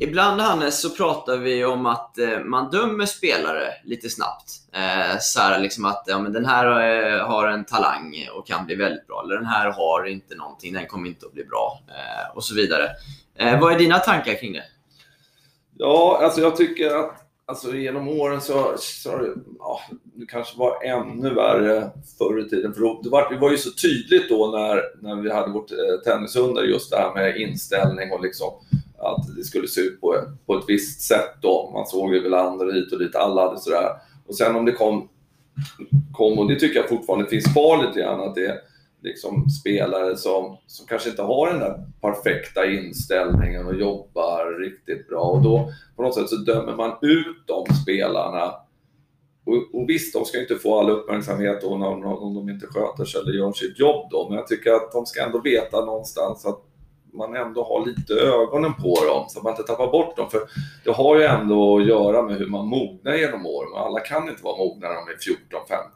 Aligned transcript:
Ibland 0.00 0.40
Hannes 0.40 0.80
så 0.80 0.90
pratar 0.90 1.36
vi 1.36 1.64
om 1.64 1.86
att 1.86 2.18
eh, 2.18 2.38
man 2.38 2.70
dömer 2.70 3.06
spelare 3.06 3.66
lite 3.84 4.10
snabbt. 4.10 4.50
Eh, 4.72 5.18
så 5.20 5.40
här, 5.40 5.60
liksom 5.60 5.84
att 5.84 6.04
ja, 6.06 6.18
men 6.18 6.32
den 6.32 6.46
här 6.46 6.66
eh, 6.66 7.26
har 7.26 7.48
en 7.48 7.64
talang 7.64 8.28
och 8.36 8.46
kan 8.46 8.66
bli 8.66 8.74
väldigt 8.74 9.06
bra. 9.06 9.22
Eller 9.24 9.34
den 9.34 9.46
här 9.46 9.70
har 9.70 10.06
inte 10.06 10.34
någonting, 10.34 10.72
den 10.72 10.86
kommer 10.86 11.08
inte 11.08 11.26
att 11.26 11.32
bli 11.32 11.44
bra. 11.44 11.80
Och 12.34 12.44
så 12.44 12.54
vidare. 12.54 12.88
Vad 13.60 13.72
är 13.72 13.78
dina 13.78 13.98
tankar 13.98 14.34
kring 14.34 14.52
det? 14.52 14.64
Ja, 15.78 16.20
alltså 16.22 16.40
jag 16.40 16.56
tycker 16.56 16.96
att 16.96 17.30
alltså 17.50 17.74
genom 17.74 18.08
åren 18.08 18.40
så, 18.40 18.74
så 18.78 19.18
det, 19.18 19.34
ja, 19.58 19.80
det 20.02 20.26
kanske 20.26 20.58
var 20.58 20.84
ännu 20.84 21.34
värre 21.34 21.90
förr 22.18 22.46
i 22.46 22.48
tiden. 22.48 22.74
För 22.74 22.80
det, 23.02 23.10
var, 23.10 23.30
det 23.30 23.38
var 23.38 23.50
ju 23.50 23.56
så 23.56 23.70
tydligt 23.70 24.28
då 24.28 24.50
när, 24.50 24.82
när 25.02 25.22
vi 25.22 25.32
hade 25.32 25.52
vårt 25.52 25.70
eh, 25.70 25.76
tennisunder, 26.04 26.62
just 26.62 26.90
det 26.90 26.96
här 26.96 27.14
med 27.14 27.36
inställning 27.36 28.12
och 28.12 28.22
liksom 28.22 28.52
att 29.00 29.36
det 29.36 29.44
skulle 29.44 29.68
se 29.68 29.80
ut 29.80 30.00
på, 30.00 30.16
på 30.46 30.54
ett 30.54 30.64
visst 30.68 31.00
sätt 31.00 31.34
då. 31.42 31.70
Man 31.74 31.86
såg 31.86 32.14
ju 32.14 32.22
Welander 32.22 32.72
hit 32.72 32.92
och 32.92 32.98
dit, 32.98 33.16
alla 33.16 33.42
hade 33.48 33.60
sådär. 33.60 33.88
Och 34.26 34.34
sen 34.34 34.56
om 34.56 34.64
det 34.64 34.72
kom, 34.72 35.08
kom, 36.12 36.38
och 36.38 36.48
det 36.48 36.60
tycker 36.60 36.80
jag 36.80 36.88
fortfarande 36.88 37.26
finns 37.26 37.52
kvar 37.52 37.86
lite 37.86 38.00
grann, 38.00 38.20
att 38.20 38.34
det 38.34 38.46
är 38.46 38.56
liksom 39.02 39.50
spelare 39.50 40.16
som, 40.16 40.56
som 40.66 40.86
kanske 40.86 41.10
inte 41.10 41.22
har 41.22 41.50
den 41.50 41.60
där 41.60 41.84
perfekta 42.00 42.66
inställningen 42.66 43.66
och 43.66 43.74
jobbar 43.74 44.60
riktigt 44.60 45.08
bra. 45.08 45.22
Och 45.22 45.42
då 45.42 45.72
på 45.96 46.02
något 46.02 46.14
sätt 46.14 46.28
så 46.28 46.36
dömer 46.36 46.76
man 46.76 46.90
ut 47.02 47.46
de 47.46 47.74
spelarna. 47.74 48.54
Och, 49.46 49.80
och 49.80 49.88
visst, 49.88 50.14
de 50.14 50.24
ska 50.24 50.40
inte 50.40 50.56
få 50.56 50.78
all 50.78 50.90
uppmärksamhet 50.90 51.64
om, 51.64 51.82
om, 51.82 52.04
om 52.04 52.34
de 52.34 52.48
inte 52.48 52.66
sköter 52.66 53.04
sig 53.04 53.20
eller 53.20 53.32
gör 53.32 53.52
sitt 53.52 53.78
jobb 53.78 54.08
då, 54.10 54.28
men 54.28 54.38
jag 54.38 54.46
tycker 54.46 54.72
att 54.72 54.92
de 54.92 55.06
ska 55.06 55.24
ändå 55.24 55.40
veta 55.40 55.84
någonstans 55.84 56.46
att 56.46 56.69
man 57.12 57.36
ändå 57.36 57.64
har 57.64 57.86
lite 57.86 58.14
ögonen 58.14 58.74
på 58.74 59.04
dem 59.04 59.24
så 59.28 59.38
att 59.38 59.44
man 59.44 59.52
inte 59.52 59.62
tappar 59.62 59.92
bort 59.92 60.16
dem. 60.16 60.30
För 60.30 60.40
det 60.84 60.90
har 60.90 61.18
ju 61.18 61.24
ändå 61.24 61.78
att 61.78 61.86
göra 61.86 62.22
med 62.22 62.36
hur 62.36 62.46
man 62.46 62.66
mognar 62.66 63.14
genom 63.14 63.46
åren. 63.46 63.70
Alla 63.74 64.00
kan 64.00 64.28
inte 64.28 64.44
vara 64.44 64.58
mogna 64.58 64.88
när 64.88 64.94
de 64.94 65.08
är 65.12 65.16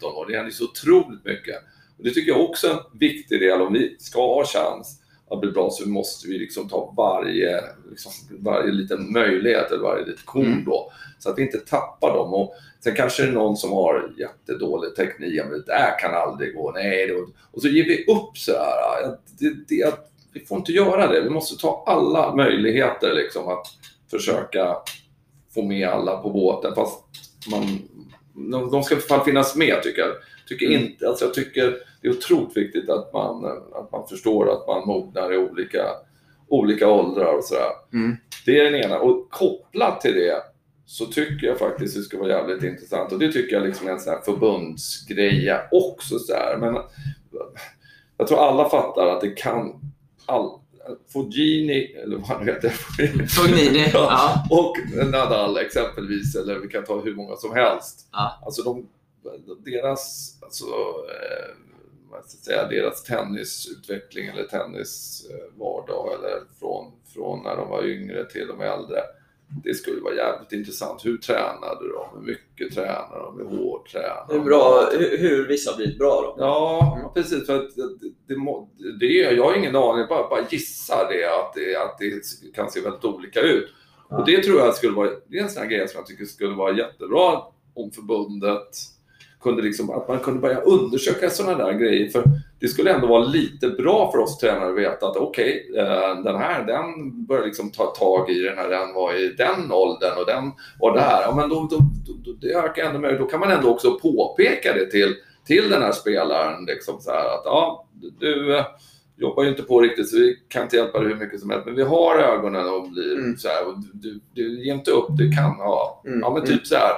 14-15 0.02 0.04
år. 0.04 0.26
Det 0.28 0.36
händer 0.36 0.52
så 0.52 0.64
otroligt 0.64 1.24
mycket. 1.24 1.56
Och 1.98 2.04
det 2.04 2.10
tycker 2.10 2.32
jag 2.32 2.40
också 2.40 2.66
är 2.66 2.72
en 2.72 2.98
viktig 2.98 3.40
del. 3.40 3.60
Om 3.60 3.72
vi 3.72 3.96
ska 3.98 4.34
ha 4.34 4.44
chans 4.44 5.00
att 5.30 5.40
bli 5.40 5.50
bra 5.50 5.70
så 5.70 5.88
måste 5.88 6.28
vi 6.28 6.38
liksom 6.38 6.68
ta 6.68 6.94
varje, 6.96 7.60
liksom, 7.90 8.12
varje 8.30 8.72
liten 8.72 9.12
möjlighet 9.12 9.70
eller 9.70 9.82
varje 9.82 10.04
litet 10.04 10.26
korn 10.26 10.46
mm. 10.46 10.64
då. 10.64 10.92
Så 11.18 11.30
att 11.30 11.38
vi 11.38 11.42
inte 11.42 11.58
tappar 11.58 12.14
dem. 12.14 12.34
Och 12.34 12.54
sen 12.84 12.94
kanske 12.94 13.22
det 13.22 13.28
är 13.28 13.32
någon 13.32 13.56
som 13.56 13.72
har 13.72 14.12
jättedålig 14.18 14.96
teknik. 14.96 15.40
Men 15.44 15.50
det 15.50 15.66
där 15.66 15.98
kan 15.98 16.14
aldrig 16.14 16.54
gå. 16.54 16.72
Nej, 16.72 17.12
och 17.52 17.62
så 17.62 17.68
ger 17.68 17.84
vi 17.84 18.04
upp 18.04 18.38
så 18.38 18.52
här. 18.52 19.16
Det, 19.38 19.54
det, 19.68 19.94
vi 20.34 20.40
får 20.40 20.58
inte 20.58 20.72
göra 20.72 21.06
det. 21.06 21.20
Vi 21.20 21.30
måste 21.30 21.62
ta 21.62 21.84
alla 21.86 22.34
möjligheter 22.34 23.14
liksom 23.14 23.48
att 23.48 23.66
försöka 24.10 24.76
få 25.54 25.62
med 25.62 25.88
alla 25.88 26.16
på 26.16 26.30
båten. 26.30 26.74
Fast 26.74 27.04
man, 27.50 27.78
de, 28.50 28.70
de 28.70 28.82
ska 28.82 28.94
i 28.94 28.96
alla 28.96 29.06
fall 29.06 29.24
finnas 29.24 29.56
med 29.56 29.82
tycker 29.82 30.02
jag. 30.02 30.10
Tycker 30.48 30.66
mm. 30.66 30.82
inte, 30.82 31.08
alltså 31.08 31.24
jag 31.24 31.34
tycker 31.34 31.76
det 32.02 32.08
är 32.08 32.12
otroligt 32.12 32.56
viktigt 32.56 32.90
att 32.90 33.12
man, 33.12 33.44
att 33.74 33.92
man 33.92 34.06
förstår 34.08 34.52
att 34.52 34.66
man 34.66 34.86
mognar 34.86 35.32
i 35.32 35.38
olika, 35.38 35.84
olika 36.48 36.88
åldrar 36.88 37.34
och 37.36 37.44
sådär. 37.44 37.70
Mm. 37.92 38.16
Det 38.46 38.60
är 38.60 38.64
den 38.64 38.74
ena. 38.74 38.98
Och 38.98 39.30
kopplat 39.30 40.00
till 40.00 40.14
det 40.14 40.42
så 40.86 41.06
tycker 41.06 41.46
jag 41.46 41.58
faktiskt 41.58 41.96
det 41.96 42.02
skulle 42.02 42.22
vara 42.22 42.32
jävligt 42.32 42.62
intressant 42.62 43.12
och 43.12 43.18
det 43.18 43.32
tycker 43.32 43.56
jag 43.56 43.66
liksom 43.66 43.88
är 43.88 43.92
en 43.92 44.00
sån 44.00 44.12
här 44.12 44.20
förbundsgrej 44.20 45.60
också. 45.70 46.18
Så 46.18 46.34
här. 46.34 46.56
Men 46.56 46.78
jag 48.16 48.28
tror 48.28 48.38
alla 48.38 48.68
fattar 48.68 49.06
att 49.06 49.20
det 49.20 49.30
kan 49.30 49.80
all, 50.26 50.60
Fognini, 51.12 51.92
eller 51.92 52.16
vad 52.16 52.26
han 52.26 52.48
heter. 52.48 52.70
Fognini, 53.28 53.90
ja. 53.92 54.46
Och 54.50 54.76
Nadal 55.06 55.56
exempelvis, 55.56 56.36
eller 56.36 56.58
vi 56.58 56.68
kan 56.68 56.84
ta 56.84 57.00
hur 57.00 57.14
många 57.14 57.36
som 57.36 57.52
helst. 57.52 58.08
Ja. 58.12 58.42
Alltså 58.44 58.62
de, 58.62 58.88
deras, 59.64 60.34
alltså, 60.42 60.64
eh, 60.64 61.54
vad 62.10 62.24
ska 62.24 62.38
säga, 62.38 62.68
deras 62.68 63.02
tennisutveckling 63.02 64.26
eller 64.26 64.44
tennisvardag 64.44 66.12
eller 66.14 66.42
från, 66.58 66.92
från 67.14 67.42
när 67.42 67.56
de 67.56 67.68
var 67.68 67.84
yngre 67.84 68.24
till 68.24 68.46
de 68.46 68.60
äldre 68.60 69.00
det 69.64 69.74
skulle 69.74 70.00
vara 70.00 70.14
jävligt 70.14 70.52
intressant. 70.52 71.04
Hur 71.04 71.18
tränade 71.18 71.88
de? 71.88 72.18
Hur 72.18 72.26
mycket 72.26 72.74
tränade 72.74 73.18
de? 73.18 73.38
Hur 73.38 73.58
hårt 73.58 73.92
tränade 73.92 74.24
de? 74.28 74.34
Hur, 74.38 74.44
bra, 74.44 74.90
hur, 74.92 75.18
hur 75.18 75.48
vissa 75.48 75.70
har 75.70 75.76
blivit 75.76 75.98
bra 75.98 76.20
då? 76.20 76.34
Ja, 76.38 76.96
mm. 77.00 77.12
precis. 77.14 77.46
För 77.46 77.56
att 77.56 77.76
det, 77.76 78.34
det, 78.34 78.98
det, 79.00 79.06
jag 79.06 79.44
har 79.44 79.56
ingen 79.56 79.76
aning, 79.76 79.98
jag 79.98 80.08
bara, 80.08 80.28
bara 80.28 80.46
gissar 80.50 81.08
det 81.10 81.24
att, 81.24 81.54
det 81.54 81.76
att 81.76 81.98
det 81.98 82.54
kan 82.54 82.70
se 82.70 82.80
väldigt 82.80 83.04
olika 83.04 83.40
ut. 83.40 83.68
Ja. 84.10 84.18
Och 84.18 84.26
det 84.26 84.42
tror 84.42 84.58
jag 84.58 84.74
skulle 84.74 84.96
vara, 84.96 85.10
det 85.28 85.38
är 85.38 85.42
en 85.42 85.50
sån 85.50 85.62
här 85.62 85.70
grej 85.70 85.88
som 85.88 85.98
jag 85.98 86.06
tycker 86.06 86.24
skulle 86.24 86.54
vara 86.54 86.76
jättebra 86.76 87.42
om 87.74 87.90
förbundet 87.90 88.68
kunde 89.44 89.62
liksom, 89.62 89.90
att 89.90 90.08
man 90.08 90.18
kunde 90.18 90.40
börja 90.40 90.60
undersöka 90.60 91.30
sådana 91.30 91.64
där 91.64 91.72
grejer. 91.72 92.08
För 92.10 92.24
det 92.64 92.68
skulle 92.68 92.94
ändå 92.94 93.06
vara 93.06 93.24
lite 93.24 93.68
bra 93.68 94.12
för 94.12 94.18
oss 94.18 94.38
tränare 94.38 94.70
att 94.70 94.78
veta 94.78 95.06
att 95.06 95.16
okej, 95.16 95.66
okay, 95.70 95.82
eh, 95.82 96.22
den 96.24 96.36
här 96.36 96.66
den 96.66 96.84
börjar 97.26 97.44
liksom 97.44 97.70
ta 97.70 97.86
tag 97.86 98.30
i 98.30 98.42
den 98.42 98.58
här, 98.58 98.68
den 98.68 98.94
var 98.94 99.14
i 99.14 99.28
den 99.28 99.72
åldern 99.72 100.18
och 100.18 100.26
den 100.26 100.52
var 100.78 100.94
där. 100.94 101.22
Ja, 101.22 101.34
men 101.36 101.48
då, 101.48 101.68
då, 101.70 101.78
då, 102.24 102.32
det 102.32 102.54
ökar 102.54 102.84
ändå 102.84 102.98
mer. 102.98 103.18
Då 103.18 103.26
kan 103.26 103.40
man 103.40 103.50
ändå 103.50 103.68
också 103.68 103.98
påpeka 103.98 104.72
det 104.72 104.90
till, 104.90 105.14
till 105.46 105.70
den 105.70 105.82
här 105.82 105.92
spelaren. 105.92 106.64
Liksom 106.64 107.00
så 107.00 107.10
här 107.10 107.26
att 107.26 107.42
ja, 107.44 107.88
du 108.20 108.56
eh, 108.56 108.64
jobbar 109.16 109.42
ju 109.42 109.48
inte 109.48 109.62
på 109.62 109.80
riktigt 109.80 110.10
så 110.10 110.16
vi 110.16 110.36
kan 110.48 110.62
inte 110.62 110.76
hjälpa 110.76 111.00
dig 111.00 111.08
hur 111.08 111.16
mycket 111.16 111.40
som 111.40 111.50
helst. 111.50 111.66
Men 111.66 111.74
vi 111.74 111.82
har 111.82 112.18
ögonen 112.18 112.68
och 112.68 112.90
blir 112.90 113.18
mm. 113.18 113.36
så 113.36 113.48
här. 113.48 113.68
Och 113.68 113.74
du, 113.92 114.20
du 114.34 114.64
ger 114.64 114.74
inte 114.74 114.90
upp, 114.90 115.06
du 115.08 115.30
kan 115.30 115.50
ha. 115.50 116.02
Mm. 116.06 116.20
Ja, 116.20 116.30
men 116.34 116.42
typ 116.42 116.50
mm. 116.50 116.64
så 116.64 116.74
här. 116.74 116.92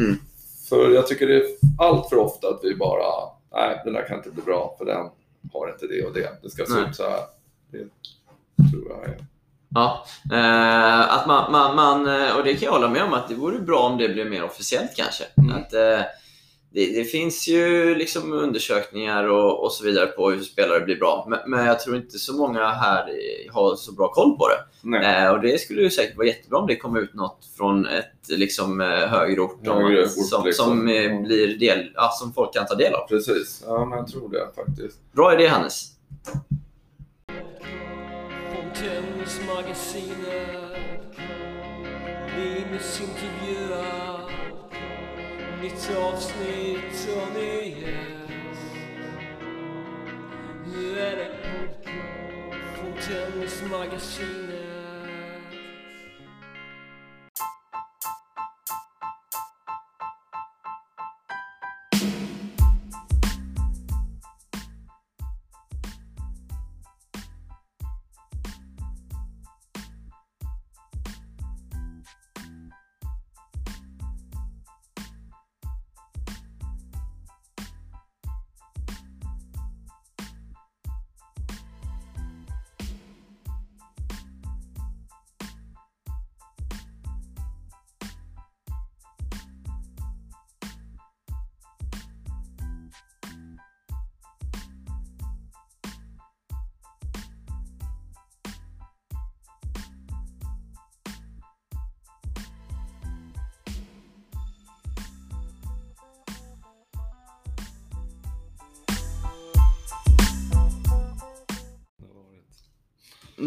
Mm. 0.00 0.16
För 0.68 0.90
jag 0.90 1.06
tycker 1.06 1.26
det 1.26 1.36
är 1.36 1.44
allt 1.78 2.08
för 2.08 2.16
ofta 2.16 2.48
att 2.48 2.60
vi 2.62 2.74
bara, 2.74 3.37
nej 3.52 3.80
den 3.84 3.92
där 3.92 4.08
kan 4.08 4.16
inte 4.16 4.30
bli 4.30 4.42
bra 4.42 4.74
för 4.78 4.84
den 4.84 5.10
har 5.52 5.68
inte 5.68 5.86
det 5.86 6.04
och 6.04 6.14
det. 6.14 6.42
Det 6.42 6.50
ska 6.50 6.64
se 6.64 6.78
ut 6.78 6.96
så 6.96 7.02
här. 7.02 7.20
Det 7.70 7.78
tror 8.70 8.88
jag 8.88 9.04
är. 9.04 9.16
Ja, 9.74 10.06
eh, 10.32 11.14
att 11.14 11.26
man, 11.26 11.52
man, 11.52 11.76
man, 11.76 12.06
eh, 12.06 12.36
och 12.36 12.44
det 12.44 12.54
kan 12.54 12.66
jag 12.66 12.72
hålla 12.72 12.88
med 12.88 13.02
om 13.02 13.12
att 13.12 13.28
det 13.28 13.34
vore 13.34 13.58
bra 13.58 13.80
om 13.80 13.98
det 13.98 14.08
blev 14.08 14.30
mer 14.30 14.44
officiellt 14.44 14.96
kanske. 14.96 15.24
Mm. 15.36 15.56
Att, 15.56 15.74
eh, 15.74 16.00
det, 16.78 16.92
det, 16.92 17.04
finns 17.04 17.48
ju 17.48 17.94
liksom 17.94 18.32
undersökningar 18.32 19.24
och, 19.24 19.64
och, 19.64 19.72
så 19.72 19.84
vidare 19.84 20.06
på 20.06 20.30
hur 20.30 20.42
spelare 20.42 20.80
blir 20.80 20.96
bra. 20.96 21.26
Men, 21.28 21.38
men, 21.50 21.66
jag 21.66 21.80
tror 21.80 21.96
inte 21.96 22.18
så 22.18 22.36
många 22.36 22.68
här 22.68 23.04
har 23.50 23.76
så 23.76 23.92
bra 23.92 24.12
koll 24.12 24.36
på 24.36 24.48
det. 24.48 24.98
Eh, 25.06 25.30
och 25.30 25.40
Det 25.40 25.60
skulle 25.60 25.82
ju 25.82 25.90
säkert 25.90 26.16
vara 26.16 26.26
jättebra 26.26 26.58
om 26.58 26.66
det 26.66 26.76
kom 26.76 26.96
ut 26.96 27.14
något 27.14 27.38
från 27.56 27.86
ett 27.86 28.12
liksom, 28.28 28.80
eh, 28.80 28.86
högre 28.86 29.40
ort, 29.40 29.66
högre 29.66 30.02
ort 30.02 30.10
som, 30.10 30.44
liksom. 30.44 30.66
som 30.66 30.88
eh, 30.88 31.20
blir 31.22 31.58
del, 31.58 31.90
ja, 31.94 32.10
som 32.12 32.32
folk 32.32 32.54
kan 32.54 32.66
ta 32.66 32.74
del 32.74 32.94
av. 32.94 33.08
Precis, 33.08 33.62
ja 33.66 33.84
men 33.84 33.98
jag 33.98 34.08
tror 34.08 34.28
det 34.30 34.48
faktiskt. 34.56 35.12
Bra 35.12 35.34
idé 35.34 35.46
Hannes. 35.46 35.92
Nytt 45.62 45.90
avsnitt 45.96 47.08
och 47.16 47.34
är 47.34 47.62
gäst. 47.62 48.62
Nu 50.66 50.98
är 50.98 51.16
det 51.16 51.30
Fontänhusmagasinet. 52.76 54.57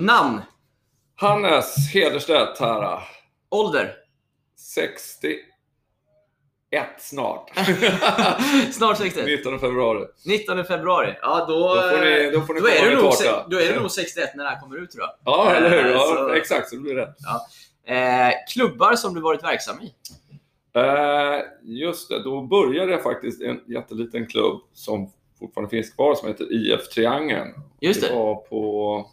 Namn? 0.05 0.41
Hannes 1.15 1.93
Hederstedt 1.93 2.59
här. 2.59 2.99
Ålder? 3.49 3.95
61 4.57 5.41
snart. 6.99 7.51
Snart 8.73 8.97
61. 8.97 9.25
19 9.25 9.59
februari. 9.59 10.05
19 10.25 10.65
februari. 10.65 11.15
Ja, 11.21 11.45
då, 11.47 11.75
Då 11.75 11.81
får 11.81 12.05
ni, 12.05 12.31
då 12.33 12.41
får 12.41 12.53
ni 12.53 12.59
då, 12.59 12.67
är 12.67 12.89
du 12.89 12.95
nog, 12.95 13.13
då 13.49 13.57
är 13.59 13.73
du 13.73 13.79
nog 13.79 13.91
61 13.91 14.29
när 14.35 14.43
det 14.43 14.49
här 14.49 14.59
kommer 14.59 14.77
ut 14.77 14.91
tror 14.91 15.03
jag. 15.03 15.11
Ja, 15.25 15.51
eller 15.55 15.69
hur? 15.69 15.85
Eh, 15.85 15.91
Ja, 15.91 15.99
så- 16.15 16.29
Exakt, 16.33 16.69
så 16.69 16.75
det 16.75 16.81
blir 16.81 16.95
rätt. 16.95 17.15
Eh, 17.87 18.29
klubbar 18.53 18.95
som 18.95 19.13
du 19.13 19.21
varit 19.21 19.43
verksam 19.43 19.75
i? 19.81 19.93
Eh, 20.75 21.39
just 21.63 22.09
det, 22.09 22.23
då 22.23 22.41
började 22.41 22.91
jag 22.91 23.03
faktiskt 23.03 23.41
i 23.41 23.45
en 23.45 23.59
jätteliten 23.67 24.27
klubb 24.27 24.61
som 24.73 25.11
fortfarande 25.39 25.69
finns 25.69 25.89
kvar 25.93 26.15
som 26.15 26.27
heter 26.27 26.53
IF 26.53 26.89
Triangeln. 26.89 27.53
Just 27.79 28.01
Det 28.01 28.07
det. 28.07 28.13
var 28.15 28.35
på, 28.35 29.05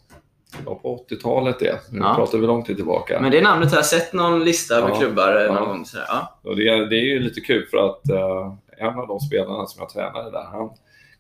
var 0.64 0.74
på 0.74 1.04
80-talet 1.10 1.58
det. 1.58 1.80
Nu 1.92 1.98
Ja. 1.98 2.14
pratar 2.14 2.38
vi 2.38 2.46
lång 2.46 2.64
tid 2.64 2.76
tillbaka. 2.76 3.20
Men 3.20 3.30
det 3.30 3.40
namnet 3.40 3.70
har 3.70 3.78
jag 3.78 3.86
sett 3.86 4.12
någon 4.12 4.44
lista 4.44 4.80
med 4.80 4.90
Ja. 4.90 4.94
klubbar 4.98 5.40
eh, 5.40 5.46
någon 5.46 5.56
Ja. 5.56 5.64
gång. 5.64 5.84
Sådär. 5.84 6.04
Ja. 6.08 6.38
Och 6.42 6.56
det, 6.56 6.68
är- 6.68 6.86
det 6.86 6.96
är 6.96 7.04
ju 7.04 7.18
lite 7.20 7.40
kul 7.40 7.66
för 7.70 7.76
att 7.78 8.10
eh, 8.10 8.52
en 8.88 8.98
av 8.98 9.06
de 9.08 9.20
spelarna 9.20 9.66
som 9.66 9.80
jag 9.82 9.88
tränade 9.88 10.30
där, 10.30 10.44
han 10.52 10.70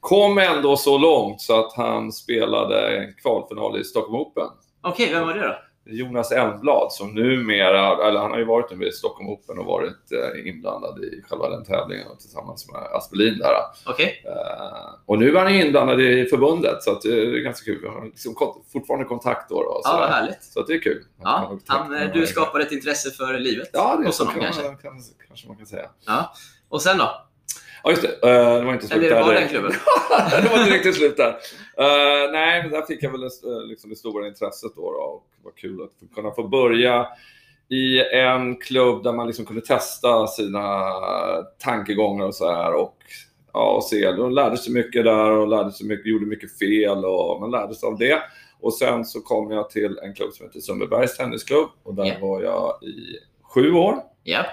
kom 0.00 0.38
ändå 0.38 0.76
så 0.76 0.98
långt 0.98 1.40
så 1.40 1.60
att 1.60 1.72
han 1.76 2.12
spelade 2.12 2.96
en 2.98 3.14
kvalfinal 3.22 3.80
i 3.80 3.84
Stockholm 3.84 4.14
Open. 4.20 4.46
Okej, 4.82 5.10
vem 5.12 5.26
var 5.26 5.34
det 5.34 5.40
då? 5.46 5.54
Jonas 5.88 6.32
Elmblad 6.32 6.92
som 6.92 7.14
numera, 7.14 8.08
eller 8.08 8.20
han 8.20 8.30
har 8.30 8.38
ju 8.38 8.44
varit 8.44 8.78
nu 8.78 8.86
i 8.86 8.92
Stockholm 8.92 9.28
Open 9.28 9.58
och 9.58 9.64
varit 9.64 10.12
eh, 10.12 10.48
inblandad 10.48 11.04
i 11.04 11.22
själva 11.28 11.48
den 11.50 11.64
tävlingen 11.64 12.06
tillsammans 12.20 12.72
med 12.72 12.82
Aspelin 12.82 13.38
där. 13.38 13.52
Okej. 13.86 14.22
Eh, 14.26 14.94
och 15.06 15.18
nu 15.18 15.36
är 15.36 15.40
han 15.44 15.54
inblandad 15.54 16.00
i 16.00 16.24
förbundet 16.24 16.82
så 16.82 16.90
att 16.92 17.02
det 17.02 17.08
är 17.08 17.38
ganska 17.40 17.64
kul. 17.64 17.78
Vi 17.82 17.88
har 17.88 18.04
liksom 18.04 18.34
fortfarande 18.72 19.06
kontakt 19.06 19.48
då. 19.48 19.54
då 19.62 19.80
Ja, 19.84 19.90
så, 19.90 19.96
vad 19.96 20.08
härligt. 20.10 20.42
så 20.42 20.62
det 20.62 20.74
är 20.74 20.80
kul. 20.80 21.04
Ja, 21.22 21.58
han, 21.66 21.94
eh, 21.96 22.12
du 22.12 22.26
skapade 22.26 22.64
ett 22.64 22.72
intresse 22.72 23.10
för 23.10 23.38
livet 23.38 23.70
Ja, 23.72 23.96
det 24.00 24.06
hos 24.06 24.18
honom 24.18 24.34
kan 24.34 24.42
kanske. 24.42 24.62
man, 24.62 24.76
kan, 24.76 24.92
kanske 25.28 25.48
man 25.48 25.56
kan 25.56 25.66
säga. 25.66 25.90
Ja. 26.06 26.32
Och 26.68 26.82
sen 26.82 26.98
då? 26.98 27.27
Ja, 27.88 27.92
just 27.92 28.02
det. 28.22 28.28
Eh, 28.30 28.54
det 28.58 28.64
var 28.64 28.72
inte 28.72 28.86
slut 28.86 28.98
Eller 29.02 29.14
där 29.14 29.22
var 29.22 29.32
direkt. 29.34 29.52
den 29.52 29.60
klubben? 29.60 29.72
det 30.42 30.48
var 30.48 30.58
inte 30.62 30.74
riktigt 30.74 30.94
slut 30.96 31.16
där. 31.16 31.28
Eh, 31.78 32.32
nej, 32.32 32.62
men 32.62 32.70
där 32.70 32.82
fick 32.82 33.02
jag 33.02 33.10
väl 33.10 33.22
eh, 33.22 33.28
liksom 33.68 33.90
det 33.90 33.96
stora 33.96 34.28
intresset 34.28 34.72
då, 34.76 34.82
då 34.92 34.98
och 34.98 35.26
det 35.38 35.44
var 35.44 35.52
kul 35.52 35.82
att 35.82 36.14
kunna 36.14 36.30
få 36.30 36.48
börja 36.48 37.06
i 37.68 38.00
en 38.14 38.56
klubb 38.56 39.02
där 39.02 39.12
man 39.12 39.26
liksom 39.26 39.44
kunde 39.46 39.62
testa 39.62 40.26
sina 40.26 40.84
tankegångar 41.64 42.26
och 42.26 42.34
så 42.34 42.52
här 42.52 42.72
och 42.74 42.96
ja, 43.52 43.70
och 43.76 43.84
se. 43.84 44.12
De 44.12 44.32
lärde 44.32 44.56
sig 44.56 44.72
mycket 44.72 45.04
där 45.04 45.30
och 45.30 45.48
lärde 45.48 45.72
sig 45.72 45.86
mycket, 45.86 46.06
gjorde 46.06 46.26
mycket 46.26 46.58
fel 46.58 47.04
och 47.04 47.40
man 47.40 47.50
lärde 47.50 47.74
sig 47.74 47.86
av 47.86 47.98
det. 47.98 48.22
Och 48.60 48.74
sen 48.74 49.04
så 49.04 49.20
kom 49.20 49.50
jag 49.50 49.70
till 49.70 49.98
en 50.02 50.14
klubb 50.14 50.32
som 50.32 50.46
heter 50.46 50.60
Sundbybergs 50.60 51.16
Tennisklubb 51.16 51.68
och 51.82 51.94
där 51.94 52.04
Ja. 52.04 52.14
var 52.20 52.42
jag 52.42 52.82
i 52.82 53.16
sju 53.54 53.72
år. 53.72 53.94
Japp. 54.24 54.46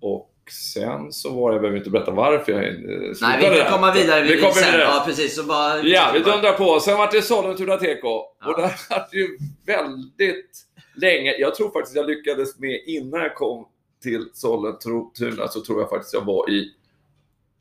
Och 0.00 0.30
sen 0.50 1.12
så 1.12 1.30
var 1.34 1.48
jag, 1.50 1.54
jag 1.54 1.60
behöver 1.62 1.78
inte 1.78 1.90
berätta 1.90 2.10
varför 2.10 2.52
jag 2.52 2.64
eh, 2.64 2.70
slutade 2.70 3.14
Nej, 3.20 3.50
vi 3.50 3.56
där. 3.56 3.64
kan 3.64 3.72
komma 3.72 3.92
vidare 3.92 4.22
Vi 4.22 4.40
kommer 4.40 4.52
sen. 4.52 4.72
vidare. 4.72 4.82
Ja, 4.82 5.02
precis. 5.06 5.36
Så 5.36 5.44
bara, 5.44 5.82
Ja, 5.82 6.10
vi 6.14 6.18
dundrar 6.18 6.52
på. 6.52 6.80
Sen 6.80 6.98
var 6.98 7.12
det 7.12 7.22
Sollentuna 7.22 7.76
Teko. 7.76 8.08
Ja. 8.08 8.48
Och 8.50 8.56
där 8.60 8.72
var 8.90 9.06
det 9.10 9.16
ju 9.16 9.38
väldigt 9.66 10.50
länge. 10.96 11.34
Jag 11.38 11.54
tror 11.54 11.70
faktiskt 11.70 11.96
jag 11.96 12.06
lyckades 12.06 12.58
med, 12.58 12.80
innan 12.86 13.20
jag 13.20 13.34
kom 13.34 13.66
till 14.02 14.28
Sollentuna, 14.34 15.48
så 15.48 15.60
tror 15.60 15.80
jag 15.80 15.90
faktiskt 15.90 16.14
jag 16.14 16.24
var 16.24 16.50
i 16.50 16.70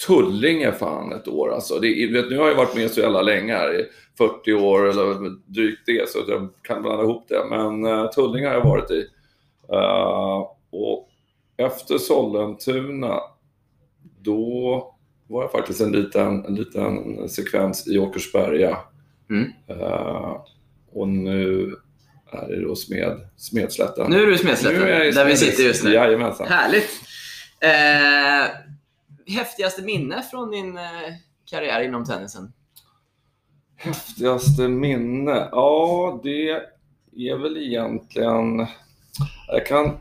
Tullinge 0.07 0.71
fan 0.71 1.11
ett 1.13 1.27
år. 1.27 1.53
Alltså, 1.53 1.79
det, 1.79 2.11
vet, 2.13 2.29
nu 2.29 2.37
har 2.37 2.47
jag 2.47 2.55
varit 2.55 2.75
med 2.75 2.91
så 2.91 2.99
jävla 3.01 3.21
länge 3.21 3.53
här, 3.53 3.79
i 3.79 3.85
40 4.17 4.53
år 4.53 4.89
eller 4.89 5.29
drygt 5.53 5.81
det, 5.85 6.09
så 6.09 6.19
jag 6.27 6.49
kan 6.61 6.81
blanda 6.81 7.03
ihop 7.03 7.25
det. 7.27 7.45
Men 7.49 7.85
uh, 7.85 8.09
Tullinge 8.09 8.47
har 8.47 8.53
jag 8.55 8.63
varit 8.63 8.91
i. 8.91 9.07
Eh, 9.73 10.47
och 10.71 11.09
efter 11.57 11.97
Sollentuna, 11.97 13.19
då 14.19 14.93
var 15.27 15.41
jag 15.41 15.51
faktiskt 15.51 15.81
en 15.81 15.91
liten, 15.91 16.45
en 16.45 16.55
liten 16.55 17.29
sekvens 17.29 17.87
i 17.87 17.97
Åkersberga. 17.97 18.77
Mm. 19.29 19.51
Eh, 19.67 20.41
och 20.91 21.07
nu 21.07 21.75
är 22.31 22.47
det 22.47 22.61
då 22.61 22.75
smed, 22.75 23.29
Smedslätten. 23.37 24.11
Nu 24.11 24.21
är 24.23 24.27
du 24.27 24.35
i 24.35 24.37
Smedslätten, 24.37 24.79
Nu 24.79 24.89
är 24.89 25.03
jag 25.03 25.13
där 25.13 25.25
vi 25.25 25.37
sitter 25.37 25.63
just 25.63 25.83
nu. 25.83 25.93
Jajamensan. 25.93 26.47
Härligt. 26.47 26.89
Eh, 27.59 28.55
häftigaste 29.35 29.81
minne 29.81 30.21
från 30.21 30.51
din 30.51 30.77
eh, 30.77 30.83
karriär 31.45 31.81
inom 31.81 32.05
tennisen? 32.05 32.53
Häftigaste 33.75 34.67
minne? 34.67 35.49
Ja, 35.51 36.19
det 36.23 36.49
är 37.15 37.37
väl 37.37 37.57
egentligen... 37.57 38.67
Jag 39.47 39.65
kan 39.65 39.97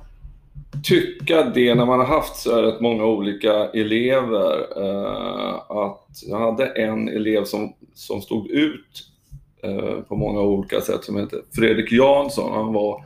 tycka 0.84 1.42
det 1.42 1.74
när 1.74 1.86
man 1.86 1.98
har 1.98 2.06
haft 2.06 2.36
så 2.36 2.54
här 2.54 2.62
rätt 2.62 2.80
många 2.80 3.04
olika 3.04 3.52
elever. 3.70 4.66
Eh, 4.76 5.54
att 5.70 6.08
jag 6.26 6.38
hade 6.38 6.66
en 6.66 7.08
elev 7.08 7.44
som, 7.44 7.74
som 7.94 8.20
stod 8.20 8.46
ut 8.46 9.08
eh, 9.62 10.00
på 10.08 10.16
många 10.16 10.40
olika 10.40 10.80
sätt 10.80 11.04
som 11.04 11.16
hette 11.16 11.36
Fredrik 11.54 11.92
Jansson. 11.92 12.52
Han 12.52 12.72
var, 12.72 13.04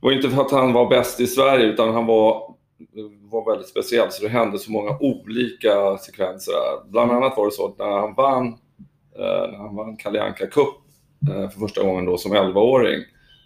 var 0.00 0.12
inte 0.12 0.30
för 0.30 0.42
att 0.42 0.50
han 0.50 0.72
var 0.72 0.90
bäst 0.90 1.20
i 1.20 1.26
Sverige 1.26 1.66
utan 1.66 1.94
han 1.94 2.06
var, 2.06 2.54
var 3.20 3.50
väldigt 3.50 3.68
speciell 3.68 4.10
så 4.10 4.22
det 4.22 4.28
hände 4.28 4.58
så 4.58 4.72
många 4.72 4.98
olika 5.00 5.96
sekvenser. 5.98 6.54
Bland 6.88 7.12
annat 7.12 7.36
var 7.36 7.44
det 7.44 7.52
så 7.52 7.66
att 7.66 7.78
när 7.78 8.00
han 8.00 8.14
vann 8.14 8.46
eh, 9.18 9.50
när 9.50 9.58
han 9.58 9.76
vann 9.76 9.96
Kalle 9.96 10.22
Anka 10.22 10.46
Cup 10.46 10.74
eh, 11.30 11.50
för 11.50 11.60
första 11.60 11.82
gången 11.82 12.04
då 12.04 12.18
som 12.18 12.32
11-åring. 12.32 13.02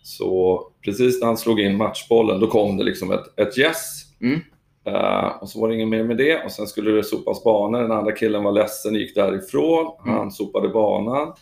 Så 0.07 0.63
precis 0.85 1.21
när 1.21 1.27
han 1.27 1.37
slog 1.37 1.61
in 1.61 1.77
matchbollen, 1.77 2.41
då 2.41 2.47
kom 2.47 2.77
det 2.77 2.85
liksom 2.85 3.11
ett, 3.13 3.39
ett 3.41 3.59
yes. 3.59 4.03
Mm. 4.21 4.41
Eh, 4.87 5.27
och 5.41 5.49
så 5.49 5.61
var 5.61 5.69
det 5.69 5.75
inget 5.75 5.89
mer 5.89 6.05
med 6.05 6.17
det. 6.17 6.45
Och 6.45 6.53
sen 6.53 6.67
skulle 6.67 6.91
det 6.91 7.05
sopas 7.05 7.45
banor. 7.45 7.83
Den 7.83 7.93
andra 7.93 8.13
killen 8.13 8.45
var 8.45 8.53
ledsen 8.53 8.95
och 8.95 9.01
gick 9.01 9.15
därifrån. 9.15 9.93
Mm. 10.05 10.19
Han 10.19 10.31
sopade 10.33 10.69
banan. 10.69 11.33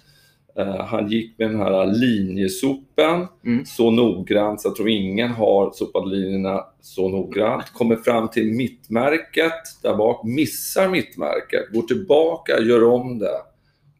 Eh, 0.58 0.84
han 0.84 1.08
gick 1.08 1.38
med 1.38 1.50
den 1.50 1.60
här 1.60 1.86
linjesopen 1.86 3.26
Mm. 3.44 3.64
så 3.66 3.90
noggrant 3.90 4.60
så 4.60 4.68
jag 4.68 4.76
tror 4.76 4.88
ingen 4.88 5.30
har 5.30 5.70
sopat 5.72 6.08
linjerna 6.08 6.64
så 6.80 7.08
noggrant. 7.08 7.72
Kommer 7.72 7.96
fram 7.96 8.28
till 8.28 8.52
mittmärket 8.52 9.52
där 9.82 9.94
bak, 9.94 10.24
missar 10.24 10.88
mittmärket, 10.88 11.72
går 11.72 11.82
tillbaka, 11.82 12.60
gör 12.60 12.84
om 12.84 13.18
det. 13.18 13.38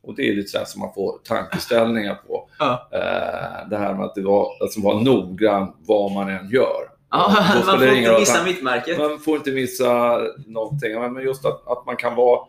Och 0.06 0.14
det 0.16 0.28
är 0.28 0.34
lite 0.34 0.48
så 0.48 0.58
här 0.58 0.64
som 0.64 0.80
man 0.80 0.92
får 0.94 1.18
tankeställningar 1.24 2.14
på. 2.14 2.48
Ja. 2.58 2.88
Eh, 2.92 3.68
det 3.70 3.76
här 3.76 3.94
med 3.94 4.04
att 4.06 4.14
det 4.14 4.22
var, 4.22 4.48
alltså 4.62 4.80
vara 4.80 5.00
noggrann 5.00 5.72
vad 5.78 6.12
man 6.12 6.28
än 6.28 6.48
gör. 6.50 6.90
Ja, 7.10 7.36
Då 7.55 7.67
man 7.67 7.79
får 7.79 7.88
inte 7.88 8.19
missa 8.19 8.44
mittmärket. 8.44 8.98
man 8.98 9.19
får 9.19 9.36
inte 9.36 9.50
missa 9.50 10.20
någonting. 10.46 11.00
Men 11.00 11.22
just 11.22 11.44
att, 11.44 11.69
att 11.69 11.86
man 11.86 11.96
kan 11.96 12.14
vara 12.17 12.40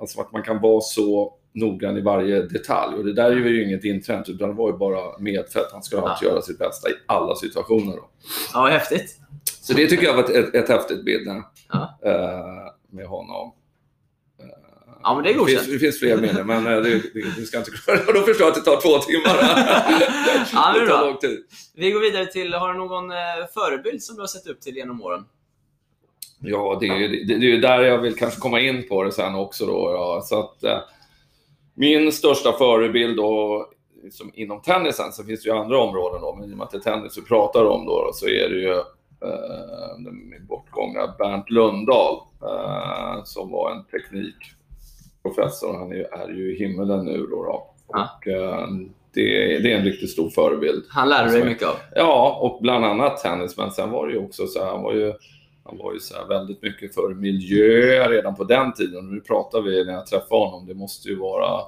alltså 0.00 0.20
att 0.20 0.32
man 0.32 0.42
kan 0.42 0.60
vara 0.60 0.80
så 0.80 1.34
noggrann 1.52 1.96
i 1.96 2.00
varje 2.00 2.42
detalj. 2.42 2.96
Och 2.96 3.04
det 3.04 3.12
där 3.12 3.30
är 3.30 3.36
ju 3.36 3.64
inget 3.64 3.84
intränat, 3.84 4.28
utan 4.28 4.48
det 4.48 4.54
var 4.54 4.70
ju 4.70 4.76
bara 4.76 5.18
medfött. 5.18 5.68
Han 5.72 5.82
skulle 5.82 6.02
alltid 6.02 6.28
göra 6.28 6.42
sitt 6.42 6.58
bästa 6.58 6.88
i 6.90 6.92
alla 7.06 7.34
situationer. 7.34 7.96
Då. 7.96 8.08
Ja, 8.54 8.66
häftigt. 8.66 9.16
Så 9.60 9.72
det 9.72 9.86
tycker 9.86 10.04
jag 10.04 10.14
var 10.16 10.22
ett, 10.24 10.30
ett, 10.30 10.54
ett 10.54 10.68
häftigt 10.68 11.04
minne 11.04 11.42
Ja. 11.72 11.98
eh, 12.04 12.72
med 12.90 13.06
honom. 13.06 13.52
Ja, 15.02 15.14
men 15.14 15.24
det 15.24 15.30
är 15.30 15.32
det, 15.32 15.38
godkänt. 15.38 15.60
finns, 15.60 15.72
det 15.72 15.78
finns 15.78 15.98
fler 15.98 16.16
minnen, 16.16 16.46
men 16.46 16.66
eh, 16.66 16.72
det, 16.72 16.90
det, 17.14 17.36
det 17.36 17.44
ska 17.46 17.58
inte... 17.58 17.70
Då 17.86 18.20
förstår 18.20 18.46
jag 18.46 18.48
att 18.48 18.54
det 18.54 18.70
tar 18.70 18.80
två 18.80 18.98
timmar. 18.98 19.36
Ja, 20.52 20.72
det 20.74 20.80
det 20.84 20.86
tar 20.86 21.06
lång 21.06 21.16
tid. 21.16 21.44
Vi 21.74 21.90
går 21.90 22.00
vidare 22.00 22.26
till, 22.26 22.54
har 22.54 22.72
du 22.72 22.78
någon 22.78 23.10
eh, 23.10 23.16
förebild 23.54 24.02
som 24.02 24.16
du 24.16 24.22
har 24.22 24.26
sett 24.26 24.46
upp 24.46 24.60
till 24.60 24.76
genom 24.76 25.02
åren? 25.02 25.24
Ja, 26.40 26.78
det 26.80 26.88
är 26.88 26.96
ju 26.96 27.24
det, 27.24 27.38
det 27.38 27.52
är 27.52 27.58
där 27.58 27.82
jag 27.82 27.98
vill 27.98 28.14
kanske 28.14 28.40
komma 28.40 28.60
in 28.60 28.88
på 28.88 29.02
det 29.04 29.12
sen 29.12 29.34
också. 29.34 29.66
Då, 29.66 29.90
ja. 29.92 30.22
så 30.24 30.40
att, 30.40 30.64
eh, 30.64 30.78
min 31.74 32.12
största 32.12 32.52
förebild 32.52 33.16
då, 33.16 33.66
liksom 34.02 34.30
inom 34.34 34.62
tennisen, 34.62 35.12
så 35.12 35.24
finns 35.24 35.42
det 35.42 35.48
ju 35.48 35.56
andra 35.56 35.78
områden 35.78 36.20
då, 36.20 36.34
men 36.34 36.50
i 36.50 36.52
och 36.52 36.58
med 36.58 36.64
att 36.64 36.70
det 36.70 36.78
är 36.78 36.80
tennis 36.80 37.18
vi 37.18 37.22
pratar 37.22 37.64
om 37.64 37.86
då, 37.86 38.10
så 38.14 38.26
är 38.26 38.48
det 38.48 38.60
ju 38.60 38.72
eh, 38.72 39.98
den 39.98 40.46
bortgångna 40.48 41.14
Bernt 41.18 41.50
Lundahl 41.50 42.20
eh, 42.42 43.24
som 43.24 43.50
var 43.50 43.70
en 43.70 43.84
teknikprofessor. 45.22 45.78
Han 45.78 45.92
är, 45.92 45.96
ju- 45.96 46.04
är 46.04 46.28
ju 46.28 46.54
i 46.56 46.58
himmelen 46.58 47.04
nu 47.04 47.26
då. 47.26 47.42
då. 47.44 47.66
Ja. 47.88 48.08
Och, 48.18 48.26
eh, 48.28 48.66
det, 49.14 49.58
det 49.58 49.72
är 49.72 49.78
en 49.78 49.84
riktigt 49.84 50.10
stor 50.10 50.30
förebild. 50.30 50.84
Han 50.88 51.08
lärde 51.08 51.30
dig 51.32 51.44
mycket 51.44 51.68
av. 51.68 51.74
Ja, 51.94 52.38
och 52.42 52.62
bland 52.62 52.84
annat 52.84 53.16
tennis. 53.18 53.56
Men 53.56 53.70
sen 53.70 53.90
var 53.90 54.06
det 54.06 54.12
ju 54.12 54.18
också 54.24 54.46
så 54.46 54.58
här, 54.64 54.70
han 54.70 54.82
var 54.82 54.92
ju, 54.94 55.12
han 55.64 55.78
var 55.78 55.92
ju 55.92 55.98
så 56.00 56.14
här 56.16 56.26
väldigt 56.26 56.62
mycket 56.62 56.94
för 56.94 57.14
miljö 57.14 58.08
redan 58.08 58.34
på 58.34 58.44
den 58.44 58.72
tiden. 58.72 59.10
Nu 59.14 59.20
pratar 59.20 59.60
vi 59.62 59.84
när 59.84 59.92
jag 59.92 60.06
träffade 60.06 60.44
honom, 60.44 60.66
det 60.66 60.74
måste 60.74 61.08
ju 61.08 61.16
vara, 61.16 61.60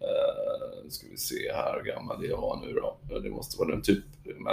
eh, 0.00 0.88
ska 0.88 1.06
vi 1.10 1.16
se 1.16 1.52
här 1.54 1.80
hur 1.82 1.92
gammal 1.92 2.16
jag 2.28 2.36
var 2.40 2.56
nu 2.66 2.72
då. 2.72 2.96
Det 3.20 3.30
måste 3.30 3.58
vara 3.58 3.68
den 3.70 3.82
typ, 3.82 4.04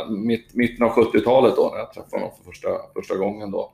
mitt, 0.10 0.54
mitten 0.56 0.86
av 0.86 0.92
70-talet 0.92 1.56
då 1.56 1.70
när 1.74 1.80
jag 1.80 1.94
träffade 1.94 2.22
honom 2.24 2.38
för 2.38 2.52
första, 2.52 2.70
första 2.96 3.16
gången 3.16 3.52
då. 3.52 3.72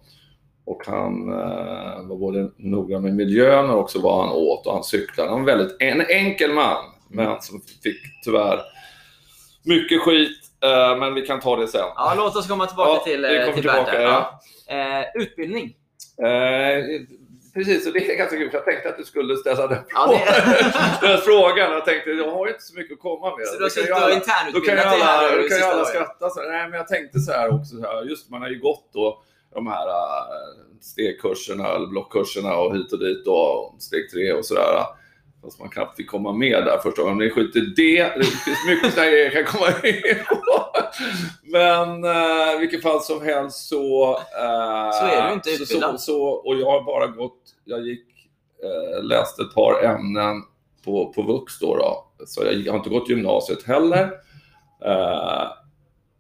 Och 0.66 0.82
han 0.88 1.30
eh, 1.34 2.08
var 2.08 2.18
både 2.18 2.50
noga 2.58 3.00
med 3.00 3.16
miljön 3.16 3.70
och 3.70 3.80
också 3.80 4.00
vad 4.02 4.26
han 4.26 4.36
åt 4.36 4.68
och 4.68 4.74
han 4.74 4.84
cyklade. 4.84 5.30
Han 5.30 5.40
var 5.46 5.46
väldigt, 5.58 5.78
en 5.80 6.02
enkel 6.02 6.52
man, 6.54 6.78
men 7.10 7.42
som 7.42 7.62
fick 7.84 8.02
tyvärr 8.24 8.60
mycket 9.64 10.02
skit 10.02 10.42
Eh, 10.64 10.98
men 10.98 11.14
vi 11.14 11.22
kan 11.22 11.40
ta 11.40 11.56
det 11.56 11.68
sen. 11.68 11.82
Ja, 11.96 12.14
låt 12.18 12.36
oss 12.36 12.48
komma 12.48 12.66
tillbaka 12.66 12.92
Ja, 12.92 13.04
till, 13.04 13.22
vi 13.22 13.38
eh, 13.38 13.46
till 13.46 13.54
tillbaka, 13.54 13.92
Bernt. 13.92 14.26
ja. 14.68 14.76
Eh, 14.76 15.22
utbildning. 15.22 15.76
Eh, 16.24 16.84
precis, 17.54 17.88
och 17.88 17.94
det 17.94 18.12
är 18.12 18.18
ganska 18.18 18.38
kul. 18.38 18.50
Jag 18.54 18.66
tänkte 18.66 18.90
att 18.90 18.98
du 18.98 19.04
skulle 19.04 19.36
ställa 19.36 19.68
den 19.68 19.84
Ja, 19.94 20.08
det- 21.02 21.08
den 21.08 21.18
frågan. 21.18 21.72
Jag 21.72 21.86
tänkte, 21.86 22.10
jag 22.10 22.32
har 22.32 22.46
ju 22.48 22.52
inte 22.52 22.64
så 22.64 22.76
mycket 22.76 22.94
att 22.94 23.00
komma 23.00 23.38
med. 23.38 23.48
Så 23.48 23.58
du 23.58 23.64
har 23.64 23.70
kan 23.70 23.84
ju 23.86 23.94
alla- 23.94 24.52
Då 24.54 24.60
kan 24.62 24.76
ju 24.76 24.82
alla, 24.82 25.36
då 25.42 25.48
kan 25.50 25.58
ju 25.58 25.64
alla 25.64 25.86
skratta. 25.86 26.30
Så, 26.30 26.42
nej, 26.42 26.70
men 26.70 26.74
jag 26.78 26.88
tänkte 26.88 27.20
så 27.20 27.32
här 27.32 27.48
också. 27.56 27.76
Så 27.76 27.82
här, 27.82 28.04
just 28.04 28.30
man 28.30 28.42
har 28.42 28.50
ju 28.50 28.60
gått 28.60 28.90
då 28.94 29.24
de 29.56 29.68
här 29.68 29.88
äh, 29.88 29.94
stegkurserna 30.82 31.68
eller 31.68 31.88
blockkurserna 31.88 32.56
och 32.58 32.76
hit 32.76 32.94
och 32.94 33.00
dit 33.00 33.28
och 33.28 33.76
steg 33.80 34.10
tre 34.12 34.34
och 34.34 34.46
sådär. 34.46 34.84
Fast 35.42 35.60
man 35.60 35.70
knappt 35.70 35.96
fick 35.98 36.10
komma 36.10 36.34
med 36.34 36.66
där 36.66 36.78
första 36.78 37.02
gången. 37.02 37.18
Men 37.18 37.28
det 37.28 37.34
skiter 37.34 37.60
i 37.60 37.74
det. 37.76 38.04
Det 38.18 38.24
finns 38.24 38.66
mycket 38.68 38.94
sådana 38.94 39.12
grejer 39.12 39.32
jag 39.34 39.46
kan 39.46 39.60
komma 39.60 39.88
in 39.88 40.26
på. 40.30 40.66
Men 41.44 42.06
i 42.56 42.60
vilket 42.60 42.82
fall 42.82 43.02
som 43.02 43.22
helst 43.22 43.68
så... 43.68 44.14
Äh, 44.18 44.92
Så 45.00 45.06
är 45.06 45.28
du 45.28 45.34
inte 45.34 45.50
så, 45.50 45.58
så, 45.58 45.64
utbildad. 45.64 46.02
så, 46.02 46.24
Och 46.24 46.56
jag 46.56 46.72
har 46.72 46.84
bara 46.84 47.08
gått... 47.08 47.42
Jag 47.66 47.82
gick, 47.82 48.06
läste 49.02 49.42
ett 49.42 49.54
par 49.54 49.84
ämnen 49.84 50.42
på, 50.86 51.14
på 51.14 51.22
Vux 51.22 51.60
då, 51.60 51.76
då. 51.76 52.06
Så 52.26 52.44
jag 52.44 52.72
har 52.72 52.78
inte 52.78 52.90
gått 52.90 53.10
gymnasiet 53.10 53.64
heller. 53.64 54.12
Eh, 54.86 55.48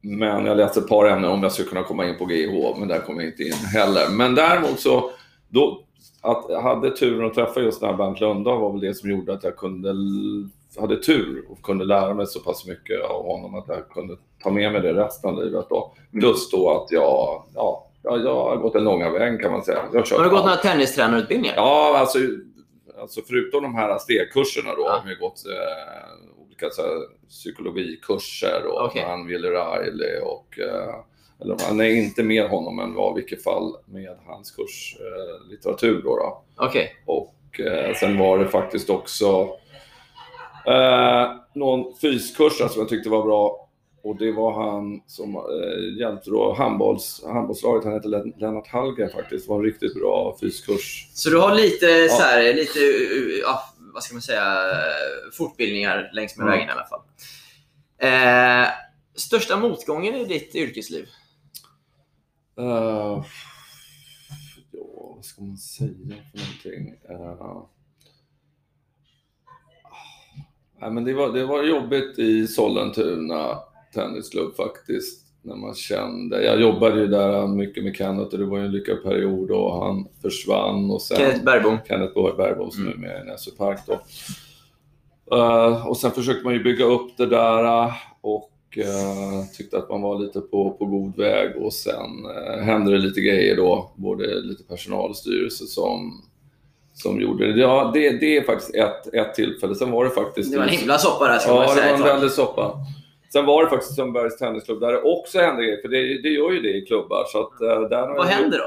men 0.05 0.45
jag 0.45 0.57
läste 0.57 0.79
ett 0.79 0.87
par 0.87 1.05
ämnen 1.05 1.31
om 1.31 1.43
jag 1.43 1.51
skulle 1.51 1.69
kunna 1.69 1.83
komma 1.83 2.05
in 2.05 2.17
på 2.17 2.31
GIH, 2.31 2.75
men 2.79 2.87
där 2.87 2.99
kom 2.99 3.15
jag 3.19 3.25
inte 3.25 3.43
in 3.43 3.53
heller. 3.53 4.09
Men 4.11 4.35
däremot 4.35 4.79
så, 4.79 5.11
då, 5.49 5.81
att 6.21 6.45
jag 6.49 6.61
hade 6.61 6.91
turen 6.91 7.25
att 7.27 7.33
träffa 7.33 7.59
just 7.59 7.79
den 7.81 7.89
här 7.89 7.97
Bernt 7.97 8.19
Lundahl 8.19 8.59
var 8.61 8.71
väl 8.71 8.81
det 8.81 8.93
som 8.93 9.09
gjorde 9.09 9.33
att 9.33 9.43
jag 9.43 9.55
kunde, 9.57 9.93
hade 10.79 10.95
tur 10.97 11.45
och 11.49 11.61
kunde 11.61 11.85
lära 11.85 12.13
mig 12.13 12.27
så 12.27 12.39
pass 12.39 12.67
mycket 12.67 13.01
av 13.09 13.25
honom 13.27 13.55
att 13.55 13.65
jag 13.67 13.89
kunde 13.89 14.17
ta 14.43 14.49
med 14.49 14.71
mig 14.71 14.81
det 14.81 14.93
resten 14.93 15.29
av 15.29 15.43
livet. 15.43 15.65
Då. 15.69 15.93
Plus 16.19 16.51
då 16.51 16.69
att 16.69 16.91
jag, 16.91 17.43
ja, 17.55 17.87
jag, 18.03 18.35
har 18.35 18.57
gått 18.57 18.73
den 18.73 18.83
långa 18.83 19.09
vägen 19.09 19.39
kan 19.39 19.51
man 19.51 19.63
säga. 19.63 19.79
Har 19.93 20.23
du 20.23 20.29
gått 20.29 20.45
några 20.45 20.55
tennistränarutbildningar? 20.55 21.55
Ja, 21.55 21.97
alltså, 21.97 22.19
alltså 23.01 23.21
förutom 23.27 23.63
de 23.63 23.75
här 23.75 23.97
stegkurserna 23.97 24.75
då 24.75 24.81
Ja. 24.81 24.91
har 24.91 25.09
vi 25.09 25.15
gått 25.15 25.43
eh, 25.45 26.34
olika 26.55 26.73
så 26.75 26.81
här, 26.81 27.27
psykologikurser 27.29 28.65
och 28.65 28.85
Okej. 28.85 29.03
han 29.07 29.27
Willy 29.27 29.47
Riley 29.47 30.19
och 30.19 30.59
eh, 30.59 30.95
eller 31.41 31.57
han 31.67 31.79
är 31.79 31.89
inte 31.89 32.23
med 32.23 32.49
honom 32.49 32.75
men 32.75 32.93
var 32.93 33.11
i 33.11 33.15
vilket 33.15 33.43
fall 33.43 33.75
med 33.85 34.17
hans 34.25 34.51
kurs 34.51 34.97
eh, 34.99 35.49
litteratur 35.51 36.01
då. 36.03 36.15
då. 36.15 36.43
Okej. 36.55 36.95
Och 37.05 37.59
eh, 37.59 37.93
sen 37.95 38.17
var 38.17 38.39
det 38.39 38.47
faktiskt 38.47 38.89
också 38.89 39.49
eh, 40.67 41.31
någon 41.55 41.95
fyskurs 42.01 42.57
som 42.57 42.71
jag 42.75 42.89
tyckte 42.89 43.09
var 43.09 43.23
bra. 43.23 43.61
Och 44.03 44.15
det 44.17 44.31
var 44.31 44.53
han 44.53 45.01
som 45.07 45.35
eh, 45.35 45.99
hjälpte 45.99 46.29
då 46.29 46.53
handbolls, 46.53 47.23
handbollslaget, 47.25 47.83
han 47.83 47.93
hette 47.93 48.07
Len- 48.07 48.33
Lennart 48.37 48.67
Hallgren 48.67 49.09
faktiskt. 49.09 49.45
Det 49.45 49.49
var 49.49 49.59
en 49.59 49.65
riktigt 49.65 49.95
bra 49.95 50.37
fyskurs. 50.41 51.07
Så 51.13 51.29
du 51.29 51.37
har 51.37 51.55
lite, 51.55 52.09
så 52.09 52.21
här, 52.21 52.53
lite 52.53 52.79
uh, 52.79 53.39
ja, 53.41 53.59
vad 53.95 54.03
ska 54.03 54.13
man 54.15 54.21
säga, 54.21 54.57
fortbildningar 55.33 56.09
längs 56.13 56.37
med 56.37 56.43
Mm. 56.47 56.53
vägen 56.53 56.69
i 56.69 56.71
alla 56.71 56.85
fall. 56.87 57.01
Eh, 57.97 58.69
största 59.15 59.57
motgången 59.57 60.15
i 60.15 60.25
ditt 60.25 60.55
yrkesliv? 60.55 61.07
Uh, 62.59 63.25
ja, 64.71 65.13
vad 65.15 65.25
ska 65.25 65.41
man 65.41 65.57
säga 65.57 65.89
för 66.31 66.37
någonting? 66.37 66.93
Uh, 67.09 67.65
nej, 70.79 70.91
men 70.91 71.03
det, 71.03 71.13
var, 71.13 71.33
det 71.33 71.45
var 71.45 71.63
jobbigt 71.63 72.19
i 72.19 72.47
Sollentuna 72.47 73.59
tennisklubb 73.93 74.55
faktiskt. 74.55 75.24
När 75.47 75.55
man 75.55 75.75
kände, 75.75 76.43
jag 76.43 76.61
jobbade 76.61 76.99
ju 76.99 77.07
där 77.07 77.47
mycket 77.47 77.83
med 77.83 77.95
Kenneth 77.95 78.33
och 78.33 78.39
det 78.39 78.45
var 78.45 78.57
ju 78.57 78.65
en 78.65 78.71
lyckad 78.71 79.03
period 79.03 79.51
och 79.51 79.85
han 79.85 80.07
försvann 80.21 80.91
och 80.91 81.01
sen 81.01 81.17
Kenneth 81.17 81.43
Bergbom. 81.43 81.77
Kenneth 81.87 82.13
Bergbom 82.37 82.71
som 82.71 82.81
Mm. 82.87 82.93
är 82.93 83.07
med 83.07 83.21
i 83.21 83.25
Nässjö 83.25 83.51
Park. 83.57 83.79
Då. 83.87 83.99
Eh, 85.37 85.87
och 85.87 85.97
sen 85.97 86.11
försökte 86.11 86.43
man 86.43 86.53
ju 86.53 86.63
bygga 86.63 86.85
upp 86.85 87.17
det 87.17 87.25
där 87.25 87.63
eh, 87.63 87.93
och 88.21 88.51
eh, 88.77 89.45
tyckte 89.57 89.77
att 89.77 89.89
man 89.89 90.01
var 90.01 90.19
lite 90.19 90.39
på, 90.41 90.71
på 90.71 90.85
god 90.85 91.17
väg 91.17 91.55
och 91.57 91.73
sen 91.73 92.25
uh, 92.55 92.63
hände 92.63 92.91
det 92.91 92.97
lite 92.97 93.21
grejer 93.21 93.55
då, 93.55 93.91
både 93.95 94.41
lite 94.41 94.63
personal 94.63 95.09
och 95.09 95.15
styrelse 95.17 95.65
som, 95.65 96.21
som 96.93 97.21
gjorde 97.21 97.53
det. 97.53 97.59
Ja, 97.61 97.91
det, 97.93 98.09
det 98.09 98.37
är 98.37 98.43
faktiskt 98.43 98.75
ett, 98.75 99.13
ett 99.13 99.33
tillfälle. 99.35 99.75
Sen 99.75 99.91
var 99.91 100.03
det 100.03 100.09
faktiskt... 100.09 100.51
Det 100.51 100.57
var 100.57 100.63
en 100.65 100.69
himla 100.77 100.97
soppa 100.97 101.27
där 101.27 101.37
ska 101.39 101.53
man 101.53 101.61
Ja, 101.63 101.67
det 101.75 101.81
säga. 101.81 101.91
var 101.91 101.99
en 101.99 102.05
väldig 102.05 102.31
soppa. 102.31 102.77
Sen 103.35 103.45
var 103.45 103.63
det 103.63 103.69
faktiskt 103.69 103.95
Sundbergs 103.95 104.37
Tennisklubb 104.37 104.79
där 104.79 104.91
det 104.91 105.01
också 105.01 105.39
hände 105.39 105.63
grejer, 105.63 105.81
för 105.81 105.87
det, 105.87 106.21
det 106.21 106.29
gör 106.29 106.51
ju 106.51 106.59
det 106.59 106.73
i 106.77 106.81
klubbar. 106.81 107.23
Så 107.27 107.39
att, 107.39 107.61
eh, 107.61 107.89
där 107.89 108.07
Vad 108.07 108.17
jag- 108.17 108.23
händer 108.23 108.57
då? 108.57 108.65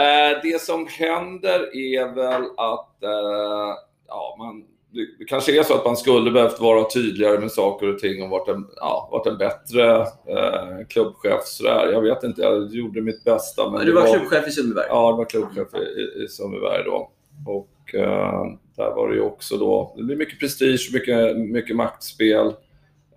Eh, 0.00 0.40
det 0.42 0.62
som 0.62 0.86
händer 0.86 1.76
är 1.76 2.14
väl 2.14 2.42
att 2.56 3.02
eh, 3.02 3.74
ja, 4.08 4.36
man, 4.38 4.64
det, 4.90 5.24
kanske 5.24 5.58
är 5.58 5.62
så 5.62 5.74
att 5.74 5.84
man 5.84 5.96
skulle 5.96 6.30
behövt 6.30 6.60
vara 6.60 6.84
tydligare 6.90 7.38
med 7.38 7.52
saker 7.52 7.94
och 7.94 7.98
ting 7.98 8.22
och 8.22 8.28
varit 8.30 8.48
en, 8.48 8.66
ja, 8.76 9.08
varit 9.12 9.26
en 9.26 9.38
bättre 9.38 9.96
eh, 10.00 10.86
klubbchef. 10.88 11.44
Sådär. 11.44 11.92
Jag 11.92 12.00
vet 12.00 12.22
inte, 12.24 12.42
jag 12.42 12.74
gjorde 12.74 13.00
mitt 13.00 13.24
bästa. 13.24 13.70
Men 13.70 13.80
Du 13.80 13.86
det 13.92 14.00
var 14.00 14.06
klubbchef 14.18 14.48
i 14.48 14.50
Sundbyberg. 14.50 14.86
Ja, 14.88 15.10
det 15.10 15.16
var 15.16 15.24
klubbchef 15.24 15.68
i, 15.74 16.00
i, 16.00 16.24
i 16.24 16.28
Sundbyberg 16.28 16.84
då. 16.84 17.10
Och 17.46 17.94
eh, 17.94 18.44
där 18.76 18.90
var 18.94 19.08
det 19.08 19.14
ju 19.14 19.20
också 19.22 19.56
då, 19.56 19.94
det 19.96 20.02
blir 20.02 20.16
mycket 20.16 20.40
prestige, 20.40 20.90
mycket, 20.92 21.36
mycket 21.36 21.76
maktspel. 21.76 22.52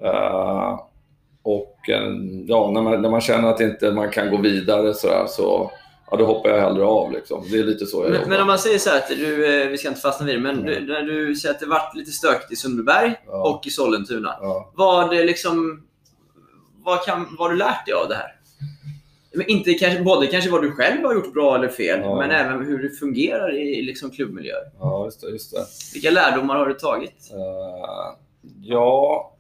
Eh, 0.03 0.79
och 1.43 1.89
eh, 1.89 2.03
ja, 2.47 2.71
när 2.71 2.81
man, 2.81 3.01
när 3.01 3.09
man 3.09 3.21
känner 3.21 3.49
att 3.49 3.59
inte 3.61 3.91
man 3.91 4.09
kan 4.09 4.29
gå 4.31 4.37
vidare 4.37 4.93
sådär 4.93 5.25
så 5.27 5.71
ja, 6.11 6.17
då 6.17 6.25
hoppar 6.25 6.49
jag 6.49 6.61
hellre 6.61 6.85
av 6.85 7.11
liksom. 7.11 7.43
Det 7.51 7.59
är 7.59 7.63
lite 7.63 7.85
så 7.85 7.97
jag 7.97 8.09
Men, 8.09 8.13
jobbar. 8.19 8.29
men 8.29 8.41
om 8.41 8.47
man 8.47 8.59
säger 8.59 8.77
så 8.79 8.89
här, 8.89 8.97
att 8.97 9.07
du, 9.09 9.61
eh, 9.63 9.67
vi 9.69 9.77
ska 9.77 9.87
inte 9.87 10.01
fastna 10.01 10.25
vid 10.25 10.35
det, 10.35 10.41
men 10.41 10.55
Nej. 10.55 10.75
du, 10.81 10.93
när 10.93 11.01
du 11.01 11.35
säger 11.35 11.53
att 11.55 11.59
det 11.59 11.65
varit 11.65 11.95
lite 11.95 12.11
stökigt 12.11 12.51
i 12.51 12.55
Sundbyberg 12.55 13.15
Ja. 13.27 13.49
och 13.49 13.67
i 13.67 13.69
Sollentuna. 13.69 14.35
ja. 14.41 14.71
Vad, 14.75 15.15
liksom, 15.15 15.83
vad, 16.83 17.05
kan, 17.05 17.27
vad 17.39 17.47
har 17.47 17.49
du 17.49 17.55
lärt 17.59 17.85
dig 17.85 17.93
av 17.95 18.07
det 18.09 18.15
här? 18.15 18.35
Men 19.33 19.47
inte 19.49 19.73
kanske, 19.73 20.01
både 20.03 20.27
kanske 20.27 20.49
vad 20.51 20.61
du 20.61 20.71
själv 20.71 21.03
har 21.05 21.13
gjort 21.13 21.33
bra 21.33 21.55
eller 21.55 21.67
fel, 21.67 21.99
Ja. 22.03 22.15
men 22.15 22.31
även 22.31 22.65
hur 22.65 22.83
det 22.83 22.89
fungerar 22.89 23.55
i 23.57 23.81
liksom, 23.81 24.11
klubbmiljöer. 24.11 24.63
ja, 24.79 25.05
just 25.05 25.21
det. 25.21 25.29
Just 25.29 25.51
det. 25.51 25.65
Vilka 25.93 26.11
lärdomar 26.11 26.55
har 26.55 26.65
du 26.65 26.73
tagit? 26.73 27.31
Eh, 27.33 28.15
ja, 28.61 29.33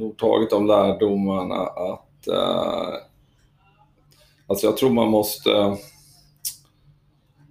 nog 0.00 0.16
tagit 0.16 0.50
de 0.50 0.66
lärdomarna 0.66 1.66
att 1.66 2.28
eh, 2.28 2.94
alltså 4.46 4.66
jag 4.66 4.76
tror 4.76 4.90
man 4.90 5.08
måste 5.08 5.76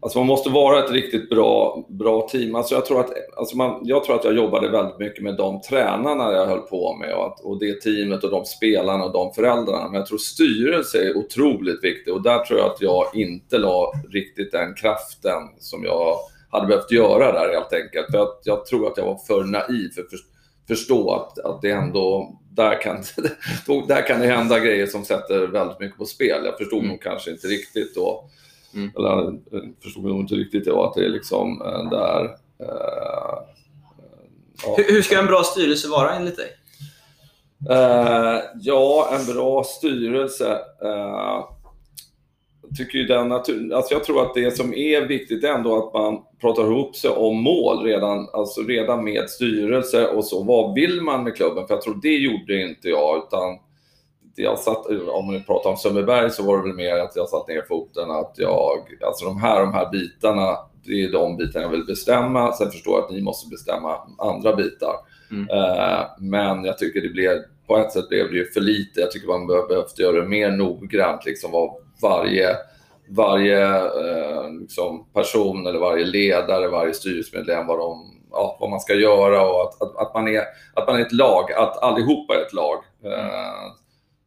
Alltså 0.01 0.19
man 0.19 0.27
måste 0.27 0.49
vara 0.49 0.83
ett 0.83 0.91
riktigt 0.91 1.29
bra, 1.29 1.85
bra 1.89 2.27
team. 2.31 2.55
Alltså 2.55 2.75
jag, 2.75 2.85
tror 2.85 2.99
att, 2.99 3.11
alltså 3.37 3.57
man, 3.57 3.81
jag 3.83 4.03
tror 4.03 4.15
att 4.15 4.23
jag 4.23 4.35
jobbade 4.35 4.69
väldigt 4.69 4.99
mycket 4.99 5.23
med 5.23 5.37
de 5.37 5.61
tränarna 5.61 6.31
jag 6.31 6.45
höll 6.45 6.61
på 6.61 6.95
med 6.95 7.13
och, 7.15 7.25
att, 7.25 7.39
och 7.39 7.59
det 7.59 7.81
teamet 7.81 8.23
och 8.23 8.31
de 8.31 8.45
spelarna 8.45 9.03
och 9.03 9.13
de 9.13 9.33
föräldrarna. 9.33 9.85
Men 9.85 9.93
jag 9.93 10.05
tror 10.05 10.17
styrelse 10.17 10.97
är 10.97 11.17
otroligt 11.17 11.83
viktigt 11.83 12.13
och 12.13 12.21
där 12.21 12.39
tror 12.39 12.59
jag 12.59 12.71
att 12.71 12.81
jag 12.81 13.05
inte 13.13 13.57
la 13.57 13.91
riktigt 14.09 14.51
den 14.51 14.73
kraften 14.75 15.41
som 15.59 15.83
jag 15.83 16.15
hade 16.49 16.67
behövt 16.67 16.91
göra 16.91 17.31
där 17.31 17.53
helt 17.53 17.73
enkelt. 17.73 18.11
För 18.11 18.17
att 18.17 18.41
jag 18.43 18.65
tror 18.65 18.87
att 18.87 18.97
jag 18.97 19.05
var 19.05 19.17
för 19.27 19.43
naiv 19.43 19.89
för 19.95 20.01
att 20.01 20.09
för- 20.09 20.38
förstå 20.69 21.11
att, 21.13 21.39
att 21.39 21.61
det 21.61 21.71
ändå, 21.71 22.35
där 22.51 22.81
kan, 22.81 22.95
där 23.87 24.07
kan 24.07 24.19
det 24.19 24.27
hända 24.27 24.59
grejer 24.59 24.85
som 24.87 25.05
sätter 25.05 25.47
väldigt 25.47 25.79
mycket 25.79 25.97
på 25.97 26.05
spel. 26.05 26.41
Jag 26.45 26.57
förstod 26.57 26.79
Mm. 26.79 26.89
nog 26.89 27.01
kanske 27.01 27.31
inte 27.31 27.47
riktigt 27.47 27.95
då, 27.95 28.29
Mm. 28.73 28.91
eller 28.97 29.27
eh, 29.27 29.69
förstod 29.83 30.03
nog 30.05 30.19
inte 30.19 30.35
riktigt 30.35 30.65
då 30.65 30.83
att 30.83 30.93
det 30.93 31.05
är 31.05 31.09
liksom 31.09 31.61
eh, 31.61 31.89
där. 31.89 32.23
eh, 32.59 33.39
ja. 34.65 34.75
Hur, 34.77 34.91
hur 34.93 35.01
ska 35.01 35.19
en 35.19 35.25
bra 35.25 35.43
styrelse 35.43 35.87
vara 35.89 36.13
enligt 36.15 36.37
dig? 36.37 36.49
Eh, 37.69 38.39
ja, 38.61 39.09
en 39.19 39.33
bra 39.35 39.63
styrelse. 39.63 40.51
eh, 40.83 41.45
tycker 42.77 42.97
ju 42.97 43.05
den 43.05 43.27
natur... 43.27 43.73
alltså 43.73 43.93
jag 43.93 44.03
tror 44.03 44.21
att 44.21 44.33
det 44.33 44.57
som 44.57 44.73
är 44.73 45.01
viktigt 45.01 45.43
är 45.43 45.53
ändå 45.53 45.77
att 45.77 45.93
man 45.93 46.19
pratar 46.41 46.63
ihop 46.63 46.95
sig 46.95 47.11
om 47.11 47.43
mål 47.43 47.83
redan, 47.83 48.29
alltså 48.33 48.61
redan 48.61 49.03
med 49.03 49.29
styrelse 49.29 50.07
och 50.07 50.25
så. 50.25 50.43
Vad 50.43 50.73
vill 50.73 51.01
man 51.01 51.23
med 51.23 51.35
klubben? 51.35 51.67
För 51.67 51.73
jag 51.73 51.81
tror 51.81 51.99
det 52.01 52.17
gjorde 52.17 52.61
inte 52.61 52.89
jag. 52.89 53.17
Utan 53.17 53.57
jag 54.35 54.59
satt, 54.59 54.85
om 55.07 55.25
man 55.25 55.43
pratar 55.43 55.69
om 55.69 55.77
Sundbyberg 55.77 56.31
så 56.31 56.43
var 56.43 56.57
det 56.57 56.63
väl 56.63 56.75
mer 56.75 56.95
att 56.95 57.15
jag 57.15 57.29
satt 57.29 57.47
ner 57.47 57.65
foten. 57.67 58.11
Att 58.11 58.33
jag, 58.37 58.79
alltså 59.01 59.25
de 59.25 59.37
här, 59.37 59.59
de 59.59 59.73
här 59.73 59.91
bitarna, 59.91 60.57
det 60.85 61.03
är 61.03 61.11
de 61.11 61.37
bitarna 61.37 61.65
jag 61.65 61.71
vill 61.71 61.85
bestämma. 61.85 62.53
Sen 62.53 62.71
förstår 62.71 62.93
jag 62.93 63.03
att 63.03 63.11
ni 63.11 63.21
måste 63.21 63.49
bestämma 63.49 63.97
andra 64.17 64.55
bitar. 64.55 64.95
Mm. 65.31 65.49
Eh, 65.49 66.05
men 66.19 66.65
jag 66.65 66.77
tycker 66.77 67.01
det 67.01 67.09
blev, 67.09 67.37
på 67.67 67.77
ett 67.77 67.91
sätt 67.91 68.09
blev 68.09 68.31
det 68.31 68.37
ju 68.37 68.45
för 68.45 68.61
lite. 68.61 68.99
Jag 68.99 69.11
tycker 69.11 69.27
man 69.27 69.47
be- 69.47 69.67
behövde 69.67 70.03
göra 70.03 70.21
det 70.21 70.27
mer 70.27 70.51
noggrant, 70.51 71.25
liksom 71.25 71.51
vad 71.51 71.71
varje, 72.01 72.55
varje 73.09 73.75
eh, 73.85 74.51
liksom 74.61 75.05
person 75.13 75.67
eller 75.67 75.79
varje 75.79 76.05
ledare, 76.05 76.67
varje 76.67 76.93
styrelsemedlem, 76.93 77.67
vad, 77.67 77.79
de, 77.79 78.19
ja, 78.31 78.57
vad 78.59 78.69
man 78.69 78.79
ska 78.79 78.93
göra 78.93 79.47
och 79.47 79.61
att, 79.61 79.81
att, 79.81 79.97
att, 79.97 80.13
man 80.13 80.27
är, 80.27 80.43
att 80.73 80.87
man 80.87 80.95
är 80.95 81.05
ett 81.05 81.11
lag, 81.13 81.51
att 81.51 81.77
allihopa 81.83 82.35
är 82.35 82.41
ett 82.45 82.53
lag. 82.53 82.77
Eh, 83.03 83.71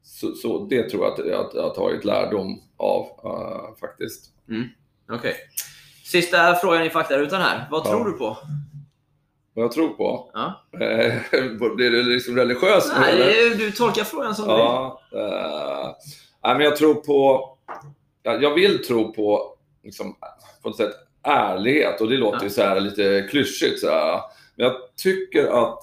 så, 0.04 0.34
så 0.34 0.58
det 0.70 0.90
tror 0.90 1.04
jag 1.04 1.12
att 1.12 1.26
jag, 1.26 1.46
att 1.46 1.54
jag 1.54 1.62
har 1.62 1.70
tagit 1.74 2.04
lärdom 2.04 2.60
av 2.76 3.00
uh, 3.24 3.76
faktiskt. 3.80 4.24
Okej. 5.10 5.16
Okay. 5.18 5.32
Sista 6.04 6.54
frågan 6.54 6.82
i 6.82 6.90
faktarutan 6.90 7.40
här. 7.42 7.68
Vad 7.70 7.82
Ja. 7.86 7.90
tror 7.90 8.04
du 8.04 8.12
på? 8.12 8.36
Vad 9.54 9.64
jag 9.64 9.72
tror 9.72 9.88
på? 9.88 10.30
Ja. 10.32 10.62
Eh, 10.80 11.14
Blir 11.76 11.90
du 11.90 12.02
liksom 12.02 12.36
religiös 12.36 12.92
nu 12.94 13.00
Nej, 13.00 13.20
är- 13.52 13.54
du 13.58 13.70
tolkar 13.72 14.04
frågan 14.04 14.34
som 14.34 14.44
du 14.48 14.54
vill. 14.54 14.60
Ja, 14.60 15.00
eh, 15.12 15.90
nej, 16.44 16.54
men 16.56 16.60
jag 16.60 16.76
tror 16.76 16.94
på... 16.94 17.48
ja, 18.22 18.38
Jag 18.40 18.54
vill 18.54 18.84
tro 18.84 19.12
på, 19.12 19.54
liksom, 19.84 20.16
på 20.62 20.68
något 20.68 20.76
sätt, 20.76 20.92
ärlighet. 21.22 22.00
Och 22.00 22.08
det 22.10 22.16
låter 22.16 22.38
Ja. 22.38 22.44
ju 22.44 22.50
så 22.50 22.62
här 22.62 22.80
lite 22.80 23.26
klyschigt. 23.30 23.80
Så 23.80 23.86
här. 23.90 24.20
Men 24.56 24.66
jag 24.66 24.74
tycker 24.96 25.46
att 25.46 25.78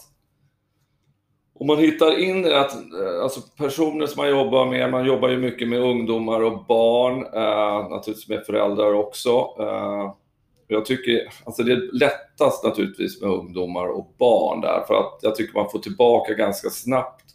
om 1.60 1.68
man 1.68 1.78
hittar 1.78 2.20
in 2.20 2.46
i 2.46 2.54
att 2.54 2.74
eh, 2.76 3.24
alltså 3.24 3.42
personer 3.58 4.08
som 4.08 4.22
man 4.24 4.30
jobbar 4.30 4.66
med, 4.66 4.92
man 4.92 5.06
jobbar 5.06 5.30
ju 5.30 5.38
mycket 5.38 5.68
med 5.70 5.80
ungdomar 5.82 6.42
och 6.42 6.66
barn, 6.66 7.26
eh, 7.34 7.90
naturligtvis 7.90 8.30
med 8.30 8.46
föräldrar 8.46 8.94
också. 8.94 9.30
Eh, 9.60 10.14
jag 10.68 10.86
tycker, 10.86 11.34
alltså 11.46 11.64
det 11.64 11.72
är 11.72 11.90
lättast 12.00 12.64
naturligtvis 12.64 13.22
med 13.22 13.30
ungdomar 13.30 13.88
och 13.88 14.14
barn 14.18 14.62
där, 14.62 14.84
för 14.88 14.94
att 14.94 15.20
jag 15.22 15.36
tycker 15.36 15.54
man 15.54 15.70
får 15.70 15.80
tillbaka 15.80 16.34
ganska 16.34 16.70
snabbt 16.70 17.26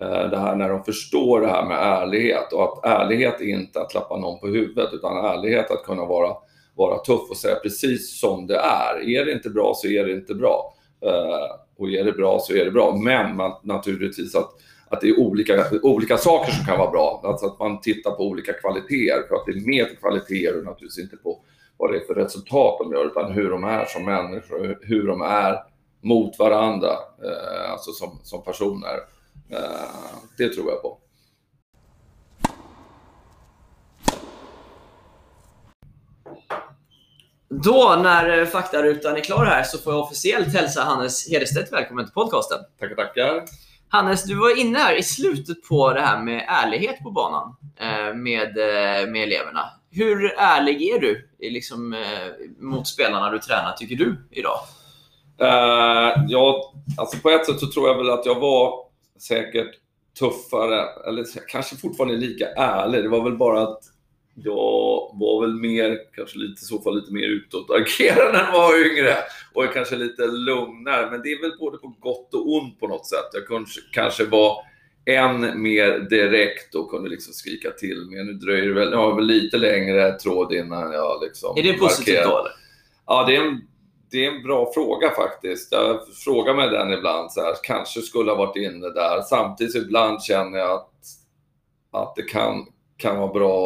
Eh, 0.00 0.30
det 0.30 0.38
här 0.38 0.56
när 0.56 0.68
de 0.68 0.84
förstår 0.84 1.40
det 1.40 1.46
här 1.46 1.66
med 1.66 1.78
ärlighet 1.78 2.52
och 2.52 2.62
att 2.62 2.84
ärlighet 2.84 3.40
är 3.40 3.44
inte 3.44 3.80
att 3.80 3.90
klappa 3.90 4.16
någon 4.16 4.40
på 4.40 4.46
huvudet 4.46 4.92
utan 4.92 5.24
ärlighet 5.24 5.70
att 5.70 5.84
kunna 5.84 6.04
vara, 6.04 6.36
vara 6.74 6.98
tuff 6.98 7.30
och 7.30 7.36
säga 7.36 7.54
precis 7.62 8.20
som 8.20 8.46
det 8.46 8.56
är. 8.56 9.08
Är 9.08 9.24
det 9.24 9.32
inte 9.32 9.50
bra 9.50 9.72
så 9.76 9.88
är 9.88 10.04
det 10.04 10.12
inte 10.12 10.34
bra. 10.34 10.74
Eh, 11.06 11.56
och 11.78 11.90
är 11.90 12.04
det 12.04 12.12
bra 12.12 12.38
så 12.38 12.54
är 12.54 12.64
det 12.64 12.70
bra. 12.70 12.96
Men 12.96 13.36
man, 13.36 13.52
naturligtvis 13.62 14.34
att, 14.34 14.50
att 14.88 15.00
det 15.00 15.08
är 15.08 15.20
olika, 15.20 15.64
olika 15.82 16.16
saker 16.16 16.52
som 16.52 16.64
kan 16.64 16.78
vara 16.78 16.90
bra. 16.90 17.20
Alltså 17.24 17.46
att 17.46 17.58
man 17.58 17.80
tittar 17.80 18.10
på 18.10 18.22
olika 18.22 18.52
kvaliteter 18.52 19.28
för 19.28 19.34
att 19.34 19.46
det 19.46 19.52
är 19.52 19.66
mer 19.66 19.84
på 19.84 20.00
kvaliteter 20.00 20.58
och 20.58 20.64
naturligtvis 20.64 21.04
inte 21.04 21.16
på 21.16 21.40
vad 21.76 21.92
det 21.92 21.96
är 21.96 22.06
för 22.06 22.14
resultat 22.14 22.78
de 22.78 22.92
gör 22.92 23.06
utan 23.06 23.32
hur 23.32 23.50
de 23.50 23.64
är 23.64 23.84
som 23.84 24.04
människor, 24.04 24.78
hur 24.82 25.06
de 25.06 25.22
är 25.22 25.58
mot 26.00 26.38
varandra, 26.38 26.90
eh, 27.24 27.72
alltså 27.72 27.92
som, 27.92 28.18
som 28.22 28.42
personer. 28.42 29.13
Eh, 29.54 30.16
det 30.38 30.48
tror 30.48 30.70
jag 30.70 30.82
på. 30.82 30.98
Då, 37.48 38.00
när 38.02 38.38
eh, 38.38 38.46
faktarutan 38.46 39.16
är 39.16 39.20
klar 39.20 39.44
här, 39.44 39.62
så 39.62 39.78
får 39.78 39.92
jag 39.92 40.02
officiellt 40.02 40.54
hälsa 40.54 40.82
Hannes 40.82 41.30
Hederstedt 41.30 41.72
välkommen 41.72 42.04
till 42.04 42.14
podcasten. 42.14 42.58
Tackar, 42.80 42.94
tackar. 42.94 43.44
Hannes, 43.88 44.24
du 44.24 44.34
var 44.34 44.60
inne 44.60 44.78
här 44.78 44.98
i 44.98 45.02
slutet 45.02 45.68
på 45.68 45.92
det 45.92 46.00
här 46.00 46.22
med 46.22 46.44
ärlighet 46.48 46.98
på 47.02 47.10
banan 47.10 47.56
eh, 47.76 48.14
med, 48.14 48.54
med 49.08 49.22
eleverna. 49.22 49.70
Hur 49.90 50.34
ärlig 50.38 50.82
är 50.82 51.00
du 51.00 51.28
liksom, 51.38 52.04
mot 52.58 52.86
spelarna 52.86 53.30
du 53.30 53.38
tränar, 53.38 53.72
tycker 53.72 53.96
du, 53.96 54.28
idag? 54.30 54.58
Eh, 55.40 56.24
ja, 56.28 56.72
alltså 56.98 57.18
på 57.18 57.30
ett 57.30 57.46
sätt 57.46 57.60
så 57.60 57.66
tror 57.66 57.88
jag 57.88 57.96
väl 57.96 58.10
att 58.10 58.26
jag 58.26 58.40
var 58.40 58.84
säkert 59.18 59.70
tuffare, 60.18 60.88
eller 61.08 61.24
kanske 61.48 61.76
fortfarande 61.76 62.16
lika 62.16 62.46
ärlig. 62.46 63.02
Det 63.02 63.08
var 63.08 63.24
väl 63.24 63.36
bara 63.36 63.62
att 63.62 63.82
jag 64.34 65.10
var 65.14 65.40
väl 65.40 65.54
mer, 65.54 65.98
kanske 66.14 66.38
lite, 66.38 66.62
i 66.62 66.64
så 66.64 66.80
fall 66.80 66.96
lite 66.96 67.12
mer 67.12 67.28
utåtagerande 67.28 68.32
när 68.32 68.44
jag 68.44 68.52
var 68.52 68.90
yngre. 68.90 69.14
Och 69.54 69.74
kanske 69.74 69.96
lite 69.96 70.26
lugnare. 70.26 71.10
Men 71.10 71.22
det 71.22 71.28
är 71.28 71.40
väl 71.40 71.58
både 71.58 71.78
på 71.78 71.96
gott 72.00 72.34
och 72.34 72.52
ont 72.52 72.80
på 72.80 72.88
något 72.88 73.06
sätt. 73.06 73.28
Jag 73.32 73.46
kanske, 73.46 73.80
kanske 73.92 74.24
var 74.24 74.56
än 75.06 75.62
mer 75.62 75.98
direkt 75.98 76.74
och 76.74 76.90
kunde 76.90 77.10
liksom 77.10 77.32
skrika 77.32 77.70
till 77.70 78.06
mer. 78.10 78.24
Nu 78.24 78.32
dröjer 78.32 78.66
det 78.66 78.74
väl, 78.74 78.90
jag 78.90 78.98
har 78.98 79.14
väl 79.14 79.26
lite 79.26 79.56
längre 79.56 80.12
tråd 80.12 80.52
innan 80.52 80.92
jag 80.92 81.22
liksom 81.22 81.58
Är 81.58 81.62
det 81.62 81.72
positivt 81.72 82.24
då, 82.24 82.38
eller? 82.38 82.52
Ja, 83.06 83.24
det 83.26 83.36
är, 83.36 83.40
en, 83.40 83.60
det 84.14 84.26
är 84.26 84.30
en 84.32 84.42
bra 84.42 84.72
fråga 84.74 85.10
faktiskt. 85.10 85.72
Jag 85.72 85.98
frågar 86.24 86.54
mig 86.54 86.68
den 86.68 86.92
ibland. 86.92 87.32
Så 87.32 87.40
här, 87.40 87.54
kanske 87.62 88.00
skulle 88.00 88.30
ha 88.30 88.38
varit 88.38 88.56
inne 88.56 88.88
där. 88.90 89.20
Samtidigt 89.22 89.74
ibland 89.74 90.22
känner 90.22 90.58
jag 90.58 90.70
att, 90.70 90.90
att 91.92 92.14
det 92.16 92.22
kan, 92.22 92.66
kan 92.96 93.18
vara 93.18 93.32
bra 93.32 93.56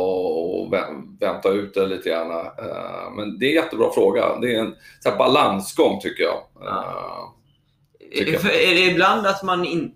att 0.62 0.72
vä- 0.72 1.16
vänta 1.20 1.48
ut 1.48 1.74
det 1.74 1.86
lite 1.86 2.08
grann. 2.08 2.30
Eh, 2.30 3.10
Men 3.16 3.38
det 3.38 3.46
är 3.46 3.48
en 3.48 3.54
jättebra 3.64 3.90
fråga. 3.94 4.38
Det 4.40 4.54
är 4.54 4.60
en 4.60 4.74
så 5.00 5.10
här, 5.10 5.18
balansgång 5.18 6.00
tycker 6.00 6.22
jag. 6.22 6.38
Eh, 6.68 6.68
jag. 6.68 7.32
För 7.32 7.37
är 8.12 8.74
det 8.74 8.80
ibland 8.80 9.26
att 9.26 9.42
man 9.42 9.64
in, 9.64 9.94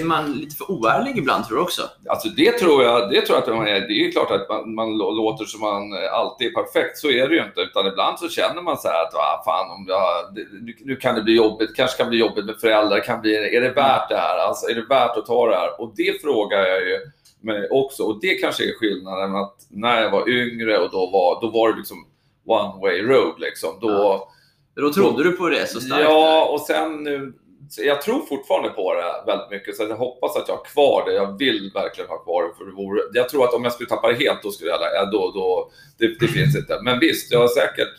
är 0.00 0.04
man 0.04 0.32
lite 0.32 0.56
för 0.56 0.70
oärlig 0.70 1.18
ibland, 1.18 1.44
tror 1.46 1.56
du 1.56 1.62
också? 1.62 1.82
Alltså 2.08 2.28
det 2.28 2.52
tror 2.52 2.82
jag, 2.82 3.10
det 3.10 3.20
tror 3.20 3.36
jag 3.38 3.48
att 3.48 3.56
man 3.56 3.66
är. 3.66 3.80
Det 3.80 3.92
är 3.92 4.04
ju 4.04 4.10
klart 4.10 4.30
att 4.30 4.48
man, 4.48 4.74
man 4.74 4.88
lå- 4.88 5.16
låter 5.16 5.44
som 5.44 5.60
man 5.60 5.82
alltid 6.12 6.46
är 6.46 6.52
perfekt. 6.62 6.98
Så 6.98 7.10
är 7.10 7.28
det 7.28 7.34
ju 7.34 7.44
inte. 7.44 7.60
Utan 7.60 7.86
ibland 7.86 8.18
så 8.18 8.28
känner 8.28 8.62
man 8.62 8.78
så 8.78 8.88
här 8.88 9.02
att 9.02 9.14
ah, 9.14 9.42
fan, 9.44 9.70
om 9.70 9.84
jag, 9.88 10.34
nu, 10.62 10.74
nu 10.80 10.96
kan 10.96 11.14
det 11.14 11.22
bli 11.22 11.36
jobbigt. 11.36 11.76
kanske 11.76 11.96
kan 11.98 12.08
bli 12.08 12.18
jobbigt 12.18 12.44
med 12.44 12.56
föräldrar. 12.60 13.00
Kan 13.00 13.20
bli, 13.20 13.56
är 13.56 13.60
det 13.60 13.70
värt 13.70 14.08
det 14.08 14.16
här? 14.16 14.38
Alltså, 14.38 14.70
är 14.70 14.74
det 14.74 14.86
värt 14.88 15.16
att 15.16 15.26
ta 15.26 15.48
det 15.48 15.56
här? 15.56 15.80
Och 15.80 15.92
det 15.96 16.22
frågar 16.22 16.66
jag 16.66 16.80
ju 16.88 16.98
mig 17.40 17.68
också. 17.70 18.02
Och 18.02 18.20
det 18.20 18.34
kanske 18.34 18.64
är 18.64 18.74
skillnaden 18.78 19.36
att 19.36 19.56
när 19.70 20.02
jag 20.02 20.10
var 20.10 20.28
yngre 20.28 20.78
och 20.78 20.90
då 20.90 21.10
var, 21.10 21.40
då 21.40 21.50
var 21.50 21.72
det 21.72 21.78
liksom 21.78 22.06
one 22.46 22.80
way 22.80 23.02
road. 23.02 23.34
Liksom. 23.40 23.70
Då, 23.80 23.90
Ja. 23.90 24.28
Då 24.76 24.92
trodde 24.92 25.24
du 25.24 25.32
på 25.32 25.48
det 25.48 25.66
så 25.70 25.80
starkt? 25.80 26.02
Ja, 26.04 26.44
och 26.44 26.60
sen 26.60 27.02
nu... 27.02 27.32
Jag 27.78 28.02
tror 28.02 28.26
fortfarande 28.26 28.68
på 28.68 28.94
det 28.94 29.32
väldigt 29.32 29.50
mycket, 29.50 29.76
så 29.76 29.82
jag 29.82 29.96
hoppas 29.96 30.36
att 30.36 30.48
jag 30.48 30.56
har 30.56 30.64
kvar 30.64 31.04
det. 31.06 31.12
Jag 31.12 31.38
vill 31.38 31.70
verkligen 31.74 32.10
ha 32.10 32.18
kvar 32.18 32.42
det. 32.42 32.54
För 32.58 32.64
det 32.64 32.72
vore, 32.72 33.00
jag 33.12 33.28
tror 33.28 33.44
att 33.44 33.54
om 33.54 33.64
jag 33.64 33.72
skulle 33.72 33.88
tappa 33.88 34.08
det 34.08 34.14
helt, 34.14 34.42
då 34.42 34.50
skulle 34.50 34.70
jag... 34.70 35.10
Då, 35.12 35.32
då, 35.34 35.70
det, 35.98 36.20
det 36.20 36.28
finns 36.28 36.56
inte. 36.56 36.80
Men 36.82 36.98
visst, 37.00 37.32
jag 37.32 37.40
har 37.40 37.48
säkert, 37.48 37.94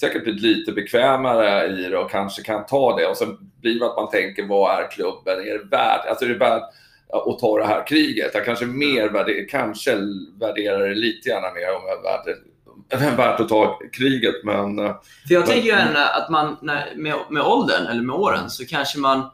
säkert 0.00 0.24
blivit 0.24 0.42
lite 0.42 0.72
bekvämare 0.72 1.66
i 1.66 1.82
det 1.82 1.98
och 1.98 2.10
kanske 2.10 2.42
kan 2.42 2.66
ta 2.66 2.96
det. 2.96 3.06
Och 3.06 3.16
sen 3.16 3.38
blir 3.60 3.80
det 3.80 3.86
att 3.86 3.96
man 3.96 4.10
tänker, 4.10 4.46
vad 4.46 4.80
är 4.80 4.90
klubben? 4.90 5.38
Är 5.38 5.58
det 5.58 5.64
värt, 5.70 6.06
alltså 6.06 6.24
är 6.24 6.28
det 6.28 6.38
värt 6.38 6.62
att 7.08 7.38
ta 7.38 7.58
det 7.58 7.66
här 7.66 7.86
kriget? 7.86 8.30
Jag 8.34 8.44
kanske 8.44 8.66
mer 8.66 9.08
värderar, 9.08 9.48
kanske 9.48 9.96
värderar 10.40 10.88
det 10.88 10.94
lite 10.94 11.28
gärna 11.28 11.52
mer 11.54 11.76
om 11.76 11.82
jag 11.86 12.28
är 12.28 12.49
värt, 12.90 13.18
värt 13.18 13.40
att 13.40 13.48
ta 13.48 13.78
kriget. 13.92 14.34
Men 14.44 14.78
eh, 14.78 14.94
För 15.28 15.34
jag 15.34 15.46
tänker 15.46 15.66
ju 15.68 15.70
ändå 15.74 16.00
att 16.00 16.30
man 16.30 16.56
när, 16.62 16.92
med, 16.96 17.14
med 17.30 17.42
åldern, 17.42 17.86
eller 17.86 18.02
med 18.02 18.16
åren, 18.16 18.50
så 18.50 18.66
kanske 18.66 18.98
man... 18.98 19.30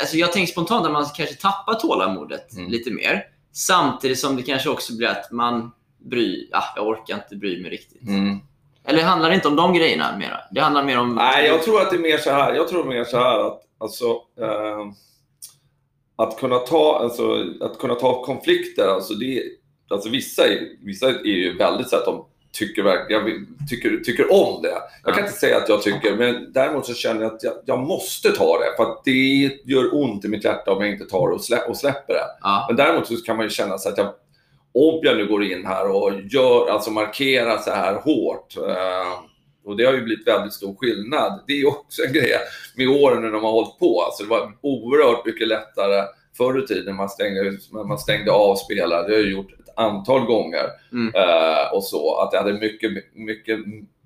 Alltså 0.00 0.16
jag 0.16 0.32
tänker 0.32 0.52
spontant 0.52 0.86
att 0.86 0.92
man 0.92 1.04
kanske 1.16 1.34
tappar 1.36 1.74
tålamodet 1.74 2.52
Mm. 2.56 2.70
lite 2.70 2.90
mer. 2.90 3.22
Samtidigt 3.52 4.18
som 4.18 4.36
det 4.36 4.42
kanske 4.42 4.68
också 4.70 4.96
blir 4.96 5.08
att 5.08 5.30
man 5.32 5.70
bryr... 6.10 6.48
Ja, 6.50 6.62
jag 6.76 6.86
orkar 6.86 7.14
inte 7.14 7.36
bry 7.36 7.62
mig 7.62 7.70
riktigt. 7.70 8.02
mm. 8.08 8.38
Eller 8.84 9.02
handlar 9.02 9.28
det 9.28 9.34
inte 9.34 9.48
om 9.48 9.56
de 9.56 9.74
grejerna 9.74 10.16
mera? 10.18 10.38
Det 10.50 10.60
handlar 10.60 10.84
mer 10.84 10.98
om... 10.98 11.14
Nej, 11.14 11.46
jag 11.46 11.62
tror 11.62 11.80
att 11.82 11.90
det 11.90 11.96
är 11.96 12.00
mer 12.00 12.18
så 12.18 12.30
här. 12.30 12.54
Jag 12.54 12.68
tror 12.68 12.84
mer 12.84 13.04
så 13.04 13.16
här 13.18 13.46
att 13.46 13.60
alltså, 13.80 14.04
eh, 14.40 14.86
att 16.16 16.38
kunna 16.40 16.58
ta, 16.58 16.98
alltså, 17.02 17.44
att 17.60 17.78
kunna 17.78 17.94
ta 17.94 18.24
konflikter, 18.24 18.88
alltså 18.88 19.14
det, 19.14 19.42
alltså 19.90 20.08
vissa, 20.08 20.46
är, 20.46 20.60
vissa 20.84 21.08
är 21.08 21.24
ju 21.24 21.56
väldigt 21.56 21.88
så 21.88 21.96
att 21.96 22.04
de 22.04 22.26
tycker, 22.58 22.84
jag 23.08 23.22
tycker, 23.68 23.96
tycker 24.04 24.32
om 24.32 24.62
det. 24.62 24.74
Jag 25.04 25.14
kan 25.14 25.24
inte 25.24 25.38
säga 25.38 25.56
att 25.56 25.68
jag 25.68 25.82
tycker, 25.82 26.16
men 26.16 26.52
däremot 26.52 26.86
så 26.86 26.94
känner 26.94 27.22
jag 27.22 27.34
att 27.34 27.42
jag, 27.42 27.54
jag 27.64 27.78
måste 27.78 28.32
ta 28.32 28.58
det 28.58 28.76
för 28.76 28.82
att 28.82 29.04
det 29.04 29.50
gör 29.64 29.94
ont 29.94 30.24
i 30.24 30.28
mitt 30.28 30.44
hjärta 30.44 30.72
om 30.72 30.82
jag 30.82 30.92
inte 30.92 31.04
tar 31.04 31.28
det 31.28 31.34
och, 31.34 31.44
slä, 31.44 31.58
och 31.58 31.76
släpper 31.76 32.14
det. 32.14 32.24
Ja. 32.42 32.64
Men 32.68 32.76
däremot 32.76 33.06
så 33.06 33.16
kan 33.16 33.36
man 33.36 33.46
ju 33.46 33.50
känna 33.50 33.78
så 33.78 33.88
att 33.88 33.98
jag, 33.98 34.06
om 34.74 35.00
jag 35.02 35.16
nu 35.16 35.26
går 35.26 35.44
in 35.44 35.66
här 35.66 35.90
och 35.90 36.12
gör, 36.30 36.70
alltså 36.70 36.90
markerar 36.90 37.58
så 37.58 37.70
här 37.70 37.94
hårt. 37.94 38.56
Eh, 38.56 39.28
och 39.64 39.76
det 39.76 39.84
har 39.84 39.92
ju 39.92 40.02
blivit 40.02 40.26
väldigt 40.26 40.52
stor 40.52 40.76
skillnad. 40.78 41.44
Det 41.46 41.52
är 41.52 41.68
också 41.68 42.02
en 42.02 42.12
grej 42.12 42.32
med 42.76 42.88
åren 42.88 43.22
när 43.22 43.30
de 43.30 43.44
har 43.44 43.52
hållit 43.52 43.78
på. 43.78 44.02
Alltså 44.02 44.22
det 44.22 44.30
var 44.30 44.52
oerhört 44.60 45.26
mycket 45.26 45.48
lättare 45.48 46.04
förr 46.36 46.64
i 46.64 46.66
tiden 46.66 46.84
när 46.84 46.92
man 46.92 47.08
stängde, 47.08 47.58
man 47.72 47.98
stängde 47.98 48.32
av 48.32 48.56
spelare. 48.56 49.06
Det 49.06 49.14
har 49.14 49.20
jag 49.20 49.30
gjort 49.30 49.57
antal 49.78 50.20
gånger. 50.20 50.64
Mm. 50.92 51.14
Eh, 51.14 51.72
och 51.72 51.84
så. 51.84 52.20
Att 52.20 52.32
jag 52.32 52.40
hade 52.40 52.52
mycket, 52.52 52.90
mycket 53.14 53.58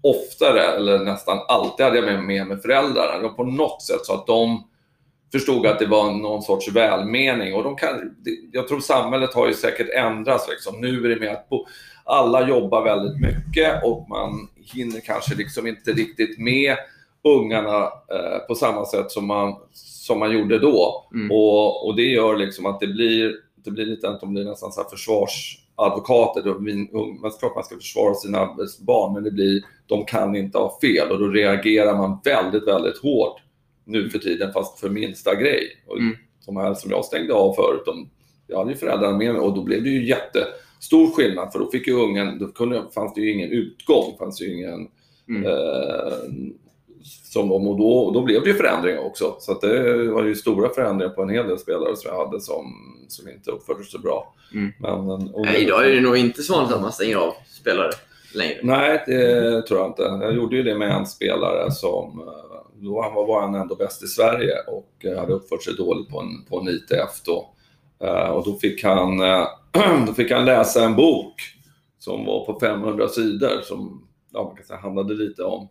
oftare, 0.03 0.63
eller 0.63 0.99
nästan 0.99 1.39
alltid 1.49 1.85
hade 1.85 1.97
jag 1.97 2.05
med 2.05 2.25
med 2.25 2.47
mig 2.47 2.61
föräldrarna. 2.61 3.17
Det 3.17 3.23
var 3.23 3.35
på 3.35 3.45
något 3.45 3.83
sätt 3.83 4.05
så 4.05 4.15
att 4.15 4.27
de 4.27 4.65
förstod 5.33 5.67
att 5.67 5.79
det 5.79 5.87
var 5.87 6.13
någon 6.13 6.43
sorts 6.43 6.69
välmening. 6.69 7.55
Och 7.55 7.65
de 7.65 7.77
kan, 7.77 8.15
jag 8.53 8.69
tror 8.69 8.81
samhället 8.81 9.35
har 9.35 9.47
ju 9.47 9.55
säkert 9.55 9.89
ändrats. 9.89 10.49
Liksom. 10.49 10.81
Nu 10.81 11.05
är 11.05 11.09
det 11.09 11.21
mer 11.21 11.33
att 11.33 11.49
bo, 11.49 11.67
alla 12.05 12.49
jobbar 12.49 12.83
väldigt 12.83 13.21
mycket 13.21 13.85
och 13.85 14.09
man 14.09 14.49
hinner 14.75 15.01
kanske 15.01 15.35
liksom 15.35 15.67
inte 15.67 15.93
riktigt 15.93 16.39
med 16.39 16.77
ungarna 17.25 17.83
eh, 17.85 18.39
på 18.49 18.55
samma 18.55 18.87
sätt 18.87 19.11
som 19.11 19.27
man, 19.27 19.55
som 19.73 20.19
man 20.19 20.33
gjorde 20.33 20.59
då. 20.59 21.09
Mm. 21.15 21.31
Och, 21.31 21.87
och 21.87 21.97
det 21.97 22.03
gör 22.03 22.37
liksom 22.37 22.67
att 22.67 22.81
det 22.81 22.87
blir, 22.87 23.35
det 23.65 23.71
blir 23.71 23.87
lite 23.87 24.09
att 24.09 24.21
de 24.21 24.35
blir 24.35 24.45
nästan 24.45 24.73
så 24.73 24.83
här 24.83 24.89
försvarsadvokater. 25.91 26.43
De, 26.43 26.65
min, 26.65 26.89
ung- 26.89 27.19
men 27.23 27.31
klart 27.31 27.55
man 27.55 27.65
ska 27.65 27.77
försvara 27.77 28.15
sina 28.15 28.57
barn, 28.87 29.13
men 29.15 29.23
det 29.25 29.31
blir, 29.31 29.63
de 29.87 30.05
kan 30.05 30.37
inte 30.37 30.59
ha 30.59 30.79
fel 30.81 31.11
och 31.11 31.19
då 31.19 31.29
reagerar 31.29 31.97
man 31.97 32.19
väldigt, 32.25 32.67
väldigt 32.67 32.99
hårt 32.99 33.37
nu 33.85 34.09
för 34.11 34.19
tiden, 34.19 34.53
fast 34.53 34.81
för 34.81 34.89
minsta 34.91 35.35
grej. 35.35 35.67
Och 35.87 35.99
Mm. 35.99 36.17
De 36.47 36.57
här 36.57 36.75
som 36.75 36.91
jag 36.91 37.05
stängde 37.05 37.35
av 37.35 37.53
förut, 37.53 37.83
de, 37.87 38.09
jag 38.47 38.59
hade 38.59 38.71
ju 38.71 38.77
föräldrarna 38.77 39.19
med 39.19 39.33
mig 39.33 39.41
och 39.43 39.55
då 39.55 39.63
blev 39.63 39.83
det 39.83 39.91
ju 39.91 40.09
jättestor 40.09 41.11
skillnad 41.17 41.53
för 41.53 41.59
då 41.59 41.71
fick 41.71 41.87
ju 41.87 41.93
ungen, 41.95 42.39
då 42.39 42.47
kunde, 42.49 42.83
fanns 42.95 43.15
det 43.15 43.21
ju 43.21 43.33
ingen 43.33 43.51
utgång, 43.51 44.17
fanns 44.19 44.43
ju 44.43 44.55
ingen 44.55 44.89
Mm. 45.29 45.45
eh, 45.45 46.13
som 47.05 47.49
de, 47.49 47.69
och 47.69 47.79
då, 47.79 48.11
då 48.15 48.23
blev 48.23 48.43
det 48.43 48.49
ju 48.49 48.55
förändringar 48.55 48.99
också. 48.99 49.37
Så 49.39 49.53
att 49.53 49.61
det 49.61 50.09
var 50.11 50.25
ju 50.25 50.35
stora 50.35 50.69
förändringar 50.69 51.15
på 51.15 51.23
en 51.23 51.29
hel 51.29 51.49
del 51.49 51.59
spelare 51.59 51.97
som 51.97 52.11
jag 52.11 52.27
hade 52.27 52.41
som, 52.41 52.75
som 53.09 53.29
inte 53.29 53.51
uppförde 53.51 53.85
sig 53.85 54.01
bra. 54.01 54.35
Mm. 54.55 54.73
Men, 54.79 55.11
och, 55.11 55.47
Nej, 55.47 55.63
idag 55.63 55.87
är 55.87 55.95
det 55.95 56.01
nog 56.01 56.17
inte 56.17 56.43
så 56.43 56.53
vanligt 56.53 56.75
att 56.75 56.83
man 56.83 56.93
stänger 56.93 57.17
av 57.17 57.33
spelare 57.61 57.91
längre. 58.35 58.59
Nej, 58.63 59.05
det 59.07 59.63
tror 59.63 59.81
jag 59.81 59.89
inte. 59.89 60.03
Jag 60.03 60.35
gjorde 60.35 60.57
ju 60.57 60.63
det 60.63 60.75
med 60.75 60.91
en 60.91 61.07
spelare 61.07 61.71
som 61.71 62.21
eh, 62.21 62.53
då 62.75 62.95
var 62.95 63.27
var 63.27 63.41
han 63.41 63.55
ändå 63.55 63.75
bäst 63.75 64.03
i 64.03 64.07
Sverige 64.07 64.55
och 64.67 65.05
eh, 65.05 65.19
hade 65.19 65.33
uppfört 65.33 65.63
sig 65.63 65.75
dåligt 65.75 66.09
på 66.09 66.21
en, 66.21 66.45
på 66.45 66.61
en 66.61 66.69
ITF 66.69 67.23
då. 67.25 67.51
Eh, 68.01 68.29
Och 68.29 68.45
då 68.45 68.55
fick, 68.55 68.85
han, 68.85 69.19
då 70.07 70.15
fick 70.15 70.31
han 70.31 70.45
läsa 70.45 70.85
en 70.85 70.97
bok 70.97 71.35
som 71.99 72.25
var 72.25 72.47
på 72.47 72.61
500 72.61 73.09
sidor 73.09 73.61
som 73.63 74.09
ja, 74.33 74.45
man 74.45 74.57
kan 74.57 74.67
säga, 74.67 74.79
handlade 74.79 75.15
lite 75.15 75.43
om 75.45 75.69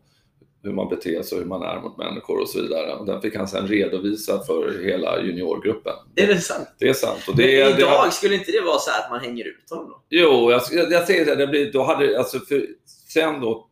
hur 0.64 0.74
man 0.74 0.90
beter 0.90 1.22
sig 1.22 1.36
och 1.36 1.42
hur 1.44 1.50
man 1.50 1.62
är 1.62 1.82
mot 1.82 1.98
människor 1.98 2.42
och 2.42 2.50
så 2.50 2.62
vidare. 2.62 2.96
Och 2.96 3.06
den 3.06 3.22
fick 3.22 3.36
han 3.36 3.48
sen 3.48 3.68
redovisa 3.68 4.44
för 4.44 4.84
hela 4.86 5.22
juniorgruppen. 5.22 5.94
Är 6.16 6.28
det 6.28 6.38
sant? 6.38 6.68
Det 6.80 6.90
är 6.90 6.94
sant. 6.94 7.20
Och 7.28 7.38
Men 7.38 7.46
det, 7.46 7.64
det, 7.64 7.78
idag, 7.78 8.14
skulle 8.14 8.36
inte 8.36 8.52
det 8.52 8.62
vara 8.62 8.80
så 8.80 8.92
att 8.92 9.12
man 9.12 9.20
hänger 9.20 9.48
ut 9.48 9.70
honom 9.70 9.90
då? 9.90 10.02
Jo, 10.10 10.52
jag, 10.52 10.62
jag, 10.72 10.92
jag 10.92 11.08
säger 11.08 11.26
det, 11.26 11.36
det 11.36 11.48
blir, 11.48 11.72
då 11.72 11.84
hade, 11.84 12.20
alltså 12.20 12.40
för, 12.40 12.66
sen 13.14 13.42
då, 13.42 13.68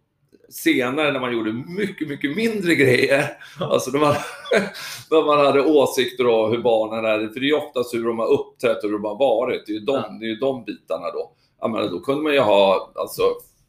senare 0.49 1.12
när 1.12 1.19
man 1.19 1.34
gjorde 1.34 1.54
mycket, 1.54 2.08
mycket 2.08 2.36
mindre 2.36 2.75
grejer, 2.75 3.38
alltså 3.60 3.91
när 3.91 3.99
man, 3.99 4.15
när 5.12 5.25
man 5.25 5.45
hade 5.45 5.62
åsikter 5.62 6.28
om 6.28 6.52
hur 6.52 6.58
barnen 6.58 7.06
är, 7.06 7.28
för 7.28 7.39
det 7.39 7.45
är 7.45 7.49
ju 7.49 7.54
oftast 7.54 7.93
hur 7.93 8.04
de 8.04 8.19
har 8.19 8.28
uppträtt 8.28 8.84
och 8.84 8.89
hur 8.89 8.97
de 8.97 9.04
har 9.04 9.19
varit, 9.19 9.65
det 9.65 9.71
är 9.71 9.73
ju 9.73 9.86
de, 9.86 10.19
det 10.19 10.25
är 10.25 10.39
de 10.39 10.63
bitarna 10.65 11.12
då. 11.12 11.32
Jag 11.62 11.71
menar, 11.71 11.89
då 11.89 11.99
kunde 11.99 12.23
man 12.23 12.34
ju 12.34 12.39
ha 12.39 12.91
alltså, 12.95 13.23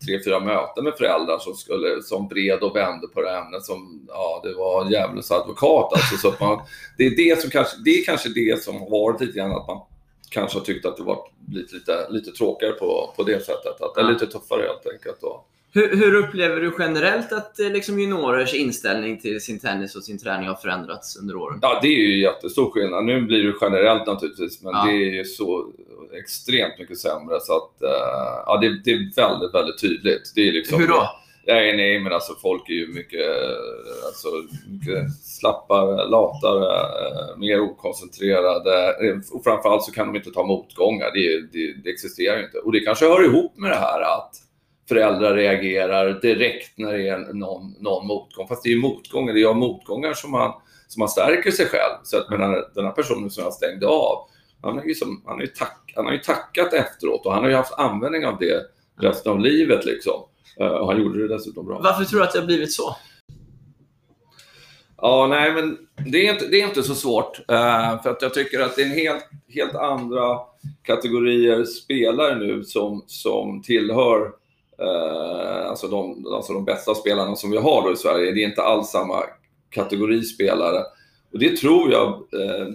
tre, 0.06 0.20
fyra 0.24 0.40
möten 0.40 0.84
med 0.84 0.94
föräldrar 0.98 1.38
som, 1.38 1.54
skulle, 1.54 2.02
som 2.02 2.28
bred 2.28 2.58
och 2.62 2.76
vände 2.76 3.06
på 3.06 3.22
det 3.22 3.30
ämnet 3.30 3.64
som, 3.64 4.06
ja, 4.08 4.40
det 4.44 4.54
var 4.54 4.90
djävulens 4.90 5.30
advokat. 5.30 5.92
Alltså, 5.92 6.16
så 6.16 6.28
att 6.28 6.40
man, 6.40 6.60
det, 6.98 7.06
är 7.06 7.16
det, 7.16 7.40
som 7.40 7.50
kanske, 7.50 7.76
det 7.84 7.90
är 7.90 8.04
kanske 8.04 8.28
det 8.28 8.62
som 8.62 8.78
har 8.80 8.90
varit 8.90 9.20
lite 9.20 9.38
grann 9.38 9.52
att 9.52 9.66
man 9.68 9.80
kanske 10.30 10.58
har 10.58 10.64
tyckt 10.64 10.86
att 10.86 10.96
det 10.96 11.02
var 11.02 11.18
lite, 11.52 11.74
lite, 11.74 12.06
lite 12.10 12.30
tråkigare 12.30 12.72
på, 12.72 13.12
på 13.16 13.22
det 13.22 13.40
sättet. 13.44 13.80
Att 13.80 13.92
Ja. 13.96 14.02
lite 14.02 14.26
tuffare 14.26 14.62
helt 14.62 14.94
enkelt. 14.94 15.20
Då. 15.20 15.44
Hur, 15.72 15.96
hur 15.96 16.14
upplever 16.14 16.60
du 16.60 16.72
generellt 16.78 17.32
att 17.32 17.60
eh, 17.60 17.70
liksom, 17.70 17.98
juniorers 18.00 18.54
inställning 18.54 19.20
till 19.20 19.40
sin 19.40 19.58
tennis 19.58 19.96
och 19.96 20.04
sin 20.04 20.18
träning 20.18 20.48
har 20.48 20.54
förändrats 20.54 21.16
under 21.16 21.36
åren? 21.36 21.58
Ja, 21.62 21.78
det 21.82 21.88
är 21.88 21.98
ju 21.98 22.20
jättestor 22.22 22.70
skillnad. 22.70 23.04
Nu 23.04 23.22
blir 23.22 23.44
det 23.44 23.54
generellt 23.60 24.06
naturligtvis, 24.06 24.62
men 24.62 24.72
Ja. 24.72 24.84
det 24.84 24.92
är 24.92 25.14
ju 25.14 25.24
så 25.24 25.66
extremt 26.18 26.78
mycket 26.78 26.98
sämre 26.98 27.40
så 27.40 27.56
att 27.56 27.82
eh, 27.82 28.42
ja, 28.46 28.58
det, 28.62 28.82
det 28.84 28.90
är 28.90 29.16
väldigt, 29.16 29.54
väldigt 29.54 29.80
tydligt. 29.80 30.32
Det 30.34 30.48
är 30.48 30.52
liksom, 30.52 30.80
Hur 30.80 30.88
då? 30.88 31.10
Nej, 31.46 31.76
nej, 31.76 32.00
men 32.00 32.12
alltså 32.12 32.32
folk 32.42 32.68
är 32.68 32.72
ju 32.74 32.86
mycket, 32.86 33.20
eh, 33.20 34.06
alltså, 34.06 34.28
mycket 34.68 35.12
slappare, 35.22 36.08
latare, 36.08 36.76
eh, 36.76 37.36
mer 37.36 37.60
okoncentrerade. 37.60 38.86
Eh, 39.08 39.16
Och 39.32 39.44
framförallt 39.44 39.84
så 39.84 39.92
kan 39.92 40.06
de 40.06 40.16
inte 40.16 40.30
ta 40.30 40.46
motgångar. 40.46 41.10
Det, 41.14 41.40
det, 41.52 41.72
det 41.84 41.90
existerar 41.90 42.38
ju 42.38 42.44
inte. 42.44 42.58
Och 42.58 42.72
det 42.72 42.80
kanske 42.80 43.04
hör 43.08 43.24
ihop 43.24 43.56
med 43.56 43.70
det 43.70 43.76
här 43.76 44.00
att 44.00 44.30
föräldrar 44.88 45.34
reagerar 45.34 46.20
direkt 46.20 46.78
när 46.78 46.92
det 46.92 47.08
är 47.08 47.18
någon, 47.18 47.74
någon 47.78 48.06
motgång. 48.06 48.48
Fast 48.48 48.62
det 48.62 48.68
är 48.68 48.74
ju 48.74 48.80
motgångar, 48.80 49.34
det 49.34 49.42
är 49.42 49.46
av 49.46 49.56
motgångar 49.56 50.12
som 50.12 50.30
man, 50.30 50.52
som 50.88 51.00
man 51.00 51.08
stärker 51.08 51.50
sig 51.50 51.66
själv. 51.66 51.94
Så 52.04 52.16
att 52.18 52.30
menar, 52.30 52.70
den 52.74 52.84
här 52.84 52.92
personen 52.92 53.30
som 53.30 53.44
jag 53.44 53.52
stängde 53.52 53.86
av, 53.86 54.18
han 54.62 54.78
har 54.78 54.84
ju, 54.84 54.94
som, 54.94 55.22
han 55.26 55.34
har 55.34 55.40
ju, 55.40 55.46
tack, 55.46 55.79
han 55.94 56.04
har 56.04 56.12
ju 56.12 56.18
tackat 56.18 56.72
efteråt 56.72 57.26
och 57.26 57.32
han 57.32 57.42
har 57.42 57.50
ju 57.50 57.56
haft 57.56 57.78
användning 57.78 58.26
av 58.26 58.38
det 58.38 58.62
resten 59.00 59.32
av 59.32 59.40
livet. 59.40 59.84
Liksom. 59.84 60.22
Eh, 60.60 60.66
och 60.66 60.86
han 60.86 61.02
gjorde 61.02 61.28
det 61.28 61.34
dessutom 61.34 61.66
bra. 61.66 61.80
Varför 61.84 62.04
tror 62.04 62.20
du 62.20 62.26
att 62.26 62.32
det 62.32 62.38
har 62.38 62.46
blivit 62.46 62.72
så? 62.72 62.96
Ja, 65.02 65.26
nej, 65.30 65.54
men 65.54 65.78
det 66.10 66.26
är 66.28 66.32
inte, 66.32 66.46
det 66.46 66.60
är 66.60 66.68
inte 66.68 66.82
så 66.82 66.94
svårt. 66.94 67.38
eh, 67.48 68.02
för 68.02 68.10
att 68.10 68.22
jag 68.22 68.34
tycker 68.34 68.60
att 68.60 68.76
det 68.76 68.82
är 68.82 68.86
en 68.86 68.92
helt, 68.92 69.24
helt 69.48 69.74
andra 69.74 70.38
kategorier 70.82 71.64
spelare 71.64 72.38
nu 72.38 72.64
som, 72.64 73.04
som 73.06 73.62
tillhör 73.62 74.32
eh, 74.78 75.68
alltså, 75.68 75.88
de, 75.88 76.26
alltså 76.34 76.52
de 76.52 76.64
bästa 76.64 76.94
spelarna 76.94 77.36
som 77.36 77.50
vi 77.50 77.56
har 77.56 77.82
då 77.82 77.92
i 77.92 77.96
Sverige. 77.96 78.32
Det 78.32 78.42
är 78.42 78.48
inte 78.48 78.62
alls 78.62 78.88
samma 78.88 79.22
kategori 79.70 80.22
spelare. 80.22 80.82
Och 81.32 81.38
det 81.38 81.56
tror 81.56 81.92
jag, 81.92 82.08
eh, 82.08 82.66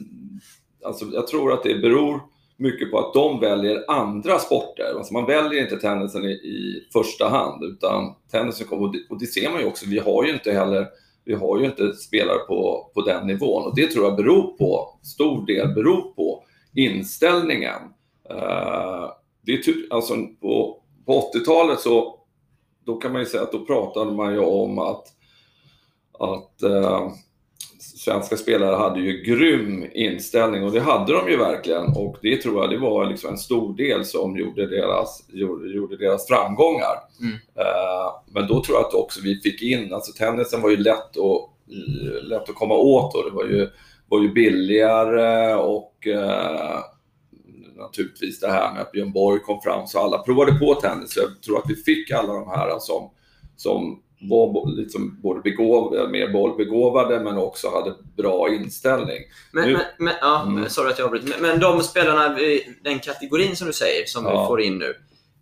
alltså, 0.85 1.05
jag 1.13 1.27
tror 1.27 1.53
att 1.53 1.63
det 1.63 1.75
beror 1.75 2.21
mycket 2.57 2.91
på 2.91 2.99
att 2.99 3.13
de 3.13 3.39
väljer 3.39 3.91
andra 3.91 4.39
sporter. 4.39 4.93
Alltså 4.97 5.13
man 5.13 5.25
väljer 5.25 5.61
inte 5.61 5.77
tennisen 5.77 6.23
i, 6.23 6.31
i 6.31 6.87
första 6.93 7.29
hand, 7.29 7.63
utan 7.63 8.15
tennisen 8.31 8.67
kommer, 8.67 8.83
och 8.83 8.91
det, 8.91 8.99
och 9.09 9.19
det 9.19 9.25
ser 9.25 9.49
man 9.49 9.59
ju 9.59 9.67
också, 9.67 9.85
vi 9.89 9.99
har 9.99 10.25
ju 10.25 10.33
inte 10.33 10.51
heller 10.51 10.87
vi 11.25 11.33
har 11.33 11.59
ju 11.59 11.65
inte 11.65 11.93
spelare 11.93 12.37
på, 12.37 12.91
på 12.93 13.01
den 13.01 13.27
nivån 13.27 13.65
och 13.65 13.75
det 13.75 13.87
tror 13.87 14.05
jag 14.05 14.15
beror 14.15 14.57
på, 14.57 14.99
stor 15.03 15.45
del 15.45 15.73
beror 15.73 16.13
på 16.13 16.43
inställningen. 16.75 17.81
Uh, 18.31 19.11
det 19.41 19.53
är 19.53 19.57
typ, 19.57 19.93
alltså 19.93 20.13
på, 20.41 20.81
på 21.05 21.31
80-talet 21.33 21.79
så 21.79 22.19
då 22.85 22.95
kan 22.95 23.11
man 23.11 23.21
ju 23.21 23.25
säga 23.25 23.43
att 23.43 23.51
då 23.51 23.65
pratade 23.65 24.11
man 24.11 24.33
ju 24.33 24.39
om 24.39 24.79
att, 24.79 25.07
att 26.19 26.63
uh, 26.63 27.11
svenska 27.85 28.37
spelare 28.37 28.75
hade 28.75 28.99
ju 28.99 29.21
grym 29.21 29.85
inställning 29.93 30.63
och 30.63 30.71
det 30.71 30.79
hade 30.79 31.13
de 31.13 31.29
ju 31.29 31.37
verkligen 31.37 31.83
och 31.83 32.17
det 32.21 32.37
tror 32.37 32.61
jag 32.61 32.69
det 32.69 32.77
var 32.77 33.05
liksom 33.05 33.29
en 33.29 33.37
stor 33.37 33.73
del 33.73 34.05
som 34.05 34.37
gjorde 34.37 34.67
deras, 34.67 35.25
gjorde, 35.27 35.67
gjorde 35.67 35.97
deras 35.97 36.27
framgångar. 36.27 36.95
Mm. 37.21 37.33
Eh, 37.33 38.13
men 38.31 38.47
då 38.47 38.63
tror 38.63 38.77
jag 38.77 38.85
att 38.85 38.93
också 38.93 39.21
vi 39.23 39.39
fick 39.41 39.61
in, 39.61 39.93
alltså 39.93 40.11
tennisen 40.11 40.61
var 40.61 40.69
ju 40.69 40.77
lätt 40.77 41.17
att, 41.17 41.49
lätt 42.23 42.49
att 42.49 42.55
komma 42.55 42.75
åt 42.75 43.15
och 43.15 43.23
det 43.25 43.35
var 43.35 43.45
ju, 43.45 43.69
var 44.09 44.21
ju 44.21 44.33
billigare 44.33 45.55
och 45.55 46.07
eh, 46.07 46.79
naturligtvis 47.77 48.39
det 48.39 48.51
här 48.51 48.73
med 48.73 48.81
att 48.81 48.91
Björn 48.91 49.11
Borg 49.11 49.39
kom 49.39 49.61
fram 49.61 49.87
så 49.87 49.99
alla 49.99 50.17
provade 50.17 50.53
på 50.53 50.75
tennis. 50.75 51.13
Så 51.13 51.19
Jag 51.19 51.41
tror 51.41 51.57
att 51.57 51.69
vi 51.69 51.75
fick 51.75 52.11
alla 52.11 52.33
de 52.33 52.49
här 52.49 52.79
som, 52.79 53.11
som 53.55 54.01
var 54.21 54.71
liksom 54.77 55.19
både 55.21 55.41
begåv, 55.41 56.09
mer 56.11 56.27
bollbegåvade 56.33 57.19
men 57.19 57.37
också 57.37 57.69
hade 57.69 57.93
bra 58.17 58.49
inställning. 58.53 59.19
Men, 59.51 59.69
Nu- 59.69 59.79
men, 59.97 60.13
ja, 60.21 60.41
Mm. 60.47 60.69
Sorry 60.69 60.91
att 60.91 60.99
jag 60.99 61.05
avbryter. 61.05 61.27
Men, 61.27 61.41
men 61.41 61.59
de 61.59 61.81
spelarna, 61.81 62.37
den 62.83 62.99
kategorin 62.99 63.55
som 63.55 63.67
du 63.67 63.73
säger, 63.73 64.05
som 64.05 64.25
Ja. 64.25 64.41
vi 64.41 64.47
får 64.47 64.61
in 64.61 64.77
nu. 64.77 64.93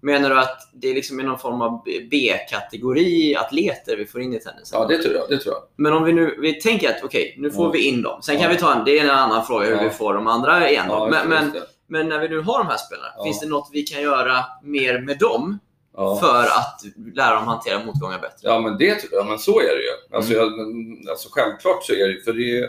Menar 0.01 0.29
du 0.29 0.39
att 0.39 0.57
det 0.73 0.87
är 0.89 0.93
liksom 0.93 1.17
någon 1.17 1.39
form 1.39 1.61
av 1.61 1.83
B-kategori 2.11 3.35
atleter 3.35 3.97
vi 3.97 4.05
får 4.05 4.21
in 4.21 4.33
i 4.33 4.39
tennisen? 4.39 4.79
Ja, 4.81 4.85
det 4.87 4.97
tror 4.97 5.15
jag. 5.15 5.29
Det 5.29 5.37
tror 5.37 5.53
jag. 5.55 5.63
Men 5.75 5.93
om 5.93 6.03
vi 6.03 6.13
nu 6.13 6.37
vi 6.41 6.53
tänker 6.61 6.89
att 6.89 7.03
okej, 7.03 7.35
nu 7.37 7.51
får 7.51 7.65
Ja. 7.65 7.71
vi 7.71 7.87
in 7.87 8.01
dem. 8.01 8.21
Sen 8.21 8.39
kan 8.39 8.49
vi 8.51 8.57
ta 8.57 8.73
en, 8.75 8.85
det 8.85 8.99
är 8.99 9.03
en 9.03 9.09
annan 9.09 9.45
fråga 9.45 9.65
hur 9.65 9.83
vi 9.83 9.89
får 9.89 10.13
de 10.13 10.27
andra 10.27 10.69
igen. 10.69 10.85
men, 11.11 11.29
men, 11.29 11.51
men 11.87 12.09
när 12.09 12.19
vi 12.19 12.29
nu 12.29 12.39
har 12.41 12.57
de 12.59 12.67
här 12.67 12.77
spelarna, 12.77 13.23
finns 13.23 13.39
det 13.39 13.47
något 13.47 13.69
vi 13.73 13.83
kan 13.83 14.01
göra 14.01 14.35
mer 14.63 14.99
med 15.01 15.19
dem 15.19 15.59
Ja. 15.95 16.15
för 16.21 16.43
att 16.43 16.81
lära 17.15 17.35
dem 17.35 17.47
hantera 17.47 17.85
motgångar 17.85 18.19
bättre? 18.19 18.37
Ja, 18.41 18.59
men 18.59 18.77
det 18.77 19.05
jag. 19.11 19.25
Men 19.27 19.39
så 19.39 19.59
är 19.59 19.63
det 19.75 19.83
ju. 19.83 20.15
Alltså, 20.17 20.33
Mm. 20.33 20.43
jag, 21.01 21.09
alltså, 21.09 21.29
självklart 21.31 21.83
så 21.85 21.93
är 21.93 22.07
det. 22.07 22.21
För 22.25 22.33
det 22.33 22.57
är, 22.57 22.67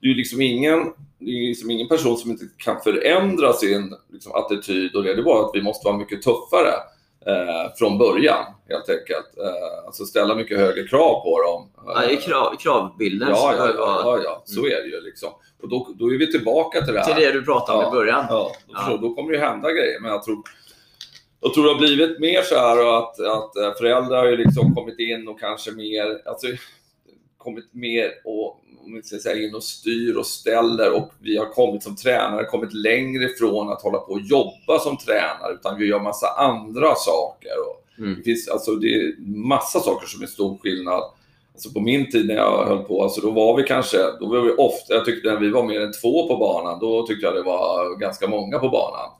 det 0.00 0.08
är 0.10 0.14
liksom 0.14 0.40
ingen, 0.40 0.78
det 1.18 1.30
är 1.30 1.48
liksom 1.48 1.70
ingen 1.70 1.88
person 1.88 2.16
som 2.16 2.30
inte 2.30 2.44
kan 2.56 2.80
förändra 2.80 3.52
sin 3.52 3.94
liksom, 4.12 4.32
attityd 4.34 4.96
och 4.96 5.02
det. 5.02 5.14
Det 5.14 5.20
är 5.20 5.24
bara 5.24 5.44
att 5.44 5.50
vi 5.54 5.62
måste 5.62 5.86
vara 5.88 5.96
mycket 5.96 6.22
tuffare 6.22 6.72
eh, 7.26 7.72
från 7.78 7.98
början, 7.98 8.44
helt 8.68 8.88
enkelt. 8.88 9.38
Eh, 9.38 9.86
alltså 9.86 10.04
ställa 10.04 10.34
mycket 10.34 10.58
högre 10.58 10.86
krav 10.88 11.20
på 11.20 11.42
dem. 11.42 11.70
Ja, 11.86 12.00
det 12.00 12.12
är 12.12 12.16
krav, 12.20 12.56
kravbilden. 12.58 13.28
Ja, 13.30 13.54
ja, 13.58 13.66
ja, 13.78 14.00
ja, 14.04 14.20
ja. 14.24 14.42
så 14.44 14.60
är 14.66 14.82
det 14.82 14.88
ju. 14.88 15.00
Liksom. 15.00 15.30
Och 15.62 15.68
då, 15.68 15.88
då 15.98 16.12
är 16.12 16.18
vi 16.18 16.32
tillbaka 16.32 16.80
till 16.84 16.94
det 16.94 17.00
här. 17.00 17.14
Till 17.14 17.24
det 17.24 17.32
du 17.32 17.42
pratade 17.44 17.78
om 17.78 17.84
Ja. 17.84 17.88
i 17.88 17.92
början. 17.92 18.24
Ja, 18.28 18.52
då, 18.66 18.74
Ja. 18.88 18.96
då 19.02 19.14
kommer 19.14 19.30
det 19.32 19.36
ju 19.38 19.44
hända 19.44 19.72
grejer. 19.72 20.00
Men 20.00 20.10
jag 20.10 20.22
tror, 20.22 20.38
jag 21.44 21.54
tror 21.54 21.64
det 21.64 21.70
har 21.70 21.78
blivit 21.78 22.18
mer 22.20 22.42
så 22.42 22.54
här 22.54 22.98
att, 22.98 23.20
att 23.20 23.56
eh, 23.56 23.74
föräldrar 23.78 24.18
har 24.18 24.26
ju 24.26 24.36
liksom 24.36 24.74
kommit 24.74 24.98
in 24.98 25.28
och 25.28 25.40
kanske 25.40 25.70
mer, 25.70 26.22
alltså, 26.26 26.46
kommit 27.38 27.74
mer 27.74 28.10
och 28.24 28.60
om 28.84 28.94
vi 28.94 29.02
ska 29.02 29.18
säga, 29.18 29.48
in 29.48 29.54
och 29.54 29.62
styr 29.62 30.16
och 30.16 30.26
ställer 30.26 30.92
och 30.92 31.12
vi 31.20 31.36
har 31.36 31.46
kommit 31.46 31.82
som 31.82 31.96
tränare, 31.96 32.44
kommit 32.44 32.74
längre 32.74 33.24
ifrån 33.24 33.68
att 33.68 33.82
hålla 33.82 33.98
på 33.98 34.12
och 34.12 34.20
jobba 34.20 34.78
som 34.78 34.96
tränare 34.96 35.52
utan 35.54 35.78
vi 35.78 35.86
gör 35.86 36.00
massa 36.00 36.26
andra 36.26 36.94
saker. 36.94 37.52
Och 37.68 37.80
Mm. 37.98 38.14
det 38.14 38.22
finns 38.22 38.48
alltså 38.48 38.74
det 38.74 38.94
är 38.94 39.14
massa 39.26 39.80
saker 39.80 40.06
som 40.06 40.22
är 40.22 40.26
stor 40.26 40.58
skillnad. 40.58 41.02
Alltså 41.52 41.70
på 41.72 41.80
min 41.80 42.10
tid 42.10 42.26
när 42.26 42.34
jag 42.34 42.66
höll 42.66 42.84
på, 42.84 43.02
alltså 43.02 43.20
då 43.20 43.30
var 43.30 43.56
vi 43.56 43.62
kanske, 43.62 43.98
då 44.20 44.26
var 44.26 44.40
vi 44.40 44.50
ofta, 44.50 44.94
jag 44.94 45.04
tyckte 45.04 45.28
när 45.32 45.40
vi 45.40 45.50
var 45.50 45.62
mer 45.62 45.80
än 45.80 45.92
två 46.02 46.28
på 46.28 46.36
banan, 46.36 46.78
då 46.80 47.06
tyckte 47.06 47.26
jag 47.26 47.34
det 47.34 47.42
var 47.42 47.96
ganska 47.98 48.26
många 48.28 48.58
på 48.58 48.68
banan. 48.68 49.10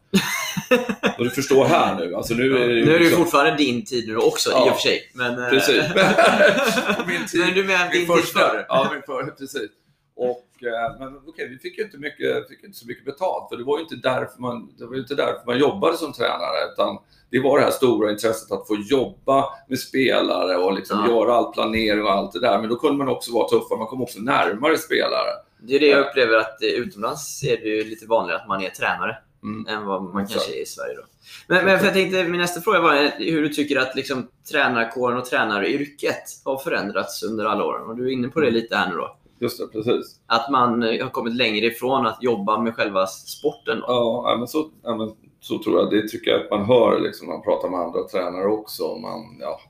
Och 1.18 1.24
du 1.24 1.30
förstår 1.30 1.64
här 1.64 1.94
nu, 1.98 2.14
alltså 2.14 2.34
nu 2.34 2.56
är 2.56 2.68
det 2.68 2.74
ju 2.74 2.84
Nu 2.84 2.90
är 2.94 2.98
det 2.98 3.04
liksom- 3.04 3.22
fortfarande 3.24 3.56
din 3.56 3.84
tid 3.84 4.08
nu 4.08 4.16
också 4.16 4.50
i 4.50 4.52
Ja. 4.52 4.62
och 4.70 4.76
för 4.76 4.80
sig. 4.88 5.10
Men, 5.14 5.42
eh, 5.42 5.48
Precis. 5.50 5.76
Min 7.06 7.26
tid- 7.26 7.40
men 7.40 7.54
du 7.54 7.64
menar 7.64 7.90
din 7.90 8.06
tid 8.06 8.16
första, 8.16 8.38
förr? 8.38 8.66
Ja, 8.68 8.90
min 8.92 9.02
för, 9.02 9.30
precis. 9.30 9.70
Och 10.16 10.48
eh, 10.66 10.98
men 10.98 11.16
okej, 11.28 11.48
vi 11.48 11.58
fick 11.58 11.78
ju 11.78 11.84
inte, 11.84 11.98
mycket, 11.98 12.48
fick 12.48 12.64
inte 12.64 12.78
så 12.78 12.86
mycket 12.86 13.04
betalt 13.04 13.48
för 13.48 13.56
det 13.56 13.64
var 13.64 13.76
ju 13.78 13.82
inte 13.82 13.96
därför 13.96 14.40
man, 14.40 14.72
det 14.78 14.86
var 14.86 14.96
inte 14.96 15.14
därför 15.14 15.42
man 15.46 15.58
jobbade 15.58 15.96
som 15.96 16.12
tränare 16.12 16.58
utan 16.72 16.98
det 17.30 17.40
var 17.40 17.58
det 17.58 17.64
här 17.64 17.70
stora 17.70 18.10
intresset 18.10 18.52
att 18.52 18.66
få 18.68 18.76
jobba 18.90 19.44
med 19.68 19.78
spelare 19.78 20.56
och 20.56 20.72
liksom 20.74 21.04
Ja. 21.08 21.14
göra 21.14 21.34
all 21.34 21.52
planering 21.52 22.02
och 22.02 22.10
allt 22.12 22.32
det 22.32 22.40
där. 22.40 22.58
Men 22.60 22.68
då 22.70 22.76
kunde 22.76 22.98
man 23.04 23.08
också 23.08 23.32
vara 23.32 23.48
tuffare, 23.48 23.78
man 23.78 23.86
kom 23.86 24.02
också 24.02 24.18
närmare 24.20 24.78
spelare. 24.78 25.30
Det 25.62 25.74
är 25.74 25.80
det 25.80 25.86
jag 25.86 26.00
upplever 26.06 26.36
att 26.36 26.62
eh, 26.62 26.68
utomlands 26.68 27.44
är 27.44 27.56
det 27.56 27.68
ju 27.68 27.84
lite 27.84 28.06
vanligare 28.06 28.40
att 28.40 28.48
man 28.48 28.62
är 28.62 28.70
tränare 28.70 29.16
Mm. 29.44 29.66
än 29.66 29.86
vad 29.86 30.02
man 30.02 30.26
kanske 30.26 30.58
är 30.58 30.62
i 30.62 30.66
Sverige. 30.66 30.94
Då. 30.96 31.02
Men, 31.46 31.64
men 31.64 31.78
för 31.78 31.84
jag 31.84 31.94
tänkte, 31.94 32.24
min 32.24 32.40
nästa 32.40 32.60
fråga 32.60 32.80
var 32.80 33.12
hur 33.18 33.42
du 33.42 33.48
tycker 33.48 33.78
att 33.78 33.96
liksom, 33.96 34.28
tränarkåren 34.50 35.18
och 35.18 35.24
tränaryrket 35.24 36.22
har 36.44 36.56
förändrats 36.56 37.22
under 37.22 37.44
alla 37.44 37.64
åren. 37.64 37.86
Och 37.86 37.96
du 37.96 38.06
är 38.08 38.12
inne 38.12 38.28
på 38.28 38.40
det 38.40 38.50
lite 38.50 38.76
här 38.76 38.90
nu 38.90 38.96
då. 38.96 39.16
Just 39.38 39.58
det, 39.58 39.66
precis. 39.66 40.20
Att 40.26 40.50
man 40.50 40.82
eh, 40.82 41.02
har 41.02 41.10
kommit 41.10 41.34
längre 41.34 41.66
ifrån 41.66 42.06
att 42.06 42.22
jobba 42.22 42.58
med 42.58 42.74
själva 42.74 43.06
sporten. 43.06 43.80
Då. 43.80 43.84
Ja, 43.86 44.36
men 44.38 44.48
så, 44.48 44.70
men 44.82 45.12
så 45.40 45.62
tror 45.62 45.78
jag. 45.78 45.90
Det 45.90 46.08
tycker 46.08 46.30
jag 46.30 46.40
att 46.40 46.50
man 46.50 46.64
hör 46.64 47.00
liksom, 47.00 47.26
när 47.26 47.34
man 47.34 47.42
pratar 47.42 47.68
med 47.68 47.80
andra 47.80 48.02
tränare 48.02 48.46
också. 48.46 48.96
Man, 48.96 49.36
ja, 49.40 49.60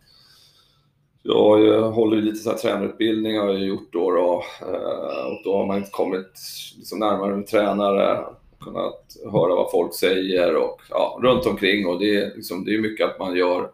jag, 1.23 1.65
jag 1.65 1.91
håller 1.91 2.17
lite 2.17 2.37
så 2.37 2.51
här 2.51 2.57
tränarutbildning 2.57 3.39
har 3.39 3.49
jag 3.49 3.59
gjort 3.59 3.93
då, 3.93 4.11
då 4.11 4.45
eh, 4.61 5.27
och 5.27 5.41
då 5.45 5.57
har 5.57 5.67
man 5.67 5.77
inte 5.77 5.91
kommit 5.91 6.33
liksom 6.77 6.99
närmare 6.99 7.37
med 7.37 7.47
tränare, 7.47 8.25
kunnat 8.65 9.17
höra 9.33 9.55
vad 9.55 9.71
folk 9.71 9.95
säger 9.95 10.57
och 10.57 10.81
ja, 10.91 11.19
runt 11.23 11.47
omkring 11.47 11.87
och 11.87 11.99
det 11.99 12.17
är, 12.17 12.37
liksom, 12.37 12.65
det 12.65 12.75
är 12.75 12.79
mycket 12.79 13.07
att 13.07 13.19
man 13.19 13.37
gör, 13.37 13.71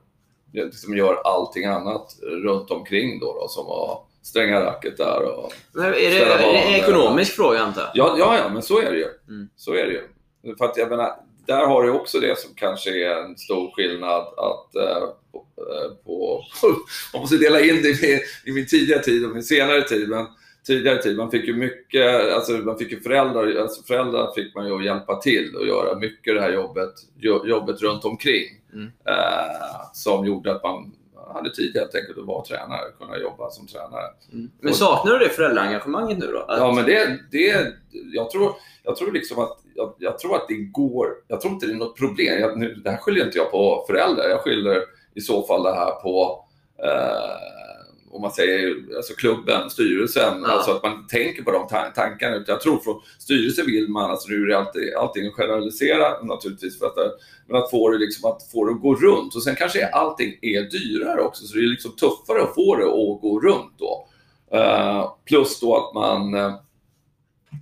liksom 0.52 0.96
gör 0.96 1.14
allting 1.24 1.64
annat 1.64 2.16
runt 2.22 2.70
omkring 2.70 3.20
då, 3.20 3.26
då 3.26 3.48
som 3.48 3.66
att 3.66 4.06
stränga 4.22 4.60
racket 4.60 4.96
där 4.96 5.22
och 5.22 5.52
Men 5.72 5.84
är 5.84 5.90
det, 5.90 6.06
är 6.06 6.38
det 6.38 6.44
en 6.44 6.74
ekonomisk 6.74 7.32
fråga 7.36 7.60
antar 7.60 7.82
jag? 7.82 7.90
Ja, 7.94 8.16
ja, 8.18 8.38
ja, 8.38 8.48
men 8.48 8.62
så 8.62 8.78
är 8.78 8.90
det 8.90 8.98
ju. 8.98 9.08
Mm. 9.28 9.48
Så 9.56 9.74
är 9.74 9.86
det 9.86 9.92
ju. 9.92 10.56
För 10.56 10.64
att 10.64 10.76
jag 10.76 10.90
menar, 10.90 11.12
där 11.46 11.66
har 11.66 11.82
du 11.82 11.90
också 11.90 12.20
det 12.20 12.38
som 12.38 12.54
kanske 12.54 12.90
är 12.90 13.24
en 13.24 13.36
stor 13.36 13.70
skillnad 13.74 14.22
att 14.22 14.76
eh, 14.76 15.08
på, 16.04 16.44
på, 16.60 16.76
man 17.12 17.22
måste 17.22 17.36
dela 17.36 17.60
in 17.60 17.82
det 17.82 17.88
i, 17.88 18.20
i 18.44 18.52
min 18.52 18.66
tidiga 18.66 18.98
tid 18.98 19.24
och 19.24 19.30
min 19.30 19.42
senare 19.42 19.82
tid. 19.82 20.08
Men 20.08 20.26
tidigare 20.66 21.02
tid, 21.02 21.16
man 21.16 21.30
fick 21.30 21.48
ju 21.48 21.56
mycket, 21.56 22.32
alltså 22.34 22.52
man 22.52 22.78
fick 22.78 22.92
ju 22.92 23.00
föräldrar, 23.00 23.60
alltså 23.60 23.82
föräldrar 23.82 24.32
fick 24.34 24.54
man 24.54 24.68
ju 24.68 24.84
hjälpa 24.84 25.16
till 25.20 25.56
och 25.56 25.66
göra 25.66 25.98
mycket 25.98 26.34
det 26.34 26.40
här 26.40 26.52
jobbet, 26.52 26.94
jo- 27.18 27.46
jobbet 27.46 27.82
runt 27.82 28.04
omkring. 28.04 28.46
Mm. 28.72 28.86
Eh, 28.86 29.80
som 29.92 30.26
gjorde 30.26 30.54
att 30.54 30.62
man 30.62 30.92
hade 31.34 31.50
tid 31.54 31.76
helt 31.76 31.94
enkelt 31.94 32.18
att 32.18 32.24
vara 32.26 32.44
tränare, 32.44 32.80
kunna 32.98 33.18
jobba 33.18 33.50
som 33.50 33.66
tränare. 33.66 34.04
Mm. 34.32 34.50
Men 34.60 34.74
saknar 34.74 35.12
du 35.12 35.18
det 35.18 35.28
föräldraengagemanget 35.30 36.18
nu 36.18 36.26
då? 36.26 36.38
Att, 36.38 36.58
Ja, 36.58 36.72
men 36.72 36.84
det, 36.84 37.18
det 37.30 37.66
jag 38.12 38.30
tror, 38.30 38.52
jag 38.82 38.96
tror 38.96 39.12
liksom 39.12 39.38
att, 39.42 39.58
jag, 39.74 39.94
jag 39.98 40.18
tror 40.18 40.36
att 40.36 40.48
det 40.48 40.54
går, 40.54 41.06
jag 41.28 41.40
tror 41.40 41.52
inte 41.52 41.66
det 41.66 41.72
är 41.72 41.76
något 41.76 41.98
problem. 41.98 42.40
Jag, 42.40 42.58
nu, 42.58 42.74
det 42.74 42.90
här 42.90 42.96
skyller 42.96 43.24
inte 43.24 43.38
jag 43.38 43.50
på 43.50 43.84
föräldrar, 43.86 44.28
jag 44.28 44.40
skyller 44.40 44.82
i 45.14 45.20
så 45.20 45.42
fall 45.46 45.62
det 45.62 45.74
här 45.74 45.90
på 45.90 46.44
eh, 46.84 47.36
om 48.10 48.22
man 48.22 48.30
säger 48.30 48.76
alltså 48.96 49.14
klubben, 49.14 49.70
styrelsen, 49.70 50.42
Ja. 50.42 50.48
alltså 50.48 50.70
att 50.70 50.82
man 50.82 51.06
tänker 51.06 51.42
på 51.42 51.50
de 51.50 51.66
tan- 51.68 51.92
tankarna. 51.94 52.36
Utan 52.36 52.52
Jag 52.52 52.60
tror 52.60 52.78
från 52.78 53.00
styrelsen 53.18 53.66
vill 53.66 53.88
man, 53.88 54.10
alltså 54.10 54.28
nu 54.28 54.42
är 54.42 54.46
det 54.46 54.58
alltid, 54.58 54.94
allting 54.94 55.26
att 55.26 55.32
generalisera 55.34 56.22
naturligtvis, 56.22 56.78
för 56.78 56.86
att, 56.86 56.94
men 57.48 57.56
att 57.62 57.70
få 57.70 57.90
det 57.90 57.98
liksom 57.98 58.30
att 58.30 58.42
få 58.52 58.64
det 58.64 58.72
att 58.72 58.80
gå 58.80 58.94
runt. 58.94 59.34
Och 59.34 59.42
sen 59.42 59.56
kanske 59.56 59.86
allting 59.88 60.38
är 60.42 60.62
dyrare 60.62 61.20
också, 61.20 61.44
så 61.46 61.54
det 61.56 61.62
är 61.64 61.66
liksom 61.66 61.92
tuffare 61.96 62.42
att 62.42 62.54
få 62.54 62.76
det 62.76 62.84
att 62.84 63.20
gå 63.20 63.40
runt 63.40 63.72
då. 63.78 64.06
Eh, 64.52 65.12
plus 65.28 65.60
då 65.60 65.76
att 65.76 65.94
man, 65.94 66.34
eh, 66.34 66.54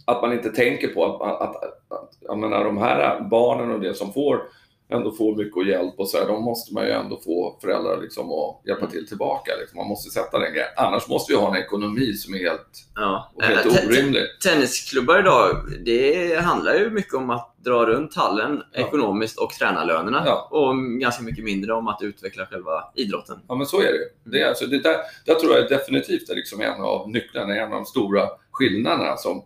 att 0.04 0.22
man 0.22 0.32
inte 0.32 0.50
tänker 0.50 0.88
på 0.88 1.04
att, 1.04 1.22
att, 1.42 1.56
att, 1.56 1.62
att 1.92 2.10
jag 2.20 2.38
menar, 2.38 2.64
de 2.64 2.78
här 2.78 3.20
barnen 3.30 3.70
och 3.70 3.80
det 3.80 3.94
som 3.94 4.12
får 4.12 4.42
ändå 4.90 5.12
får 5.12 5.36
mycket 5.36 5.66
hjälp 5.66 5.94
och 5.98 6.08
så 6.08 6.18
här, 6.18 6.26
de 6.26 6.42
måste 6.44 6.74
man 6.74 6.84
ju 6.84 6.90
ändå 6.90 7.20
få 7.24 7.58
föräldrar 7.62 8.00
liksom 8.02 8.30
att 8.32 8.66
hjälpa 8.66 8.86
till 8.86 9.08
tillbaka. 9.08 9.52
Liksom. 9.60 9.76
Man 9.76 9.86
måste 9.86 10.10
sätta 10.10 10.38
den 10.38 10.52
grejen. 10.52 10.68
Annars 10.76 11.08
måste 11.08 11.32
vi 11.32 11.38
ha 11.38 11.56
en 11.56 11.62
ekonomi 11.62 12.12
som 12.12 12.34
är 12.34 12.38
helt, 12.38 12.68
ja. 12.94 13.32
helt 13.42 13.62
te- 13.76 13.86
orimlig. 13.86 14.22
Tennisklubbar 14.44 15.18
idag, 15.18 15.56
det 15.84 16.34
handlar 16.42 16.74
ju 16.74 16.90
mycket 16.90 17.14
om 17.14 17.30
att 17.30 17.54
dra 17.64 17.86
runt 17.86 18.14
hallen 18.16 18.62
Ja. 18.72 18.80
ekonomiskt 18.86 19.38
och 19.38 19.50
tränarlönerna. 19.50 20.22
Ja. 20.26 20.48
Och 20.50 20.76
ganska 21.00 21.22
mycket 21.22 21.44
mindre 21.44 21.72
om 21.72 21.88
att 21.88 22.02
utveckla 22.02 22.46
själva 22.46 22.84
idrotten. 22.94 23.38
Ja, 23.48 23.54
men 23.54 23.66
så 23.66 23.80
är 23.80 23.92
det. 23.92 24.30
Det, 24.30 24.42
är, 24.42 24.48
alltså, 24.48 24.66
det 24.66 24.78
där, 24.82 24.96
där 25.26 25.34
tror 25.34 25.54
jag 25.54 25.68
definitivt 25.68 26.30
är 26.30 26.34
liksom 26.34 26.60
en 26.60 26.80
av 26.80 27.10
nycklarna, 27.10 27.56
en 27.56 27.64
av 27.64 27.70
de 27.70 27.84
stora 27.86 28.28
skillnaderna. 28.50 29.16
Som, 29.16 29.42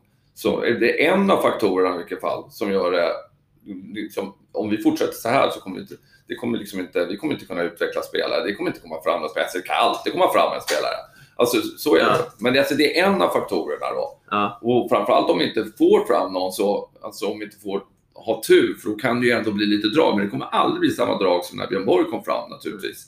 är 0.65 0.81
det 0.81 1.07
en 1.07 1.31
av 1.31 1.43
faktorerna 1.43 1.95
i 1.95 1.99
vilket 1.99 2.21
fall 2.21 2.45
som 2.51 2.73
gör 2.73 2.93
det, 2.93 3.09
liksom, 3.95 4.35
om 4.53 4.71
vi 4.71 4.79
fortsätter 4.83 5.13
så 5.13 5.29
här 5.29 5.51
så 5.51 5.61
kommer 5.61 5.77
vi 5.77 5.83
inte, 5.83 5.95
det 6.29 6.35
kommer 6.35 6.59
liksom 6.59 6.81
inte, 6.81 7.05
vi 7.07 7.17
kommer 7.17 7.35
inte 7.35 7.47
kunna 7.47 7.63
utveckla 7.63 8.03
spelare. 8.03 8.45
Det 8.45 8.55
kommer 8.55 8.71
inte 8.71 8.81
komma 8.81 9.03
fram 9.03 9.21
någon 9.21 9.31
spelare. 9.31 9.51
Det 9.55 9.63
kan 9.63 9.77
alltid 9.77 10.13
komma 10.13 10.33
fram 10.33 10.53
en 10.55 10.61
spelare. 10.61 10.97
Alltså 11.37 11.61
så 11.63 11.97
är 11.97 12.01
Ja. 12.01 12.07
det. 12.09 12.25
Men 12.39 12.53
det, 12.53 12.59
alltså, 12.59 12.75
det 12.75 12.99
är 13.01 13.05
en 13.07 13.23
av 13.23 13.29
faktorerna 13.29 13.87
då. 13.95 14.19
Ja. 14.31 14.59
Och 14.63 14.89
framförallt 14.91 15.31
om 15.31 15.39
vi 15.39 15.49
inte 15.49 15.65
får 15.79 16.05
fram 16.07 16.33
någon 16.33 16.53
så, 16.53 16.91
alltså 17.03 17.27
om 17.27 17.39
vi 17.39 17.45
inte 17.45 17.57
får 17.59 17.83
ha 18.15 18.43
tur, 18.47 18.75
för 18.75 18.89
då 18.91 18.95
kan 18.97 19.21
det 19.21 19.27
ju 19.27 19.33
ändå 19.33 19.51
bli 19.53 19.67
lite 19.67 19.89
drag. 19.89 20.17
Men 20.17 20.25
det 20.25 20.31
kommer 20.31 20.47
aldrig 20.47 20.81
bli 20.81 20.91
samma 20.91 21.19
drag 21.19 21.45
som 21.45 21.59
när 21.59 21.67
Björn 21.67 21.85
Borg 21.87 22.05
kom 22.05 22.25
fram 22.25 22.51
naturligtvis. 22.51 23.07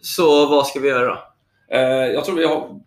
Så 0.00 0.46
vad 0.46 0.66
ska 0.66 0.80
vi 0.80 0.88
göra 0.88 1.06
då? 1.06 1.18
Eh, 1.76 1.80
jag 2.12 2.24
tror 2.24 2.36
vi 2.36 2.46
har 2.46 2.80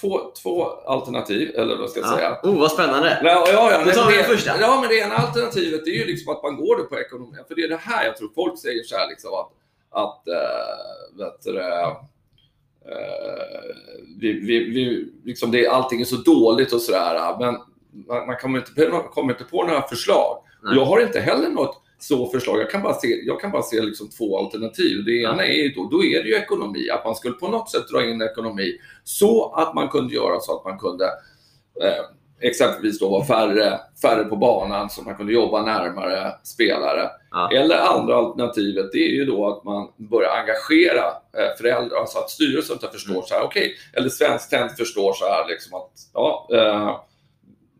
två, 0.00 0.20
två 0.42 0.64
alternativ, 0.64 1.52
eller 1.54 1.76
vad 1.76 1.90
ska 1.90 2.00
jag 2.00 2.08
säga. 2.08 2.38
Oh, 2.42 2.58
vad 2.60 2.72
spännande! 2.72 3.20
Ja, 3.22 3.46
ja, 3.52 3.72
ja, 3.72 3.84
Då 3.84 3.90
tar 3.90 4.10
vi 4.10 4.16
det, 4.16 4.24
första. 4.24 4.60
Ja, 4.60 4.78
men 4.80 4.88
det 4.88 4.98
ena 4.98 5.14
alternativet 5.14 5.84
det 5.84 5.90
är 5.90 5.94
ju 5.94 6.04
liksom 6.04 6.32
att 6.32 6.42
man 6.42 6.56
går 6.56 6.76
på 6.76 6.98
ekonomi. 6.98 7.38
För 7.48 7.54
det 7.54 7.62
är 7.62 7.68
det 7.68 7.76
här 7.76 8.04
jag 8.04 8.16
tror 8.16 8.30
folk 8.34 8.58
säger 8.58 8.82
så 8.82 8.96
här 8.96 9.08
liksom 9.08 9.30
att, 9.34 9.50
att 9.90 10.28
äh, 10.28 11.24
vet 11.24 11.42
du, 11.44 11.60
eh, 11.60 11.96
vi, 14.20 14.32
vi, 14.32 14.64
vi, 14.64 15.12
liksom 15.24 15.50
det, 15.50 15.68
allting 15.68 16.00
är 16.00 16.04
så 16.04 16.16
dåligt 16.16 16.72
och 16.72 16.80
sådär. 16.80 17.36
Men 17.38 17.54
man, 18.06 18.26
man 18.26 18.36
kommer, 18.36 18.58
inte, 18.58 18.88
man 18.88 19.02
kommer 19.02 19.32
inte 19.32 19.44
på 19.44 19.64
några 19.64 19.82
förslag. 19.82 20.38
Nej. 20.62 20.76
Jag 20.76 20.84
har 20.84 21.00
inte 21.00 21.20
heller 21.20 21.48
något 21.48 21.82
så 21.98 22.26
förslag. 22.26 22.60
Jag 22.60 22.70
kan 22.70 22.82
bara 22.82 22.94
se, 22.94 23.22
jag 23.24 23.40
kan 23.40 23.50
bara 23.50 23.62
se 23.62 23.82
liksom 23.82 24.10
två 24.10 24.38
alternativ. 24.38 25.04
Det 25.04 25.22
ena 25.22 25.46
är 25.46 25.62
ju 25.62 25.68
då, 25.68 25.88
då 25.90 26.04
är 26.04 26.22
det 26.22 26.28
ju 26.28 26.34
ekonomi. 26.34 26.90
Att 26.90 27.04
man 27.04 27.14
skulle 27.14 27.34
på 27.34 27.48
något 27.48 27.70
sätt 27.70 27.88
dra 27.88 28.04
in 28.10 28.22
ekonomi 28.22 28.78
så 29.04 29.52
att 29.52 29.74
man 29.74 29.88
kunde 29.88 30.14
göra 30.14 30.40
så 30.40 30.58
att 30.58 30.64
man 30.64 30.78
kunde 30.78 31.04
eh, 31.82 32.04
exempelvis 32.40 32.98
då 32.98 33.08
vara 33.08 33.24
färre, 33.24 33.80
färre 34.02 34.24
på 34.24 34.36
banan 34.36 34.90
så 34.90 35.02
man 35.02 35.16
kunde 35.16 35.32
jobba 35.32 35.62
närmare 35.62 36.32
spelare. 36.42 37.10
Ja. 37.30 37.50
Eller 37.52 37.76
andra 37.76 38.16
alternativet 38.16 38.92
det 38.92 38.98
är 38.98 39.14
ju 39.14 39.24
då 39.24 39.48
att 39.48 39.64
man 39.64 39.88
börjar 39.96 40.30
engagera 40.30 41.04
eh, 41.08 41.56
föräldrar, 41.58 41.98
alltså 41.98 42.18
att 42.18 42.30
styrelsen 42.30 42.78
förstår 42.92 43.12
Mm. 43.12 43.26
så 43.26 43.34
här, 43.34 43.42
okej, 43.42 43.74
eller 43.92 44.08
Svensk 44.08 44.50
Tennis 44.50 44.76
förstår 44.76 45.12
så 45.12 45.24
här 45.24 45.48
liksom 45.48 45.74
att 45.74 45.90
ja, 46.14 46.48
eh, 46.52 46.96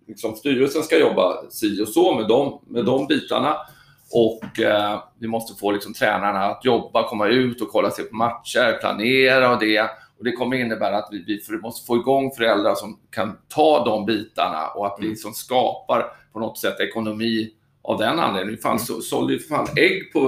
liksom 0.08 0.34
styrelsen 0.36 0.82
ska 0.82 0.98
jobba 0.98 1.50
si 1.50 1.82
och 1.82 1.88
så 1.88 2.14
med 2.14 2.28
de, 2.28 2.60
med 2.66 2.84
de 2.84 3.06
bitarna. 3.06 3.56
Och 4.12 4.60
eh, 4.60 5.02
vi 5.18 5.28
måste 5.28 5.58
få 5.60 5.70
liksom, 5.70 5.94
tränarna 5.94 6.44
att 6.44 6.64
jobba, 6.64 7.08
komma 7.08 7.26
ut 7.28 7.60
och 7.60 7.68
kolla 7.68 7.90
sig 7.90 8.04
på 8.04 8.16
matcher, 8.16 8.78
planera 8.80 9.50
och 9.54 9.60
det. 9.60 9.80
Och 10.18 10.24
det 10.24 10.32
kommer 10.32 10.56
innebära 10.56 10.96
att 10.98 11.08
vi, 11.10 11.40
vi 11.48 11.56
måste 11.58 11.86
få 11.86 11.96
igång 11.96 12.30
föräldrar 12.36 12.74
som 12.74 12.98
kan 13.10 13.38
ta 13.48 13.84
de 13.84 14.06
bitarna 14.06 14.68
och 14.68 14.86
att 14.86 14.96
vi 15.00 15.06
liksom 15.08 15.32
skapar 15.34 16.12
på 16.32 16.38
något 16.38 16.58
sätt 16.58 16.80
ekonomi 16.80 17.50
av 17.82 17.98
den 17.98 18.18
anledningen. 18.18 18.56
Vi 18.56 18.62
fan, 18.62 18.70
Mm. 18.72 18.78
så, 18.86 19.00
sålde 19.00 19.32
ju 19.32 19.38
för 19.38 19.48
fan 19.54 19.66
ägg 19.76 20.12
på, 20.12 20.20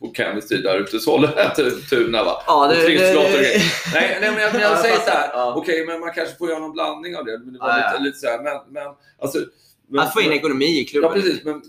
på 0.00 0.12
Kennys 0.16 0.48
tid 0.48 0.62
där 0.62 0.78
ute 0.78 0.96
i 0.96 1.00
Sollentuna 1.00 2.24
va? 2.24 2.42
Ja, 2.46 2.66
det, 2.66 2.82
och 2.82 2.88
det, 2.90 2.94
grejer. 2.94 3.62
Nej, 3.94 4.18
nej, 4.20 4.30
men 4.30 4.40
jag, 4.42 4.52
men 4.52 4.62
Ja, 4.62 4.68
jag 4.70 4.78
säger 4.78 4.96
så 4.96 5.10
här. 5.10 5.30
Ja. 5.34 5.54
Okej, 5.56 5.86
men 5.86 6.00
man 6.00 6.12
kanske 6.14 6.36
får 6.36 6.48
göra 6.48 6.58
någon 6.58 6.72
blandning 6.72 7.16
av 7.16 7.24
det. 7.24 7.38
Men 7.38 7.52
det 7.52 7.58
var 7.58 7.68
Ja, 7.68 7.76
lite, 7.76 7.90
ja. 7.94 7.98
lite 8.04 8.18
så 8.18 8.26
här, 8.26 8.42
men, 8.42 8.72
men 8.72 8.94
alltså... 9.22 9.38
Men, 9.88 10.00
att 10.00 10.12
få 10.12 10.20
in 10.20 10.32
ekonomi 10.32 10.64
i 10.64 10.80
Ja, 10.82 10.86
klubben. 10.90 11.12
precis. 11.12 11.44
Men, 11.44 11.62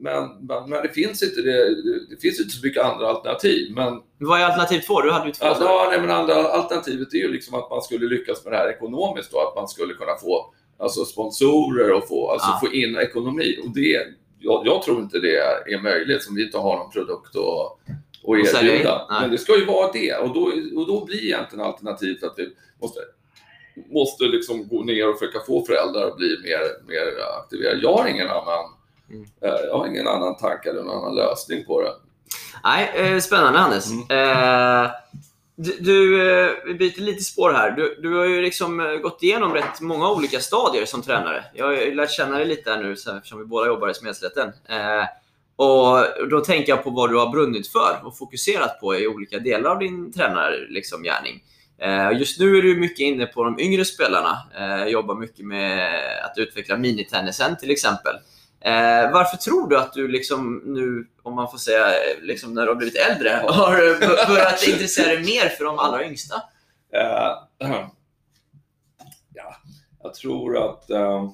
men, 0.00 0.46
men, 0.68 0.82
det 0.82 0.88
finns 0.94 1.22
inte 1.22 1.40
det, 1.40 1.82
det 2.10 2.20
finns 2.20 2.40
inte 2.40 2.50
så 2.50 2.66
mycket 2.66 2.84
andra 2.84 3.08
alternativ. 3.08 3.72
Men, 3.74 4.02
Vad 4.18 4.40
är 4.40 4.44
alternativ 4.44 4.80
två? 4.80 5.00
Du 5.00 5.10
hade 5.10 5.26
ju 5.26 5.32
två. 5.32 5.46
ja, 5.46 5.54
så. 5.54 5.62
ja, 5.64 5.86
nej, 5.90 6.00
men 6.00 6.10
andra 6.10 6.34
alternativet 6.34 7.14
är 7.14 7.18
ju 7.18 7.32
liksom 7.32 7.54
att 7.54 7.70
man 7.70 7.82
skulle 7.82 8.06
lyckas 8.06 8.44
med 8.44 8.52
det 8.52 8.56
här 8.56 8.68
ekonomiskt. 8.70 9.32
Då, 9.32 9.40
att 9.40 9.56
man 9.56 9.68
skulle 9.68 9.94
kunna 9.94 10.16
få 10.16 10.54
alltså, 10.78 11.04
sponsorer 11.04 11.92
och 11.92 12.08
få, 12.08 12.30
alltså, 12.30 12.48
Ja. 12.48 12.68
få 12.68 12.74
in 12.74 12.96
ekonomi. 12.96 13.58
Och 13.64 13.74
det, 13.74 14.06
jag, 14.38 14.62
jag 14.66 14.82
tror 14.82 15.00
inte 15.00 15.18
det 15.18 15.36
är 15.74 15.82
möjligt 15.82 16.22
som 16.22 16.34
vi 16.34 16.42
inte 16.44 16.58
har 16.58 16.78
någon 16.78 16.90
produkt 16.90 17.36
att, 17.36 17.90
att 18.28 18.62
erbjuda. 18.62 19.06
Men 19.20 19.30
det 19.30 19.38
ska 19.38 19.58
ju 19.58 19.64
vara 19.64 19.92
det. 19.92 20.14
Och 20.14 20.34
då, 20.34 20.42
och 20.80 20.86
då 20.86 21.04
blir 21.04 21.24
egentligen 21.24 21.64
alternativet 21.64 22.22
att 22.24 22.34
vi 22.36 22.48
måste 22.80 23.00
måste 23.90 24.24
liksom 24.24 24.68
gå 24.68 24.82
ner 24.82 25.08
och 25.08 25.18
försöka 25.18 25.40
få 25.40 25.64
föräldrar 25.64 26.06
att 26.06 26.16
bli 26.16 26.38
mer, 26.42 26.60
mer 26.88 27.06
aktiverade. 27.42 27.80
Jag 27.82 27.92
har 27.92 28.08
ingen 28.08 28.28
annan 28.28 28.64
Mm. 29.10 29.22
eh, 29.42 29.66
jag 29.68 29.78
har 29.78 29.86
ingen 29.86 30.08
annan 30.08 30.36
tanke 30.36 30.70
eller 30.70 30.82
någon 30.82 31.04
annan 31.04 31.14
lösning 31.14 31.64
på 31.64 31.80
det. 31.82 31.92
Nej, 32.64 32.90
eh, 32.94 33.18
spännande 33.20 33.58
Hannes. 33.58 33.90
Mm. 33.90 34.04
Eh, 34.84 34.90
Du, 35.62 35.76
du, 35.80 36.06
vi 36.66 36.74
byter 36.74 37.00
lite 37.00 37.24
spår 37.24 37.52
här. 37.52 37.70
Du, 37.70 37.98
du 38.02 38.16
har 38.16 38.24
ju 38.24 38.42
liksom 38.42 38.98
gått 39.02 39.22
igenom 39.22 39.54
rätt 39.54 39.80
många 39.80 40.10
olika 40.10 40.40
stadier 40.40 40.84
som 40.86 41.02
tränare. 41.02 41.44
Jag 41.54 41.66
har 41.66 41.72
ju 41.72 41.94
lärt 41.94 42.10
känna 42.10 42.36
dig 42.38 42.46
lite 42.46 42.70
här 42.70 42.82
nu 42.82 42.92
eftersom 42.92 43.38
vi 43.38 43.44
båda 43.44 43.66
jobbar 43.66 43.88
i 43.88 43.94
Smedslätten. 43.94 44.48
Eh, 44.48 45.04
och 45.56 46.28
då 46.30 46.40
tänker 46.40 46.72
jag 46.72 46.84
på 46.84 46.90
vad 46.90 47.10
du 47.10 47.16
har 47.16 47.30
brunnit 47.30 47.68
för 47.68 48.00
och 48.04 48.18
fokuserat 48.18 48.80
på 48.80 48.96
i 48.96 49.06
olika 49.06 49.38
delar 49.38 49.70
av 49.70 49.78
din 49.78 50.12
tränargärning. 50.12 50.68
Liksom, 50.68 51.04
just 52.18 52.40
nu 52.40 52.58
är 52.58 52.62
du 52.62 52.76
mycket 52.76 53.00
inne 53.00 53.26
på 53.26 53.44
de 53.44 53.60
yngre 53.60 53.84
spelarna. 53.84 54.38
Eh, 54.58 54.86
jobbar 54.86 55.14
mycket 55.14 55.46
med 55.46 55.90
att 56.24 56.38
utveckla 56.38 56.76
minitennisen 56.76 57.56
till 57.56 57.70
exempel. 57.70 58.14
Eh, 58.60 59.12
varför 59.12 59.36
tror 59.36 59.68
du 59.68 59.78
att 59.78 59.92
du 59.92 60.08
liksom 60.08 60.62
nu, 60.64 61.06
om 61.22 61.34
man 61.34 61.50
får 61.50 61.58
säga, 61.58 61.86
liksom 62.22 62.54
när 62.54 62.62
du 62.62 62.68
har 62.68 62.74
blivit 62.74 62.96
äldre, 62.96 63.42
har 63.48 64.26
börjat 64.28 64.66
intressera 64.68 65.06
dig 65.06 65.24
mer 65.24 65.48
för 65.48 65.64
de 65.64 65.78
allra 65.78 66.04
yngsta? 66.04 66.34
Uh, 66.94 67.68
ja, 69.34 69.56
jag 70.02 70.14
tror 70.14 70.70
att 70.70 70.90
uh, 70.90 71.30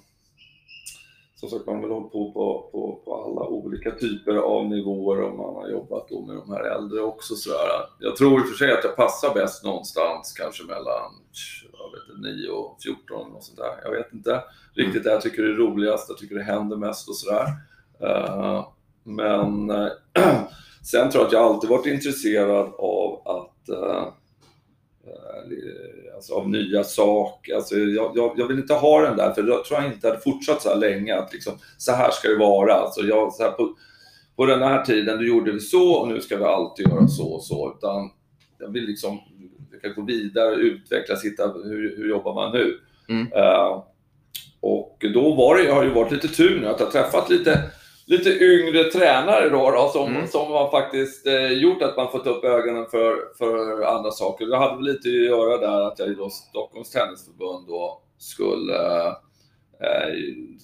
som 1.41 1.49
sagt, 1.49 1.67
man 1.67 1.75
har 1.75 1.83
väl 1.83 1.91
hållit 1.91 2.13
på, 2.13 2.33
på 2.33 2.69
på, 2.73 3.01
på 3.05 3.25
alla 3.25 3.49
olika 3.49 3.91
typer 3.91 4.37
av 4.37 4.67
nivåer 4.67 5.23
och 5.23 5.37
man 5.37 5.55
har 5.55 5.69
jobbat 5.69 6.09
då 6.09 6.21
med 6.27 6.37
de 6.37 6.53
här 6.53 6.65
äldre 6.65 7.01
också. 7.01 7.35
Sådär. 7.35 7.59
Jag 8.01 8.17
tror 8.17 8.41
i 8.41 8.43
och 8.43 8.49
för 8.49 8.55
sig 8.55 8.73
att 8.73 8.85
jag 8.85 8.97
passar 8.97 9.35
bäst 9.35 9.65
någonstans 9.65 10.33
kanske 10.33 10.65
mellan 10.65 11.13
jag 11.79 12.23
vet 12.25 12.37
9 12.37 12.49
och 12.49 12.77
14 12.83 13.33
och 13.33 13.45
sånt 13.45 13.59
där. 13.59 13.81
Jag 13.85 13.91
vet 13.91 14.13
inte 14.13 14.43
riktigt 14.75 15.05
det 15.05 15.11
jag 15.11 15.23
tycker 15.23 15.43
är 15.43 15.55
roligast, 15.55 16.09
jag 16.09 16.19
tycker 16.19 16.35
det 16.35 16.43
händer 16.43 16.77
mest 16.77 17.09
och 17.09 17.17
sådär. 17.17 17.47
Uh, 18.03 18.69
men 19.05 19.71
eh, 19.71 19.89
sen 20.83 21.11
tror 21.11 21.23
jag 21.23 21.27
att 21.27 21.33
jag 21.33 21.43
alltid 21.43 21.71
varit 21.71 21.87
intresserad 21.87 22.73
av 22.79 23.23
att 23.25 23.69
uh, 23.77 24.07
alltså 26.17 26.35
av 26.35 26.51
nya 26.51 26.85
saker. 26.85 27.55
Alltså 27.55 27.77
jag, 27.77 28.13
jag, 28.15 28.33
jag, 28.37 28.49
vill 28.49 28.59
inte 28.59 28.75
ha 28.75 29.01
den 29.01 29.17
där, 29.17 29.33
för 29.33 29.43
jag 29.43 29.65
tror 29.65 29.83
jag 29.83 29.93
inte 29.93 30.09
hade 30.09 30.21
fortsatt 30.21 30.63
så 30.63 30.69
här 30.69 30.77
länge. 30.77 31.17
Att 31.17 31.33
liksom, 31.33 31.53
så 31.77 31.93
här 31.93 32.11
ska 32.11 32.29
det 32.29 32.37
vara. 32.37 32.75
Alltså 32.75 33.01
jag, 33.01 33.33
så 33.33 33.43
här, 33.43 33.51
på, 33.51 33.75
på 34.37 34.47
den 34.47 34.63
här 34.63 34.85
tiden, 34.85 35.19
du 35.19 35.29
gjorde 35.29 35.53
vi 35.53 35.61
så 35.61 35.93
och 35.93 36.09
nu 36.09 36.21
ska 36.21 36.37
vi 36.37 36.45
alltid 36.45 36.89
göra 36.89 37.09
så 37.09 37.33
och 37.33 37.45
så. 37.45 37.75
Utan 37.79 38.11
jag 38.59 38.69
vill 38.69 38.85
liksom 38.85 39.19
jag 39.73 39.83
kan 39.83 39.95
gå 39.95 40.03
vidare, 40.03 40.55
utvecklas, 40.55 41.25
hitta 41.25 41.53
hur, 41.65 41.97
hur 41.97 42.09
jobbar 42.09 42.35
man 42.35 42.53
nu? 42.53 42.81
Mm. 43.09 43.33
Uh, 43.33 43.85
och 44.61 45.05
då 45.15 45.35
var 45.35 45.57
det, 45.57 45.65
jag 45.65 45.75
har 45.75 45.85
ju 45.85 45.91
varit 45.91 46.13
lite 46.13 46.29
tur 46.29 46.61
nu 46.61 46.67
att 46.67 46.81
jag 46.81 46.93
träffat 46.93 47.31
lite, 47.31 47.63
lite 48.07 48.45
yngre 48.45 48.85
tränare 48.85 49.49
då, 49.49 49.71
då 49.71 49.91
som, 49.93 50.09
mm. 50.09 50.27
som 50.27 50.53
har 50.53 50.71
faktiskt 50.71 51.27
eh, 51.27 51.53
gjort 51.53 51.83
att 51.83 51.97
man 51.97 52.13
fått 52.13 52.27
upp 52.27 52.45
ögonen 52.45 52.87
för, 52.91 53.17
för 53.39 53.83
andra 53.83 54.11
saker. 54.11 54.47
Det 54.47 54.57
hade 54.57 54.77
väl 54.77 54.85
lite 54.85 55.09
att 55.09 55.15
göra 55.15 55.59
där 55.59 55.81
att 55.81 55.99
jag 55.99 56.09
i 56.09 56.15
då 56.15 56.31
Stockholms 56.31 56.91
Tennisförbund 56.91 57.69
då 57.69 58.03
skulle 58.19 59.07
eh, 59.81 60.09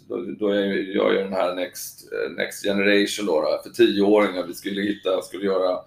då, 0.09 0.17
då 0.17 0.55
jag 0.55 0.83
gör 0.83 1.13
jag 1.13 1.25
den 1.25 1.33
här 1.33 1.55
Next, 1.55 2.13
eh, 2.13 2.31
Next 2.37 2.65
Generation 2.65 3.27
då, 3.27 3.41
då 3.41 3.61
för 3.63 3.71
tioåringar. 3.71 4.47
Vi 4.47 4.55
skulle 4.55 4.83
hitta, 4.83 5.23
skulle 5.23 5.45
göra 5.45 5.79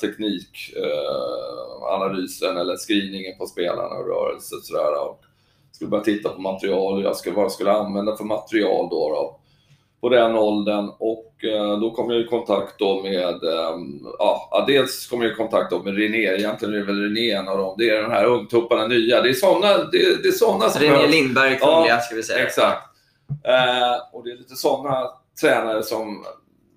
teknikanalysen 0.00 2.56
eh, 2.56 2.60
eller 2.60 2.76
screeningen 2.76 3.38
på 3.38 3.46
spelarna 3.46 3.94
och 3.94 4.06
rörelse 4.06 4.54
och 4.54 4.62
sådär. 4.62 5.08
Och 5.08 5.20
skulle 5.72 5.90
börja 5.90 6.04
titta 6.04 6.28
på 6.28 6.40
material 6.40 7.02
jag 7.02 7.16
skulle, 7.16 7.36
vad 7.36 7.44
jag 7.44 7.52
skulle 7.52 7.72
använda 7.72 8.16
för 8.16 8.24
material 8.24 8.88
då, 8.90 9.08
då 9.08 9.40
på 10.04 10.08
den 10.08 10.36
åldern 10.36 10.90
och 10.98 11.44
eh, 11.44 11.78
då 11.80 11.90
kom 11.90 12.10
jag 12.10 12.20
i 12.20 12.26
kontakt 12.26 12.78
då 12.78 13.02
med, 13.02 13.44
eh, 13.44 13.76
ja, 14.18 14.64
dels 14.66 15.06
kom 15.06 15.22
jag 15.22 15.32
i 15.32 15.34
kontakt 15.34 15.70
då 15.70 15.82
med 15.82 15.96
René, 15.96 16.18
egentligen 16.18 16.74
är 16.74 16.78
det 16.78 16.84
väl 16.84 17.02
René 17.02 17.30
en 17.30 17.48
av 17.48 17.58
dem, 17.58 17.74
det 17.78 17.90
är 17.90 18.02
den 18.02 18.10
här 18.10 18.24
ungtupparna 18.24 18.86
nya. 18.86 19.22
Det 19.22 19.28
är 19.28 19.32
sådana, 19.32 19.78
det, 19.78 20.22
det 20.22 20.28
är 20.28 20.32
såna 20.32 20.68
som 20.68 20.82
René 20.82 21.06
Lindberg, 21.06 21.58
Kungliga 21.58 21.94
ja, 21.94 22.00
ska 22.00 22.14
vi 22.14 22.22
säga. 22.22 22.46
Exakt. 22.46 22.82
Eh, 23.44 23.94
och 24.12 24.24
det 24.24 24.30
är 24.30 24.36
lite 24.36 24.54
sådana 24.54 25.10
tränare 25.40 25.82
som 25.82 26.24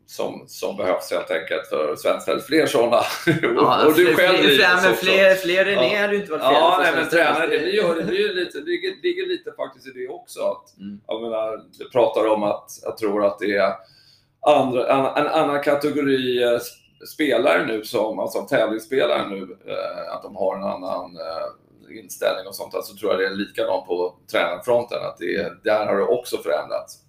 som, 0.08 0.44
som 0.48 0.78
behövs 0.78 1.12
helt 1.12 1.32
enkelt 1.32 1.68
för 1.68 1.96
svensk 1.96 2.26
tennis. 2.26 2.46
Fler 2.46 2.66
sådana. 2.66 3.02
Ja, 3.42 3.86
och 3.88 3.94
du 3.94 4.16
själv 4.16 4.38
fler, 4.38 4.56
fler, 4.56 4.94
fler, 4.94 5.36
fler 5.36 5.66
René 5.66 5.94
ja. 5.94 6.02
hade 6.02 6.14
ju 6.14 6.20
inte 6.20 6.32
varit 6.32 6.44
fel 6.44 6.54
Ja, 6.54 6.80
nej, 6.84 6.92
men 6.96 7.10
tränare, 7.10 7.48
det, 7.48 7.70
gör, 7.70 7.96
det, 7.96 8.04
blir 8.04 8.34
lite, 8.34 8.60
det 8.60 8.66
ligger, 8.66 9.02
ligger 9.04 9.28
lite 9.28 9.52
faktiskt 9.52 9.88
i 9.88 9.92
det 9.92 10.08
också. 10.08 10.40
Att, 10.40 10.78
mm. 10.78 11.02
Jag 11.08 11.22
menar, 11.22 11.64
du 11.80 11.90
pratar 11.90 12.28
om 12.28 12.44
att 12.44 12.70
jag 12.84 12.98
tror 12.98 13.26
att 13.26 13.40
det 13.40 13.56
är 13.56 13.74
andra, 14.42 14.88
en, 14.94 15.26
en 15.26 15.28
annan 15.28 15.64
kategori 15.64 16.44
eh, 16.44 16.60
spelare 17.14 17.66
nu, 17.66 17.84
som, 17.84 18.20
alltså 18.20 18.42
tävlingsspelare 18.42 19.30
nu, 19.30 19.58
eh, 19.68 20.14
att 20.16 20.24
de 20.24 20.36
har 20.36 20.56
en 20.56 20.64
annan 20.64 21.18
eh, 21.18 22.00
inställning 22.00 22.48
och 22.48 22.56
sånt. 22.56 22.72
Så 22.72 22.78
alltså, 22.78 22.96
tror 22.96 23.12
jag 23.12 23.22
det 23.22 23.28
är 23.28 23.36
likadant 23.36 23.88
på 23.88 24.16
tränarfronten, 24.32 24.98
att 25.02 25.18
det, 25.18 25.64
där 25.64 25.86
har 25.86 25.98
det 25.98 26.04
också 26.04 26.38
förändrats. 26.38 27.07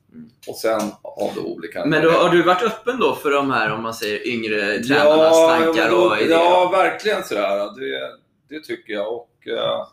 Och 0.48 0.56
sen 0.56 0.80
har 1.02 1.34
du 1.34 1.40
olika... 1.40 1.84
Men 1.84 2.02
då, 2.02 2.10
har 2.10 2.30
du 2.30 2.42
varit 2.42 2.62
öppen 2.62 3.00
då 3.00 3.14
för 3.14 3.30
de 3.30 3.50
här, 3.50 3.72
om 3.72 3.82
man 3.82 3.94
säger 3.94 4.28
yngre 4.28 4.78
tränarnas 4.78 5.36
ja, 5.36 5.58
tankar 5.58 5.94
och 5.94 6.18
idéer? 6.18 6.36
Ja, 6.36 6.70
verkligen 6.72 7.24
sådär. 7.24 7.80
Det, 7.80 8.18
det 8.48 8.64
tycker 8.64 8.92
jag. 8.92 9.14
Och, 9.14 9.30
uh, 9.46 9.86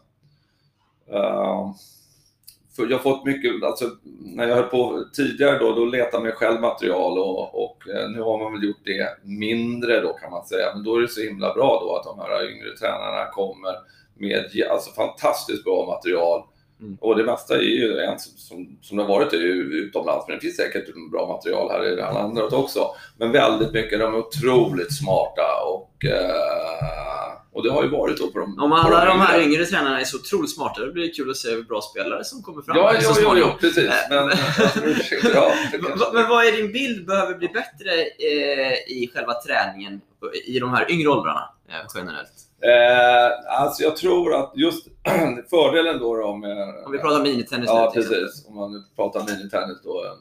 uh, 1.17 1.75
för 2.75 2.83
jag 2.89 2.97
har 2.97 3.03
fått 3.03 3.25
mycket, 3.25 3.63
alltså, 3.63 3.89
när 4.19 4.47
jag 4.47 4.55
höll 4.55 4.63
på 4.63 5.05
tidigare 5.13 5.59
då, 5.59 5.75
då 5.75 5.85
letade 5.85 6.23
man 6.23 6.31
själv 6.31 6.61
material 6.61 7.17
och, 7.17 7.63
och 7.63 7.83
uh, 7.87 8.09
nu 8.09 8.21
har 8.21 8.43
man 8.43 8.53
väl 8.53 8.63
gjort 8.63 8.85
det 8.85 9.17
mindre 9.23 10.01
då 10.01 10.13
kan 10.13 10.31
man 10.31 10.45
säga. 10.45 10.73
Men 10.73 10.83
då 10.83 10.95
är 10.95 11.01
det 11.01 11.07
så 11.07 11.21
himla 11.21 11.53
bra 11.53 11.79
då 11.81 11.95
att 11.95 12.03
de 12.03 12.19
här 12.19 12.51
yngre 12.51 12.77
tränarna 12.77 13.31
kommer 13.31 13.73
med 14.13 14.67
alltså, 14.71 14.91
fantastiskt 14.91 15.63
bra 15.63 15.85
material 15.85 16.43
Mm. 16.81 16.97
Och 17.01 17.17
det 17.17 17.23
mesta 17.23 17.55
är 17.55 17.61
ju 17.61 17.99
en 17.99 18.19
som, 18.19 18.77
som 18.81 18.97
det 18.97 19.03
har 19.03 19.09
varit 19.09 19.33
utomlands, 19.33 20.27
men 20.27 20.37
det 20.37 20.41
finns 20.41 20.55
säkert 20.55 21.11
bra 21.11 21.27
material 21.27 21.71
här 21.71 21.93
i 21.93 21.95
landet 21.95 22.53
också. 22.53 22.87
Men 23.17 23.31
väldigt 23.31 23.71
mycket, 23.71 23.99
de 23.99 24.13
är 24.13 24.17
otroligt 24.17 24.97
smarta 24.97 25.41
och, 25.65 26.05
eh, 26.05 27.37
och 27.51 27.63
det 27.63 27.71
har 27.71 27.83
ju 27.83 27.89
varit 27.89 28.17
då 28.17 28.27
på 28.27 28.39
de 28.39 28.59
Om 28.59 28.71
alla 28.71 29.05
de, 29.05 29.07
de 29.07 29.21
här 29.21 29.41
yngre 29.41 29.65
tränarna 29.65 29.99
är 29.99 30.03
så 30.03 30.17
otroligt 30.17 30.55
smarta, 30.55 30.85
då 30.85 30.91
blir 30.91 31.03
det 31.03 31.13
kul 31.13 31.29
att 31.29 31.37
se 31.37 31.61
bra 31.61 31.81
spelare 31.81 32.23
som 32.23 32.43
kommer 32.43 32.61
fram 32.61 32.77
ja, 32.77 33.01
så 33.01 33.21
ja, 33.21 33.37
ja, 33.37 33.57
precis. 33.59 33.89
Eh, 33.89 33.93
men, 34.09 34.17
ja, 35.33 35.53
men 36.13 36.29
vad 36.29 36.45
är 36.45 36.51
din 36.51 36.71
bild 36.71 37.05
behöver 37.05 37.35
bli 37.35 37.47
bättre 37.47 37.91
eh, 38.01 38.73
i 38.87 39.11
själva 39.13 39.33
träningen 39.33 40.01
i 40.45 40.59
de 40.59 40.69
här 40.69 40.91
yngre 40.91 41.09
åldrarna 41.09 41.49
generellt? 41.95 42.44
Eh, 42.61 43.59
alltså 43.59 43.83
jag 43.83 43.95
tror 43.95 44.35
att 44.35 44.51
just 44.55 44.87
fördelen 45.49 45.99
då, 45.99 46.15
då 46.15 46.35
med... 46.35 46.85
Om 46.85 46.91
vi 46.91 46.97
pratar 46.97 47.23
minitennis 47.23 47.69
Ja, 47.69 47.91
nu, 47.95 48.01
precis. 48.01 48.45
Om 48.47 48.55
man 48.55 48.71
nu 48.71 48.83
pratar 48.95 49.19
minitennis 49.19 49.81
då, 49.83 50.03
eh, 50.05 50.11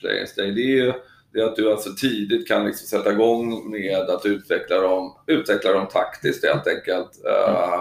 Players 0.00 0.34
Day, 0.34 0.50
det 0.50 0.60
är 0.60 0.84
ju 0.84 0.92
det 1.34 1.40
är 1.40 1.44
att 1.44 1.56
du 1.56 1.70
alltså 1.70 1.90
tidigt 1.94 2.48
kan 2.48 2.66
liksom 2.66 2.86
sätta 2.86 3.12
igång 3.12 3.70
med 3.70 4.10
att 4.10 4.26
utveckla 4.26 4.80
dem, 4.80 5.16
utveckla 5.26 5.72
dem 5.72 5.86
taktiskt 5.86 6.44
helt 6.44 6.66
enkelt. 6.66 7.20
Mm. 7.24 7.80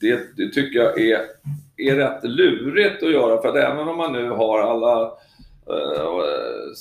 det, 0.00 0.36
det, 0.36 0.52
tycker 0.52 0.78
jag 0.78 1.00
är, 1.00 1.20
är 1.76 1.96
rätt 1.96 2.24
lurigt 2.24 3.02
att 3.02 3.12
göra 3.12 3.42
för 3.42 3.48
att 3.48 3.56
även 3.56 3.88
om 3.88 3.96
man 3.96 4.12
nu 4.12 4.30
har 4.30 4.60
alla 4.60 5.04
uh, 5.70 6.74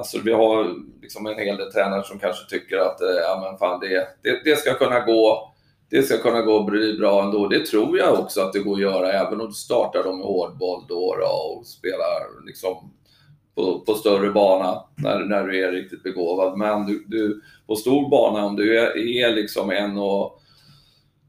Alltså 0.00 0.20
vi 0.24 0.32
har 0.32 0.74
liksom 1.02 1.26
en 1.26 1.38
hel 1.38 1.56
del 1.56 1.72
tränare 1.72 2.02
som 2.04 2.18
kanske 2.18 2.50
tycker 2.50 2.76
att 2.76 3.00
eh, 3.00 3.08
ja, 3.08 3.48
men 3.50 3.58
fan, 3.58 3.80
det, 3.80 4.08
det, 4.22 4.40
det, 4.44 4.56
ska 4.56 4.74
kunna 4.74 5.00
gå 5.00 5.52
det 5.90 6.02
ska 6.02 6.18
kunna 6.18 6.42
gå 6.42 6.62
bli 6.62 6.98
bra 6.98 7.24
ändå. 7.24 7.48
Det 7.48 7.66
tror 7.66 7.98
jag 7.98 8.18
också 8.18 8.40
att 8.40 8.52
det 8.52 8.58
går 8.58 8.74
att 8.74 8.80
göra 8.80 9.12
även 9.12 9.40
om 9.40 9.46
du 9.46 9.52
startar 9.52 10.02
dem 10.02 10.18
med 10.18 10.26
hårdboll 10.26 10.84
då, 10.88 11.16
då 11.16 11.58
och 11.58 11.66
spelar 11.66 12.46
liksom 12.46 12.92
på, 13.54 13.80
på, 13.80 13.94
större 13.94 14.30
bana 14.30 14.84
när, 14.96 15.18
när 15.24 15.44
du 15.44 15.64
är 15.64 15.72
riktigt 15.72 16.02
begåvad. 16.02 16.58
Men 16.58 16.86
du, 16.86 17.04
du, 17.06 17.42
på 17.66 17.76
stor 17.76 18.10
bana, 18.10 18.44
om 18.44 18.56
du 18.56 18.78
är, 18.78 18.96
är 18.96 19.34
liksom 19.34 19.70
en 19.70 19.98
och 19.98 20.40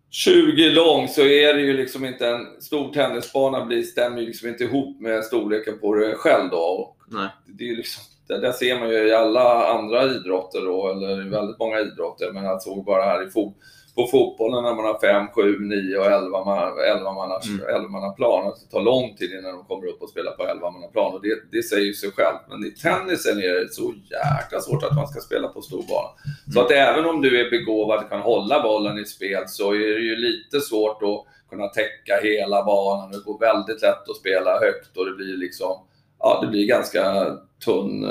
20 0.10 0.70
lång 0.70 1.08
så 1.08 1.22
är 1.22 1.54
det 1.54 1.62
ju 1.62 1.74
liksom 1.74 2.06
inte 2.06 2.28
en 2.28 2.62
stor 2.62 2.94
tennisbana 2.94 3.66
blir, 3.66 3.84
stämmer 3.84 4.22
ju 4.22 4.28
liksom 4.28 4.50
inte 4.50 4.64
ihop 4.64 5.02
med 5.02 5.24
storleken 5.24 5.80
på 5.80 5.96
dig 5.96 6.16
själv 6.16 6.50
då. 6.50 6.96
Nej. 7.08 7.30
Det 7.46 7.70
är 7.70 7.76
liksom 7.76 8.04
det 8.38 8.54
ser 8.54 8.80
man 8.80 8.90
ju 8.90 9.08
i 9.08 9.14
alla 9.14 9.68
andra 9.68 10.04
idrotter 10.04 10.62
då, 10.62 10.90
eller 10.90 11.26
i 11.26 11.30
väldigt 11.30 11.60
många 11.60 11.80
idrotter, 11.80 12.32
men 12.32 12.44
jag 12.44 12.62
såg 12.62 12.86
bara 12.86 13.04
här 13.04 13.28
i 13.28 13.30
fot 13.30 13.56
på 13.96 14.08
fotbollen 14.08 14.64
när 14.64 14.76
man 14.76 14.86
har 14.86 15.00
5, 15.00 15.28
7, 15.28 15.60
9 15.60 15.98
och 15.98 16.06
11 16.06 16.44
man, 16.46 16.78
11 16.96 17.12
manna, 17.12 17.40
mm. 17.40 18.14
plan. 18.16 18.54
Det 18.62 18.72
tar 18.72 18.82
lång 18.82 19.16
tid 19.16 19.32
innan 19.32 19.52
de 19.52 19.66
kommer 19.66 19.88
upp 19.88 20.02
och 20.02 20.10
spelar 20.10 20.32
på 20.32 20.44
11 20.44 20.72
manna 20.72 20.88
plan 20.88 21.14
och 21.14 21.22
det, 21.22 21.36
det 21.52 21.64
säger 21.64 21.86
ju 21.86 21.94
sig 21.94 22.12
själv. 22.12 22.38
Men 22.50 22.66
i 22.66 22.72
tennisen 22.72 23.38
är 23.38 23.54
det 23.60 23.74
så 23.74 23.94
jäkla 24.10 24.60
svårt 24.60 24.84
att 24.84 24.96
man 24.96 25.08
ska 25.08 25.20
spela 25.20 25.48
på 25.48 25.62
stor 25.62 25.84
bana. 25.90 26.10
Mm. 26.10 26.54
Så 26.54 26.62
att 26.62 26.72
även 26.72 27.06
om 27.06 27.22
du 27.22 27.40
är 27.42 27.50
begåvad 27.50 28.04
och 28.04 28.10
kan 28.10 28.22
hålla 28.22 28.64
bollen 28.64 29.00
i 29.00 29.06
spel 29.06 29.44
så 29.48 29.74
är 29.74 29.94
det 29.98 30.06
ju 30.12 30.16
lite 30.16 30.62
svårt 30.62 31.04
att 31.04 31.26
kunna 31.50 31.68
täcka 31.68 32.20
hela 32.24 32.64
banan. 32.64 33.12
Det 33.12 33.20
går 33.26 33.40
väldigt 33.40 33.82
lätt 33.82 34.10
att 34.10 34.16
spela 34.16 34.60
högt 34.60 34.98
och 34.98 35.06
det 35.06 35.12
blir 35.12 35.38
liksom, 35.38 35.78
ja 36.22 36.42
det 36.42 36.48
blir 36.48 36.68
ganska 36.68 37.26
tunn 37.66 38.04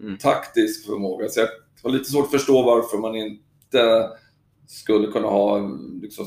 mm. 0.00 0.18
taktisk 0.18 0.86
förmåga. 0.86 1.28
Så 1.28 1.40
jag 1.40 1.48
har 1.82 1.90
lite 1.90 2.10
svårt 2.10 2.24
att 2.24 2.30
förstå 2.30 2.62
varför 2.62 2.98
man 2.98 3.16
inte 3.16 4.08
skulle 4.68 5.06
kunna 5.06 5.28
ha 5.28 5.70
liksom, 6.02 6.26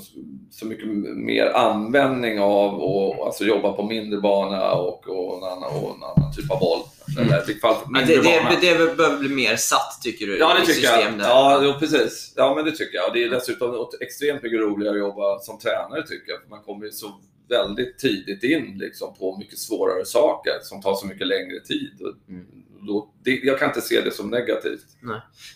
så 0.51 0.65
mycket 0.65 0.87
mer 1.15 1.45
användning 1.45 2.39
av 2.39 2.73
och 2.73 3.25
alltså 3.25 3.43
jobba 3.43 3.73
på 3.73 3.83
mindre 3.83 4.21
bana 4.21 4.73
och, 4.73 5.09
och, 5.09 5.37
en, 5.37 5.43
annan, 5.43 5.83
och 5.83 5.95
en 5.95 6.03
annan 6.03 6.33
typ 6.35 6.51
av 6.51 6.59
boll. 6.59 6.79
Mm. 7.17 7.33
Eller, 7.33 7.59
fall, 7.59 7.75
det, 8.07 8.23
bana. 8.23 8.49
det, 8.61 8.77
det 8.77 8.97
behöver 8.97 9.17
bli 9.17 9.29
mer 9.29 9.55
satt 9.55 9.99
tycker 10.03 10.27
du? 10.27 10.37
Ja, 10.37 10.57
det 10.59 10.65
tycker 10.65 10.87
jag. 10.87 11.17
där? 11.17 11.25
Ja, 11.25 11.61
jo, 11.63 11.73
precis. 11.79 12.33
Ja, 12.35 12.55
men 12.55 12.65
det 12.65 12.71
tycker 12.71 12.97
jag. 12.97 13.13
Det 13.13 13.23
är 13.23 13.29
dessutom 13.29 13.87
extremt 14.01 14.43
mycket 14.43 14.59
roligare 14.59 14.95
att 14.95 14.99
jobba 14.99 15.39
som 15.39 15.59
tränare 15.59 16.07
tycker 16.07 16.31
jag. 16.31 16.41
För 16.41 16.49
man 16.49 16.61
kommer 16.61 16.89
så 16.89 17.07
väldigt 17.51 17.99
tidigt 17.99 18.43
in 18.43 18.77
liksom, 18.77 19.13
på 19.15 19.37
mycket 19.37 19.59
svårare 19.59 20.05
saker 20.05 20.51
som 20.61 20.81
tar 20.81 20.93
så 20.95 21.05
mycket 21.07 21.27
längre 21.27 21.59
tid. 21.59 21.91
Mm. 22.29 22.45
Då, 22.87 23.13
det, 23.23 23.31
jag 23.31 23.59
kan 23.59 23.67
inte 23.67 23.81
se 23.81 24.01
det 24.01 24.11
som 24.11 24.29
negativt. 24.29 24.85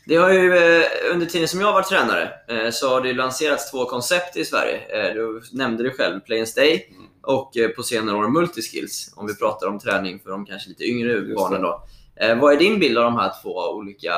Det 0.05 0.15
har 0.15 0.33
ju, 0.33 0.57
eh, 0.57 0.83
under 1.13 1.25
tiden 1.25 1.47
som 1.47 1.59
jag 1.59 1.67
har 1.67 1.73
varit 1.73 1.89
tränare 1.89 2.29
eh, 2.47 2.69
så 2.71 2.89
har 2.89 3.01
det 3.01 3.13
lanserats 3.13 3.71
två 3.71 3.85
koncept 3.85 4.37
i 4.37 4.45
Sverige. 4.45 5.07
Eh, 5.07 5.13
Du 5.13 5.41
nämnde 5.51 5.83
det 5.83 5.89
själv, 5.91 6.19
Play 6.19 6.39
and 6.39 6.47
Stay 6.47 6.85
Mm. 6.89 7.05
och 7.21 7.53
på 7.75 7.83
senare 7.83 8.15
år 8.17 8.27
Multiskills. 8.29 9.13
Om 9.15 9.27
vi 9.27 9.35
pratar 9.35 9.67
om 9.67 9.79
träning 9.79 10.19
för 10.19 10.29
de 10.29 10.45
kanske 10.45 10.69
lite 10.69 10.83
yngre 10.83 11.11
Just 11.11 11.35
barnen. 11.35 11.61
Då. 11.61 11.83
Vad 12.41 12.53
är 12.53 12.57
din 12.57 12.79
bild 12.79 12.97
av 12.97 13.03
de 13.03 13.15
här 13.15 13.31
två 13.43 13.69
olika 13.69 14.13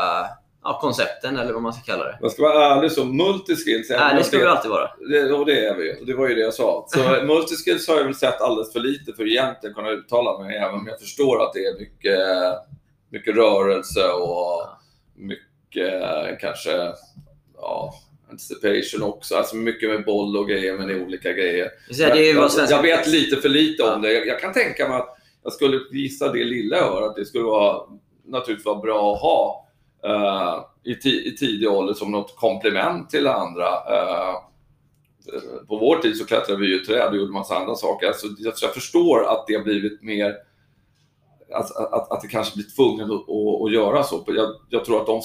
ja, 0.67 0.79
koncepten, 0.81 1.37
eller 1.37 1.53
vad 1.53 1.61
man 1.61 1.73
ska 1.73 1.91
kalla 1.91 2.03
det? 2.03 2.17
Jag 2.21 2.31
ska 2.31 2.41
vara 2.41 2.75
ärlig 2.75 2.91
så 2.91 3.05
multiskills... 3.05 3.87
Det 3.87 4.23
ska 4.23 4.37
vi 4.37 4.43
alltid 4.43 4.71
vara. 4.71 4.89
Det, 5.09 5.31
och 5.31 5.45
det 5.45 5.65
är 5.65 5.75
vi. 5.75 6.01
Och 6.01 6.05
det 6.05 6.13
var 6.13 6.27
ju 6.29 6.35
det 6.35 6.41
jag 6.41 6.53
sa. 6.53 6.85
Så 6.87 6.99
multiskills 7.25 7.87
har 7.87 7.95
jag 7.95 8.03
väl 8.03 8.15
sett 8.15 8.41
alldeles 8.41 8.73
för 8.73 8.79
lite 8.79 9.13
för 9.13 9.23
att 9.23 9.29
egentligen 9.29 9.75
kunna 9.75 9.89
uttala 9.89 10.39
mig, 10.39 10.57
även 10.57 10.75
om 10.75 10.87
jag 10.87 10.99
förstår 10.99 11.43
att 11.43 11.53
det 11.53 11.65
är 11.65 11.79
mycket, 11.79 12.19
mycket 13.09 13.35
rörelse 13.35 14.07
och 14.11 14.67
mycket 15.15 16.39
kanske 16.41 16.93
ja, 17.57 17.93
anticipation 18.29 19.03
också. 19.03 19.35
Alltså 19.35 19.55
mycket 19.55 19.89
med 19.89 20.05
boll 20.05 20.37
och 20.37 20.49
grejer, 20.49 20.77
men 20.77 20.87
det 20.87 20.93
är 20.93 21.03
olika 21.03 21.31
grejer. 21.31 21.69
Säger, 21.95 22.15
det 22.15 22.29
är 22.29 22.35
jag, 22.35 22.51
svenska... 22.51 22.75
jag 22.75 22.83
vet 22.83 23.07
lite 23.07 23.35
för 23.35 23.49
lite 23.49 23.83
om 23.83 24.01
det. 24.01 24.13
Jag, 24.13 24.27
jag 24.27 24.39
kan 24.39 24.53
tänka 24.53 24.87
mig 24.87 24.97
att 24.97 25.17
jag 25.43 25.53
skulle 25.53 25.79
gissa 25.91 26.31
det 26.31 26.43
lilla 26.43 26.77
jag 26.77 26.83
hör, 26.83 27.01
att 27.01 27.15
det 27.15 27.25
skulle 27.25 27.43
vara, 27.43 27.81
naturligtvis 28.25 28.65
vara 28.65 28.79
bra 28.79 29.13
att 29.13 29.21
ha 29.21 29.66
eh, 30.07 30.63
i, 30.83 30.91
i 31.27 31.35
tidig 31.39 31.69
ålder 31.69 31.93
som 31.93 32.11
något 32.11 32.35
komplement 32.35 33.09
till 33.09 33.23
det 33.23 33.33
andra. 33.33 33.67
Eh, 33.67 34.35
på 35.67 35.77
vår 35.77 35.97
tid 35.97 36.17
så 36.17 36.25
klättrade 36.25 36.59
vi 36.61 36.67
ju 36.67 36.81
i 36.81 36.85
träd 36.85 37.09
och 37.09 37.17
gjorde 37.17 37.31
massa 37.31 37.55
andra 37.55 37.75
saker. 37.75 38.07
Alltså, 38.07 38.27
jag, 38.61 38.73
förstår 38.73 39.23
att 39.27 39.45
det 39.47 39.53
har 39.55 39.63
blivit 39.63 40.01
mer 40.03 40.35
att, 41.53 41.75
att, 41.75 42.11
att 42.11 42.21
det 42.21 42.27
kanske 42.27 42.55
blir 42.55 42.75
tvungen 42.75 43.05
att, 43.11 43.29
att, 43.29 43.61
att 43.65 43.71
göra 43.71 44.03
så. 44.03 44.23
Jag, 44.27 44.49
jag 44.69 44.85
tror 44.85 45.01
att 45.01 45.05
de, 45.07 45.21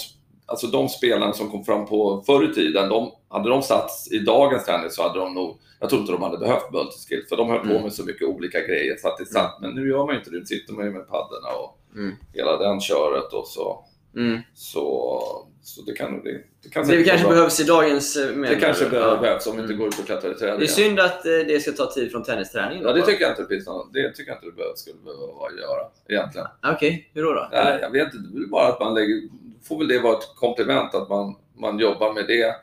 alltså 0.46 0.66
de 0.66 0.88
spelarna 0.88 1.32
som 1.32 1.50
kom 1.50 1.64
fram 1.64 1.86
på 1.86 2.22
förr 2.26 2.50
i 2.50 2.54
tiden, 2.54 2.88
de, 2.88 3.10
hade 3.28 3.48
de 3.48 3.62
satts 3.62 4.12
i 4.12 4.18
dagens 4.18 4.64
tennis 4.64 4.94
så 4.96 5.02
hade 5.02 5.18
de 5.18 5.34
nog, 5.34 5.58
jag 5.80 5.88
tror 5.90 6.00
inte 6.00 6.12
de 6.12 6.22
hade 6.22 6.38
behövt 6.38 6.72
multiskill 6.72 7.24
för 7.28 7.36
de 7.36 7.48
höll 7.48 7.58
på 7.58 7.66
Mm. 7.70 7.82
med 7.82 7.92
så 7.92 8.04
mycket 8.04 8.28
olika 8.28 8.60
grejer. 8.60 8.96
Så 8.96 9.08
att 9.08 9.18
det 9.18 9.26
satt, 9.26 9.60
Men 9.60 9.70
nu 9.70 9.88
gör 9.88 9.98
man 10.06 10.14
ju 10.14 10.18
inte 10.18 10.30
det, 10.30 10.38
nu 10.38 10.44
sitter 10.44 10.72
man 10.72 10.84
ju 10.84 10.90
med 10.92 11.08
paddorna 11.08 11.48
och 11.62 11.78
Mm. 11.96 12.14
hela 12.32 12.56
den 12.56 12.80
köret 12.80 13.32
och 13.32 13.46
så. 13.46 13.84
Mm. 14.16 14.40
Så, 14.54 15.46
så 15.62 15.82
det 15.82 15.92
kan 15.92 16.22
det, 16.24 16.40
det 16.62 16.68
kan 16.68 16.88
Det 16.88 17.04
kanske 17.04 17.26
bra. 17.26 17.34
behövs 17.34 17.60
i 17.60 17.64
dagens... 17.64 18.16
eh, 18.16 18.36
Det 18.36 18.54
kanske 18.60 18.84
Ja. 18.84 19.16
behövs 19.20 19.46
om 19.46 19.56
vi 19.56 19.62
inte 19.62 19.74
Mm. 19.74 19.78
går 19.78 19.86
och 20.00 20.06
klättrar 20.06 20.30
i 20.30 20.34
träd 20.34 20.58
Det 20.58 20.64
är 20.64 20.68
synd 20.68 21.00
att 21.00 21.26
eh, 21.26 21.32
det 21.32 21.62
ska 21.62 21.72
ta 21.72 21.92
tid 21.92 22.10
från 22.12 22.22
tennisträningen. 22.24 22.84
Ja, 22.84 22.92
det 22.92 23.02
tycker 23.02 23.22
jag 23.22 23.30
inte 23.32 23.42
det 23.42 23.48
det 23.92 24.12
tycker 24.12 24.30
jag 24.32 24.38
inte 24.44 24.62
det 24.62 24.78
skulle 24.78 24.96
behöva 25.04 25.60
göra 25.60 25.86
egentligen. 26.08 26.46
Okej, 26.66 27.10
hur 27.14 27.22
då? 27.22 27.32
då? 27.34 27.48
Nej, 27.52 27.78
jag 27.82 27.90
vet 27.90 28.14
inte. 28.14 28.28
Det 28.38 28.42
är 28.44 28.46
bara 28.48 28.68
att 28.68 28.80
man 28.80 28.94
lägger... 28.94 29.22
får 29.68 29.78
väl 29.78 29.88
det 29.88 29.98
vara 29.98 30.18
ett 30.18 30.28
komplement 30.36 30.94
att 30.94 31.08
man, 31.08 31.34
man 31.56 31.78
jobbar 31.78 32.12
med 32.12 32.26
det. 32.26 32.54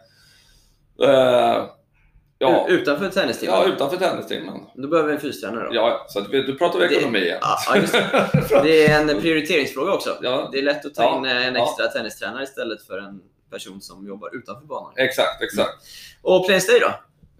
Eh, 1.08 1.66
ja, 2.40 2.66
Utanför 2.70 3.10
tennistimmen? 3.10 3.56
ja, 3.56 3.66
utanför 3.68 3.98
tennistimmen. 3.98 4.60
Då 4.76 4.88
behöver 4.88 5.10
vi 5.10 5.16
en 5.16 5.22
fystränare 5.22 5.64
då? 5.68 5.76
Ja, 5.76 6.06
så 6.10 6.20
att, 6.20 6.30
vi- 6.30 6.42
du 6.42 6.56
pratar 6.58 6.80
vi 6.80 6.96
ekonomi 6.98 7.20
igen. 7.20 7.38
Ja, 7.42 7.58
ja, 7.68 7.78
just 7.78 7.94
det. 7.94 8.28
Det 8.64 8.88
är 8.88 9.02
en 9.10 9.22
prioriteringsfråga 9.22 9.94
också. 9.94 10.18
Ja, 10.22 10.50
Det 10.52 10.60
är 10.60 10.64
lätt 10.64 10.86
att 10.86 10.96
ta 10.96 11.04
Ja, 11.04 11.18
in 11.18 11.26
eh, 11.26 11.48
en 11.48 11.56
ja. 11.56 11.64
extra 11.64 11.88
tennistränare 11.88 12.44
istället 12.44 12.84
för 12.88 12.98
en 12.98 13.22
person 13.52 13.82
som 13.82 14.08
jobbar 14.08 14.36
utanför 14.36 14.68
banan. 14.68 14.94
exakt, 14.96 15.42
exakt. 15.42 15.72
Och 16.22 16.46
Plain 16.46 16.62
Stay 16.62 16.80
då? 16.80 16.88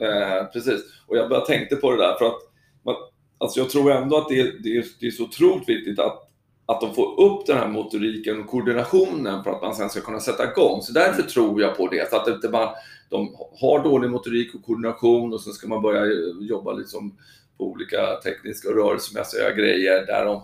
Eh, 0.06 0.45
precis. 0.54 0.82
Och 1.08 1.18
jag 1.18 1.30
bara 1.30 1.41
tänkte 1.41 1.76
på 1.76 1.91
det 1.91 1.97
där 1.97 2.16
för 2.18 2.26
att 2.26 2.39
man, 2.86 2.95
alltså 3.38 3.60
jag 3.60 3.70
tror 3.70 3.91
ändå 3.91 4.18
att 4.18 4.30
det, 4.30 4.39
är- 4.39 4.54
det, 4.64 4.78
är, 4.78 4.86
det 5.00 5.08
är 5.08 5.12
så 5.12 5.24
otroligt 5.24 5.70
viktigt 5.70 6.00
att, 6.00 6.30
att 6.66 6.82
de 6.82 6.95
får 6.95 7.22
upp 7.22 7.45
den 7.45 7.58
här 7.58 7.68
motoriken 7.68 8.39
och 8.41 8.47
koordinationen 8.47 9.43
för 9.43 9.52
att 9.52 9.62
man 9.62 9.76
sen 9.76 9.89
ska 9.89 10.02
kunna 10.02 10.20
sätta 10.20 10.52
igång. 10.52 10.82
Så 10.82 10.91
därför 10.93 11.22
tror 11.22 11.62
jag 11.62 11.78
på 11.78 11.88
det. 11.88 12.10
Så 12.10 12.16
att 12.16 12.28
inte 12.28 12.50
man, 12.50 12.70
de 13.10 13.36
har 13.62 13.84
dålig 13.84 14.10
motorik 14.10 14.55
och 14.55 14.64
koordination 14.66 15.34
och 15.34 15.41
så 15.41 15.51
ska 15.51 15.68
man 15.68 15.82
börja 15.82 16.01
eh, 16.01 16.47
jobba 16.49 16.74
liksom 16.74 17.18
på 17.57 17.64
olika 17.64 18.16
tekniska 18.24 18.70
och 18.70 18.76
rörelsemässiga 18.76 19.51
grejer 19.51 20.05
där 20.05 20.26
de, 20.26 20.43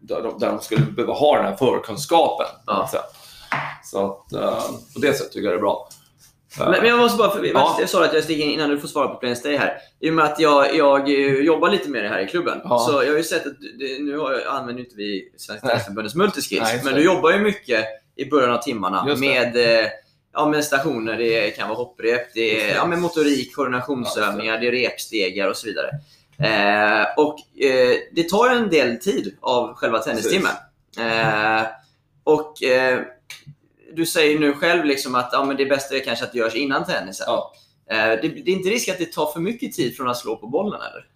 där 0.00 0.22
de, 0.22 0.38
där 0.38 0.50
de 0.50 0.60
skulle 0.60 0.80
behöva 0.82 1.12
ha 1.12 1.36
den 1.36 1.46
här 1.46 1.56
förkunskapen. 1.56 2.46
Ja. 2.66 2.90
Så 3.84 3.98
att 3.98 4.32
eh, 4.32 4.62
på 4.94 5.00
det 5.00 5.12
sättet 5.12 5.32
tycker 5.32 5.44
jag 5.44 5.52
det 5.54 5.58
är 5.58 5.60
bra. 5.60 5.88
Men, 6.58 6.86
jag 6.86 6.98
måste 6.98 7.18
bara, 7.18 7.30
för, 7.30 7.44
Ja. 7.44 7.76
jag 7.80 7.88
sa 7.88 8.04
att 8.04 8.14
jag 8.14 8.24
sticker 8.24 8.44
in 8.44 8.50
innan 8.50 8.70
du 8.70 8.78
får 8.78 8.88
svara 8.88 9.08
på 9.08 9.14
Plain 9.14 9.36
Stay 9.36 9.56
här. 9.56 9.78
I 10.00 10.10
och 10.10 10.14
med 10.14 10.24
att 10.24 10.40
jag, 10.40 10.76
jag 10.76 11.08
eh, 11.08 11.34
jobbar 11.34 11.70
lite 11.70 11.90
med 11.90 12.04
det 12.04 12.08
här 12.08 12.20
i 12.20 12.26
klubben. 12.26 12.60
Ja. 12.64 12.78
Så 12.78 12.92
jag 12.92 13.10
har 13.10 13.16
ju 13.16 13.22
sett 13.22 13.46
att, 13.46 13.60
det, 13.78 14.02
nu 14.02 14.20
använder 14.48 14.82
inte 14.82 14.96
vi 14.96 15.32
Svenska. 15.36 15.68
Tennisförbundets 15.68 16.14
multiskills, 16.14 16.62
Nej, 16.62 16.80
men 16.84 16.94
du 16.94 17.04
jobbar 17.04 17.32
ju 17.32 17.38
mycket 17.38 17.84
i 18.16 18.24
början 18.30 18.52
av 18.52 18.62
timmarna 18.62 19.16
med 19.16 19.56
Ja, 20.38 20.48
med 20.48 20.64
stationer, 20.64 21.16
det 21.18 21.50
kan 21.50 21.68
vara 21.68 21.78
hopprep, 21.78 22.34
det 22.34 22.70
är 22.70 22.74
ja, 22.74 22.86
med 22.86 22.98
motorik, 22.98 23.54
koordinationsövningar, 23.54 24.58
det 24.58 24.66
är 24.66 24.72
repstegar 24.72 25.48
och 25.48 25.56
så 25.56 25.66
vidare. 25.66 25.90
Eh, 26.38 27.06
och 27.16 27.64
eh, 27.64 27.96
det 28.12 28.28
tar 28.28 28.50
en 28.50 28.70
del 28.70 28.96
tid 28.96 29.36
av 29.40 29.74
själva 29.74 29.98
tennistimmen. 29.98 30.52
Eh, 30.98 31.66
och 32.24 32.62
eh, 32.62 33.00
du 33.92 34.06
säger 34.06 34.38
nu 34.38 34.52
själv 34.52 34.84
liksom 34.84 35.14
att 35.14 35.28
ja, 35.32 35.44
men 35.44 35.56
det 35.56 35.66
bästa 35.66 35.96
är 35.96 36.00
kanske 36.00 36.24
att 36.24 36.32
det 36.32 36.38
görs 36.38 36.54
innan 36.54 36.84
tennisen. 36.84 37.24
Ja. 37.28 37.52
Eh, 37.90 37.96
det, 37.96 38.28
det 38.28 38.50
är 38.50 38.54
inte 38.54 38.70
risk 38.70 38.88
att 38.88 38.98
det 38.98 39.12
tar 39.12 39.32
för 39.32 39.40
mycket 39.40 39.72
tid 39.72 39.96
från 39.96 40.08
att 40.08 40.16
slå 40.16 40.36
på 40.36 40.46
bollen 40.46 40.80
eller? 40.80 41.06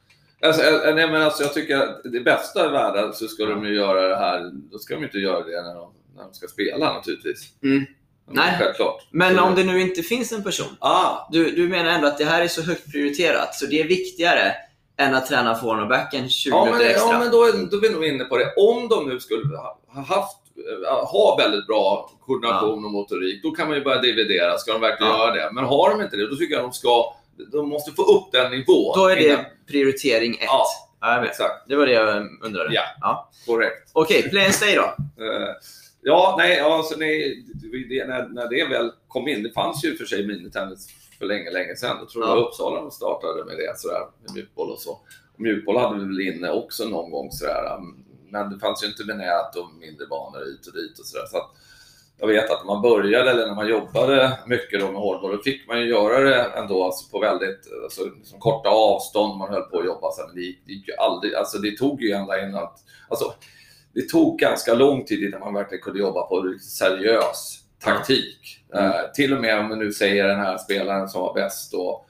Alltså, 0.49 0.63
eh, 0.63 0.95
nej, 0.95 1.11
men 1.11 1.23
alltså, 1.23 1.43
jag 1.43 1.55
tycker 1.55 1.77
att 1.77 2.01
det 2.05 2.21
bästa 2.21 2.67
i 2.67 2.69
världen 2.69 3.13
så 3.15 3.29
ska 3.29 3.45
de 3.45 3.65
ju 3.65 3.75
göra 3.75 4.09
det 4.09 4.17
här, 4.17 4.51
då 4.71 4.79
ska 4.79 4.95
de 4.95 5.05
inte 5.05 5.19
göra 5.19 5.45
det 5.45 5.63
när 5.63 5.75
de, 5.75 5.93
när 6.17 6.23
de 6.23 6.35
ska 6.35 6.47
spela 6.47 6.93
naturligtvis. 6.93 7.49
Mm. 7.63 7.87
Men 8.33 8.45
Nej. 8.47 8.57
Självklart. 8.59 9.07
Men 9.11 9.37
Så- 9.37 9.43
om 9.43 9.55
det 9.55 9.65
nu 9.65 9.81
inte 9.81 10.03
finns 10.03 10.33
en 10.33 10.43
person. 10.45 10.77
Ah, 10.79 11.29
Du, 11.33 11.51
du 11.51 11.69
menar 11.69 11.91
ändå 11.91 12.07
att 12.09 12.19
det 12.19 12.25
här 12.25 12.43
är 12.43 12.49
så 12.49 12.63
högt 12.63 12.93
prioriterat 12.93 13.55
så 13.55 13.67
det 13.67 13.81
är 13.81 13.85
viktigare 13.89 14.55
än 14.99 15.15
att 15.15 15.27
träna 15.27 15.55
forehand 15.55 15.83
och 15.83 15.89
backhand 15.89 16.31
20 16.31 16.51
ja, 16.51 16.65
men, 16.65 16.73
minuter 16.73 16.91
extra? 16.91 17.13
ja, 17.13 17.19
men 17.19 17.31
då, 17.31 17.45
är- 17.45 17.71
då 17.71 17.77
är 17.77 17.81
vi 17.81 17.89
nog 17.91 18.05
inne 18.05 18.25
på 18.25 18.37
det. 18.39 18.55
Om 18.57 18.89
de 18.89 19.09
nu 19.09 19.21
skulle 19.21 19.57
ha 19.57 19.79
ha 19.89 20.03
haft, 20.03 20.37
eh, 20.89 21.07
ha 21.07 21.37
väldigt 21.41 21.67
bra 21.67 22.11
koordination 22.27 22.85
och 22.85 22.91
motorik, 22.91 23.43
då 23.43 23.51
kan 23.51 23.69
man 23.69 23.77
ju 23.77 23.85
börja 23.85 24.01
dividera. 24.01 24.59
Ska 24.59 24.73
de 24.73 24.81
verkligen 24.81 25.13
Ja. 25.13 25.19
göra 25.19 25.35
det? 25.35 25.53
Men 25.53 25.65
har 25.65 25.91
de 25.91 26.03
inte 26.03 26.17
det, 26.17 26.27
då 26.31 26.37
tycker 26.37 26.55
jag 26.55 26.65
de 26.65 26.73
ska 26.73 27.15
de 27.53 27.69
måste 27.69 27.93
få 27.93 28.03
upp 28.03 28.33
den 28.33 28.51
nivån. 28.51 28.93
Då 28.99 29.07
är 29.09 29.17
det 29.17 29.27
innan- 29.29 29.45
prioritering 29.69 30.35
1. 30.35 30.41
Ja. 30.47 30.65
Ja. 31.01 31.25
Exakt, 31.25 31.69
Det 31.69 31.77
var 31.77 31.87
det 31.87 31.93
jag 31.93 32.27
undrade. 32.43 32.75
Ja. 32.75 32.83
Ja. 33.01 33.31
korrekt. 33.47 33.91
Okej, 33.93 34.31
play 34.31 34.45
and 34.45 34.55
stay 34.55 34.75
då. 34.75 34.95
Ja, 36.03 36.35
nej, 36.39 36.61
alltså, 36.61 36.95
nej 36.99 37.45
det, 37.89 38.07
när, 38.07 38.29
när 38.29 38.49
det 38.49 38.65
väl 38.69 38.93
kom 39.09 39.29
in, 39.29 39.43
det 39.43 39.51
fanns 39.53 39.85
ju 39.85 39.97
för 39.97 40.05
sig 40.05 40.27
minitennis 40.27 40.89
för 41.19 41.27
länge, 41.27 41.51
länge 41.51 41.77
sedan. 41.77 41.97
Jag 42.01 42.09
tror 42.09 42.23
det 42.23 42.29
Ja. 42.29 42.35
var 42.35 42.43
Uppsala 42.43 42.81
de 42.81 42.91
startade 42.91 43.45
med 43.45 43.57
det, 43.57 43.79
sådär, 43.79 44.01
med 44.23 44.35
mjukboll 44.35 44.71
och 44.71 44.79
så. 44.79 44.91
Och 45.35 45.41
mjukboll 45.41 45.77
hade 45.77 45.99
vi 45.99 46.05
väl 46.05 46.21
inne 46.21 46.51
också 46.51 46.85
någon 46.85 47.11
gång, 47.11 47.31
sådär. 47.33 47.79
men 48.31 48.51
det 48.51 48.59
fanns 48.59 48.85
ju 48.85 48.87
inte 48.87 49.05
med 49.05 49.17
nät 49.17 49.57
och 49.57 49.75
mindre 49.81 50.07
banor 50.07 50.39
hit 50.45 50.67
och 50.67 50.73
dit 50.75 50.99
och 50.99 51.07
sådär. 51.07 51.27
Så 51.31 51.37
att 51.37 51.51
jag 52.19 52.27
vet 52.27 52.51
att 52.51 52.65
när 52.67 52.73
man 52.75 52.83
började, 52.83 53.31
eller 53.31 53.47
när 53.47 53.55
man 53.55 53.69
jobbade 53.69 54.39
mycket 54.47 54.81
då 54.81 54.87
med 54.87 55.01
hårdboll, 55.01 55.37
då 55.37 55.43
fick 55.43 55.69
man 55.69 55.81
ju 55.81 55.87
göra 55.89 56.21
det 56.21 56.43
ändå 56.45 56.85
alltså 56.85 57.11
på 57.11 57.19
väldigt 57.19 57.69
alltså, 57.83 58.05
liksom 58.05 58.39
korta 58.41 58.69
avstånd. 58.69 59.39
Man 59.39 59.49
höll 59.53 59.63
på 59.63 59.79
att 59.79 59.85
jobba, 59.87 60.11
så 60.13 60.27
men 60.27 60.35
det 60.35 60.41
gick, 60.41 60.63
det 60.67 60.73
gick 60.73 60.89
ju 60.89 60.95
aldrig, 60.95 61.35
alltså 61.35 61.59
det 61.59 61.77
tog 61.77 62.03
ju 62.03 62.11
ända 62.13 62.43
in 62.49 62.55
att, 62.55 62.79
alltså 63.09 63.35
det 63.95 64.09
tog 64.09 64.39
ganska 64.39 64.75
lång 64.75 65.05
tid 65.05 65.23
innan 65.23 65.41
man 65.41 65.55
verkligen 65.55 65.83
kunde 65.83 66.01
jobba 66.01 66.23
på 66.23 66.55
seriös 66.61 67.61
taktik. 67.79 68.65
Mm. 68.75 68.87
Eh, 68.87 69.11
till 69.15 69.33
och 69.33 69.41
med 69.41 69.61
om 69.61 69.69
man 69.69 69.79
nu 69.79 69.93
säger 69.93 70.29
den 70.29 70.41
här 70.41 70.59
spelaren 70.59 71.09
som 71.09 71.23
var 71.23 71.35
bäst 71.35 71.73
då, 71.73 72.07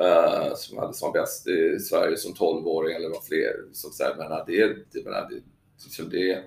eh, 0.00 0.54
som 0.54 0.78
hade 0.78 0.94
som 0.94 1.12
bäst 1.12 1.48
i 1.48 1.78
Sverige 1.78 2.16
som 2.16 2.34
12-åring 2.34 2.96
eller 2.96 3.08
vad 3.08 3.24
fler. 3.24 3.52
Så, 3.72 3.90
så 3.90 4.04
här, 4.04 4.14
menar, 4.14 4.44
det, 4.46 4.66
det, 4.92 5.04
menar, 5.04 5.28
det, 5.30 5.40
liksom 5.84 6.08
det, 6.10 6.42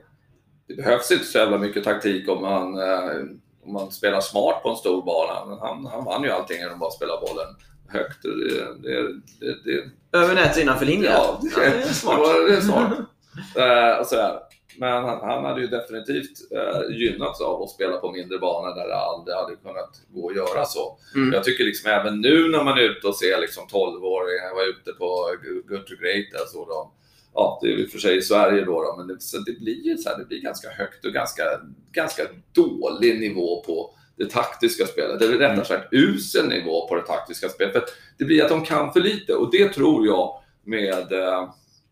det 0.67 0.75
behövs 0.75 1.11
inte 1.11 1.25
så 1.25 1.37
jävla 1.37 1.57
mycket 1.57 1.83
taktik 1.83 2.29
om 2.29 2.41
man, 2.41 2.79
eh, 2.79 3.21
om 3.65 3.73
man 3.73 3.91
spelar 3.91 4.21
smart 4.21 4.63
på 4.63 4.69
en 4.69 4.75
stor 4.75 5.05
bana. 5.05 5.45
Men 5.45 5.59
han, 5.59 5.85
han 5.85 6.05
vann 6.05 6.23
ju 6.23 6.29
allting 6.29 6.57
genom 6.57 6.73
att 6.73 6.79
bara 6.79 6.91
spela 6.91 7.21
bollen 7.21 7.55
högt. 7.87 8.23
Det, 8.23 8.89
det, 8.89 9.13
det, 9.39 9.63
det, 9.63 10.17
Över 10.17 10.35
nät 10.35 10.55
och 10.55 10.61
innanför 10.61 10.85
linjen. 10.85 11.11
Ja, 11.11 11.39
det, 11.41 11.49
det 11.59 11.65
är 11.65 11.81
smart. 11.81 12.19
Det 12.47 12.55
är 12.55 12.61
smart. 12.61 12.93
Eh, 13.55 13.99
och 13.99 14.05
sådär. 14.05 14.39
Men 14.77 15.03
han, 15.03 15.19
han 15.29 15.45
hade 15.45 15.61
ju 15.61 15.67
definitivt 15.67 16.51
eh, 16.51 16.95
gynnats 16.97 17.41
av 17.41 17.63
att 17.63 17.69
spela 17.69 17.97
på 17.97 18.11
mindre 18.11 18.39
banor 18.39 18.75
där 18.75 18.87
det 18.87 18.95
aldrig 18.95 19.35
hade 19.35 19.55
kunnat 19.55 20.01
gå 20.13 20.29
att 20.29 20.35
göra 20.35 20.65
så. 20.65 20.97
Mm. 21.15 21.33
Jag 21.33 21.43
tycker 21.43 21.63
liksom 21.63 21.91
även 21.91 22.21
nu 22.21 22.47
när 22.47 22.63
man 22.63 22.77
är 22.77 22.81
ute 22.81 23.07
och 23.07 23.15
ser 23.15 23.41
liksom 23.41 23.63
12-åringar, 23.67 24.45
jag 24.47 24.55
var 24.55 24.69
ute 24.69 24.91
på 24.91 25.35
Good 25.69 25.87
to 25.87 25.93
Great 26.01 26.25
där 26.31 26.45
så 26.47 26.65
de, 26.65 26.91
ja 27.33 27.59
det 27.61 27.67
är 27.67 27.77
i 27.77 27.85
och 27.85 27.89
för 27.89 27.99
sig 27.99 28.17
i 28.17 28.21
Sverige 28.21 28.65
då, 28.65 28.81
då 28.81 28.95
men 28.97 29.07
det, 29.07 29.21
så 29.21 29.37
det 29.37 29.59
blir 29.59 29.97
så 29.97 30.09
här, 30.09 30.17
det 30.17 30.25
blir 30.25 30.41
ganska 30.41 30.69
högt 30.69 31.05
och 31.05 31.11
ganska, 31.11 31.43
ganska 31.91 32.23
dålig 32.53 33.19
nivå 33.19 33.63
på 33.65 33.95
det 34.17 34.29
taktiska 34.29 34.85
spelet, 34.85 35.21
eller 35.21 35.33
rättare 35.33 35.53
Mm. 35.53 35.65
sagt 35.65 35.87
usel 35.93 36.47
nivå 36.47 36.87
på 36.87 36.95
det 36.95 37.01
taktiska 37.01 37.49
spelet. 37.49 37.73
För 37.73 37.83
det 38.17 38.25
blir 38.25 38.43
att 38.43 38.49
de 38.49 38.65
kan 38.65 38.93
för 38.93 38.99
lite 38.99 39.35
och 39.35 39.51
det 39.51 39.73
tror 39.73 40.05
jag 40.07 40.41
med 40.63 41.11
eh, 41.11 41.49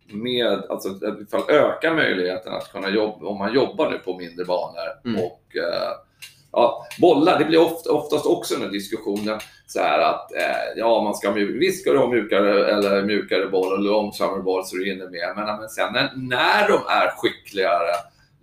med, 0.07 0.63
alltså 0.69 0.89
att 0.89 1.21
ifall 1.21 1.49
ökar 1.49 1.95
möjligheten 1.95 2.53
att 2.53 2.71
kunna 2.71 2.89
jobba, 2.89 3.27
om 3.27 3.37
man 3.37 3.53
jobbar 3.53 3.89
nu 3.91 3.97
på 3.97 4.17
mindre 4.17 4.45
banor 4.45 5.05
Mm. 5.05 5.21
och 5.21 5.55
eh, 5.55 5.91
ja, 6.51 6.87
bollar, 7.01 7.39
det 7.39 7.45
blir 7.45 7.61
ofta, 7.61 7.91
oftast 7.91 8.25
också 8.25 8.53
den 8.53 8.63
här 8.63 8.69
diskussionen 8.71 9.39
så 9.67 9.79
här 9.79 9.99
att 9.99 10.31
eh, 10.35 10.77
ja, 10.77 11.01
man 11.03 11.15
ska 11.15 11.31
mjuk, 11.31 11.61
visst 11.61 11.81
ska 11.81 11.91
du 11.91 11.97
ha 11.97 12.07
mjukare 12.07 12.71
eller 12.71 13.03
mjukare 13.03 13.47
boll 13.47 13.73
och 13.73 13.79
långsammare 13.79 14.41
boll 14.41 14.65
så 14.65 14.75
du 14.75 14.85
hinner 14.85 15.09
med, 15.09 15.33
men, 15.35 15.59
men 15.59 15.69
sen 15.69 15.93
när, 15.93 16.11
när 16.15 16.67
de 16.67 16.79
är 16.87 17.07
skickligare 17.17 17.93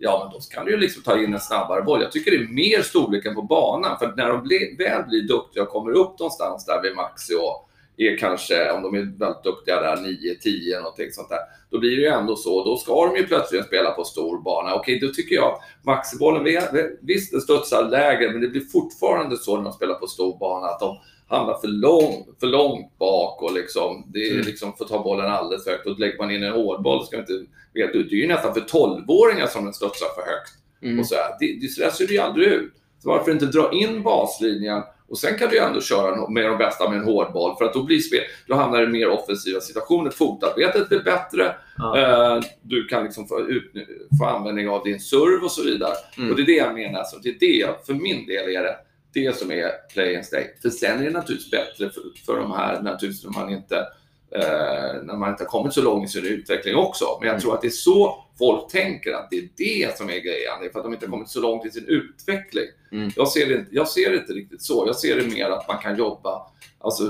Ja, 0.02 0.20
men 0.24 0.32
då 0.32 0.40
kan 0.54 0.64
du 0.64 0.70
ju 0.70 0.76
liksom 0.76 1.02
ta 1.02 1.18
in 1.18 1.34
en 1.34 1.40
snabbare 1.40 1.82
boll. 1.82 2.02
Jag 2.02 2.12
tycker 2.12 2.30
det 2.30 2.36
är 2.36 2.48
mer 2.48 2.82
storleken 2.82 3.34
på 3.34 3.42
banan. 3.42 3.98
För 3.98 4.12
när 4.16 4.28
de 4.28 4.42
blir, 4.42 4.78
väl 4.78 5.02
blir 5.08 5.22
duktiga 5.22 5.62
och 5.62 5.68
kommer 5.68 5.90
upp 5.90 6.18
någonstans 6.18 6.66
där 6.66 6.82
vid 6.82 6.96
maxi 6.96 7.34
och 7.34 7.69
är 8.09 8.16
kanske, 8.16 8.70
om 8.70 8.82
de 8.82 8.94
är 8.94 9.18
väldigt 9.18 9.42
duktiga 9.44 9.80
där, 9.80 9.96
9-10 9.96 10.82
någonting 10.82 11.12
sånt 11.12 11.28
där. 11.28 11.38
Då 11.70 11.78
blir 11.78 11.96
det 11.96 12.03
ju 12.03 12.09
ändå 12.09 12.36
så. 12.36 12.64
Då 12.64 12.76
ska 12.76 13.07
de 13.07 13.16
ju 13.16 13.26
plötsligt 13.26 13.66
spela 13.66 13.90
på 13.90 14.05
stor 14.05 14.42
bana. 14.42 14.74
Okej, 14.74 14.98
då 15.01 15.09
tycker 15.09 15.34
jag 15.34 15.59
maxibollen, 15.82 16.62
visst 17.01 17.32
den 17.32 17.40
studsar 17.40 17.88
lägre, 17.90 18.32
men 18.32 18.40
det 18.40 18.48
blir 18.48 18.61
fortfarande 18.61 19.36
så 19.36 19.57
när 19.57 19.64
de 19.64 19.72
spelar 19.72 19.94
på 19.94 20.07
stor 20.07 20.38
bana 20.38 20.66
att 20.66 20.80
de 20.80 20.98
hamnar 21.28 21.55
för, 21.55 21.68
lång, 21.68 22.26
för 22.40 22.46
långt 22.46 22.98
bak 22.98 23.42
och 23.42 23.53
liksom, 23.53 24.11
det 24.12 24.28
är 24.28 24.32
Mm. 24.32 24.46
liksom 24.46 24.72
får 24.76 24.84
ta 24.84 25.03
bollen 25.03 25.32
alldeles 25.32 25.64
för 25.64 25.70
högt. 25.70 25.86
Och 25.86 25.98
lägger 25.98 26.18
man 26.18 26.30
in 26.30 26.42
en 26.42 26.53
hårdboll 26.53 27.07
ska 27.07 27.16
man 27.16 27.22
inte 27.22 27.53
veta. 27.74 27.92
Det 27.92 27.98
är 27.98 28.14
ju 28.14 28.26
nästan 28.26 28.55
för 28.55 28.61
12-åringar 28.61 29.46
som 29.46 29.64
den 29.64 29.74
studsar 29.74 30.07
för 30.14 30.22
högt. 30.22 30.53
Mm. 30.82 31.01
Och 31.01 31.07
så 31.07 31.14
här. 31.14 31.36
Det, 31.40 31.59
det, 31.61 31.92
ser 31.92 32.12
ju 32.12 32.18
aldrig 32.18 32.48
ut. 32.48 32.72
Så 33.03 33.09
varför 33.09 33.32
inte 33.32 33.46
dra 33.46 33.72
in 33.72 34.03
baslinjen 34.03 34.82
och 35.11 35.18
sen 35.18 35.38
kan 35.38 35.48
du 35.48 35.54
ju 35.54 35.62
ändå 35.62 35.80
köra 35.80 36.28
med 36.28 36.44
de 36.44 36.58
bästa 36.58 36.90
med 36.90 36.98
en 36.98 37.04
hårdboll 37.04 37.56
för 37.58 37.64
att 37.64 37.74
då, 37.74 37.82
blir 37.82 37.98
spel, 37.98 38.20
då 38.46 38.54
hamnar 38.54 38.80
det 38.80 38.84
i 38.84 38.88
mer 38.88 39.08
offensiva 39.08 39.61
situationer. 39.61 40.11
Fotarbetet 40.11 40.88
blir 40.88 41.02
bättre. 41.02 41.54
Ja. 41.76 41.98
Eh, 41.98 42.42
du 42.62 42.86
kan 42.86 43.04
liksom 43.04 43.28
få, 43.28 43.40
ut, 43.40 43.72
få 44.18 44.24
användning 44.24 44.68
av 44.68 44.84
din 44.84 45.00
serve 45.00 45.44
och 45.44 45.52
så 45.52 45.64
vidare. 45.64 45.94
Mm. 46.18 46.30
Och 46.30 46.36
det 46.36 46.42
är 46.42 46.46
det 46.46 46.52
jag 46.52 46.74
menar. 46.74 46.98
Alltså, 46.98 47.16
det 47.22 47.28
är 47.28 47.38
det, 47.40 47.86
för 47.86 47.94
min 47.94 48.26
del 48.26 48.48
är 48.56 48.62
det 48.62 48.76
det 49.12 49.36
som 49.36 49.50
är 49.50 49.70
play 49.92 50.16
and 50.16 50.24
stay. 50.24 50.44
För 50.62 50.70
sen 50.70 51.00
är 51.00 51.04
det 51.04 51.11
naturligtvis 51.11 51.50
bättre 51.50 51.90
för, 51.90 52.02
för 52.26 52.36
de 52.36 52.52
här, 52.52 52.82
naturligtvis 52.82 53.24
när 53.24 53.40
man 53.40 53.50
inte 53.50 53.86
eh, 54.34 55.02
när 55.02 55.16
man 55.16 55.30
inte 55.30 55.42
har 55.44 55.48
kommit 55.48 55.72
så 55.72 55.82
långt 55.82 56.04
i 56.08 56.12
sin 56.12 56.24
utveckling 56.26 56.76
också. 56.76 57.04
Men 57.20 57.26
jag 57.26 57.34
Mm. 57.34 57.40
tror 57.42 57.54
att 57.54 57.60
det 57.60 57.66
är 57.68 57.70
så 57.70 58.24
folk 58.38 58.68
tänker 58.72 59.12
att 59.12 59.30
det 59.30 59.36
är 59.36 59.48
det 59.56 59.96
som 59.98 60.06
är 60.08 60.18
grejen. 60.20 60.52
Det 60.60 60.66
är 60.66 60.70
för 60.72 60.78
att 60.78 60.84
de 60.84 60.92
inte 60.92 61.06
har 61.06 61.10
kommit 61.10 61.28
så 61.28 61.40
långt 61.40 61.66
i 61.66 61.70
sin 61.70 61.86
utveckling. 61.86 62.64
Mm. 62.92 63.10
Jag, 63.16 63.28
ser 63.28 63.46
det, 63.48 63.66
jag 63.70 63.88
ser 63.88 64.10
det 64.10 64.16
inte 64.16 64.32
riktigt 64.32 64.62
så. 64.62 64.84
Jag 64.86 64.96
ser 64.96 65.16
det 65.16 65.34
mer 65.34 65.50
att 65.50 65.68
man 65.68 65.78
kan 65.78 65.96
jobba 65.96 66.42
alltså, 66.78 67.02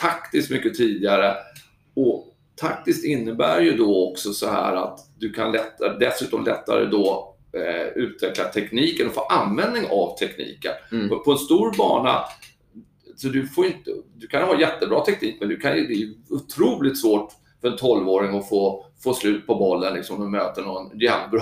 taktiskt 0.00 0.50
mycket 0.50 0.74
tidigare. 0.74 1.34
Och 1.96 2.34
taktiskt 2.56 3.04
innebär 3.04 3.60
ju 3.60 3.76
då 3.76 4.10
också 4.10 4.32
så 4.32 4.50
här 4.50 4.76
att 4.76 5.00
du 5.18 5.32
kan 5.32 5.52
lättare, 5.52 5.98
dessutom 5.98 6.44
lättare 6.44 6.84
då 6.84 7.34
eh, 7.52 7.86
utveckla 7.86 8.44
tekniken 8.44 9.06
och 9.06 9.14
få 9.14 9.20
användning 9.20 9.84
av 9.90 10.16
tekniken. 10.18 10.72
Mm. 10.92 11.08
På 11.08 11.32
en 11.32 11.38
stor 11.38 11.76
bana 11.76 12.24
så 13.18 13.28
du, 13.28 13.46
får 13.48 13.66
inte, 13.66 13.90
du 14.16 14.26
kan 14.26 14.42
ha 14.42 14.60
jättebra 14.60 15.04
teknik, 15.04 15.36
men 15.40 15.48
du 15.48 15.56
kan, 15.56 15.72
det 15.72 15.78
är 15.78 16.08
otroligt 16.30 16.98
svårt 17.00 17.32
för 17.60 17.68
en 17.68 17.76
12-åring 17.76 18.38
att 18.38 18.48
få, 18.48 18.86
få 19.04 19.14
slut 19.14 19.46
på 19.46 19.54
bollen 19.54 19.94
liksom, 19.94 20.20
och 20.22 20.30
möter 20.30 20.62
någon 20.62 20.98
jämnbra. 21.00 21.40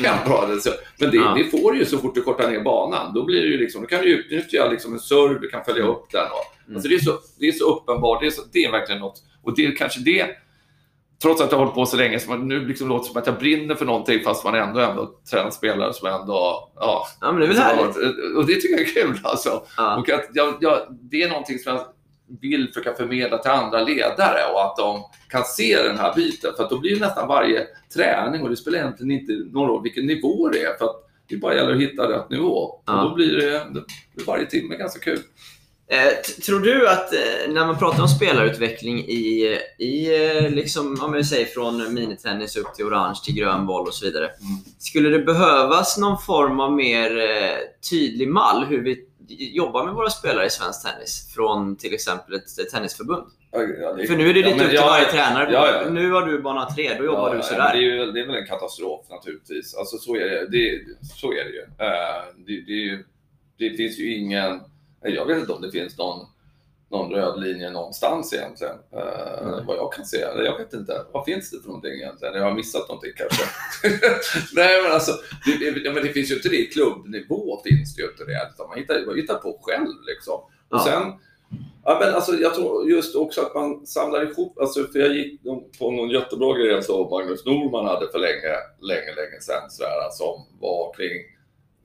jämnbra 0.00 0.34
alltså. 0.38 0.70
Men 1.00 1.10
det, 1.10 1.16
Ja. 1.16 1.34
det 1.38 1.44
får 1.44 1.72
du 1.72 1.78
ju 1.78 1.84
så 1.84 1.98
fort 1.98 2.14
du 2.14 2.22
kortar 2.22 2.50
ner 2.50 2.60
banan. 2.60 3.14
Då, 3.14 3.24
blir 3.24 3.40
det 3.42 3.46
ju 3.48 3.58
liksom, 3.58 3.80
då 3.82 3.86
kan 3.88 4.00
du 4.00 4.06
utnyttja 4.08 4.68
liksom 4.70 4.92
en 4.92 4.98
serve, 5.00 5.38
du 5.40 5.48
kan 5.48 5.64
följa 5.64 5.82
Mm. 5.82 5.94
upp 5.96 6.10
den. 6.12 6.22
Och, 6.24 6.58
Mm. 6.66 6.76
alltså 6.76 6.88
det, 6.88 6.94
är 6.94 6.98
så, 6.98 7.12
det 7.38 7.48
är 7.48 7.52
så 7.52 7.64
uppenbart, 7.76 8.20
det 8.20 8.26
är, 8.26 8.30
så, 8.30 8.42
det 8.52 8.64
är 8.64 8.70
verkligen 8.72 9.00
något. 9.00 9.22
Och 9.42 9.56
det 9.56 9.66
är 9.66 9.76
kanske 9.76 10.00
det, 10.00 10.26
trots 11.22 11.40
att 11.40 11.50
jag 11.50 11.58
har 11.58 11.64
hållit 11.64 11.74
på 11.74 11.86
så 11.86 11.96
länge, 11.96 12.20
så 12.20 12.30
man, 12.30 12.48
nu 12.48 12.66
liksom 12.66 12.88
låter 12.88 13.04
det 13.04 13.12
som 13.12 13.20
att 13.20 13.26
jag 13.26 13.38
brinner 13.38 13.74
för 13.74 13.84
någonting 13.84 14.20
fast 14.24 14.44
man 14.44 14.54
ändå, 14.54 14.80
ändå 14.80 15.14
tränar 15.30 15.50
spelare 15.50 15.92
som 15.92 16.08
ändå... 16.08 16.70
Ja, 16.76 17.06
Ja, 17.20 17.32
men 17.32 17.40
det 17.40 17.46
är 17.46 17.48
väl 17.48 17.56
härligt. 17.56 17.96
Och 18.36 18.46
det 18.46 18.54
tycker 18.54 18.78
jag 18.78 18.80
är 18.80 18.94
kul 18.94 19.20
alltså. 19.22 19.62
Ja. 19.76 19.96
Och 19.96 20.10
att 20.10 20.28
jag, 20.34 20.54
jag, 20.60 20.78
det 20.90 21.22
är 21.22 21.28
någonting 21.28 21.58
som 21.58 21.74
jag 21.74 21.84
vill 22.40 22.68
försöka 22.68 22.94
förmedla 22.94 23.38
till 23.38 23.50
andra 23.50 23.84
ledare 23.84 24.52
och 24.52 24.64
att 24.64 24.76
de 24.76 25.02
kan 25.28 25.44
se 25.44 25.82
den 25.82 25.98
här 25.98 26.14
biten. 26.14 26.50
För 26.56 26.68
då 26.70 26.78
blir 26.78 26.94
det 26.94 27.06
nästan 27.06 27.28
varje 27.28 27.66
träning 27.94 28.42
och 28.42 28.50
det 28.50 28.56
spelar 28.56 28.78
egentligen 28.78 29.20
inte 29.20 29.32
någon 29.32 29.68
roll 29.68 29.82
vilken 29.82 30.06
nivå 30.06 30.48
det 30.48 30.62
är. 30.62 30.78
För 30.78 30.84
att 30.84 30.96
det 31.28 31.36
bara 31.36 31.54
gäller 31.54 31.74
att 31.74 31.80
hitta 31.80 32.12
rätt 32.12 32.30
nivå. 32.30 32.82
Ja. 32.86 33.02
Och 33.02 33.08
då 33.08 33.14
blir 33.14 33.36
det, 33.36 33.50
det 33.50 33.84
blir 34.14 34.26
varje 34.26 34.46
timme 34.46 34.76
ganska 34.76 35.00
kul. 35.00 35.20
Eh, 35.90 36.22
tror 36.46 36.60
du 36.60 36.88
att 36.88 37.12
eh, 37.12 37.18
när 37.48 37.66
man 37.66 37.78
pratar 37.78 38.02
om 38.02 38.08
spelarutveckling 38.08 38.98
i, 38.98 39.58
i 39.78 40.26
eh, 40.26 40.50
liksom, 40.50 40.98
om 41.02 41.12
vi 41.12 41.24
säger 41.24 41.46
från 41.46 41.94
minitennis 41.94 42.56
upp 42.56 42.74
till 42.74 42.84
orange 42.84 43.20
till 43.24 43.34
grön 43.34 43.66
boll 43.66 43.86
och 43.86 43.94
så 43.94 44.04
vidare. 44.04 44.30
Skulle 44.78 45.08
det 45.08 45.18
behövas 45.18 45.98
någon 45.98 46.18
form 46.18 46.60
av 46.60 46.72
mer 46.72 47.10
tydlig 47.90 48.28
mall 48.28 48.64
hur 48.64 48.82
vi 48.82 49.04
jobbar 49.28 49.84
med 49.84 49.94
våra 49.94 50.10
spelare 50.10 50.46
i 50.46 50.50
svensk 50.50 50.86
tennis 50.86 51.34
från 51.34 51.76
till 51.76 51.94
exempel 51.94 52.34
ett, 52.34 52.70
tennisförbund? 52.72 53.26
Ja, 53.50 53.92
det 53.92 54.06
För 54.06 54.16
nu 54.16 54.30
är 54.30 54.34
det 54.34 54.42
lite 54.42 54.56
men 54.56 54.60
upp 54.60 54.70
till 54.70 54.78
ja, 54.78 54.86
varje 54.86 55.04
tränare. 55.04 55.52
ja, 55.52 55.82
ja. 55.84 55.90
Nu 55.90 56.10
har 56.10 56.26
du 56.26 56.42
bana 56.42 56.70
3, 56.70 56.94
då 56.98 57.04
jobbar 57.04 57.28
Ja, 57.28 57.34
du 57.34 57.42
sådär. 57.42 57.72
Det 57.74 57.78
är, 57.78 58.12
det 58.12 58.20
är 58.20 58.26
väl 58.26 58.36
en 58.36 58.46
katastrof 58.46 59.06
naturligtvis. 59.10 59.74
Alltså, 59.74 59.98
så, 59.98 60.16
är 60.16 60.20
det. 60.20 60.46
Det, 60.46 60.80
så 61.16 61.32
är 61.32 61.44
det 61.44 61.50
ju. 61.50 61.64
Det, 62.46 62.60
det, 62.66 63.04
det 63.58 63.76
finns 63.76 63.98
ju 63.98 64.14
ingen... 64.14 64.60
Jag 65.02 65.26
vet 65.26 65.38
inte 65.38 65.52
om 65.52 65.62
det 65.62 65.70
finns 65.70 65.98
någon, 65.98 66.26
någon 66.90 67.12
röd 67.12 67.40
linje 67.40 67.70
någonstans 67.70 68.32
egentligen. 68.32 68.76
Eh, 68.92 69.66
vad 69.66 69.76
jag 69.76 69.92
kan 69.92 70.04
se. 70.04 70.16
Jag 70.20 70.58
vet 70.58 70.72
inte. 70.72 71.04
Vad 71.12 71.24
finns 71.24 71.50
det 71.50 71.60
för 71.60 71.66
någonting 71.66 71.92
egentligen? 71.92 72.34
Jag 72.34 72.44
har 72.44 72.54
missat 72.54 72.88
någonting 72.88 73.12
kanske. 73.16 73.44
Nej 74.54 74.82
men 74.82 74.92
alltså, 74.92 75.12
det, 75.60 75.70
det, 75.70 75.92
men 75.92 76.02
det 76.02 76.12
finns 76.12 76.30
ju 76.30 76.34
inte 76.34 76.48
det. 76.48 76.56
I 76.56 76.66
klubbnivå 76.66 77.60
finns 77.64 77.96
det 77.96 78.02
ju 78.02 78.08
inte 78.08 78.24
det. 78.24 78.50
Utan 78.54 78.68
man 78.68 78.78
hittar, 78.78 79.06
man 79.06 79.16
hittar 79.16 79.34
på 79.34 79.58
själv 79.62 79.86
liksom. 80.06 80.40
Ja. 80.70 80.76
Och 80.76 80.82
sen, 80.82 81.12
ja, 81.84 81.98
men 82.00 82.14
alltså, 82.14 82.34
jag 82.34 82.54
tror 82.54 82.90
just 82.90 83.16
också 83.16 83.40
att 83.40 83.54
man 83.54 83.86
samlar 83.86 84.30
ihop, 84.30 84.58
alltså, 84.58 84.84
för 84.84 84.98
jag 84.98 85.16
gick 85.16 85.42
på 85.78 85.90
någon 85.90 86.10
jättebra 86.10 86.58
grej 86.58 86.82
som 86.82 87.10
Magnus 87.10 87.46
Norman 87.46 87.86
hade 87.86 88.08
för 88.08 88.18
länge, 88.18 88.54
länge, 88.80 89.14
länge 89.14 89.40
sedan, 89.40 89.70
sådär, 89.70 90.10
som 90.10 90.46
var 90.60 90.92
kring, 90.92 91.22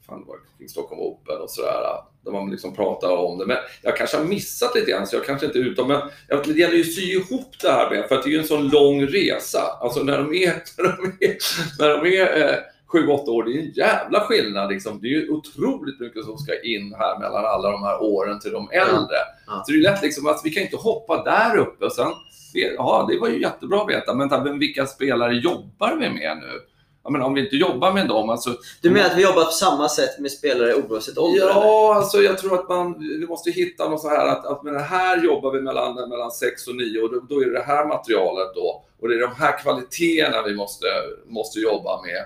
fan, 0.07 0.21
det 0.21 0.27
var 0.27 0.37
kring 0.57 0.69
Stockholm 0.69 1.01
Open 1.01 1.41
och 1.41 1.49
sådär, 1.49 2.03
där 2.25 2.31
man 2.31 2.51
liksom 2.51 2.75
pratar 2.75 3.17
om 3.17 3.37
det. 3.37 3.45
Men 3.45 3.57
jag 3.81 3.97
kanske 3.97 4.17
har 4.17 4.23
missat 4.23 4.75
lite 4.75 4.91
grann, 4.91 5.07
så 5.07 5.15
jag 5.15 5.25
kanske 5.25 5.45
inte 5.45 5.59
är 5.59 5.63
ute, 5.63 5.85
men 5.85 6.01
det 6.27 6.59
gäller 6.59 6.75
ju 6.75 6.81
att 6.81 6.93
sy 6.93 7.01
ihop 7.01 7.55
det 7.61 7.71
här 7.71 7.89
med, 7.89 8.07
för 8.07 8.15
att 8.15 8.23
det 8.23 8.29
är 8.29 8.31
ju 8.31 8.39
en 8.39 8.47
sån 8.47 8.69
lång 8.69 9.05
resa. 9.05 9.61
Alltså 9.81 10.03
när 10.03 10.17
de 10.17 10.33
är, 10.33 10.53
när 10.77 10.97
de 10.97 11.25
är, 11.25 11.37
när 11.79 11.89
de 11.89 12.17
är 12.17 12.49
eh, 12.49 12.55
sju, 12.93 13.07
åtta 13.07 13.31
år, 13.31 13.43
det 13.43 13.51
är 13.51 13.59
en 13.59 13.71
jävla 13.71 14.19
skillnad. 14.19 14.69
Liksom. 14.69 15.01
Det 15.01 15.07
är 15.07 15.09
ju 15.09 15.29
otroligt 15.29 15.99
mycket 15.99 16.25
som 16.25 16.37
ska 16.37 16.61
in 16.61 16.95
här 16.99 17.19
mellan 17.19 17.45
alla 17.45 17.71
de 17.71 17.83
här 17.83 18.03
åren 18.03 18.39
till 18.39 18.51
de 18.51 18.69
äldre. 18.71 19.17
Ja. 19.47 19.63
Så 19.65 19.71
det 19.71 19.77
är 19.77 19.81
lätt 19.81 20.01
liksom 20.01 20.27
att 20.27 20.41
vi 20.43 20.49
kan 20.49 20.63
inte 20.63 20.77
hoppa 20.77 21.23
där 21.23 21.57
uppe. 21.57 21.89
Sen, 21.89 22.11
ja, 22.53 23.07
det 23.09 23.19
var 23.19 23.29
ju 23.29 23.41
jättebra 23.41 23.81
att 23.81 23.89
veta, 23.89 24.13
men 24.13 24.27
men 24.27 24.59
vilka 24.59 24.85
spelare 24.85 25.33
jobbar 25.33 25.95
vi 25.95 26.09
med 26.09 26.37
nu? 26.37 26.72
Ja, 27.03 27.09
men 27.09 27.21
om 27.21 27.33
vi 27.33 27.41
inte 27.41 27.55
jobbar 27.55 27.93
med 27.93 28.07
dem, 28.07 28.29
alltså, 28.29 28.55
Du 28.81 28.89
menar 28.89 29.09
att 29.09 29.17
vi 29.17 29.23
jobbar 29.23 29.45
på 29.45 29.51
samma 29.51 29.89
sätt 29.89 30.19
med 30.19 30.31
spelare 30.31 30.75
oavsett 30.75 31.17
ålder? 31.17 31.41
eller? 31.41 31.49
Ja, 31.49 31.95
alltså 31.95 32.21
jag 32.21 32.37
tror 32.37 32.53
att 32.59 32.69
man, 32.69 32.99
vi 32.99 33.27
måste 33.27 33.51
hitta 33.51 33.89
något 33.89 34.01
så 34.01 34.09
här 34.09 34.27
att, 34.27 34.45
att 34.45 34.63
med 34.63 34.73
det 34.73 34.79
här 34.79 35.23
jobbar 35.23 35.51
vi 35.51 35.61
mellan, 35.61 36.09
mellan 36.09 36.31
6 36.31 36.67
och 36.67 36.75
9 36.75 37.01
och 37.01 37.11
då, 37.11 37.19
då 37.29 37.41
är 37.41 37.45
det 37.45 37.53
det 37.53 37.63
här 37.63 37.85
materialet 37.85 38.55
då. 38.55 38.83
Och 39.01 39.09
det 39.09 39.15
är 39.15 39.19
de 39.19 39.35
här 39.37 39.59
kvaliteterna 39.63 40.41
vi 40.41 40.55
måste, 40.55 40.85
måste 41.25 41.59
jobba 41.59 42.01
med 42.01 42.25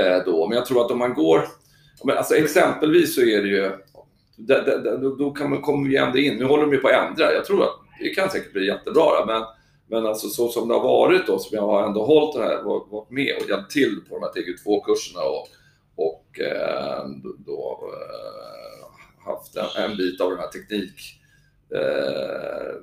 eh, 0.00 0.24
då. 0.24 0.48
Men 0.48 0.58
jag 0.58 0.66
tror 0.66 0.84
att 0.84 0.90
om 0.90 0.98
man 0.98 1.14
går, 1.14 1.48
men 2.04 2.18
alltså 2.18 2.34
exempelvis 2.34 3.14
så 3.14 3.20
är 3.20 3.42
det 3.42 3.48
ju, 3.48 3.70
där, 4.36 4.98
då, 5.02 5.14
då 5.14 5.30
kan 5.30 5.50
man, 5.50 5.62
kommer 5.62 5.88
vi 5.88 5.96
ändå 5.96 6.18
in, 6.18 6.36
nu 6.36 6.44
håller 6.44 6.62
de 6.62 6.72
ju 6.72 6.78
på 6.78 6.88
att 6.88 7.08
ändra, 7.08 7.32
jag 7.32 7.44
tror 7.44 7.62
att 7.62 7.78
det 8.00 8.08
kan 8.08 8.30
säkert 8.30 8.52
bli 8.52 8.66
jättebra 8.66 9.20
då, 9.20 9.24
men 9.26 9.42
men 9.86 10.06
alltså 10.06 10.28
så 10.28 10.48
som 10.48 10.68
det 10.68 10.74
har 10.74 10.82
varit 10.82 11.26
då, 11.26 11.38
som 11.38 11.56
jag 11.56 11.66
har 11.66 11.86
ändå 11.86 12.04
hållit 12.04 12.34
det 12.34 12.42
här, 12.42 12.62
varit 12.62 13.10
med 13.10 13.36
och 13.42 13.48
hjälpt 13.48 13.70
till 13.70 14.00
på 14.08 14.14
de 14.14 14.22
här 14.22 14.30
TG2-kurserna 14.30 15.22
och, 15.22 15.48
och 15.96 16.40
eh, 16.40 17.06
då, 17.46 17.90
eh, 17.92 19.32
haft 19.32 19.56
en, 19.56 19.84
en 19.84 19.96
bit 19.96 20.20
av 20.20 20.30
den 20.30 20.38
här 20.38 20.48
teknik, 20.48 21.20
eh, 21.74 22.74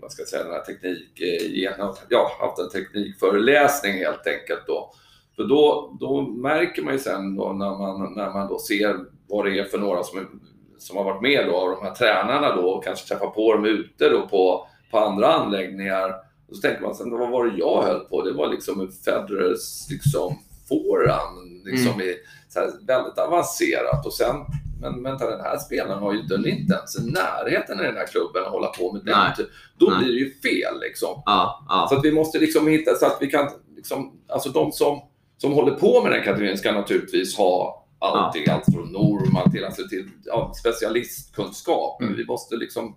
vad 0.00 0.12
ska 0.12 0.22
jag 0.22 0.28
säga, 0.28 0.44
den 0.44 0.52
här 0.52 0.60
teknik, 0.60 1.20
eh, 1.20 1.50
genom, 1.50 1.94
ja, 2.08 2.30
haft 2.40 2.58
en 2.58 2.70
teknikföreläsning 2.70 3.92
helt 3.92 4.26
enkelt 4.26 4.66
då 4.66 4.92
För 5.36 5.44
då, 5.44 5.96
då 6.00 6.22
märker 6.22 6.82
man 6.82 6.92
ju 6.92 6.98
sen 6.98 7.36
då 7.36 7.52
när 7.52 7.78
man, 7.78 8.14
när 8.14 8.30
man 8.30 8.48
då 8.48 8.58
ser 8.58 8.96
vad 9.28 9.44
det 9.44 9.58
är 9.58 9.64
för 9.64 9.78
några 9.78 10.02
som, 10.02 10.18
är, 10.18 10.26
som 10.78 10.96
har 10.96 11.04
varit 11.04 11.22
med 11.22 11.46
då, 11.46 11.56
av 11.56 11.70
de 11.70 11.84
här 11.84 11.94
tränarna 11.94 12.56
då 12.56 12.68
och 12.68 12.84
kanske 12.84 13.08
träffar 13.08 13.30
på 13.30 13.52
dem 13.52 13.64
ute 13.64 14.08
då 14.08 14.28
på, 14.28 14.66
på 14.90 14.98
andra 14.98 15.26
anläggningar. 15.26 16.27
Och 16.48 16.56
så 16.56 16.62
tänker 16.62 16.82
man 16.82 16.94
sen, 16.94 17.10
vad 17.10 17.30
var 17.30 17.46
det 17.46 17.58
jag 17.58 17.82
höll 17.82 18.00
på? 18.00 18.22
Det 18.22 18.32
var 18.32 18.48
liksom 18.48 18.92
Federers 19.04 19.90
liksom 19.90 20.38
forehand, 20.68 21.64
liksom 21.64 21.92
Mm. 21.94 22.00
i, 22.08 22.14
här, 22.54 22.70
väldigt 22.86 23.18
avancerat. 23.18 24.06
Och 24.06 24.12
sen, 24.14 24.36
men 24.80 25.02
vänta, 25.02 25.30
den 25.30 25.40
här 25.40 25.58
spelaren 25.58 25.98
har 26.02 26.12
ju 26.14 26.22
den 26.22 26.46
inte 26.46 26.74
ens 26.74 26.98
i 26.98 27.10
närheten 27.10 27.80
i 27.80 27.82
den 27.82 27.96
här 27.96 28.06
klubben 28.06 28.42
att 28.44 28.50
hålla 28.50 28.66
på 28.68 28.92
med 28.92 29.04
den. 29.04 29.18
Nej. 29.18 29.34
typ- 29.36 29.48
Då 29.78 29.86
Nej. 29.86 29.98
blir 29.98 30.08
det 30.12 30.18
ju 30.18 30.34
fel 30.40 30.80
liksom. 30.80 31.22
Ja, 31.26 31.64
ja. 31.68 31.86
Så 31.90 31.96
att 31.96 32.04
vi 32.04 32.12
måste 32.12 32.38
liksom 32.38 32.66
hitta 32.68 32.94
så 32.94 33.06
att 33.06 33.18
vi 33.20 33.26
kan, 33.26 33.48
liksom, 33.76 34.20
alltså 34.28 34.48
de 34.48 34.72
som, 34.72 35.00
som 35.36 35.52
håller 35.52 35.74
på 35.74 36.02
med 36.02 36.12
den 36.12 36.24
kategorin 36.24 36.58
ska 36.58 36.72
naturligtvis 36.72 37.36
ha 37.36 37.84
allting, 38.00 38.48
allt 38.48 38.64
från 38.74 38.92
Norman 38.92 39.50
till, 39.52 39.64
alltså 39.64 39.88
till 39.88 40.10
ja, 40.24 40.52
specialistkunskap. 40.60 41.96
Men 42.00 42.08
Mm. 42.08 42.18
vi 42.18 42.26
måste 42.26 42.56
liksom 42.56 42.96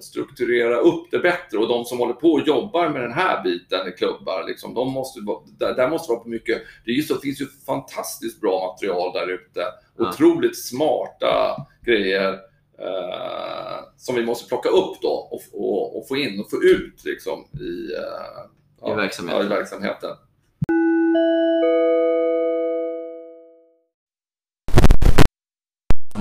strukturera 0.00 0.76
upp 0.76 1.10
det 1.10 1.18
bättre 1.18 1.58
och 1.58 1.68
de 1.68 1.84
som 1.84 1.98
håller 1.98 2.14
på 2.14 2.32
och 2.32 2.46
jobbar 2.46 2.88
med 2.88 3.02
den 3.02 3.12
här 3.12 3.42
biten 3.42 3.88
i 3.88 3.92
klubbar, 3.92 4.44
liksom, 4.48 4.74
de 4.74 4.92
måste, 4.92 5.20
där, 5.58 5.74
där 5.74 5.88
måste 5.88 6.12
vara 6.12 6.20
på 6.20 6.28
mycket, 6.28 6.62
det 6.84 6.90
är 6.90 6.94
ju 6.94 7.02
så, 7.02 7.16
finns 7.16 7.40
ju 7.40 7.46
fantastiskt 7.66 8.40
bra 8.40 8.72
material 8.72 9.12
där 9.12 9.28
ute. 9.28 9.64
Ja. 9.98 10.08
Otroligt 10.08 10.58
smarta 10.58 11.56
grejer 11.84 12.32
eh, 12.78 13.84
som 13.96 14.14
vi 14.14 14.24
måste 14.24 14.48
plocka 14.48 14.68
upp 14.68 15.00
då 15.02 15.08
och, 15.08 15.42
och, 15.52 15.98
och 15.98 16.08
få 16.08 16.16
in 16.16 16.40
och 16.40 16.50
få 16.50 16.62
ut 16.62 17.04
liksom, 17.04 17.44
i, 17.60 17.92
eh, 17.94 18.92
I 18.92 18.94
verksamheten. 18.94 19.40
Ja, 19.40 19.46
i 19.46 19.48
verksamheten. 19.48 20.10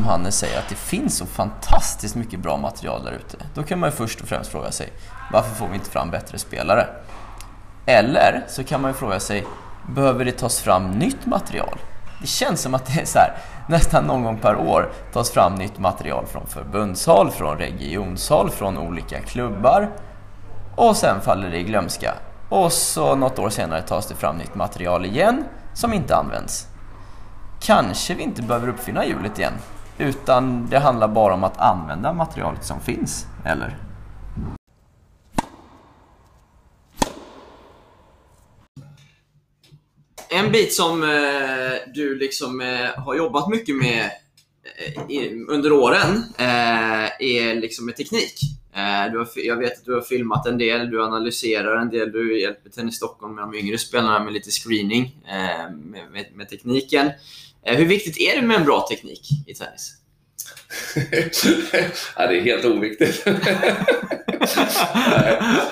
Som 0.02 0.10
Hannes 0.10 0.38
säger 0.38 0.60
att 0.60 0.70
det 0.70 0.76
finns 0.76 1.18
så 1.18 1.26
fantastiskt 1.26 2.16
mycket 2.16 2.40
bra 2.40 2.58
material 2.58 3.04
där 3.04 3.12
ute. 3.12 3.38
Då 3.54 3.64
kan 3.64 3.80
man 3.80 3.90
ju 3.90 3.96
först 3.96 4.22
och 4.22 4.28
främst 4.28 4.52
fråga 4.52 4.72
sig 4.72 4.94
varför 5.32 5.56
får 5.56 5.68
vi 5.68 5.76
inte 5.76 5.90
fram 5.90 6.12
bättre 6.12 6.38
spelare? 6.38 6.88
Eller 7.86 8.46
så 8.48 8.64
kan 8.64 8.82
man 8.82 8.92
ju 8.92 8.98
fråga 8.98 9.20
sig 9.20 9.46
behöver 9.96 10.26
det 10.26 10.32
tas 10.32 10.60
fram 10.60 10.92
nytt 10.92 11.26
material? 11.26 11.78
Det 12.22 12.28
känns 12.28 12.62
som 12.62 12.76
att 12.76 12.86
det 12.86 13.02
är 13.02 13.06
så 13.06 13.20
här, 13.20 13.38
nästan 13.70 14.04
någon 14.04 14.24
gång 14.24 14.38
per 14.38 14.56
år 14.56 14.92
tas 15.14 15.32
fram 15.32 15.56
nytt 15.56 15.80
material 15.80 16.26
från 16.26 16.48
förbundshåll, 16.48 17.32
från 17.32 17.58
regionshåll, 17.58 18.50
från 18.50 18.78
olika 18.78 19.20
klubbar 19.20 19.90
och 20.76 20.96
sen 20.96 21.22
faller 21.22 21.50
det 21.50 21.58
i 21.58 21.64
glömska. 21.64 22.14
Och 22.50 22.72
så 22.72 23.16
något 23.16 23.40
år 23.40 23.50
senare 23.50 23.82
tas 23.82 24.08
det 24.08 24.16
fram 24.16 24.38
nytt 24.38 24.56
material 24.56 25.06
igen 25.06 25.44
som 25.74 25.94
inte 25.94 26.16
används. 26.16 26.68
Kanske 27.60 28.14
vi 28.14 28.24
inte 28.24 28.42
behöver 28.42 28.68
uppfinna 28.68 29.06
hjulet 29.06 29.40
igen, 29.40 29.54
utan 30.02 30.68
det 30.70 30.80
handlar 30.80 31.08
bara 31.08 31.34
om 31.34 31.44
att 31.44 31.58
använda 31.58 32.14
materialet 32.14 32.66
som 32.66 32.80
finns, 32.80 33.26
eller? 33.46 33.78
En 40.30 40.52
bit 40.52 40.74
som 40.74 41.04
eh, 41.04 41.10
du 41.94 42.16
liksom 42.16 42.62
eh, 42.62 43.04
har 43.04 43.16
jobbat 43.16 43.50
mycket 43.50 43.76
med 43.76 44.10
eh, 44.78 45.16
i, 45.16 45.46
under 45.48 45.72
åren 45.72 46.24
eh, 46.38 47.06
är 47.20 47.56
liksom 47.56 47.86
med 47.86 47.96
teknik. 47.96 48.34
Eh, 48.74 49.12
du 49.12 49.18
har, 49.18 49.28
jag 49.36 49.58
vet 49.58 49.78
att 49.78 49.86
du 49.86 49.94
har 49.94 50.02
filmat 50.02 50.48
en 50.48 50.58
del, 50.58 50.90
du 50.90 51.04
analyserar 51.04 51.82
en 51.82 51.90
del, 51.90 52.12
du 52.12 52.42
hjälper 52.42 52.70
Tennis 52.70 52.96
Stockholm 52.96 53.36
med 53.36 53.44
de 53.44 53.56
yngre 53.56 53.78
spelarna 53.78 54.24
med 54.24 54.34
lite 54.34 54.52
screening 54.52 55.16
eh, 55.28 55.72
med, 55.72 56.12
med, 56.12 56.26
med 56.34 56.50
tekniken. 56.50 57.12
Eh, 57.66 57.76
hur 57.78 57.86
viktigt 57.86 58.18
är 58.20 58.36
det 58.36 58.48
med 58.48 58.58
en 58.58 58.66
bra 58.66 58.88
teknik 58.90 59.30
i 59.48 59.54
tennis? 59.54 59.94
nej, 62.18 62.28
det 62.28 62.38
är 62.38 62.42
helt 62.42 62.66
oviktigt. 62.66 63.24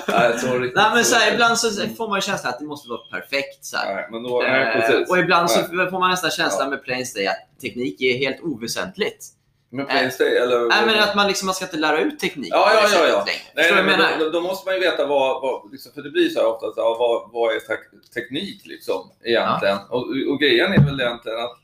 nej, 0.08 0.38
så 0.38 0.58
riktigt 0.58 0.76
Nej, 0.76 0.90
men 0.94 1.04
så 1.04 1.16
här, 1.16 1.32
ibland 1.32 1.58
så 1.58 1.70
får 1.96 2.08
man 2.08 2.20
känslan 2.20 2.52
att 2.52 2.58
det 2.58 2.64
måste 2.66 2.88
vara 2.88 2.98
perfekt. 3.20 3.64
Så. 3.64 3.76
Nej, 3.76 4.08
men 4.10 4.22
då, 4.22 4.42
nej. 4.42 4.92
Eh, 4.92 5.08
och 5.08 5.18
ibland 5.18 5.50
får 5.50 5.98
man 6.00 6.10
nästan 6.10 6.30
känslan 6.30 6.64
Ja. 6.66 6.70
med 6.70 6.84
Plainstay 6.84 7.26
att 7.26 7.36
teknik 7.60 8.02
är 8.02 8.18
helt 8.18 8.40
oväsentligt. 8.40 9.26
Men 9.72 9.86
Plainstay, 9.86 10.36
eller? 10.36 10.68
Nej, 10.68 10.86
men 10.86 10.98
att 10.98 11.14
man, 11.16 11.28
liksom, 11.28 11.46
man 11.46 11.54
ska 11.54 11.64
inte 11.64 11.76
lära 11.76 12.00
ut 12.00 12.18
teknik 12.18 12.48
Ja, 12.52 12.70
ja, 12.74 12.88
ja, 12.92 13.06
ja. 13.08 13.22
Nej, 13.26 13.34
nej, 13.54 13.72
jag 13.76 13.86
menar? 13.86 14.08
då, 14.18 14.30
då 14.30 14.40
måste 14.40 14.68
man 14.68 14.74
ju 14.74 14.80
veta 14.80 15.06
vad, 15.06 15.42
vad 15.42 15.72
liksom, 15.72 15.92
för 15.92 16.02
det 16.02 16.10
blir 16.10 16.28
så 16.28 16.40
här 16.40 16.46
ofta, 16.46 16.66
så, 16.66 16.96
vad, 16.98 17.30
vad 17.32 17.54
är 17.54 17.58
tek- 17.60 18.12
teknik 18.14 18.62
liksom 18.66 19.10
egentligen? 19.24 19.78
Och, 19.88 20.06
och 20.30 20.40
grejen 20.40 20.72
är 20.72 20.84
väl 20.84 21.00
egentligen 21.00 21.38
att 21.38 21.58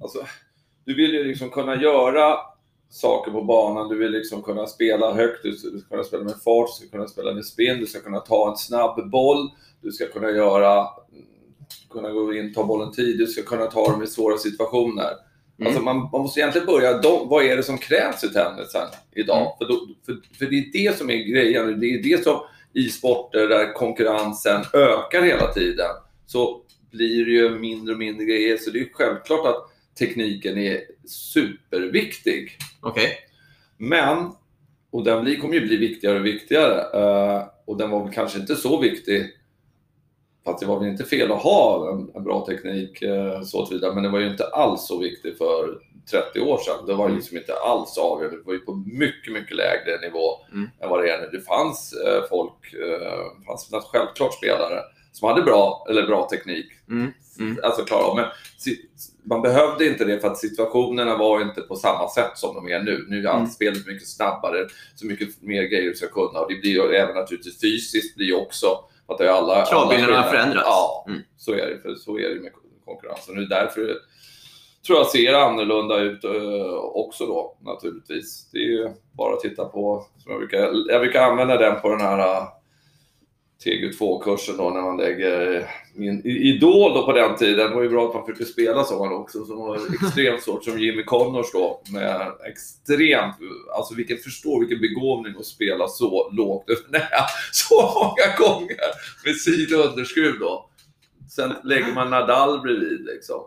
alltså, 0.00 0.26
du 0.84 0.94
vill 0.94 1.14
ju 1.14 1.24
liksom 1.24 1.50
kunna 1.50 1.82
göra 1.82 2.36
saker 2.88 3.30
på 3.30 3.42
banan, 3.42 3.88
du 3.88 3.98
vill 3.98 4.12
liksom 4.12 4.42
kunna 4.42 4.66
spela 4.66 5.14
högt, 5.14 5.42
du 5.42 5.52
ska 5.52 5.68
kunna 5.90 6.04
spela 6.04 6.24
med 6.24 6.42
fart, 6.44 6.68
du 6.68 6.86
ska 6.86 6.96
kunna 6.96 7.08
spela 7.08 7.34
med 7.34 7.44
spinn, 7.44 7.80
du 7.80 7.86
ska 7.86 8.00
kunna 8.00 8.20
ta 8.20 8.50
en 8.50 8.56
snabb 8.56 9.10
boll, 9.10 9.50
du 9.82 9.92
ska 9.92 10.06
kunna 10.06 10.30
göra 10.30 10.86
kunna 11.90 12.10
gå 12.10 12.34
in, 12.34 12.54
ta 12.54 12.64
bollen 12.64 12.92
tidigt, 12.92 13.18
du 13.18 13.26
ska 13.26 13.42
kunna 13.42 13.66
ta 13.66 13.92
dem 13.92 14.02
i 14.02 14.06
svåra 14.06 14.38
situationer. 14.38 15.10
Mm. 15.58 15.66
Alltså 15.66 15.82
man, 15.82 15.96
man 15.96 16.20
måste 16.20 16.40
egentligen 16.40 16.66
börja, 16.66 16.98
de, 16.98 17.28
vad 17.28 17.44
är 17.44 17.56
det 17.56 17.62
som 17.62 17.78
krävs 17.78 18.24
i 18.24 18.28
tennisen 18.28 18.88
idag? 19.12 19.36
Mm. 19.36 19.52
För, 19.58 19.68
då, 19.68 19.88
för, 20.06 20.36
för 20.38 20.46
det 20.46 20.56
är 20.56 20.72
det 20.72 20.98
som 20.98 21.10
är 21.10 21.16
grejen. 21.16 21.80
Det 21.80 21.86
är 21.86 22.02
det 22.02 22.24
som 22.24 22.40
i 22.72 22.88
sporter 22.88 23.48
där 23.48 23.72
konkurrensen 23.72 24.64
ökar 24.72 25.22
hela 25.22 25.52
tiden, 25.52 25.90
så 26.26 26.62
blir 26.90 27.24
det 27.24 27.30
ju 27.30 27.50
mindre 27.50 27.92
och 27.92 27.98
mindre 27.98 28.24
grejer. 28.24 28.56
Så 28.56 28.70
det 28.70 28.80
är 28.80 28.88
självklart 28.92 29.46
att 29.46 29.69
tekniken 30.00 30.58
är 30.58 30.80
superviktig. 31.08 32.58
Okej. 32.80 33.18
Men, 33.76 34.32
och 34.90 35.04
den 35.04 35.40
kommer 35.40 35.54
ju 35.54 35.66
bli 35.66 35.76
viktigare 35.76 36.18
och 36.18 36.26
viktigare. 36.26 36.80
eh, 37.00 37.42
och 37.66 37.76
den 37.76 37.90
var 37.90 38.04
väl 38.04 38.12
kanske 38.14 38.38
inte 38.38 38.56
så 38.56 38.80
viktig 38.80 39.36
Fast 40.44 40.60
det 40.60 40.66
var 40.66 40.80
väl 40.80 40.88
inte 40.88 41.04
fel 41.04 41.32
att 41.32 41.42
ha 41.42 41.92
en, 41.92 42.10
en 42.14 42.24
bra 42.24 42.46
teknik 42.46 43.02
eh, 43.02 43.42
så 43.42 43.66
tillvida, 43.66 43.94
men 43.94 44.02
det 44.02 44.08
var 44.08 44.18
ju 44.18 44.30
inte 44.30 44.44
alls 44.46 44.86
så 44.86 44.98
viktigt 44.98 45.38
för 45.38 45.78
30 46.10 46.40
år 46.40 46.58
sedan. 46.58 46.86
Det 46.86 46.94
var 46.94 47.08
ju 47.08 47.14
liksom 47.14 47.36
inte 47.36 47.54
alls 47.54 47.98
avgörande. 47.98 48.36
Det 48.38 48.46
var 48.46 48.52
ju 48.52 48.58
på 48.58 48.74
mycket, 48.74 49.32
mycket 49.32 49.56
lägre 49.56 50.00
nivå 50.02 50.26
Mm. 50.52 50.70
än 50.80 50.90
vad 50.90 51.02
det 51.02 51.10
är 51.10 51.20
nu. 51.20 51.28
Det 51.32 51.40
fanns 51.44 51.92
eh, 51.92 52.22
folk, 52.28 52.74
eh, 52.74 53.44
fanns 53.46 53.70
självklart 53.92 54.34
spelare 54.34 54.80
som 55.12 55.28
hade 55.28 55.42
bra, 55.42 55.86
eller 55.90 56.06
bra 56.06 56.28
teknik. 56.28 56.66
Mm. 56.88 57.12
Mm. 57.38 57.58
Alltså 57.62 57.84
klara 57.84 58.02
av. 58.04 58.16
Men 58.16 58.26
man 59.24 59.42
behövde 59.42 59.86
inte 59.86 60.04
det 60.04 60.20
för 60.20 60.28
att 60.28 60.38
situationerna 60.38 61.16
var 61.16 61.40
inte 61.42 61.60
på 61.60 61.76
samma 61.76 62.08
sätt 62.08 62.30
som 62.34 62.54
de 62.54 62.68
är 62.68 62.80
nu. 62.82 63.04
Nu 63.08 63.22
är 63.24 63.28
allt 63.28 63.38
Mm. 63.38 63.50
spelet 63.50 63.86
mycket 63.86 64.08
snabbare, 64.08 64.66
så 64.94 65.06
mycket 65.06 65.42
mer 65.42 65.62
grejer 65.62 65.90
du 65.90 65.94
ska 65.94 66.08
kunna. 66.08 66.40
Och 66.40 66.48
det 66.52 66.60
blir 66.60 66.70
ju 66.70 66.94
även 66.94 67.14
naturligtvis 67.14 67.60
fysiskt 67.60 68.16
blir 68.16 68.36
också 68.36 68.66
att 69.06 69.18
det 69.18 69.24
är 69.24 69.28
alla, 69.32 69.64
Kravbilden 69.66 70.08
alla 70.08 70.22
har 70.22 70.30
förändrats. 70.30 70.66
Ja, 70.66 71.04
Mm. 71.08 71.20
så 71.36 71.52
är 71.52 71.56
det. 71.66 71.78
För 71.82 71.94
så 71.94 72.18
är 72.18 72.28
det 72.34 72.40
med 72.40 72.52
konkurrensen. 72.84 73.34
Det 73.34 73.42
är 73.42 73.60
därför 73.60 73.80
det, 73.80 73.94
tror 74.86 74.98
jag 74.98 75.06
ser 75.06 75.34
annorlunda 75.34 75.98
ut 75.98 76.24
eh, 76.24 76.74
också 76.74 77.26
då 77.26 77.56
naturligtvis. 77.60 78.50
Det 78.52 78.58
är 78.58 78.62
ju 78.62 78.88
bara 79.12 79.34
att 79.34 79.40
titta 79.40 79.64
på, 79.64 80.06
som 80.18 80.32
jag 80.32 80.40
brukar, 80.40 80.72
jag 80.92 81.00
brukar 81.00 81.22
använda 81.22 81.56
den 81.56 81.80
på 81.80 81.88
den 81.88 82.00
här 82.00 82.18
eh, 82.18 82.42
TG2-kursen 83.64 84.56
då 84.56 84.70
när 84.70 84.82
man 84.82 84.96
lägger 84.96 85.66
min 85.94 86.26
i- 86.26 86.48
idol 86.48 86.94
då 86.94 87.02
på 87.06 87.12
den 87.12 87.36
tiden. 87.36 87.70
Det 87.70 87.74
var 87.76 87.82
ju 87.82 87.88
bra 87.88 88.08
att 88.08 88.14
man 88.14 88.36
fick 88.36 88.48
spela 88.48 88.84
så 88.84 89.12
också, 89.12 89.44
som 89.44 89.56
var 89.58 89.76
extremt 90.04 90.42
svårt 90.42 90.64
som 90.64 90.78
Jimmy 90.80 91.04
Connors 91.04 91.52
då 91.52 91.80
med 91.92 92.32
extremt, 92.46 93.34
alltså 93.76 93.94
vilken, 93.94 94.18
förstå 94.18 94.60
vilken 94.60 94.80
begåvning 94.80 95.34
att 95.38 95.46
spela 95.46 95.88
så 95.88 96.30
lågt 96.30 96.70
över 96.70 97.02
så 97.52 97.74
många 97.94 98.48
gånger 98.48 98.76
med 99.24 99.36
sid 99.36 99.74
och 99.74 99.86
underskruv 99.86 100.38
då. 100.40 100.66
Sen 101.30 101.52
lägger 101.64 101.92
man 101.94 102.10
Nadal 102.10 102.60
bredvid 102.60 103.00
liksom. 103.14 103.40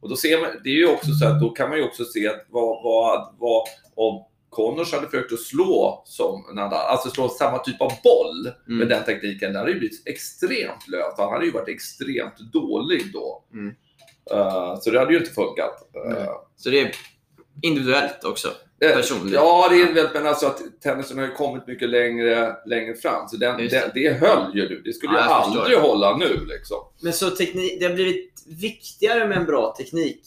Och 0.00 0.08
då 0.08 0.16
ser 0.16 0.40
man, 0.40 0.50
det 0.64 0.70
är 0.70 0.74
ju 0.74 0.86
också 0.88 1.10
så 1.12 1.26
att 1.26 1.40
då 1.40 1.50
kan 1.50 1.68
man 1.68 1.78
ju 1.78 1.84
också 1.84 2.04
se 2.04 2.28
att 2.28 2.46
vad, 2.50 2.82
vad, 2.84 3.34
vad 3.38 3.62
om 3.94 4.24
Connors 4.54 4.92
hade 4.92 5.06
försökt 5.06 5.32
att 5.32 5.40
slå 5.40 6.02
som 6.06 6.44
Nadal, 6.54 6.86
alltså 6.86 7.10
slå 7.10 7.28
samma 7.28 7.58
typ 7.58 7.80
av 7.80 7.92
boll 8.04 8.52
Mm. 8.66 8.78
med 8.78 8.88
den 8.88 9.04
tekniken, 9.04 9.52
det 9.52 9.58
hade 9.58 9.70
ju 9.70 9.78
blivit 9.78 10.02
extremt 10.08 10.88
löst. 10.88 11.18
Han 11.18 11.32
hade 11.32 11.44
ju 11.44 11.50
varit 11.50 11.68
extremt 11.68 12.38
dålig 12.52 13.12
då. 13.12 13.44
Mm. 13.52 13.74
Eh, 14.30 14.78
så 14.80 14.90
det 14.90 14.98
hade 14.98 15.12
ju 15.12 15.18
inte 15.18 15.30
funkat. 15.30 15.88
Nej. 16.08 16.26
Så 16.56 16.70
det 16.70 16.80
är 16.80 16.92
individuellt 17.62 18.24
också. 18.24 18.48
eh, 18.80 18.90
Personligt. 18.96 19.34
Ja, 19.34 19.68
det 19.70 19.80
är 19.82 19.92
väl, 19.94 20.08
men 20.14 20.26
alltså 20.26 20.46
att 20.46 20.60
tennisen 20.82 21.18
har 21.18 21.24
ju 21.26 21.32
kommit 21.32 21.66
mycket 21.66 21.88
längre, 21.88 22.56
längre 22.66 22.94
fram. 22.94 23.28
Så 23.28 23.36
den, 23.36 23.56
det. 23.56 23.90
Det, 23.94 24.12
höll 24.12 24.56
ju 24.56 24.68
nu. 24.68 24.82
Det 24.84 24.92
skulle 24.92 25.12
Ja, 25.12 25.50
ju 25.54 25.60
aldrig 25.60 25.78
hålla 25.78 26.16
nu 26.16 26.44
liksom. 26.46 26.76
Men 27.02 27.12
så 27.12 27.30
teknik, 27.30 27.80
det 27.80 27.86
har 27.86 27.94
blivit 27.94 28.32
viktigare 28.46 29.28
med 29.28 29.38
en 29.38 29.44
bra 29.46 29.74
teknik 29.78 30.20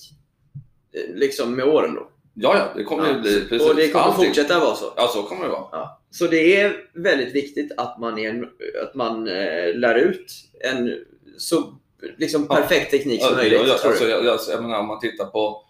liksom 1.13 1.55
med 1.55 1.65
åren 1.65 1.95
då? 1.95 2.09
Ja, 2.39 2.57
ja, 2.57 2.67
det 2.75 2.83
kommer 2.83 3.07
ju 3.07 3.13
Ja. 3.13 3.19
bli 3.19 3.45
precis. 3.49 3.69
Och 3.69 3.75
det 3.75 3.89
kommer 3.89 4.05
allting. 4.05 4.25
fortsätta 4.25 4.59
vara 4.59 4.75
så? 4.75 4.93
Ja, 4.95 5.07
så 5.07 5.23
kommer 5.23 5.43
det 5.43 5.49
vara. 5.51 5.65
Ja. 5.71 5.99
Så 6.11 6.27
det 6.27 6.61
är 6.61 6.75
väldigt 6.93 7.35
viktigt 7.35 7.71
att 7.77 7.99
man, 7.99 8.19
är 8.19 8.49
att 8.83 8.95
man 8.95 9.27
eh, 9.27 9.75
lär 9.75 9.95
ut 9.95 10.31
en 10.71 10.95
så 11.37 11.73
liksom, 12.17 12.47
perfekt 12.47 12.91
teknik 12.91 13.21
som 13.21 13.29
Ja, 13.31 13.37
möjligt? 13.37 13.67
jag, 13.67 13.77
tror 13.77 13.91
alltså, 13.91 14.07
jag, 14.07 14.25
jag, 14.25 14.39
jag 14.49 14.61
menar, 14.61 14.79
om 14.79 14.87
man 14.87 14.99
tittar 14.99 15.25
på 15.25 15.63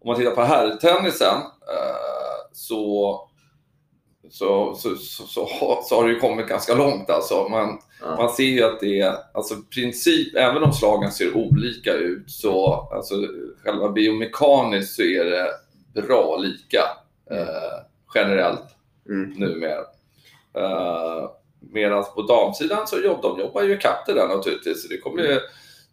om 0.00 0.08
man 0.08 0.16
tittar 0.16 0.34
på 0.34 0.42
herrtennisen 0.42 1.34
eh, 1.36 2.50
så, 2.52 3.25
så, 4.30 4.74
så, 4.74 4.96
så, 4.96 5.26
så, 5.26 5.96
har, 5.96 6.06
det 6.06 6.12
ju 6.12 6.20
kommit 6.20 6.46
ganska 6.48 6.74
långt. 6.74 7.10
Alltså. 7.10 7.48
Man, 7.48 7.78
Ja. 8.02 8.16
man 8.16 8.30
ser 8.30 8.44
ju 8.44 8.62
att 8.64 8.80
det 8.80 9.00
är, 9.00 9.14
alltså 9.34 9.54
princip, 9.74 10.36
även 10.36 10.62
om 10.62 10.72
slagen 10.72 11.12
ser 11.12 11.36
olika 11.36 11.92
ut, 11.92 12.30
så 12.30 12.72
alltså, 12.92 13.14
själva 13.64 13.88
biomekaniskt 13.88 14.96
så 14.96 15.02
är 15.02 15.24
det 15.24 16.02
bra 16.02 16.36
lika 16.36 16.80
eh, 17.30 17.84
generellt 18.14 18.62
Mm. 19.08 19.30
numera. 19.30 19.80
Uh, 20.58 21.30
Medan 21.60 22.04
på 22.14 22.22
damsidan 22.22 22.86
så 22.86 23.00
jobb, 23.00 23.22
de 23.22 23.40
jobbar 23.40 23.62
ju 23.62 23.74
ikapp 23.74 24.06
det 24.06 24.12
där 24.14 24.28
naturligtvis. 24.28 24.82
Så 24.82 24.88
Det, 24.88 24.98
kommer 24.98 25.22
ju, 25.22 25.40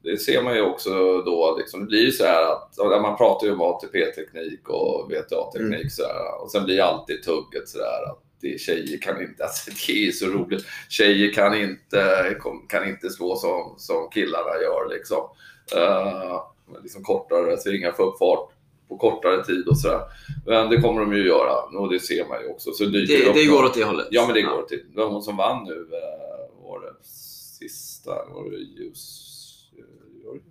det 0.04 0.18
ser 0.18 0.43
man 0.43 0.56
ju 0.56 0.62
också 0.62 1.22
då. 1.22 1.56
Liksom, 1.60 1.80
det 1.80 1.86
blir 1.86 2.12
så 2.12 2.24
här 2.26 2.51
att 2.51 2.74
ja, 2.78 2.99
man 3.01 3.18
pratar 3.18 3.47
ju 3.47 3.54
om 3.54 3.62
ATP-teknik 3.62 4.70
och 4.70 5.12
VTA-teknik 5.12 5.76
Mm. 5.80 5.89
så 5.89 6.04
här, 6.04 6.41
och 6.43 6.51
sen 6.51 6.66
blir 6.66 6.82
alltid 6.82 7.24
tugget 7.24 7.70
så 7.70 7.78
där 7.78 8.04
att 8.12 8.20
det, 8.41 8.62
tjejer 8.62 8.97
kan 9.01 9.22
inte, 9.22 9.43
alltså 9.43 9.72
det 9.88 10.08
är 10.08 10.12
så 10.12 10.26
roligt. 10.26 10.66
Tjejer 10.89 11.34
kan 11.34 11.54
inte, 11.62 12.36
kan 12.70 12.89
inte 12.89 13.10
slå 13.10 13.36
som, 13.36 13.76
som 13.78 14.10
killarna 14.14 14.62
gör 14.62 14.89
liksom. 14.89 15.24
Uh, 15.76 16.41
liksom 16.84 17.04
kortare 17.04 17.58
svingar, 17.58 17.91
få 17.91 18.04
upp 18.04 18.18
fart 18.20 18.49
på 18.89 18.97
kortare 18.97 19.43
tid 19.43 19.68
och 19.68 19.78
sådär. 19.78 20.01
Men 20.45 20.70
det 20.70 20.82
kommer 20.82 21.01
de 21.01 21.14
ju 21.14 21.28
göra 21.28 21.62
och 21.80 21.89
det 21.93 21.99
ser 21.99 22.28
man 22.28 22.41
ju 22.41 22.47
också. 22.49 22.72
Så 22.72 22.84
Det, 22.86 23.06
det 23.06 23.26
någon- 23.28 23.47
går 23.56 23.64
åt 23.64 23.74
det 23.74 23.84
hållet? 23.84 24.08
Ja, 24.12 24.26
men 24.26 24.36
det 24.36 24.41
går 24.41 24.62
till. 24.64 24.84
Det 24.95 25.04
hon 25.04 25.22
som 25.22 25.38
vann 25.38 25.64
nu, 25.64 25.88
eh, 25.91 26.64
var 26.70 26.82
det 26.82 26.93
sista, 27.60 28.12
var 28.12 28.49
det 28.49 28.58
ljus... 28.58 29.30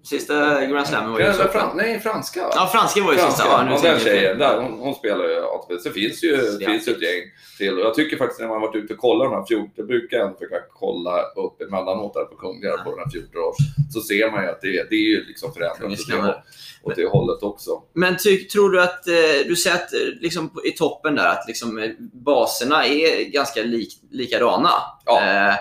Sista 0.05 0.66
Grand 0.66 0.87
Slammen 0.87 1.12
var 1.12 1.18
ju 1.18 1.24
Eller 1.24 1.35
så. 1.45 1.49
fran, 1.49 1.76
Nej, 1.76 2.01
franska. 2.01 2.41
Ja, 2.55 2.68
franska 2.72 3.03
var 3.03 3.12
ju 3.12 3.18
franska. 3.18 3.43
sista. 3.43 3.64
Ja, 3.66 3.80
nu 3.83 3.89
den 3.89 4.01
tjejen, 4.01 4.39
där, 4.39 4.61
hon, 4.62 4.72
hon 4.78 4.95
spelar 4.95 5.24
ju 5.24 5.37
ATP. 5.45 5.78
Så 5.78 5.91
finns 5.91 6.24
ju, 6.24 6.57
Ja. 6.61 6.68
finns 6.70 6.89
ju 6.89 6.93
ett 6.93 7.03
gäng 7.03 7.22
till. 7.59 7.74
Och 7.78 7.85
jag 7.87 7.95
tycker 7.95 8.16
faktiskt 8.16 8.41
när 8.41 8.49
man 8.49 8.61
varit 8.61 8.76
ute 8.76 8.95
och 8.95 9.01
kollat 9.01 9.30
de 9.30 9.37
här 9.37 9.45
14, 9.49 9.70
jag 9.76 9.87
brukar 9.87 10.18
ändå 10.18 10.35
försöka 10.39 10.57
kolla 10.74 11.22
upp 11.22 11.61
emellanåt 11.62 12.14
där 12.14 12.24
på 12.24 12.37
Kungliga 12.37 12.76
på 12.76 12.91
den 12.91 12.99
här 12.99 13.11
14 13.11 13.43
års 13.43 13.57
så 13.95 14.01
ser 14.01 14.30
man 14.30 14.43
ju 14.45 14.51
att 14.51 14.61
det, 14.61 14.87
det 14.91 14.97
är 14.97 15.09
ju 15.09 15.24
liksom 15.24 15.53
förändrat 15.55 15.83
åt 16.01 16.09
det, 16.09 16.43
åt 16.83 16.97
det 16.97 17.07
hållet 17.09 17.43
också. 17.43 17.83
Men 17.95 18.16
ty, 18.24 18.45
tror 18.45 18.70
du 18.70 18.83
att, 18.83 19.07
eh, 19.09 19.47
du 19.47 19.57
säger 19.57 19.76
att 19.76 19.93
eh, 19.93 19.99
liksom, 20.20 20.51
i 20.64 20.70
toppen 20.70 21.14
där 21.14 21.26
att 21.28 21.45
liksom, 21.49 21.78
eh, 21.78 21.91
baserna 22.12 22.87
är 22.87 23.24
ganska 23.30 23.62
lik, 23.62 23.93
likadana. 24.11 24.70
Ja. 25.07 25.20
Eh, 25.20 25.55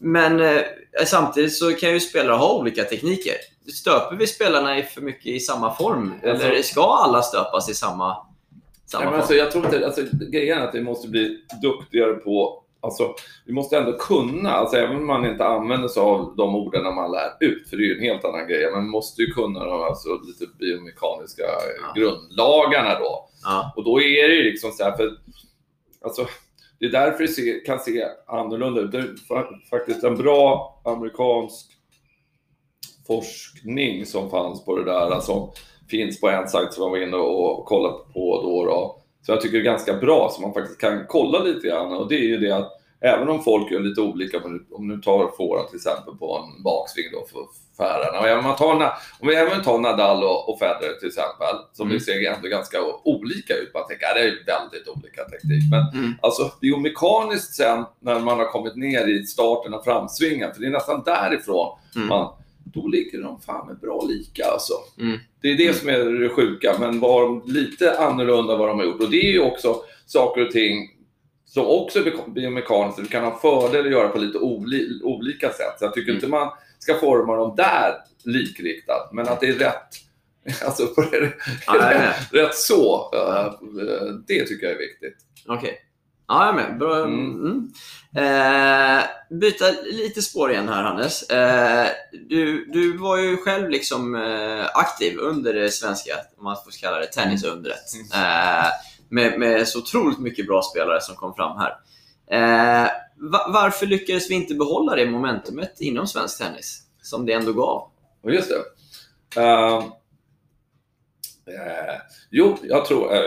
men 0.00 0.40
eh, 0.40 0.60
samtidigt 1.06 1.54
så 1.56 1.72
kan 1.72 1.92
ju 1.92 2.00
spelare 2.00 2.36
ha 2.36 2.54
olika 2.58 2.84
tekniker. 2.84 3.34
Stöper 3.74 4.16
vi 4.16 4.26
spelarna 4.26 4.78
i 4.78 4.82
för 4.82 5.00
mycket 5.00 5.26
i 5.26 5.40
samma 5.40 5.74
form? 5.74 6.12
Alltså- 6.26 6.46
Eller 6.46 6.62
ska 6.62 6.82
alla 6.84 7.22
stöpas 7.22 7.68
i 7.70 7.74
samma, 7.74 8.16
samma 8.86 9.04
form? 9.04 9.14
alltså, 9.14 9.34
jag 9.34 9.50
tror 9.50 9.64
inte, 9.64 9.86
alltså, 9.86 10.02
grejen 10.32 10.58
är 10.58 10.68
att 10.68 10.74
vi 10.74 10.82
måste 10.82 11.08
bli 11.08 11.38
duktigare 11.62 12.14
på 12.14 12.60
Alltså, 12.80 13.14
vi 13.46 13.52
måste 13.52 13.76
ändå 13.78 13.92
kunna, 13.98 14.50
alltså, 14.50 14.76
även 14.76 14.96
om 14.96 15.06
man 15.06 15.26
inte 15.26 15.44
använder 15.44 15.88
sig 15.88 16.00
av 16.02 16.34
de 16.36 16.54
orden 16.54 16.82
när 16.82 16.92
man 16.92 17.10
lär 17.12 17.36
ut, 17.40 17.68
för 17.68 17.76
det 17.76 17.82
är 17.82 17.86
ju 17.86 17.96
en 17.98 18.02
helt 18.04 18.24
annan 18.24 18.46
grej, 18.48 18.64
men 18.64 18.72
man 18.82 18.90
måste 18.90 19.22
ju 19.22 19.32
kunna 19.32 19.64
de 19.64 19.82
alltså, 19.82 20.08
lite 20.26 20.52
biomekaniska 20.58 21.42
Ja. 21.82 22.00
grundlagarna 22.00 22.98
då. 22.98 23.28
ja. 23.44 23.72
Och 23.76 23.84
då 23.84 24.00
är 24.00 24.28
det 24.28 24.34
ju 24.34 24.42
liksom 24.42 24.70
så 24.72 24.84
här, 24.84 24.96
för 24.96 25.10
alltså, 26.04 26.26
det 26.88 26.98
är 26.98 27.06
därför 27.06 27.22
det 27.22 27.28
se, 27.28 27.52
kan 27.66 27.78
se 27.78 28.04
annorlunda 28.26 28.80
ut. 28.80 28.92
Det 28.92 28.98
är 28.98 29.68
faktiskt 29.70 30.04
en 30.04 30.16
bra 30.16 30.80
amerikansk 30.84 31.66
forskning 33.06 34.06
som 34.06 34.30
fanns 34.30 34.64
på 34.64 34.76
det 34.76 34.84
där, 34.84 35.20
som 35.20 35.50
finns 35.88 36.20
på 36.20 36.28
en 36.28 36.48
sajt 36.48 36.72
som 36.72 36.82
jag 36.82 36.90
var 36.90 37.02
inne 37.06 37.16
och 37.16 37.64
kollade 37.64 37.94
på 38.14 38.42
då. 38.42 38.64
då. 38.64 39.00
Så 39.26 39.32
jag 39.32 39.40
tycker 39.40 39.56
det 39.56 39.62
är 39.62 39.72
ganska 39.72 39.94
bra, 39.94 40.30
så 40.32 40.42
man 40.42 40.54
faktiskt 40.54 40.80
kan 40.80 41.06
kolla 41.08 41.38
lite 41.38 41.68
grann. 41.68 41.92
Och 41.92 42.08
det 42.08 42.14
är 42.14 42.26
ju 42.26 42.38
det 42.38 42.56
att 42.56 42.72
även 43.04 43.28
om 43.28 43.42
folk 43.42 43.70
gör 43.72 43.80
lite 43.80 44.00
olika, 44.00 44.38
om 44.72 44.88
du- 44.88 45.00
tar 45.02 45.30
Fora 45.36 45.62
till 45.62 45.76
exempel 45.76 46.14
på 46.14 46.38
en 46.38 46.62
baksving 46.62 47.04
då 47.12 47.26
för 47.32 47.40
Färarna. 47.76 48.18
Och 48.20 48.26
även 48.26 48.38
om, 48.38 48.44
man 48.44 48.56
tar, 48.56 48.74
om 49.20 49.28
vi 49.28 49.34
även 49.34 49.62
tar 49.62 49.78
Nadal 49.78 50.24
och, 50.24 50.48
och 50.48 50.58
Federer 50.58 50.98
till 50.98 51.08
exempel, 51.08 51.54
som 51.72 51.86
Mm. 51.86 51.94
vi 51.98 52.00
ser 52.04 52.32
ändå 52.34 52.48
ganska 52.48 52.78
olika 53.04 53.54
ut. 53.54 53.70
Man 53.74 53.86
tänker 53.88 54.06
att 54.06 54.14
det 54.14 54.20
är 54.20 54.24
väldigt 54.46 54.88
olika 54.88 55.24
teknik. 55.24 55.62
Men 55.70 56.00
Mm. 56.04 56.12
alltså 56.22 56.50
biomekaniskt 56.60 57.54
sen 57.54 57.84
när 58.00 58.18
man 58.20 58.38
har 58.38 58.46
kommit 58.46 58.76
ner 58.76 59.06
i 59.08 59.26
starten 59.26 59.74
av 59.74 59.82
framsvingen, 59.82 60.54
för 60.54 60.60
det 60.60 60.66
är 60.66 60.70
nästan 60.70 61.02
därifrån 61.04 61.78
Mm. 61.96 62.08
man, 62.08 62.32
då 62.64 62.86
ligger 62.88 63.22
de 63.22 63.40
fan 63.40 63.66
med 63.66 63.78
bra 63.78 64.04
lika 64.08 64.44
alltså. 64.52 64.74
Mm. 65.00 65.18
Det 65.42 65.48
är 65.48 65.56
det 65.56 65.74
som 65.76 65.88
är 65.88 65.98
det 66.04 66.28
sjuka, 66.28 66.76
men 66.80 67.00
var 67.00 67.42
lite 67.52 67.98
annorlunda 67.98 68.56
vad 68.56 68.68
de 68.68 68.78
har 68.78 68.86
gjort. 68.86 69.00
Och 69.02 69.10
det 69.10 69.20
är 69.28 69.32
ju 69.32 69.40
också 69.40 69.76
saker 70.06 70.46
och 70.46 70.50
ting 70.52 70.90
som 71.54 71.66
också 71.66 71.98
är 71.98 72.30
biomekaniskt. 72.34 72.98
Du 72.98 73.06
kan 73.06 73.24
ha 73.24 73.38
fördel 73.38 73.86
att 73.86 73.92
göra 73.92 74.08
på 74.08 74.18
lite 74.18 74.38
oli, 74.38 75.00
olika 75.02 75.48
sätt. 75.48 75.74
Så 75.78 75.84
jag 75.84 75.94
tycker 75.94 76.10
Mm. 76.10 76.16
inte 76.16 76.28
man 76.28 76.50
ska 76.78 76.94
forma 76.98 77.36
dem 77.36 77.54
där 77.56 77.94
likriktat, 78.24 79.12
men 79.12 79.28
att 79.28 79.40
det 79.40 79.46
är 79.48 79.52
rätt. 79.52 79.88
Alltså, 80.66 80.86
på 80.86 81.00
det, 81.10 81.32
Ja, 81.66 81.72
med. 81.72 82.14
rätt 82.32 82.54
så. 82.54 83.10
eh, 83.14 83.52
Det 84.26 84.44
tycker 84.46 84.66
jag 84.66 84.74
är 84.74 84.78
viktigt. 84.78 85.16
Okej. 85.48 85.80
Ja, 86.28 86.46
jag 86.46 86.48
är 86.48 86.68
med. 86.68 86.78
Bra. 86.78 86.96
Mm. 86.96 87.30
Mm. 87.30 87.72
Eh, 88.16 89.02
byta 89.30 89.64
lite 89.92 90.22
spår 90.22 90.50
igen 90.50 90.68
här, 90.68 90.82
Hannes. 90.82 91.22
Eh, 91.30 91.86
du, 92.28 92.64
du 92.72 92.96
var 92.96 93.16
ju 93.16 93.36
själv 93.36 93.70
liksom 93.70 94.14
eh, 94.14 94.66
aktiv 94.74 95.18
under 95.18 95.54
det 95.54 95.70
svenska, 95.70 96.12
om 96.38 96.44
man 96.44 96.56
får 96.64 96.80
kalla 96.80 96.98
det, 96.98 97.06
tennisundret. 97.06 97.84
Eh, 98.14 98.66
med, 99.14 99.38
med 99.38 99.68
så 99.68 99.78
otroligt 99.78 100.18
mycket 100.18 100.46
bra 100.46 100.62
spelare 100.62 101.00
som 101.00 101.16
kom 101.16 101.34
fram 101.34 101.58
här. 101.58 101.76
Eh, 102.30 102.90
va, 103.16 103.50
varför 103.52 103.86
lyckades 103.86 104.30
vi 104.30 104.34
inte 104.34 104.54
behålla 104.54 104.96
det 104.96 105.06
momentumet 105.06 105.80
inom 105.80 106.06
svensk 106.06 106.38
tennis? 106.38 106.82
Som 107.02 107.26
det 107.26 107.32
ändå 107.32 107.52
gav. 107.52 107.90
Just 108.24 108.50
det. 108.50 109.40
Uh, 109.40 109.84
eh, 111.46 112.00
jo, 112.30 112.56
jag 112.62 112.84
tror... 112.84 113.14
eh, 113.14 113.20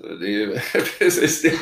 det 0.00 0.26
är 0.26 0.30
ju 0.30 0.58
precis 0.98 1.42
det. 1.42 1.52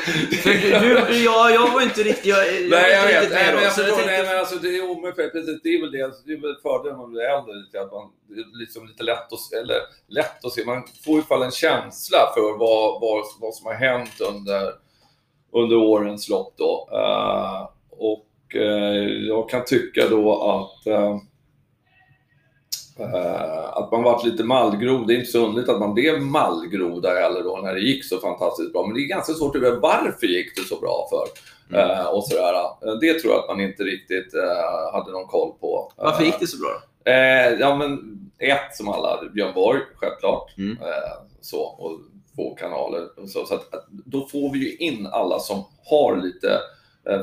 Du, 0.43 0.79
du, 1.07 1.23
ja, 1.23 1.49
jag 1.49 1.73
var 1.73 1.81
inte 1.81 2.03
riktigt, 2.03 2.25
jag, 2.25 2.37
Nej, 2.69 2.91
jag 2.91 3.07
vet. 3.07 3.31
Nej, 3.31 3.53
men 3.53 3.63
jag 3.63 3.75
förstår. 3.75 4.05
Nej, 4.05 4.23
men 4.23 4.39
alltså, 4.39 4.55
det 4.55 4.77
är 4.77 4.89
omöjligt. 4.89 5.31
Precis, 5.31 5.61
det 5.63 5.69
är 5.69 5.81
väl 5.81 5.91
det. 5.91 6.13
Det 6.25 6.33
är 6.33 6.41
väl 6.41 6.55
fördelen 6.61 6.97
när 6.97 7.01
man 7.01 7.11
blir 7.11 7.21
äldre. 7.21 7.53
Lite, 7.53 7.81
att 7.81 7.91
man, 7.91 8.09
är 8.29 8.59
liksom 8.59 8.87
lite 8.87 9.03
lätt 9.03 9.33
att, 9.33 9.53
eller, 9.61 9.77
lätt 10.07 10.45
att 10.45 10.51
se. 10.51 10.65
Man 10.65 10.83
får 11.05 11.13
i 11.13 11.17
alla 11.17 11.25
fall 11.25 11.43
en 11.43 11.51
känsla 11.51 12.17
för 12.35 12.57
vad, 12.57 13.01
vad, 13.01 13.23
vad 13.39 13.53
som 13.53 13.65
har 13.65 13.73
hänt 13.73 14.21
under, 14.29 14.71
under 15.53 15.75
årens 15.75 16.29
lopp. 16.29 16.53
Då. 16.57 16.89
Eh, 16.91 17.69
och 17.89 18.55
eh, 18.55 19.03
jag 19.27 19.49
kan 19.49 19.65
tycka 19.65 20.09
då 20.09 20.41
att 20.43 20.73
Eh, 20.87 21.17
att 23.73 23.91
man 23.91 24.03
varit 24.03 24.25
lite 24.25 24.43
mallgrov, 24.43 25.07
det 25.07 25.13
är 25.13 25.17
inte 25.17 25.31
så 25.31 25.45
underligt 25.45 25.69
att 25.69 25.79
man 25.79 25.93
blev 25.93 26.21
mallgrov 26.21 27.01
där 27.01 27.21
heller 27.21 27.43
då 27.43 27.59
när 27.63 27.73
det 27.73 27.79
gick 27.81 28.05
så 28.05 28.17
fantastiskt 28.19 28.73
bra. 28.73 28.85
Men 28.85 28.93
det 28.95 29.01
är 29.01 29.07
ganska 29.07 29.33
svårt 29.33 29.55
att 29.55 29.61
veta 29.61 29.79
varför 29.79 30.27
gick 30.27 30.55
det 30.55 30.61
så 30.61 30.79
bra 30.79 31.07
för. 31.09 31.27
Mm. 31.77 31.89
Eh, 31.99 32.05
och 32.05 32.23
sådär. 32.23 32.53
Eh, 32.53 32.93
Det 33.01 33.19
tror 33.19 33.33
jag 33.33 33.41
att 33.41 33.47
man 33.47 33.61
inte 33.61 33.83
riktigt 33.83 34.33
eh, 34.33 34.93
hade 34.93 35.11
någon 35.11 35.27
koll 35.27 35.51
på. 35.59 35.91
Varför 35.95 36.23
gick 36.23 36.39
det 36.39 36.47
så 36.47 36.57
bra 36.57 36.69
då? 36.69 37.11
Eh, 37.11 37.59
ja 37.59 37.75
men 37.75 38.19
ett 38.39 38.75
som 38.75 38.89
alla, 38.89 39.23
Björn 39.33 39.53
Borg 39.53 39.79
självklart. 39.95 40.57
Mm. 40.57 40.77
Eh, 40.81 41.13
så, 41.41 41.61
och 41.61 41.99
två 42.35 42.55
kanaler. 42.55 43.19
Och 43.21 43.29
så, 43.29 43.45
så 43.45 43.53
att, 43.55 43.87
då 43.89 44.27
får 44.27 44.53
vi 44.53 44.59
ju 44.59 44.75
in 44.75 45.07
alla 45.11 45.39
som 45.39 45.63
har 45.85 46.17
lite 46.17 46.49
eh, 46.49 46.59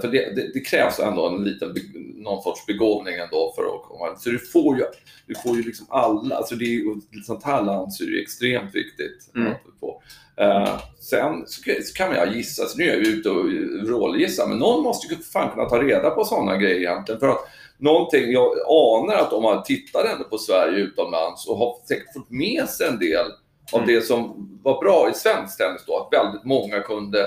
för 0.00 0.08
det, 0.08 0.34
det, 0.36 0.50
det 0.54 0.60
krävs 0.60 0.98
ändå 0.98 1.26
en 1.28 1.44
liten, 1.44 1.74
någon 2.16 2.42
sorts 2.42 2.66
begåvning 2.66 3.14
ändå 3.14 3.52
för 3.56 3.62
att 3.62 3.82
komma 3.88 4.16
Så 4.16 4.30
du 4.30 4.38
får 4.38 4.76
ju, 4.76 4.84
du 5.26 5.34
får 5.34 5.56
ju 5.56 5.62
liksom 5.62 5.86
alla, 5.88 6.36
alltså 6.36 6.54
det 6.54 6.64
är 6.64 6.68
ju, 6.68 6.94
i 7.20 7.22
sånt 7.26 7.44
här 7.44 7.62
land 7.62 7.92
så 7.92 8.04
är 8.04 8.08
det 8.10 8.20
extremt 8.22 8.74
viktigt 8.74 9.30
Mm. 9.36 9.52
att 9.52 9.58
får. 9.80 10.02
Eh, 10.36 10.78
sen 11.00 11.42
så, 11.46 11.62
kan- 11.62 11.82
så 11.84 11.94
kan 11.94 12.14
jag 12.14 12.36
gissa, 12.36 12.66
så 12.66 12.78
nu 12.78 12.84
är 12.84 12.88
jag 12.88 12.98
ute 13.06 13.30
och 13.30 13.44
vrålgissar, 13.88 14.46
men 14.46 14.58
någon 14.58 14.82
måste 14.82 15.14
ju 15.14 15.20
fan 15.22 15.50
kunna 15.50 15.68
ta 15.68 15.82
reda 15.82 16.10
på 16.10 16.24
sådana 16.24 16.56
grejer 16.56 16.76
egentligen. 16.76 17.20
För 17.20 17.28
att 17.28 17.44
någonting, 17.78 18.32
jag 18.32 18.52
anar 18.68 19.14
att 19.14 19.30
de 19.30 19.44
har 19.44 19.60
tittat 19.62 20.04
ändå 20.12 20.24
på 20.24 20.38
Sverige 20.38 20.78
utomlands 20.78 21.48
och 21.48 21.56
har 21.56 21.76
säkert 21.88 22.12
fått 22.14 22.30
med 22.30 22.68
sig 22.68 22.88
en 22.88 22.98
del 22.98 23.26
av 23.72 23.80
Mm. 23.82 23.94
det 23.94 24.00
som 24.02 24.48
var 24.62 24.80
bra 24.82 25.10
i 25.10 25.14
svensk 25.14 25.58
tennis 25.58 25.82
då, 25.86 25.96
att 25.96 26.18
väldigt 26.20 26.44
många 26.44 26.80
kunde, 26.80 27.26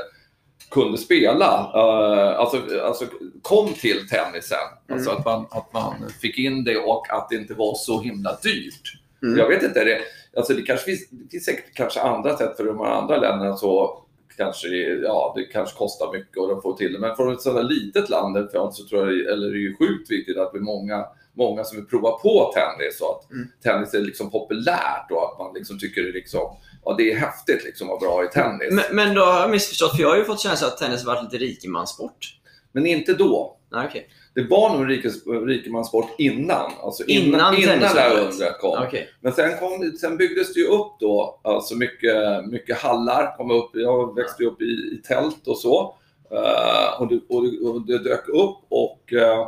kunde 0.70 0.98
spela. 0.98 1.72
Uh, 1.76 2.40
alltså, 2.40 2.62
alltså 2.84 3.06
kom 3.42 3.74
till 3.74 4.08
tennisen. 4.10 4.58
Alltså 4.92 5.10
Mm. 5.10 5.20
att 5.20 5.26
man, 5.26 5.46
att 5.52 5.74
man 5.74 6.10
fick 6.22 6.38
in 6.38 6.64
det 6.64 6.78
och 6.78 7.06
att 7.14 7.30
det 7.30 7.36
inte 7.36 7.54
var 7.54 7.76
så 7.76 8.02
himla 8.02 8.38
dyrt. 8.44 8.94
Mm. 9.24 9.40
Jag 9.40 9.48
vet 9.48 9.64
inte, 9.64 9.84
det, 9.84 10.00
alltså 10.38 10.54
det, 10.54 10.62
kanske 10.62 10.86
finns, 10.86 11.10
det 11.10 11.30
finns 11.32 11.46
säkert 11.46 11.74
kanske 11.74 12.02
andra 12.02 12.38
sätt 12.38 12.58
för 12.58 12.64
de 12.64 12.80
här 12.80 12.86
andra 12.86 13.18
länderna 13.18 13.58
så 13.58 14.00
kanske, 14.38 14.68
ja, 15.04 15.34
det 15.36 15.44
kanske 15.44 15.78
kostar 15.78 16.12
mycket 16.14 16.38
och 16.38 16.48
de 16.50 16.62
får 16.62 16.74
till 16.74 16.94
det. 16.94 17.00
Men 17.00 17.16
från 17.16 17.34
ett 17.34 17.42
sådant 17.42 17.72
litet 17.72 18.10
land 18.10 18.50
så 18.74 18.88
tror 18.90 19.12
jag, 19.12 19.34
eller 19.34 19.48
det 19.50 19.58
är 19.58 19.60
ju 19.62 19.76
sjukt 19.78 20.12
viktigt 20.12 20.38
att 20.38 20.50
vi 20.54 20.58
är 20.58 20.64
många, 20.64 21.06
många 21.34 21.64
som 21.64 21.78
vill 21.78 21.86
prova 21.86 22.12
på 22.12 22.54
tennis 22.56 23.02
och 23.02 23.10
att 23.20 23.32
Mm. 23.32 23.48
tennis 23.64 23.94
är 23.94 24.00
liksom 24.00 24.32
populärt 24.32 25.12
och 25.12 25.32
att 25.32 25.40
man 25.40 25.54
liksom 25.54 25.80
tycker 25.80 26.04
det 26.04 26.10
är 26.10 26.14
liksom, 26.14 26.56
ja, 26.86 26.96
det 26.98 27.12
är 27.12 27.16
häftigt 27.16 27.64
liksom 27.64 27.92
att 27.92 28.02
vara 28.02 28.12
bra 28.12 28.26
i 28.26 28.28
tennis. 28.28 28.68
Men, 28.72 28.76
Men, 28.76 28.96
men 28.96 29.16
då 29.16 29.22
har 29.22 29.40
jag 29.40 29.50
missförstått, 29.50 29.96
för 29.96 30.02
jag 30.02 30.10
har 30.10 30.18
ju 30.18 30.26
fått 30.26 30.40
känslan 30.40 30.70
att 30.70 30.78
tennis 30.78 31.06
har 31.06 31.16
varit 31.16 31.24
lite 31.24 31.46
rikemanssport. 31.46 32.40
inte 32.76 33.14
då. 33.14 33.58
Nej, 33.72 33.88
okej. 33.90 34.10
Det 34.36 34.44
var 34.44 34.70
nog 34.70 34.82
en 34.82 34.88
rikes, 34.88 35.28
rikemanssport 35.46 36.10
innan. 36.18 36.72
Alltså 36.84 37.04
Innan 37.08 37.56
innan, 37.56 37.56
innan, 37.56 37.80
det 37.80 37.88
här 37.88 38.20
undret 38.20 38.60
kom. 38.60 38.84
Okej. 38.88 39.10
Men 39.22 39.34
sen, 39.34 39.58
kom, 39.60 39.98
sen 40.02 40.18
byggdes 40.18 40.54
det 40.54 40.60
ju 40.60 40.66
upp 40.66 40.92
då, 41.00 41.40
alltså 41.44 41.76
mycket, 41.76 42.46
mycket 42.46 42.78
hallar 42.78 43.38
kom 43.38 43.52
upp. 43.52 43.70
Jag 43.74 44.16
växte 44.16 44.44
upp 44.44 44.62
i, 44.62 44.66
i 44.66 45.02
tält 45.08 45.48
och 45.48 45.58
så. 45.58 45.96
Eh, 46.32 47.02
och, 47.02 47.08
det, 47.08 47.20
och, 47.30 47.44
det, 47.44 47.60
och 47.60 47.86
det 47.86 47.98
dök 47.98 48.28
upp 48.28 48.58
och 48.70 49.14
eh, 49.14 49.48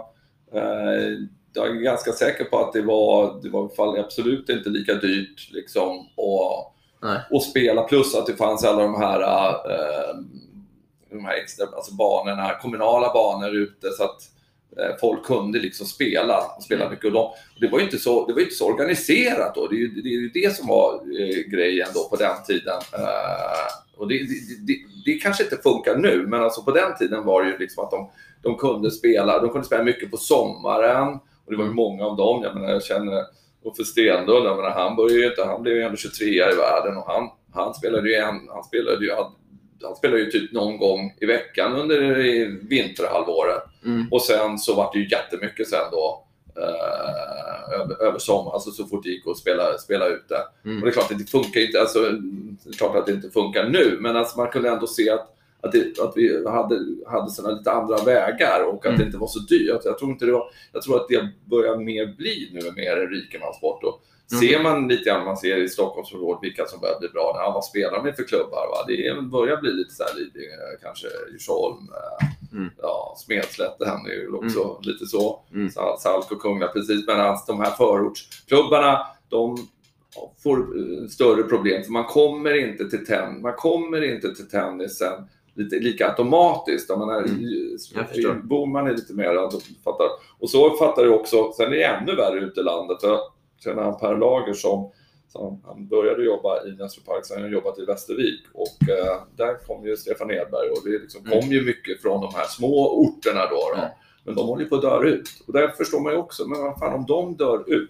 eh, 0.53 1.17
jag 1.53 1.67
är 1.67 1.81
ganska 1.81 2.11
säker 2.11 2.43
på 2.43 2.59
att 2.59 2.73
det 2.73 2.81
var, 2.81 3.39
det 3.43 3.49
var 3.49 3.59
i 3.59 3.63
alla 3.63 3.75
fall 3.75 3.99
absolut 3.99 4.49
inte 4.49 4.69
lika 4.69 4.93
dyrt 4.93 5.49
liksom, 5.51 5.99
att, 5.99 6.74
Nej. 7.05 7.19
att 7.31 7.43
spela. 7.43 7.83
Plus 7.83 8.15
att 8.15 8.25
det 8.25 8.35
fanns 8.35 8.63
alla 8.63 8.81
de 8.81 8.95
här, 8.95 9.21
eh, 9.21 10.15
de 11.09 11.25
här 11.25 11.33
extra 11.33 11.65
alltså 11.75 11.93
banorna, 11.93 12.55
kommunala 12.61 13.13
banor 13.13 13.55
ute. 13.55 13.89
Så 13.91 14.03
att 14.03 14.21
eh, 14.77 14.95
folk 14.99 15.25
kunde 15.25 15.59
liksom 15.59 15.85
spela, 15.85 16.41
spela 16.61 16.89
mycket. 16.89 17.05
Och 17.05 17.11
de, 17.11 17.31
det 17.59 17.67
var 17.67 17.79
ju 17.79 17.85
inte 17.85 17.97
så, 17.97 18.27
det 18.27 18.33
var 18.33 18.41
inte 18.41 18.55
så 18.55 18.67
organiserat 18.67 19.55
då. 19.55 19.67
Det 19.67 19.75
är 19.75 19.79
ju 19.79 19.87
det, 19.87 20.09
är 20.09 20.21
ju 20.21 20.29
det 20.29 20.55
som 20.55 20.67
var 20.67 20.93
eh, 20.93 21.51
grejen 21.51 21.87
då 21.93 22.09
på 22.09 22.15
den 22.15 22.43
tiden. 22.47 22.81
Eh, 22.93 23.97
och 23.97 24.07
det, 24.07 24.17
det, 24.17 24.65
det, 24.67 24.77
det 25.05 25.13
kanske 25.13 25.43
inte 25.43 25.57
funkar 25.57 25.95
nu, 25.97 26.25
men 26.27 26.43
alltså 26.43 26.63
på 26.63 26.71
den 26.71 26.97
tiden 26.97 27.25
var 27.25 27.43
det 27.43 27.49
ju 27.49 27.57
liksom 27.57 27.83
att 27.83 27.91
de, 27.91 28.09
de 28.41 28.57
kunde 28.57 28.91
spela. 28.91 29.39
De 29.39 29.49
kunde 29.49 29.67
spela 29.67 29.83
mycket 29.83 30.11
på 30.11 30.17
sommaren. 30.17 31.19
Och 31.45 31.51
det 31.51 31.57
var 31.57 31.65
ju 31.65 31.71
många 31.71 32.05
av 32.05 32.17
dem. 32.17 32.43
Jag 32.43 32.55
menar, 32.55 32.69
jag 32.69 32.83
känner 32.83 33.23
och 33.65 33.75
för 33.75 33.83
Stenlund, 33.83 34.45
jag 34.45 34.57
menar, 34.57 34.69
han, 34.69 34.95
började 34.95 35.19
ju 35.19 35.25
inte, 35.29 35.43
han 35.43 35.63
blev 35.63 35.75
ju 35.75 35.81
ändå 35.81 35.97
23 35.97 36.27
i 36.27 36.39
världen 36.39 36.97
och 36.97 37.05
han, 37.07 37.29
han 37.53 37.73
spelade 37.73 38.09
ju 38.09 38.15
en, 38.15 38.49
han 38.53 38.63
spelade 38.63 39.05
ju, 39.05 39.11
han 39.83 39.95
spelade 39.95 40.19
ju 40.19 40.31
typ 40.31 40.51
någon 40.51 40.77
gång 40.77 41.13
i 41.21 41.25
veckan 41.25 41.75
under 41.75 41.97
vinterhalvåret. 42.67 43.63
Mm. 43.85 44.07
Och 44.11 44.21
sen 44.21 44.59
så 44.59 44.75
var 44.75 44.89
det 44.93 44.99
ju 44.99 45.09
jättemycket 45.09 45.67
sen 45.67 45.79
då 45.91 46.25
eh, 46.57 47.79
över, 47.79 48.03
över 48.03 48.19
sommaren, 48.19 48.53
alltså 48.53 48.71
så 48.71 48.85
fort 48.85 49.03
det 49.03 49.09
gick 49.09 49.27
att 49.27 49.37
spela, 49.37 49.77
spela 49.77 50.07
ute. 50.07 50.35
Mm. 50.65 50.77
Och 50.77 50.85
det 50.85 50.89
är 50.89 50.93
klart 50.93 51.11
att 51.11 51.19
det 51.19 51.31
funkar 51.31 51.61
inte, 51.61 51.79
alltså, 51.79 51.99
det 51.99 52.69
är 52.69 52.77
klart 52.77 52.95
att 52.95 53.05
det 53.05 53.11
inte 53.11 53.29
funkar 53.29 53.69
nu, 53.69 53.97
men 53.99 54.15
alltså 54.15 54.37
man 54.37 54.47
kunde 54.47 54.69
ändå 54.69 54.87
se 54.87 55.09
att, 55.09 55.34
att, 55.65 55.71
det, 55.71 55.99
att 55.99 56.13
vi 56.15 56.47
hade, 56.49 56.79
hade 57.07 57.31
såna 57.31 57.51
lite 57.51 57.71
andra 57.71 57.97
vägar 58.03 58.63
och 58.63 58.75
att 58.79 58.85
Mm. 58.85 58.97
det 58.99 59.05
inte 59.05 59.17
var 59.17 59.27
så 59.27 59.39
dyrt. 59.39 59.81
Jag 59.85 59.97
tror, 59.99 60.11
inte 60.11 60.25
det 60.25 60.31
var, 60.31 60.43
jag 60.73 60.81
tror 60.81 60.95
att 60.95 61.07
det 61.07 61.29
börjar 61.45 61.77
mer 61.77 62.15
bli 62.17 62.49
nu 62.53 62.71
mer 62.71 62.97
en 62.97 63.09
rikemanssport. 63.09 63.83
Och 63.83 64.01
Mm. 64.31 64.41
Ser 64.47 64.63
man 64.63 64.87
lite 64.87 65.03
grann, 65.03 65.25
man 65.25 65.37
ser 65.37 65.57
i 65.57 65.69
Stockholmsområdet 65.69 66.39
vilka 66.43 66.65
som 66.65 66.79
börjar 66.79 66.99
bli 66.99 67.09
bra, 67.09 67.33
ja, 67.35 67.51
vad 67.53 67.65
spelar 67.65 68.03
de 68.03 68.13
för 68.13 68.23
klubbar? 68.23 68.67
Va? 68.71 68.85
Det 68.87 69.21
börjar 69.31 69.57
bli 69.61 69.71
lite 69.71 69.93
så 69.93 70.03
här, 70.03 70.15
Lidingö, 70.15 70.55
kanske 70.83 71.07
Djursholm, 71.31 71.77
eh, 71.93 72.27
Mm. 72.57 72.69
ja, 72.81 73.15
Smedslätt, 73.17 73.79
det 73.79 73.85
är 73.85 74.13
ju 74.13 74.31
också 74.33 74.79
lite 74.81 75.05
så. 75.05 75.39
Mm. 75.53 75.69
Sal- 75.69 75.97
Salk 75.99 76.31
och 76.31 76.41
Kungliga, 76.41 76.67
precis. 76.69 77.07
Medan 77.07 77.37
de 77.47 77.59
här 77.59 77.71
förortsklubbarna, 77.71 79.07
de 79.29 79.57
får 80.43 80.57
eh, 80.57 81.07
större 81.07 81.43
problem. 81.43 81.83
För 81.83 81.91
man 81.91 82.05
kommer 82.05 82.53
inte 82.69 82.89
till, 82.89 83.05
ten, 83.05 83.41
man 83.41 83.53
kommer 83.53 84.01
inte 84.13 84.35
till 84.35 84.49
tennisen 84.49 85.13
lite, 85.55 85.75
lika 85.79 86.07
automatiskt. 86.09 86.89
Jag 86.89 86.99
menar, 86.99 87.23
Mm. 88.25 88.47
Bor 88.47 88.65
man 88.65 88.87
är 88.87 88.91
lite 88.91 89.13
mer, 89.13 89.35
alltså, 89.35 89.59
fattar. 89.83 90.07
Och 90.39 90.49
så 90.49 90.69
fattar 90.77 91.03
jag 91.05 91.15
också, 91.15 91.51
sen 91.51 91.65
är 91.65 91.69
det 91.69 91.83
ännu 91.83 92.15
värre 92.15 92.39
ute 92.39 92.59
i 92.59 92.63
landet. 92.63 92.97
Jag 93.01 93.19
känner 93.63 93.83
han 93.83 93.99
Per 93.99 94.15
Lager 94.17 94.53
som, 94.53 94.91
som 95.27 95.61
han 95.65 95.87
började 95.87 96.23
jobba 96.23 96.63
i 96.65 96.71
Näsby 96.71 97.01
Park, 97.05 97.25
sen 97.25 97.37
har 97.37 97.43
han 97.43 97.51
jobbat 97.53 97.79
i 97.79 97.85
Västervik 97.85 98.41
och 98.53 98.89
eh, 98.89 99.21
där 99.35 99.67
kom 99.67 99.85
ju 99.85 99.95
Stefan 99.97 100.31
Edberg 100.31 100.69
och 100.69 100.81
det 100.85 100.89
liksom 100.99 101.25
Mm. 101.25 101.41
kom 101.41 101.51
ju 101.51 101.65
mycket 101.65 102.01
från 102.01 102.21
de 102.21 102.33
här 102.35 102.45
små 102.45 102.99
orterna 102.99 103.45
då. 103.49 103.55
då. 103.55 103.79
Mm. 103.79 103.89
Men 104.23 104.35
de 104.35 104.47
håller 104.47 104.63
ju 104.63 104.69
på 104.69 104.75
att 104.75 104.81
dö 104.81 105.03
ut. 105.03 105.29
Och 105.47 105.53
där 105.53 105.67
förstår 105.67 105.99
man 105.99 106.11
ju 106.13 106.17
också, 106.19 106.47
men 106.47 106.61
vad 106.61 106.79
fan 106.79 106.93
om 106.93 107.05
de 107.05 107.35
dör 107.35 107.63
ut, 107.67 107.89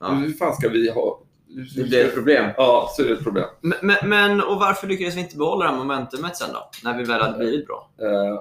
Ja. 0.00 0.06
hur 0.08 0.32
fan 0.32 0.54
ska 0.54 0.68
vi 0.68 0.90
ha... 0.90 1.20
Det 1.54 1.84
blir 1.84 2.04
ett 2.04 2.14
problem. 2.14 2.50
Ja, 2.56 2.90
så 2.96 3.02
är 3.02 3.06
det 3.06 3.12
ett 3.12 3.22
problem. 3.22 3.48
Men, 3.60 4.08
men, 4.08 4.40
och 4.40 4.60
varför 4.60 4.86
lyckades 4.86 5.16
vi 5.16 5.20
inte 5.20 5.36
behålla 5.36 5.64
det 5.64 5.70
här 5.70 5.78
momentumet 5.78 6.36
sen 6.36 6.52
då? 6.52 6.70
När 6.84 6.98
vi 6.98 7.04
väl 7.04 7.20
hade 7.20 7.38
blivit 7.38 7.66
bra? 7.66 7.90
Eh, 8.02 8.38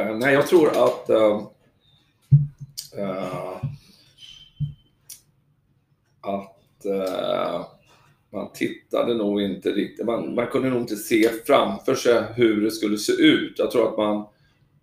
eh, 0.00 0.16
nej, 0.16 0.34
jag 0.34 0.46
tror 0.46 0.68
att 0.68 1.10
eh, 1.10 1.40
att 6.20 6.86
man 8.32 8.52
tittade 8.52 9.14
nog 9.14 9.42
inte 9.42 9.70
riktigt, 9.70 10.06
man, 10.06 10.34
man 10.34 10.46
kunde 10.46 10.70
nog 10.70 10.80
inte 10.80 10.96
se 10.96 11.28
framför 11.46 11.94
sig 11.94 12.24
hur 12.34 12.62
det 12.62 12.70
skulle 12.70 12.98
se 12.98 13.12
ut. 13.12 13.58
Jag 13.58 13.70
tror 13.70 13.88
att 13.88 13.96
man, 13.96 14.26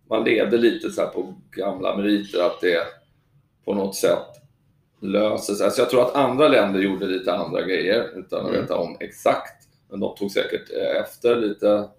man 0.09 0.24
levde 0.24 0.57
lite 0.57 0.89
så 0.89 1.01
här 1.01 1.07
på 1.07 1.34
gamla 1.51 1.97
meriter, 1.97 2.39
att 2.45 2.61
det 2.61 2.84
på 3.65 3.74
något 3.74 3.95
sätt 3.95 4.38
löser 5.02 5.54
sig. 5.54 5.66
Alltså 5.66 5.82
jag 5.82 5.89
tror 5.89 6.02
att 6.02 6.16
andra 6.16 6.48
länder 6.48 6.80
gjorde 6.80 7.06
lite 7.06 7.34
andra 7.34 7.62
grejer 7.62 8.10
utan 8.16 8.39
att 8.45 8.50
Mm. 8.50 8.62
veta 8.62 8.78
om 8.78 8.98
exakt. 9.00 9.68
Men 9.89 10.00
de 10.00 10.16
tog 10.16 10.32
säkert 10.32 10.72
eh, 10.78 11.02
efter 11.02 11.36
lite 11.36 11.89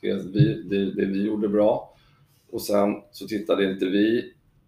det 0.00 0.14
vi, 0.14 0.62
det, 0.62 0.84
det 0.94 1.06
vi 1.06 1.22
gjorde 1.26 1.48
bra. 1.48 1.94
Och 2.52 2.62
sen 2.62 2.94
så 3.12 3.26
tittade 3.26 3.64
inte 3.64 3.84
vi 3.84 4.18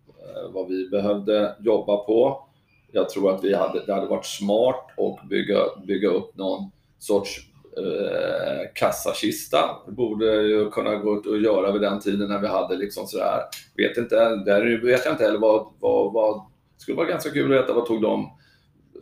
eh, 0.08 0.50
vad 0.52 0.68
vi 0.68 0.88
behövde 0.88 1.56
jobba 1.60 1.96
på. 1.96 2.48
Jag 2.92 3.08
tror 3.08 3.34
att 3.34 3.44
vi 3.44 3.54
hade, 3.54 3.86
det 3.86 3.94
hade 3.94 4.06
varit 4.06 4.26
smart 4.26 4.86
att 4.98 5.28
bygga, 5.28 5.58
bygga 5.86 6.08
upp 6.08 6.36
någon 6.36 6.70
sorts 6.98 7.40
eh, 7.78 8.72
kassakista. 8.74 9.58
Det 9.86 9.92
borde 9.92 10.42
ju 10.42 10.70
kunna 10.70 10.96
gå 10.96 11.18
att 11.18 11.42
göra 11.42 11.72
vid 11.72 11.82
den 11.82 12.00
tiden 12.00 12.28
när 12.28 12.38
vi 12.38 12.46
hade 12.46 12.76
liksom 12.76 13.06
sådär, 13.06 13.40
vet 13.76 13.96
inte, 13.96 14.16
där 14.36 14.82
vet 14.84 15.04
jag 15.04 15.14
inte 15.14 15.24
heller 15.24 15.38
vad, 15.38 15.66
vad, 15.80 16.12
vad, 16.12 16.42
det 16.76 16.82
skulle 16.82 16.96
vara 16.96 17.06
ganska 17.06 17.30
kul 17.30 17.52
att 17.54 17.62
veta 17.62 17.72
vad 17.72 17.86
tog 17.86 18.02
de 18.02 18.30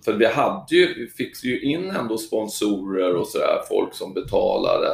för 0.05 0.13
vi 0.13 0.27
hade 0.27 0.77
ju, 0.77 0.95
vi 0.95 1.07
fick 1.07 1.45
ju 1.45 1.61
in 1.61 1.91
ändå 1.91 2.19
sponsorer 2.19 3.15
och 3.17 3.27
sådär, 3.27 3.61
folk 3.69 3.95
som 3.95 4.15
betalade 4.15 4.89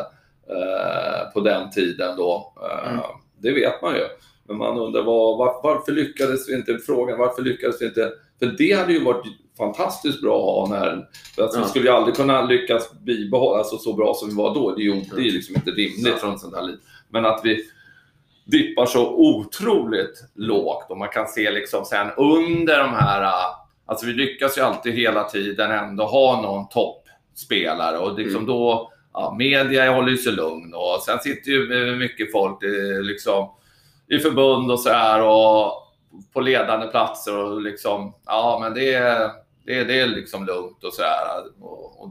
eh, 0.48 1.32
på 1.32 1.40
den 1.40 1.70
tiden 1.70 2.16
då. 2.16 2.54
Eh, 2.62 2.92
Mm. 2.92 3.00
Det 3.40 3.52
vet 3.52 3.82
man 3.82 3.94
ju. 3.94 4.04
Men 4.48 4.56
man 4.56 4.78
undrar 4.78 5.02
var, 5.02 5.36
var, 5.38 5.60
varför 5.62 5.92
lyckades 5.92 6.48
vi 6.48 6.54
inte, 6.54 6.78
frågan 6.86 7.18
varför 7.18 7.42
lyckades 7.42 7.82
vi 7.82 7.86
inte? 7.86 8.12
För 8.38 8.46
det 8.58 8.72
hade 8.72 8.92
ju 8.92 9.04
varit 9.04 9.24
fantastiskt 9.58 10.20
bra 10.22 10.38
att 10.62 10.68
ha 10.70 10.76
när, 10.78 11.08
för 11.36 11.42
alltså, 11.42 11.58
Ja. 11.58 11.62
vi 11.64 11.68
skulle 11.70 11.84
ju 11.86 11.92
aldrig 11.92 12.16
kunna 12.16 12.42
lyckas 12.44 12.92
bibehålla, 13.00 13.58
alltså 13.58 13.78
så 13.78 13.92
bra 13.94 14.14
som 14.14 14.28
vi 14.28 14.34
var 14.34 14.54
då. 14.54 14.74
Det 14.74 14.82
är 14.82 14.84
ju 14.84 14.92
det 15.16 15.20
är 15.20 15.32
liksom 15.32 15.54
inte 15.54 15.70
rimligt 15.70 16.06
Ja. 16.06 16.16
från 16.16 16.38
sånt 16.38 16.54
här 16.56 16.62
liv. 16.62 16.76
Men 17.08 17.24
att 17.26 17.40
vi 17.44 17.64
dippar 18.50 18.86
så 18.86 19.14
otroligt 19.14 20.24
lågt 20.34 20.90
och 20.90 20.98
man 20.98 21.08
kan 21.08 21.28
se 21.28 21.50
liksom 21.50 21.84
sen 21.84 22.10
under 22.16 22.78
de 22.78 22.94
här 22.94 23.22
äh, 23.22 23.58
Alltså 23.86 24.06
vi 24.06 24.12
lyckas 24.12 24.58
ju 24.58 24.62
alltid 24.62 24.94
hela 24.94 25.24
tiden 25.24 25.70
ändå 25.70 26.04
ha 26.04 26.42
någon 26.42 26.68
toppspelare 26.68 27.98
och 27.98 28.18
liksom 28.18 28.36
Mm. 28.36 28.46
då, 28.46 28.92
ja, 29.12 29.34
media 29.38 29.92
håller 29.92 30.08
ju 30.08 30.16
sig 30.16 30.32
lugn 30.32 30.74
och 30.74 31.02
sen 31.02 31.18
sitter 31.18 31.50
ju 31.50 31.96
mycket 31.96 32.32
folk 32.32 32.62
eh, 32.62 33.02
liksom, 33.02 33.50
i 34.08 34.18
förbund 34.18 34.70
och 34.70 34.80
så 34.80 34.88
här 34.88 35.22
och 35.22 35.72
på 36.32 36.40
ledande 36.40 36.86
platser 36.86 37.38
och 37.38 37.62
liksom, 37.62 38.14
ja 38.26 38.58
men 38.62 38.74
det 38.74 38.94
är, 38.94 39.30
det 39.64 39.78
är, 39.78 39.84
det 39.84 40.00
är 40.00 40.06
liksom 40.06 40.46
lugnt 40.46 40.84
och 40.84 40.92
så 40.92 41.02
här. 41.02 41.44
Och, 41.60 42.02
och, 42.02 42.10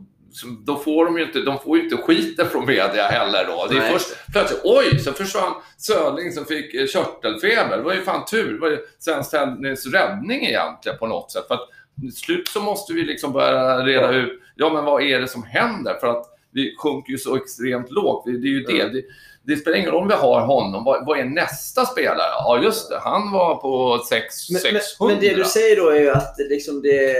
då 0.65 0.77
får 0.77 1.05
de 1.05 1.17
ju 1.17 1.23
inte, 1.23 1.39
de 1.39 1.59
får 1.59 1.79
inte 1.79 1.97
skiten 1.97 2.47
från 2.49 2.65
media 2.65 3.07
heller 3.07 3.45
då. 3.45 3.67
Det 3.69 3.75
är 3.75 3.79
Nej. 3.79 3.93
först 3.93 4.07
plötsligt, 4.31 4.61
oj, 4.63 4.99
så 4.99 5.13
försvann 5.13 5.53
Söling 5.77 6.31
som 6.31 6.45
fick 6.45 6.73
eh, 6.73 6.87
körtelfeber. 6.87 7.77
Det 7.77 7.83
var 7.83 7.93
ju 7.93 8.01
fan 8.01 8.25
tur. 8.25 8.53
Det 8.53 8.59
var 8.59 8.69
ju 8.69 8.77
Svenskt 8.99 9.31
Tennis 9.31 9.85
räddning 9.85 10.45
egentligen 10.45 10.97
på 10.97 11.07
något 11.07 11.31
sätt. 11.31 11.47
För 11.47 11.55
att 11.55 11.69
till 12.01 12.15
slut 12.15 12.47
så 12.47 12.61
måste 12.61 12.93
vi 12.93 13.03
liksom 13.03 13.33
börja 13.33 13.85
reda 13.85 14.11
ut, 14.11 14.41
ja 14.55 14.73
men 14.73 14.85
vad 14.85 15.03
är 15.03 15.19
det 15.19 15.27
som 15.27 15.43
händer? 15.43 15.93
För 15.99 16.07
att 16.07 16.25
vi 16.51 16.75
sjunker 16.77 17.11
ju 17.11 17.17
så 17.17 17.35
extremt 17.35 17.91
lågt. 17.91 18.25
Det 18.25 18.31
det 18.37 18.47
är 18.47 18.51
ju 18.51 18.63
det. 18.63 18.81
Mm. 18.81 19.01
Det. 19.47 19.57
Spelar 19.57 19.77
ingen 19.77 19.91
roll 19.91 20.01
om 20.01 20.07
vi 20.07 20.13
har 20.13 20.41
honom. 20.41 20.83
Vad, 20.83 21.05
vad 21.05 21.19
är 21.19 21.25
nästa 21.25 21.85
spelare? 21.85 22.31
Ja, 22.31 22.59
just 22.63 22.89
det. 22.89 22.99
Han 22.99 23.31
var 23.31 23.55
på 23.55 24.03
6, 24.09 24.49
Men, 24.49 24.61
600. 24.61 25.13
men, 25.13 25.21
det 25.21 25.35
du 25.35 25.43
säger 25.43 25.75
då 25.75 25.89
är 25.89 25.99
ju 26.01 26.09
att 26.09 26.35
liksom 26.49 26.81
det, 26.81 27.15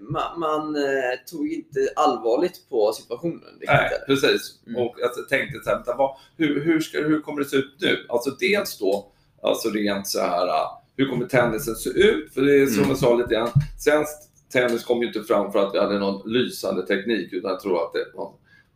man, 0.00 0.40
man 0.40 0.76
eh, 0.76 0.82
tog 1.30 1.48
inte 1.48 1.78
allvarligt 1.96 2.68
på 2.70 2.92
situationen. 2.92 3.40
Nej, 3.66 3.90
precis. 4.06 4.40
Mm. 4.66 4.82
Och 4.82 5.02
alltså, 5.02 5.20
jag 5.20 5.28
tänkte 5.28 5.58
så 5.64 5.70
här, 5.70 5.96
vad, 5.96 6.16
hur, 6.36 6.64
hur, 6.64 6.80
ska, 6.80 6.98
hur 6.98 7.20
kommer 7.20 7.38
det 7.42 7.48
se 7.48 7.56
ut 7.56 7.76
nu? 7.80 8.06
Alltså 8.08 8.30
dels 8.30 8.78
då, 8.78 9.06
alltså 9.42 9.68
rent 9.68 10.06
så 10.08 10.20
här, 10.20 10.46
ah, 10.46 10.82
hur 10.96 11.08
kommer 11.08 11.26
tennisen 11.26 11.74
se 11.74 11.90
ut? 11.90 12.34
För 12.34 12.40
det 12.40 12.62
är 12.62 12.66
som 12.66 12.76
Mm. 12.78 12.88
jag 12.88 12.98
sa 12.98 13.14
lite 13.14 13.34
grann, 13.34 13.50
svensk 13.78 14.10
tennis 14.52 14.84
kom 14.84 15.00
ju 15.00 15.06
inte 15.06 15.22
fram 15.22 15.52
för 15.52 15.58
att 15.58 15.74
vi 15.74 15.78
hade 15.78 15.98
någon 15.98 16.32
lysande 16.32 16.86
teknik, 16.86 17.32
utan 17.32 17.50
jag 17.50 17.60
tror 17.60 17.82
att 17.82 17.92
det, 17.92 18.04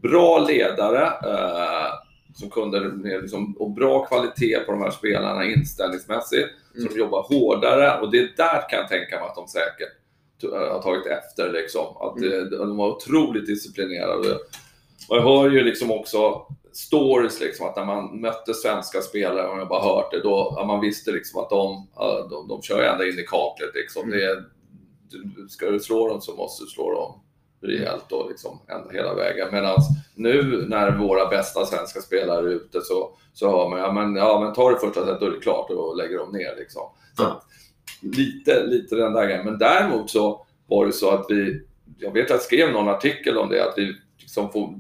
bra 0.09 0.39
ledare 0.39 1.03
eh, 1.07 1.93
som 2.35 2.51
kunde, 2.51 2.81
med 2.81 3.21
liksom, 3.23 3.57
och 3.59 3.71
bra 3.71 4.05
kvalitet 4.07 4.59
på 4.67 4.73
de 4.73 4.83
här 4.83 4.91
spelarna 4.91 5.45
inställningsmässigt. 5.45 6.49
Mm. 6.77 6.89
Som 6.89 6.99
jobbar 6.99 7.23
hårdare 7.23 8.01
och 8.01 8.11
det 8.11 8.19
är 8.19 8.33
där 8.37 8.69
kan 8.71 8.79
jag 8.79 8.89
tänka 8.89 9.17
mig 9.21 9.29
att 9.29 9.35
de 9.35 9.49
säkert 9.49 9.93
t- 10.41 10.47
har 10.73 10.83
tagit 10.83 11.07
efter. 11.07 11.53
Liksom. 11.53 11.97
Att 11.97 12.17
Mm. 12.19 12.33
eh, 12.33 12.45
de 12.45 12.77
var 12.77 12.89
otroligt 12.97 13.47
disciplinerade. 13.47 14.35
Och 15.09 15.17
jag 15.17 15.23
hör 15.23 15.51
ju 15.51 15.65
liksom 15.65 15.91
också 15.91 16.47
stories, 16.73 17.41
liksom, 17.41 17.67
att 17.67 17.77
när 17.77 17.85
man 17.85 18.21
mötte 18.21 18.55
svenska 18.55 19.01
spelare, 19.01 19.49
och 19.49 19.59
jag 19.59 19.69
bara 19.69 19.83
hört 19.83 20.11
det, 20.11 20.21
då 20.21 20.65
man 20.67 20.81
visste 20.81 21.11
liksom 21.13 21.41
att 21.43 21.51
de, 21.51 21.87
de, 22.31 22.49
de 22.49 22.63
kör 22.63 22.83
ända 22.83 23.05
in 23.09 23.19
i 23.19 23.23
kaklet. 23.27 23.75
Liksom. 23.75 24.13
Mm. 24.13 24.19
Det 24.19 24.45
ska 25.49 25.71
du 25.71 25.81
slå 25.81 26.09
dem 26.09 26.21
så 26.21 26.37
måste 26.37 26.65
du 26.65 26.69
slå 26.69 26.95
dem 26.95 27.21
rejält 27.61 28.05
då, 28.09 28.29
liksom, 28.29 28.59
ända 28.69 28.91
hela 28.91 29.15
vägen. 29.15 29.49
Medan 29.53 29.77
nu 30.15 30.67
när 30.69 30.99
våra 30.99 31.27
bästa 31.27 31.67
svenska 31.67 32.01
spelare 32.01 32.47
är 32.47 32.51
ute 32.51 32.81
så, 32.81 33.11
så 33.33 33.51
hör 33.51 33.69
man 33.69 33.79
ja 33.81 33.93
men, 33.93 34.17
ja, 34.17 34.41
men 34.41 34.53
ta 34.53 34.71
det 34.71 34.79
första 34.79 35.07
set, 35.07 35.21
då 35.21 35.27
är 35.27 35.31
det 35.31 35.41
klart 35.41 35.71
och 35.71 35.97
lägger 35.97 36.19
dem 36.19 36.33
ner. 36.33 36.57
Liksom. 36.57 36.83
Så 37.17 37.23
att, 37.23 37.45
lite, 38.03 38.67
lite 38.67 38.97
den 38.97 39.13
där 39.13 39.27
grejen. 39.27 39.45
Men 39.45 39.59
däremot 39.59 40.11
så 40.11 40.47
var 40.67 40.87
det 40.87 40.93
så 40.93 41.11
att 41.11 41.27
vi, 41.29 41.63
jag 41.99 42.13
vet 42.13 42.25
att 42.25 42.31
jag 42.31 42.43
skrev 42.43 42.73
någon 42.73 42.89
artikel 42.89 43.39
om 43.39 43.49
det, 43.49 43.69
att 43.69 43.79
vi 43.79 43.95
liksom 44.19 44.53
får, 44.53 44.75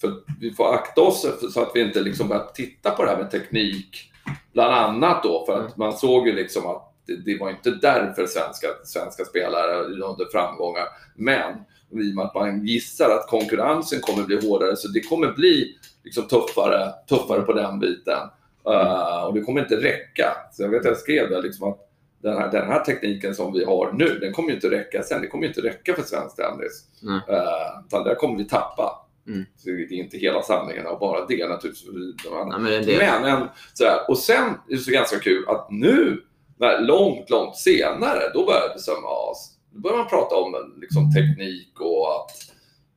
för 0.00 0.12
vi 0.40 0.50
får 0.50 0.74
akta 0.74 1.00
oss 1.00 1.26
så 1.52 1.62
att 1.62 1.70
vi 1.74 1.80
inte 1.80 2.00
liksom 2.00 2.28
börjar 2.28 2.50
titta 2.54 2.90
på 2.90 3.04
det 3.04 3.10
här 3.10 3.18
med 3.18 3.30
teknik, 3.30 4.12
bland 4.52 4.74
annat 4.74 5.22
då, 5.22 5.44
för 5.46 5.60
att 5.60 5.76
man 5.76 5.92
såg 5.92 6.26
ju 6.26 6.32
liksom 6.32 6.66
att 6.66 6.94
det, 7.06 7.16
det 7.16 7.38
var 7.38 7.50
inte 7.50 7.70
därför 7.70 8.26
svenska, 8.26 8.68
svenska 8.84 9.24
spelare 9.24 9.88
nådde 9.88 10.26
framgångar. 10.32 10.84
Men 11.16 11.54
i 12.00 12.12
och 12.12 12.16
med 12.16 12.24
att 12.24 12.34
man 12.34 12.66
gissar 12.66 13.10
att 13.10 13.26
konkurrensen 13.26 14.00
kommer 14.00 14.24
bli 14.24 14.48
hårdare, 14.48 14.76
så 14.76 14.88
det 14.88 15.00
kommer 15.00 15.32
bli 15.32 15.76
liksom 16.04 16.24
tuffare, 16.28 16.92
tuffare 17.08 17.42
på 17.42 17.52
den 17.52 17.78
biten. 17.78 18.28
Uh, 18.68 19.24
och 19.24 19.34
det 19.34 19.40
kommer 19.40 19.60
inte 19.60 19.76
räcka. 19.76 20.36
Så 20.52 20.62
jag 20.62 20.68
vet 20.68 20.80
att 20.80 20.86
jag 20.86 20.96
skrev 20.96 21.30
det, 21.30 21.42
liksom 21.42 21.68
att 21.68 21.78
den 22.22 22.36
här, 22.36 22.50
den 22.50 22.66
här 22.66 22.84
tekniken 22.84 23.34
som 23.34 23.52
vi 23.52 23.64
har 23.64 23.92
nu, 23.92 24.18
den 24.20 24.32
kommer 24.32 24.48
ju 24.48 24.54
inte 24.54 24.70
räcka 24.70 25.02
sen. 25.02 25.20
Det 25.22 25.26
kommer 25.26 25.44
ju 25.44 25.48
inte 25.48 25.60
räcka 25.60 25.94
för 25.94 26.02
svensk 26.02 26.36
tennis. 26.36 26.84
Nej. 27.02 27.14
Uh, 27.14 27.86
utan 27.86 28.04
där 28.04 28.14
kommer 28.14 28.38
vi 28.38 28.44
tappa. 28.44 29.06
Mm. 29.26 29.44
Så 29.56 29.70
det 29.70 29.82
är 29.82 29.92
inte 29.92 30.18
hela 30.18 30.42
sanningen 30.42 30.86
av 30.86 30.98
bara 30.98 31.26
det 31.26 31.48
naturligtvis. 31.48 31.86
Ja, 32.24 32.58
men 32.58 32.86
det. 32.86 32.98
Men, 32.98 33.24
en, 33.24 33.48
sådär, 33.74 33.98
och 34.08 34.18
sen 34.18 34.44
är 34.44 34.74
det 34.74 34.78
så 34.78 34.90
ganska 34.90 35.18
kul 35.18 35.44
att 35.48 35.70
nu, 35.70 36.22
när, 36.56 36.80
långt, 36.80 37.30
långt 37.30 37.56
senare, 37.56 38.20
då 38.34 38.46
började 38.46 38.78
så, 38.78 38.92
ja, 39.02 39.34
då 39.74 39.80
börjar 39.80 39.96
man 39.98 40.08
prata 40.08 40.34
om 40.36 40.74
liksom, 40.80 41.12
teknik 41.14 41.80
och 41.80 42.14
att 42.16 42.30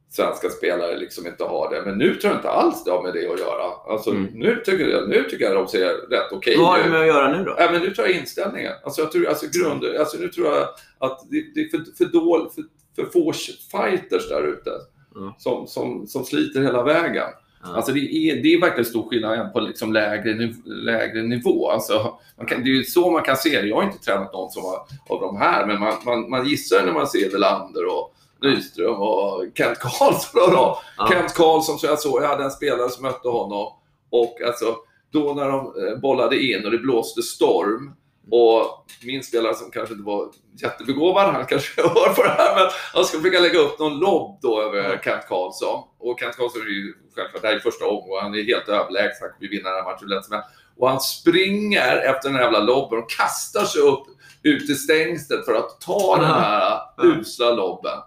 svenska 0.10 0.50
spelare 0.50 0.98
liksom 0.98 1.28
inte 1.28 1.44
har 1.44 1.70
det. 1.70 1.82
Men 1.86 1.98
nu 1.98 2.16
tror 2.16 2.32
jag 2.34 2.40
inte 2.40 2.50
alls 2.50 2.84
det 2.84 2.92
har 2.92 3.04
med 3.04 3.14
det 3.14 3.28
att 3.34 3.40
göra. 3.40 3.64
Alltså, 3.90 4.10
Mm. 4.12 4.26
nu, 4.34 4.62
tycker 4.66 4.88
jag, 4.88 5.10
nu 5.10 5.24
tycker 5.24 5.46
jag 5.46 5.56
de 5.56 5.68
ser 5.68 5.86
rätt 6.10 6.32
okej 6.32 6.58
Vad 6.58 6.68
har 6.68 6.84
det 6.84 6.90
med 6.90 7.02
att 7.02 7.08
göra 7.08 7.38
nu 7.38 7.44
då? 7.44 7.56
Ja, 7.58 7.72
men 7.72 7.82
nu 7.82 7.94
tror 7.94 8.08
jag 8.08 8.18
inställningen. 8.18 8.74
Alltså, 8.84 9.02
jag 9.02 9.12
tror, 9.12 9.28
alltså, 9.28 9.46
grund, 9.52 9.86
alltså, 10.00 10.18
nu 10.18 10.28
tror 10.28 10.48
jag 10.48 10.68
att 10.98 11.20
det, 11.30 11.44
det 11.56 11.62
är 11.62 11.70
för, 11.70 11.98
för, 11.98 12.06
dål, 12.06 12.50
för, 12.56 12.64
för 12.96 13.12
få 13.12 13.34
fighters 13.72 14.30
där 14.30 14.44
ute 14.44 14.72
Mm. 15.16 15.32
som, 15.38 15.68
som, 15.68 16.08
som 16.08 16.24
sliter 16.26 16.62
hela 16.62 16.84
vägen. 16.84 17.28
Alltså 17.74 17.92
det, 17.92 18.00
är, 18.00 18.36
det 18.36 18.54
är 18.54 18.62
verkligen 18.62 18.86
stor 18.86 19.10
skillnad 19.10 19.54
på 19.54 19.60
liksom 19.60 19.94
lägre, 19.94 20.34
niv- 20.34 20.66
lägre 20.66 21.24
nivå. 21.24 21.70
Alltså, 21.70 22.14
kan, 22.48 22.64
det 22.64 22.70
är 22.70 22.74
ju 22.74 22.84
så 22.84 23.12
man 23.12 23.24
kan 23.24 23.38
se 23.38 23.62
det. 23.62 23.68
Jag 23.68 23.76
har 23.76 23.84
inte 23.84 23.98
tränat 23.98 24.34
någon 24.34 24.52
som 24.52 24.64
har, 24.64 24.78
av 25.10 25.22
de 25.22 25.38
här, 25.38 25.66
men 25.66 25.80
man, 25.80 25.94
man, 26.06 26.30
man 26.30 26.48
gissar 26.48 26.86
när 26.86 26.94
man 26.94 27.08
ser 27.08 27.32
Welander 27.32 27.86
och 27.86 28.12
Nyström 28.42 29.02
och 29.02 29.46
Kent 29.56 29.80
Karlsson. 29.80 30.52
Då. 30.52 30.82
Kent 31.10 31.34
Karlsson, 31.34 31.80
som 31.80 31.90
jag 31.90 32.00
såg, 32.00 32.24
jag 32.24 32.28
hade 32.28 32.44
en 32.44 32.52
spelare 32.52 32.90
som 32.90 33.04
mötte 33.04 33.28
honom. 33.28 33.74
Och 34.10 34.42
alltså, 34.48 34.76
då 35.12 35.34
när 35.34 35.48
de 35.50 35.88
eh, 35.88 36.00
bollade 36.00 36.42
in 36.44 36.66
och 36.66 36.72
det 36.72 36.78
blåste 36.78 37.22
storm 37.22 37.94
och 38.32 38.86
min 39.04 39.24
spelare 39.24 39.56
som 39.56 39.72
kanske 39.72 39.94
inte 39.94 40.06
var 40.06 40.30
jättebegåvad, 40.62 41.34
han 41.34 41.46
kanske 41.46 41.82
hör 41.82 42.14
på 42.14 42.24
det 42.24 42.30
här, 42.30 42.56
men 42.56 42.72
han 42.94 43.06
ska 43.06 43.18
försöka 43.18 43.40
lägga 43.40 43.60
upp 43.60 43.80
någon 43.80 44.00
lobb 44.00 44.40
då 44.42 44.62
över 44.62 45.02
Kent 45.04 45.28
Karlsson. 45.28 45.84
Och 46.00 46.20
Kent 46.20 46.38
Karlsson 46.38 46.62
är 46.62 46.66
ju 46.66 46.94
självklart, 47.16 47.42
det 47.42 47.48
här 47.48 47.56
är 47.56 47.60
första 47.60 47.86
omgången, 47.86 48.24
han 48.24 48.36
är 48.36 48.44
helt 48.44 48.70
överlägsen, 48.70 49.22
han 49.22 49.32
kommer 49.38 49.50
vinna 49.50 49.70
den 49.70 49.84
här 49.84 49.92
matchen 49.92 50.08
lätt 50.08 50.26
som 50.26 50.36
helst. 50.36 50.50
Och 50.78 50.90
han 50.90 51.00
springer 51.00 51.98
efter 51.98 52.30
den 52.30 52.36
här 52.36 52.44
jävla 52.44 52.60
lobben 52.60 53.00
och 53.00 53.10
kastar 53.10 53.64
sig 53.64 53.82
upp 53.82 54.08
ut 54.44 54.70
i 54.70 54.76
stängslet 54.76 55.46
för 55.46 55.54
att 55.54 55.82
ta 55.82 56.16
den 56.16 56.26
här 56.26 56.80
usla 57.04 57.52
lobben. 57.52 58.00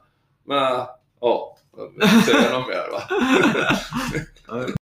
Men, 0.46 0.86
ja, 1.20 1.58
säga 2.26 2.58
något 2.58 2.68
mer 2.68 2.90
va? 2.92 3.02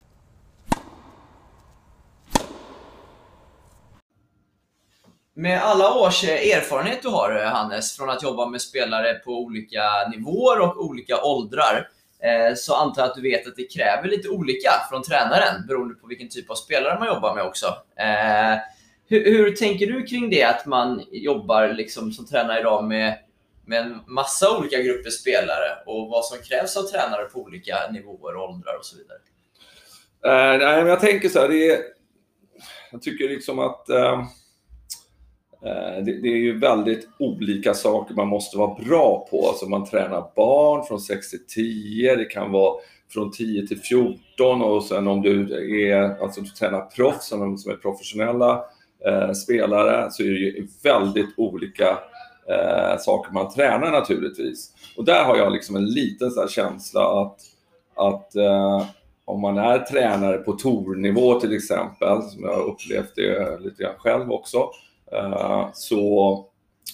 Med 5.34 5.62
alla 5.62 5.94
års 5.94 6.24
eh, 6.24 6.58
erfarenhet 6.58 7.02
du 7.02 7.08
har 7.08 7.36
eh, 7.36 7.48
Hannes, 7.48 7.98
från 7.98 8.10
att 8.10 8.24
jobba 8.24 8.46
med 8.46 8.62
spelare 8.62 9.14
på 9.14 9.32
olika 9.32 10.08
nivåer 10.12 10.60
och 10.60 10.86
olika 10.86 11.22
åldrar, 11.24 11.90
eh, 12.24 12.56
så 12.56 12.76
antar 12.76 13.02
jag 13.02 13.10
att 13.10 13.16
du 13.16 13.22
vet 13.22 13.48
att 13.48 13.56
det 13.56 13.74
kräver 13.74 14.10
lite 14.10 14.30
olika 14.30 14.72
från 14.90 15.04
tränaren 15.04 15.68
beroende 15.68 15.96
på 15.96 16.08
vilken 16.08 16.30
typ 16.30 16.50
av 16.50 16.56
spelare 16.56 17.00
man 17.00 17.08
jobbar 17.08 17.36
med 17.36 17.44
också. 17.44 17.66
Hur, 19.08 19.26
hur 19.26 19.52
tänker 19.56 19.88
du 19.88 20.04
kring 20.04 20.30
det 20.30 20.44
att 20.44 20.66
man 20.66 21.04
jobbar 21.12 21.68
liksom 21.68 22.12
som 22.12 22.26
tränare 22.26 22.60
idag 22.60 22.84
med, 22.84 23.18
med 23.66 23.82
en 23.82 24.00
massa 24.08 24.58
olika 24.58 24.78
grupper 24.82 25.10
spelare 25.10 25.84
och 25.86 26.10
vad 26.10 26.26
som 26.26 26.38
krävs 26.38 26.78
av 26.78 26.84
tränare 26.84 27.24
på 27.26 27.40
olika 27.40 27.76
nivåer, 27.92 28.36
åldrar 28.36 28.78
och 28.80 28.86
så 28.86 28.98
vidare? 28.98 29.18
Uh, 30.26 30.60
nej, 30.66 30.78
men 30.78 30.88
jag 30.88 31.00
tänker 31.00 31.30
så 31.30 31.40
här, 31.40 31.50
det 31.50 31.72
är, 31.72 31.80
jag 32.92 33.02
tycker 33.02 33.30
liksom 33.30 33.60
att 33.60 33.86
uh 33.90 34.24
Eh, 35.66 36.04
det, 36.04 36.12
är 36.12 36.38
ju 36.38 36.60
väldigt 36.60 37.10
olika 37.20 37.74
saker 37.74 38.16
man 38.16 38.28
måste 38.28 38.58
vara 38.58 38.76
bra 38.84 39.28
på. 39.32 39.48
Alltså 39.48 39.66
man 39.66 39.86
tränar 39.86 40.32
barn 40.36 40.86
från 40.86 41.00
6 41.00 41.30
till 41.30 41.48
10, 41.48 42.16
det 42.16 42.26
kan 42.26 42.52
vara 42.52 42.74
från 43.14 43.32
10 43.32 43.68
till 43.68 43.80
14 43.80 44.62
och 44.62 44.84
sen 44.84 45.08
om 45.08 45.22
du 45.22 45.54
är, 45.92 46.24
alltså 46.24 46.42
du 46.42 46.50
tränar 46.50 46.82
proffs, 46.82 47.28
som 47.28 47.42
är 47.42 47.82
professionella 47.82 48.64
eh, 49.06 49.32
spelare, 49.32 50.12
så 50.12 50.24
är 50.24 50.28
det 50.28 50.40
ju 50.40 50.68
väldigt 50.84 51.34
olika 51.38 51.90
eh, 52.50 52.98
saker 53.00 53.34
man 53.34 53.54
tränar 53.54 53.92
naturligtvis. 53.92 54.72
Och 54.98 55.06
där 55.06 55.24
har 55.24 55.38
jag 55.38 55.52
liksom 55.52 55.76
en 55.76 55.86
liten 55.86 56.32
så 56.32 56.42
här 56.42 56.48
känsla 56.48 57.22
att, 57.22 57.38
att 57.96 58.36
eh, 58.36 58.86
om 59.26 59.42
man 59.42 59.58
är 59.58 59.80
tränare 59.80 60.38
på 60.38 60.54
tournivå 60.54 61.40
till 61.40 61.56
exempel, 61.56 62.22
som 62.22 62.44
jag 62.44 62.54
har 62.54 62.64
upplevt 62.64 63.16
det 63.16 63.60
lite 63.60 63.84
grann 63.84 63.96
själv 63.98 64.32
också, 64.32 64.70
Eh, 65.12 65.70
så, 65.74 66.34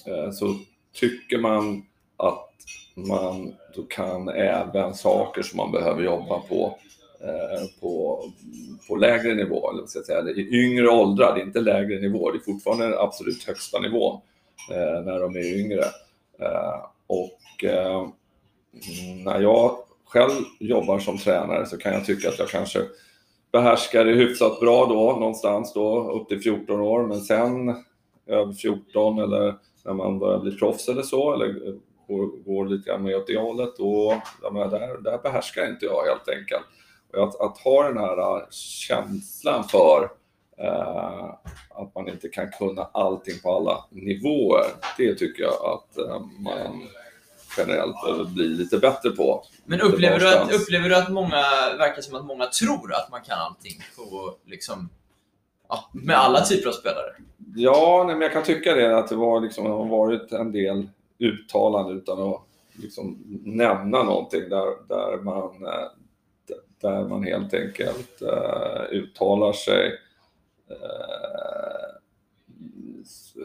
eh, 0.06 0.32
så 0.32 0.56
tycker 0.94 1.38
man 1.38 1.86
att 2.18 2.50
man 2.96 3.54
då 3.76 3.84
kan 3.84 4.30
även 4.30 4.94
saker 4.94 5.42
som 5.42 5.58
man 5.58 5.72
behöver 5.72 6.04
jobba 6.04 6.40
på 6.40 6.78
eh, 7.22 7.82
på, 7.82 8.24
på 8.88 8.96
lägre 8.96 9.34
nivå, 9.34 9.70
eller 9.70 9.82
vad 9.82 9.90
ska 9.90 10.00
jag 10.00 10.06
säga, 10.06 10.30
i 10.30 10.64
yngre 10.64 10.90
åldrar, 10.90 11.36
det 11.36 11.42
är 11.42 11.46
inte 11.46 11.62
lägre 11.62 12.00
nivå, 12.00 12.32
det 12.32 12.38
är 12.38 12.54
fortfarande 12.54 12.86
den 12.86 13.00
absolut 13.00 13.44
högsta 13.44 13.80
nivån 13.80 14.22
eh, 14.72 15.06
när 15.06 15.20
de 15.20 15.36
är 15.36 15.60
yngre. 15.60 15.84
Eh, 16.40 16.86
och 17.08 17.64
eh, 17.64 18.08
när 19.26 19.42
jag 19.42 19.78
själv 20.06 20.32
jobbar 20.60 21.00
som 21.00 21.18
tränare 21.18 21.66
så 21.66 21.78
kan 21.78 21.94
jag 21.94 22.06
tycka 22.06 22.30
att 22.30 22.40
jag 22.40 22.50
kanske 22.50 22.80
behärskar 23.52 24.06
det 24.06 24.12
hyfsat 24.12 24.60
bra 24.60 24.86
då, 24.86 25.20
någonstans 25.20 25.74
då, 25.74 26.12
upp 26.12 26.28
till 26.28 26.42
14 26.42 26.82
år, 26.82 27.08
men 27.08 27.22
sen 27.22 27.84
över 28.28 28.54
14 28.54 29.20
eller 29.20 29.56
när 29.86 29.94
man 29.94 30.20
börjar 30.20 30.40
bli 30.40 30.52
proffs 30.52 30.90
eller 30.90 31.04
så, 31.04 31.34
eller 31.34 31.54
går, 32.08 32.44
går 32.46 32.66
lite 32.66 32.90
grann 32.90 33.04
mer 33.04 33.18
åt 33.18 33.28
det 33.28 33.40
hållet, 33.40 33.78
då, 33.78 34.22
jag 34.42 34.54
menar, 34.54 34.68
där, 34.68 34.98
där 34.98 35.18
behärskar 35.18 35.70
inte 35.70 35.86
jag 35.86 36.04
helt 36.06 36.30
enkelt. 36.30 36.66
Och 37.14 37.24
att, 37.24 37.42
att 37.42 37.58
ha 37.58 37.84
den 37.84 37.98
här 37.98 38.38
äh, 38.38 38.50
känslan 38.50 39.64
för 39.64 40.10
eh, 40.58 41.30
att 41.70 41.96
man 41.96 42.10
inte 42.10 42.28
kan 42.28 42.52
kunna 42.52 42.84
allting 42.84 43.40
på 43.44 43.56
alla 43.56 43.86
nivåer, 43.90 44.66
det 44.98 45.16
tycker 45.16 45.44
jag 45.44 45.54
att 45.54 45.98
eh, 45.98 46.22
man 46.40 46.88
generellt 47.58 47.96
behöver 48.06 48.26
bli 48.26 48.48
lite 48.48 48.78
bättre 48.78 49.10
på. 49.10 49.46
Men 49.66 49.82
upplever 49.82 50.20
du, 50.20 50.28
att, 50.28 50.54
upplever 50.54 50.90
du 50.90 50.96
att 50.96 51.12
många, 51.12 51.44
verkar 51.78 52.02
som 52.02 52.16
att 52.16 52.26
många 52.26 52.46
tror 52.46 52.94
att 52.94 53.12
man 53.12 53.22
kan 53.22 53.40
allting 53.40 53.82
på, 53.98 54.36
liksom, 54.46 54.90
ja, 55.70 55.90
med 55.94 56.18
alla 56.18 56.42
typer 56.42 56.70
av 56.70 56.74
spelare? 56.74 57.14
Ja, 57.56 58.04
nej, 58.08 58.16
men 58.16 58.22
jag 58.22 58.34
kan 58.34 58.44
tycka 58.44 58.76
det 58.76 58.98
att 58.98 59.08
det 59.08 59.16
var 59.16 59.42
liksom, 59.42 59.64
det 59.64 59.70
har 59.70 59.86
varit 59.86 60.32
en 60.32 60.52
del 60.52 60.88
uttalanden 61.20 61.98
utan 61.98 62.22
att 62.22 62.42
liksom 62.82 63.24
nämna 63.46 64.04
någonting 64.04 64.50
där, 64.50 64.88
där, 64.88 65.18
man, 65.18 65.66
eh, 65.66 65.88
där 66.82 67.04
man 67.04 67.24
helt 67.24 67.54
enkelt 67.54 68.22
uh, 68.22 68.82
uttalar 68.92 69.54
sig 69.54 69.94
uh, 70.72 71.98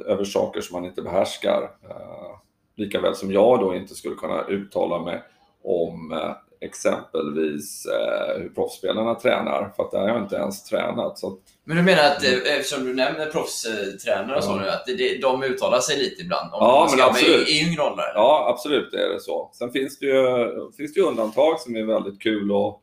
över 0.06 0.24
saker 0.24 0.60
som 0.60 0.80
man 0.80 0.84
inte 0.84 1.02
behärskar. 1.02 1.62
Uh, 1.62 2.38
lika 2.74 3.00
väl 3.00 3.14
som 3.14 3.32
jag 3.32 3.60
då 3.60 3.74
inte 3.74 3.94
skulle 3.94 4.14
kunna 4.14 4.44
uttala 4.44 4.98
mig 4.98 5.22
om 5.62 6.32
exempelvis 6.62 7.86
eh, 7.86 8.42
hur 8.42 8.48
proffsspelarna 8.48 9.14
tränar, 9.14 9.72
för 9.76 9.82
att 9.82 9.90
där 9.90 9.98
har 9.98 10.08
jag 10.08 10.22
inte 10.22 10.36
ens 10.36 10.64
tränat. 10.64 11.18
Så 11.18 11.38
Men 11.64 11.76
du 11.76 11.82
menar 11.82 12.02
att, 12.02 12.24
eh, 12.24 12.58
eftersom 12.58 12.84
du 12.84 12.94
nämner 12.94 13.26
proffstränare 13.26 14.36
och 14.36 14.44
så 14.44 14.56
nu, 14.56 14.68
att 14.68 14.86
det, 14.86 15.20
de 15.22 15.42
uttalar 15.42 15.78
sig 15.78 15.98
lite 15.98 16.22
ibland? 16.22 16.52
Om 16.52 16.58
Ja, 16.60 16.88
men 16.90 17.06
absolut. 17.06 17.48
I 17.48 17.60
yngre 17.60 17.82
åldrar? 17.82 18.12
ja, 18.14 18.46
absolut 18.54 18.90
det 18.92 19.04
är 19.04 19.08
det 19.08 19.20
så. 19.20 19.50
Sen 19.52 19.70
finns 19.70 19.98
det 19.98 20.06
ju, 20.06 20.50
finns 20.76 20.94
det 20.94 21.00
ju 21.00 21.06
undantag 21.06 21.60
som 21.60 21.76
är 21.76 21.84
väldigt 21.84 22.22
kul 22.22 22.50
att, 22.50 22.78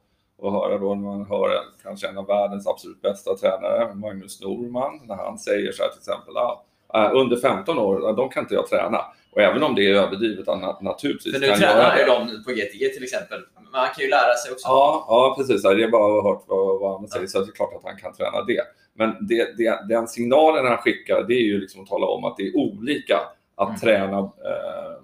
att 0.45 0.53
höra 0.53 0.77
då 0.77 0.95
när 0.95 1.03
man 1.03 1.25
hör 1.25 1.49
en, 1.49 1.83
kanske 1.83 2.07
en 2.07 2.17
av 2.17 2.27
världens 2.27 2.67
absolut 2.67 3.01
bästa 3.01 3.35
tränare, 3.37 3.95
Magnus 3.95 4.41
Norman, 4.41 4.99
när 5.03 5.15
han 5.15 5.39
säger 5.39 5.71
så 5.71 5.83
här 5.83 5.89
till 5.89 5.99
exempel, 5.99 6.37
ah, 6.37 6.65
eh, 6.93 7.11
under 7.13 7.37
15 7.37 7.79
år, 7.79 8.13
de 8.13 8.29
kan 8.29 8.43
inte 8.43 8.55
jag 8.55 8.67
träna. 8.67 9.01
Och 9.31 9.41
även 9.41 9.63
om 9.63 9.75
det 9.75 9.89
är 9.89 9.93
överdrivet, 9.93 10.47
naturligtvis 10.81 11.33
För 11.33 11.39
nu 11.41 11.47
tränar 11.47 11.97
ju 11.97 12.05
de 12.05 12.43
på 12.43 12.51
GTG 12.51 12.89
till 12.89 13.03
exempel. 13.03 13.39
Man 13.71 13.87
kan 13.95 14.03
ju 14.03 14.09
lära 14.09 14.33
sig 14.33 14.51
också. 14.51 14.67
Ja, 14.67 15.05
ja 15.07 15.35
precis. 15.37 15.61
Det 15.61 15.83
är 15.83 15.91
bara 15.91 16.17
att 16.17 16.23
ha 16.23 16.31
hört 16.33 16.43
vad, 16.47 16.79
vad 16.79 16.99
han 16.99 17.07
säger, 17.07 17.27
så 17.27 17.39
det 17.39 17.51
är 17.51 17.55
klart 17.55 17.73
att 17.75 17.83
han 17.83 17.97
kan 17.97 18.13
träna 18.13 18.43
det. 18.43 18.61
Men 18.93 19.27
det, 19.27 19.57
det, 19.57 19.85
den 19.89 20.07
signalen 20.07 20.65
han 20.65 20.77
skickar, 20.77 21.23
det 21.27 21.33
är 21.33 21.43
ju 21.43 21.59
liksom 21.59 21.81
att 21.83 21.89
tala 21.89 22.07
om 22.07 22.23
att 22.25 22.37
det 22.37 22.43
är 22.47 22.57
olika 22.57 23.19
att 23.55 23.67
Mm. 23.67 23.79
träna 23.79 24.19
eh, 24.19 25.01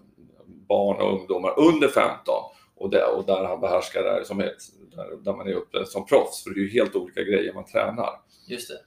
barn 0.70 1.02
och 1.02 1.20
ungdomar 1.20 1.60
under 1.60 1.88
15 1.88 2.16
och, 2.76 2.90
det, 2.90 3.04
och 3.06 3.26
där 3.26 3.44
han 3.44 3.62
behärskar 3.62 4.04
det 4.04 4.10
här 4.12 4.24
som 4.24 4.40
är, 4.40 4.52
där, 4.96 5.24
där 5.24 5.34
man 5.34 5.48
är 5.48 5.54
uppe 5.54 5.86
som 5.86 6.06
proffs. 6.06 6.44
För 6.44 6.50
det 6.50 6.60
är 6.60 6.62
ju 6.62 6.70
helt 6.70 6.96
olika 6.96 7.22
grejer 7.24 7.54
man 7.54 7.66
tränar. 7.66 8.10
Just 8.48 8.70
det. 8.70 8.78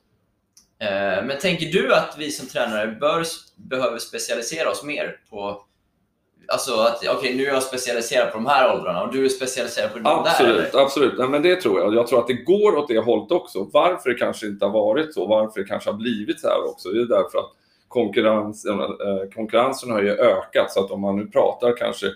Eh, 0.80 1.24
Men 1.24 1.38
tänker 1.38 1.66
du 1.66 1.94
att 1.94 2.14
vi 2.18 2.30
som 2.30 2.48
tränare 2.48 2.86
bör, 2.86 3.24
behöver 3.56 3.98
specialisera 3.98 4.70
oss 4.70 4.84
mer 4.84 5.20
på 5.30 5.64
Alltså 6.52 6.74
att 6.80 7.08
okej, 7.08 7.34
nu 7.34 7.46
är 7.46 7.52
jag 7.52 7.62
specialiserad 7.62 8.32
på 8.32 8.38
de 8.38 8.46
här 8.46 8.74
åldrarna 8.74 9.02
och 9.02 9.12
du 9.12 9.24
är 9.24 9.28
specialiserad 9.28 9.92
på 9.92 9.98
de 9.98 10.04
där. 10.04 10.10
Absolut, 10.20 10.74
eller? 10.74 10.82
absolut. 10.82 11.18
Nej, 11.18 11.28
men 11.28 11.42
det 11.42 11.56
tror 11.56 11.80
jag. 11.80 11.94
Jag 11.94 12.06
tror 12.06 12.18
att 12.20 12.26
det 12.26 12.32
går 12.32 12.76
åt 12.76 12.88
det 12.88 12.98
hållet 12.98 13.30
också. 13.30 13.68
Varför 13.72 14.10
det 14.10 14.14
kanske 14.14 14.46
inte 14.46 14.64
har 14.64 14.72
varit 14.72 15.14
så, 15.14 15.26
varför 15.26 15.60
det 15.60 15.66
kanske 15.66 15.90
har 15.90 15.96
blivit 15.96 16.40
så 16.40 16.48
här 16.48 16.70
också, 16.70 16.88
det 16.88 17.00
är 17.00 17.06
därför 17.06 17.38
att 17.38 17.50
konkurrens, 17.88 18.64
eh, 18.66 18.78
konkurrensen 19.34 19.90
har 19.90 20.02
ju 20.02 20.10
ökat. 20.10 20.72
Så 20.72 20.84
att 20.84 20.90
om 20.90 21.00
man 21.00 21.16
nu 21.16 21.26
pratar 21.26 21.76
kanske 21.76 22.06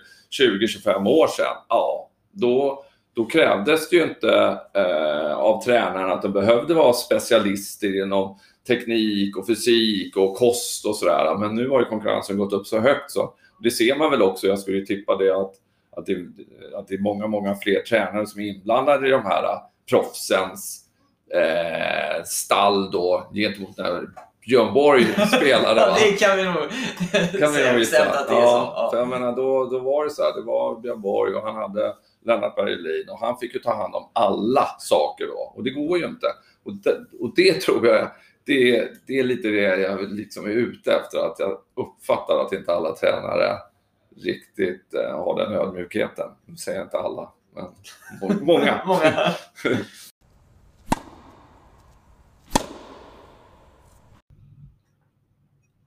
20-25 0.40 1.06
år 1.08 1.26
sedan, 1.26 1.56
ja, 1.68 2.10
då, 2.32 2.84
då 3.14 3.24
krävdes 3.24 3.88
det 3.88 3.96
ju 3.96 4.02
inte 4.02 4.58
eh, 4.74 5.36
av 5.36 5.62
tränarna 5.64 6.12
att 6.12 6.22
de 6.22 6.32
behövde 6.32 6.74
vara 6.74 6.92
specialister 6.92 8.02
inom 8.02 8.38
teknik 8.66 9.36
och 9.36 9.46
fysik 9.46 10.16
och 10.16 10.36
kost 10.36 10.86
och 10.86 10.96
sådär. 10.96 11.36
Men 11.38 11.54
nu 11.54 11.68
har 11.68 11.78
ju 11.80 11.84
konkurrensen 11.86 12.38
gått 12.38 12.52
upp 12.52 12.66
så 12.66 12.78
högt 12.78 13.10
så 13.10 13.34
det 13.62 13.70
ser 13.70 13.96
man 13.96 14.10
väl 14.10 14.22
också. 14.22 14.46
Jag 14.46 14.58
skulle 14.58 14.86
tippa 14.86 15.16
det 15.16 15.36
att, 15.36 15.52
att, 15.96 16.06
det, 16.06 16.16
att 16.76 16.88
det 16.88 16.94
är 16.94 16.98
många, 16.98 17.26
många 17.26 17.54
fler 17.54 17.80
tränare 17.80 18.26
som 18.26 18.40
är 18.40 18.44
inblandade 18.46 19.08
i 19.08 19.10
de 19.10 19.22
här 19.22 19.42
eh, 19.44 19.58
proffsens 19.90 20.84
eh, 21.34 22.22
stall 22.24 22.90
då 22.90 23.30
gentemot 23.34 23.78
när 23.78 24.02
Björn 24.46 24.74
Borg 24.74 25.04
spelade. 25.36 25.80
Ja, 25.80 25.96
det 26.00 26.12
kan 26.18 26.36
vi 26.36 26.44
nog 26.44 26.54
kan 27.40 27.52
vi 27.52 27.70
nog 27.70 27.78
gissa. 27.78 28.04
att 28.04 28.28
det 28.28 28.34
är 28.34 28.40
så. 28.40 28.46
Ja, 28.46 28.88
för 28.90 28.96
Ja. 28.98 29.02
jag 29.02 29.08
menar, 29.08 29.36
då, 29.36 29.64
då 29.64 29.78
var 29.78 30.04
det 30.04 30.10
så 30.10 30.22
här, 30.22 30.34
det 30.34 30.42
var 30.42 30.80
Björn 30.80 31.00
Borg 31.00 31.34
och 31.34 31.42
han 31.42 31.54
hade 31.54 31.94
Lennart 32.24 32.56
Bergelin 32.56 33.08
och 33.10 33.18
han 33.18 33.38
fick 33.38 33.54
ju 33.54 33.60
ta 33.60 33.74
hand 33.74 33.94
om 33.94 34.08
alla 34.12 34.66
saker 34.78 35.26
då. 35.26 35.52
Och 35.56 35.62
det 35.64 35.70
går 35.70 35.98
ju 35.98 36.04
inte. 36.04 36.26
Och 36.64 36.72
det, 36.74 36.96
och 37.20 37.32
det 37.36 37.60
tror 37.60 37.86
jag, 37.86 38.08
det, 38.44 38.88
det 39.06 39.18
är 39.18 39.24
lite 39.24 39.48
det 39.48 39.80
jag 39.80 40.12
liksom 40.12 40.44
är 40.44 40.50
ute 40.50 40.92
efter. 40.94 41.18
Att 41.18 41.38
jag 41.38 41.58
uppfattar 41.76 42.38
att 42.46 42.52
inte 42.52 42.72
alla 42.74 42.96
tränare 42.96 43.58
riktigt 44.16 44.94
eh, 44.94 45.16
har 45.18 45.38
den 45.44 45.52
ödmjukheten. 45.52 46.30
Nu 46.46 46.56
säger 46.56 46.78
jag 46.78 46.86
inte 46.86 46.98
alla, 46.98 47.32
men 47.54 47.64
må- 48.20 48.44
många. 48.44 48.82
Många. 48.86 49.34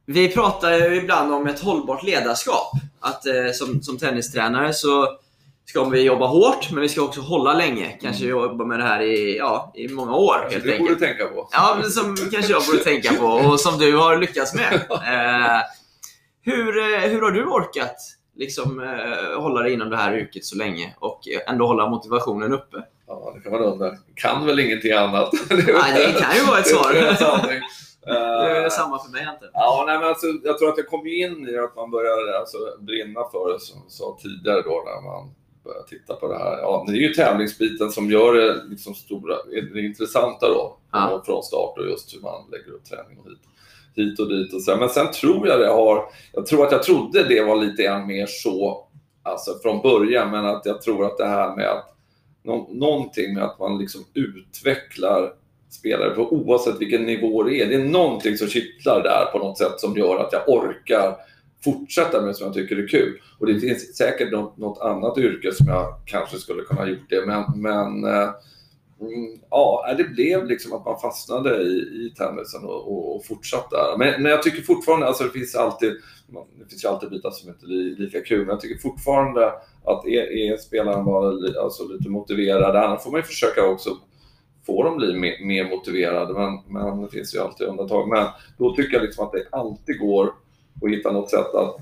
Vi 0.05 0.31
pratar 0.31 0.71
ju 0.71 0.95
ibland 0.95 1.33
om 1.33 1.47
ett 1.47 1.59
hållbart 1.59 2.03
ledarskap. 2.03 2.71
Att 2.99 3.25
eh, 3.25 3.51
som, 3.53 3.81
som 3.81 3.97
tennistränare 3.97 4.73
så 4.73 5.17
ska 5.65 5.83
vi 5.83 6.01
jobba 6.01 6.27
hårt, 6.27 6.71
men 6.71 6.81
vi 6.81 6.89
ska 6.89 7.01
också 7.01 7.21
hålla 7.21 7.53
länge. 7.53 7.97
Kanske 8.01 8.25
jobba 8.25 8.65
med 8.65 8.79
det 8.79 8.83
här 8.85 9.01
i, 9.01 9.37
ja, 9.37 9.71
i 9.75 9.87
många 9.87 10.15
år 10.15 10.47
helt 10.51 10.53
Det 10.53 10.59
borde 10.59 10.73
enkelt. 10.75 10.99
du 10.99 11.05
tänka 11.05 11.25
på. 11.25 11.49
Ja, 11.51 11.81
som 11.83 12.15
kanske 12.31 12.51
jag 12.53 12.65
borde 12.65 12.83
tänka 12.83 13.13
på 13.13 13.25
och 13.49 13.59
som 13.59 13.79
du 13.79 13.97
har 13.97 14.17
lyckats 14.17 14.55
med. 14.55 14.73
Eh, 14.89 15.61
hur, 16.41 16.77
eh, 16.93 16.99
hur 16.99 17.21
har 17.21 17.31
du 17.31 17.45
orkat 17.45 17.95
liksom, 18.35 18.79
eh, 18.79 19.41
hålla 19.41 19.61
dig 19.61 19.73
inom 19.73 19.89
det 19.89 19.97
här 19.97 20.17
yrket 20.17 20.45
så 20.45 20.57
länge 20.57 20.95
och 20.99 21.19
ändå 21.47 21.67
hålla 21.67 21.89
motivationen 21.89 22.53
uppe? 22.53 22.77
Ja, 23.07 23.33
det 23.35 23.41
kan 23.41 23.51
man 23.51 23.61
undra. 23.61 23.91
Kan 24.15 24.45
väl 24.45 24.59
ingenting 24.59 24.91
annat? 24.91 25.29
Nej, 25.49 26.13
det 26.13 26.19
kan 26.21 26.35
ju 26.35 26.43
vara 26.47 26.59
ett 26.59 26.67
svar. 26.67 26.93
Det 28.05 28.11
är 28.11 28.63
Eh, 28.63 28.69
samma 28.69 28.99
för 29.03 29.11
mig 29.11 29.21
egentligen. 29.21 29.51
Ja, 29.53 29.83
nej, 29.87 29.99
men 29.99 30.07
alltså, 30.07 30.27
jag 30.43 30.57
tror 30.57 30.69
att 30.69 30.77
jag 30.77 30.87
kom 30.87 31.07
in 31.07 31.47
i 31.49 31.57
att 31.57 31.75
man 31.75 31.91
börjar 31.91 32.39
alltså, 32.39 32.57
brinna 32.79 33.19
för 33.31 33.53
det, 33.53 33.59
som 33.59 33.79
jag 33.83 33.91
sa 33.91 34.17
tidigare 34.21 34.61
då, 34.61 34.83
när 34.85 35.01
man 35.11 35.23
börjar 35.65 35.83
titta 35.83 36.13
på 36.15 36.27
det 36.27 36.37
här. 36.37 36.57
Ja, 36.57 36.83
det 36.87 36.93
är 36.93 36.97
ju 36.97 37.13
tävlingsbiten 37.13 37.91
som 37.91 38.11
gör 38.11 38.33
det 38.33 38.63
liksom 38.69 38.93
stora, 38.95 39.35
det 39.73 39.81
intressanta 39.81 40.47
då, 40.47 40.77
Ja. 40.91 41.23
från 41.25 41.43
start 41.43 41.77
och 41.77 41.85
just 41.85 42.15
hur 42.15 42.21
man 42.21 42.41
lägger 42.51 42.71
upp 42.71 42.85
träning 42.85 43.19
och 43.19 43.25
hit, 43.29 43.39
hit 43.95 44.19
och 44.19 44.29
dit 44.29 44.53
och 44.53 44.61
så. 44.61 44.75
Men 44.75 44.89
sen 44.89 45.11
tror 45.11 45.47
jag 45.47 45.59
det 45.59 45.67
har, 45.67 46.03
jag 46.33 46.45
tror 46.45 46.65
att 46.65 46.71
jag 46.71 46.83
trodde 46.83 47.23
det 47.23 47.41
var 47.41 47.55
lite 47.55 47.83
grann 47.83 48.07
mer 48.07 48.25
så, 48.29 48.87
alltså 49.23 49.51
från 49.61 49.81
början, 49.81 50.31
men 50.31 50.45
att 50.45 50.65
jag 50.65 50.81
tror 50.81 51.05
att 51.05 51.17
det 51.17 51.25
här 51.25 51.55
med 51.55 51.69
att 51.69 51.95
nå, 52.43 52.69
någonting 52.71 53.33
med 53.33 53.43
att 53.43 53.59
man 53.59 53.77
liksom 53.79 54.01
utvecklar 54.13 55.33
spelare 55.69 56.09
på 56.09 56.33
oavsett 56.33 56.81
vilken 56.81 57.05
nivå 57.05 57.43
det 57.43 57.61
är. 57.61 57.65
Det 57.69 57.75
är 57.75 57.83
någonting 57.83 58.37
som 58.37 58.47
kittlar 58.47 59.03
där 59.03 59.25
på 59.31 59.37
något 59.39 59.57
sätt 59.57 59.79
som 59.79 59.97
gör 59.97 60.17
att 60.17 60.33
jag 60.33 60.49
orkar 60.49 61.15
fortsätta 61.65 62.21
med 62.21 62.35
som 62.35 62.45
jag 62.45 62.53
tycker 62.53 62.77
är 62.83 62.87
kul. 62.87 63.19
Och 63.39 63.47
det 63.47 63.59
finns 63.59 63.97
säkert 63.97 64.31
något, 64.31 64.57
något 64.57 64.81
annat 64.81 65.17
yrke 65.17 65.51
som 65.51 65.67
jag 65.67 65.95
kanske 66.05 66.37
skulle 66.37 66.63
kunna 66.63 66.81
ha 66.81 66.87
gjort 66.87 67.09
det, 67.09 67.25
men, 67.25 67.43
men 67.55 68.03
eh, 68.13 68.29
mm, 69.01 69.39
ja, 69.49 69.93
det 69.97 70.03
blev 70.03 70.45
liksom 70.45 70.73
att 70.73 70.85
man 70.85 70.99
fastnade 70.99 71.61
i, 71.61 71.75
i 72.05 72.13
tennisen 72.17 72.63
och, 72.63 72.91
och, 72.91 73.15
och 73.15 73.25
fortsatte 73.25 73.75
där. 73.75 73.97
Men, 73.97 74.21
men 74.21 74.31
jag 74.31 74.43
tycker 74.43 74.61
fortfarande, 74.61 75.05
alltså 75.07 75.23
det 75.23 75.29
finns 75.29 75.55
alltid, 75.55 75.91
det 76.59 76.69
finns 76.69 76.83
ju 76.83 76.87
alltid 76.89 77.09
bitar 77.09 77.31
som 77.31 77.49
inte 77.49 77.65
är 77.65 77.69
li- 77.69 77.95
lika 77.97 78.21
kul, 78.21 78.39
men 78.39 78.49
jag 78.49 78.59
tycker 78.61 78.81
fortfarande 78.81 79.47
att 79.83 80.05
är, 80.05 80.31
är 80.31 80.57
spelaren 80.57 81.05
bara 81.05 81.31
li, 81.31 81.57
alltså 81.57 81.87
lite 81.87 82.09
motiverad, 82.09 82.75
annars 82.75 83.03
får 83.03 83.11
man 83.11 83.19
ju 83.19 83.23
försöka 83.23 83.65
också 83.65 83.89
få 84.65 84.83
dem 84.83 84.97
bli 84.97 85.13
mer, 85.13 85.45
mer 85.45 85.69
motiverade, 85.69 86.33
men, 86.33 86.59
men 86.67 87.01
det 87.01 87.09
finns 87.09 87.35
ju 87.35 87.39
alltid 87.39 87.67
undantag. 87.67 88.09
Men 88.09 88.27
då 88.57 88.75
tycker 88.75 88.93
jag 88.93 89.03
liksom 89.03 89.25
att 89.25 89.31
det 89.31 89.47
alltid 89.51 89.99
går 89.99 90.33
att 90.83 90.89
hitta 90.89 91.11
något 91.11 91.29
sätt 91.29 91.55
att, 91.55 91.75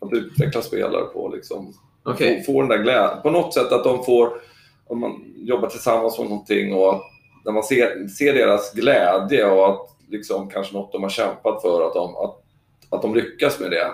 att 0.00 0.12
utveckla 0.12 0.62
spelare 0.62 1.04
på. 1.04 1.28
Liksom. 1.28 1.74
Okej. 2.02 2.42
Få, 2.46 2.60
den 2.60 2.68
där 2.68 2.78
glädjen. 2.78 3.22
På 3.22 3.30
något 3.30 3.54
sätt 3.54 3.72
att 3.72 3.84
de 3.84 4.04
får, 4.04 4.32
om 4.86 5.00
man 5.00 5.24
jobbar 5.36 5.68
tillsammans 5.68 6.18
med 6.18 6.28
någonting 6.28 6.74
och 6.74 6.94
att 6.94 7.02
när 7.44 7.52
man 7.52 7.62
ser, 7.62 8.06
ser 8.08 8.34
deras 8.34 8.72
glädje 8.72 9.50
och 9.50 9.68
att 9.68 9.80
liksom 10.08 10.48
kanske 10.50 10.74
något 10.74 10.92
de 10.92 11.02
har 11.02 11.10
kämpat 11.10 11.62
för, 11.62 11.86
att 11.86 11.94
de, 11.94 12.16
att, 12.16 12.42
att 12.90 13.02
de 13.02 13.14
lyckas 13.14 13.60
med 13.60 13.70
det. 13.70 13.90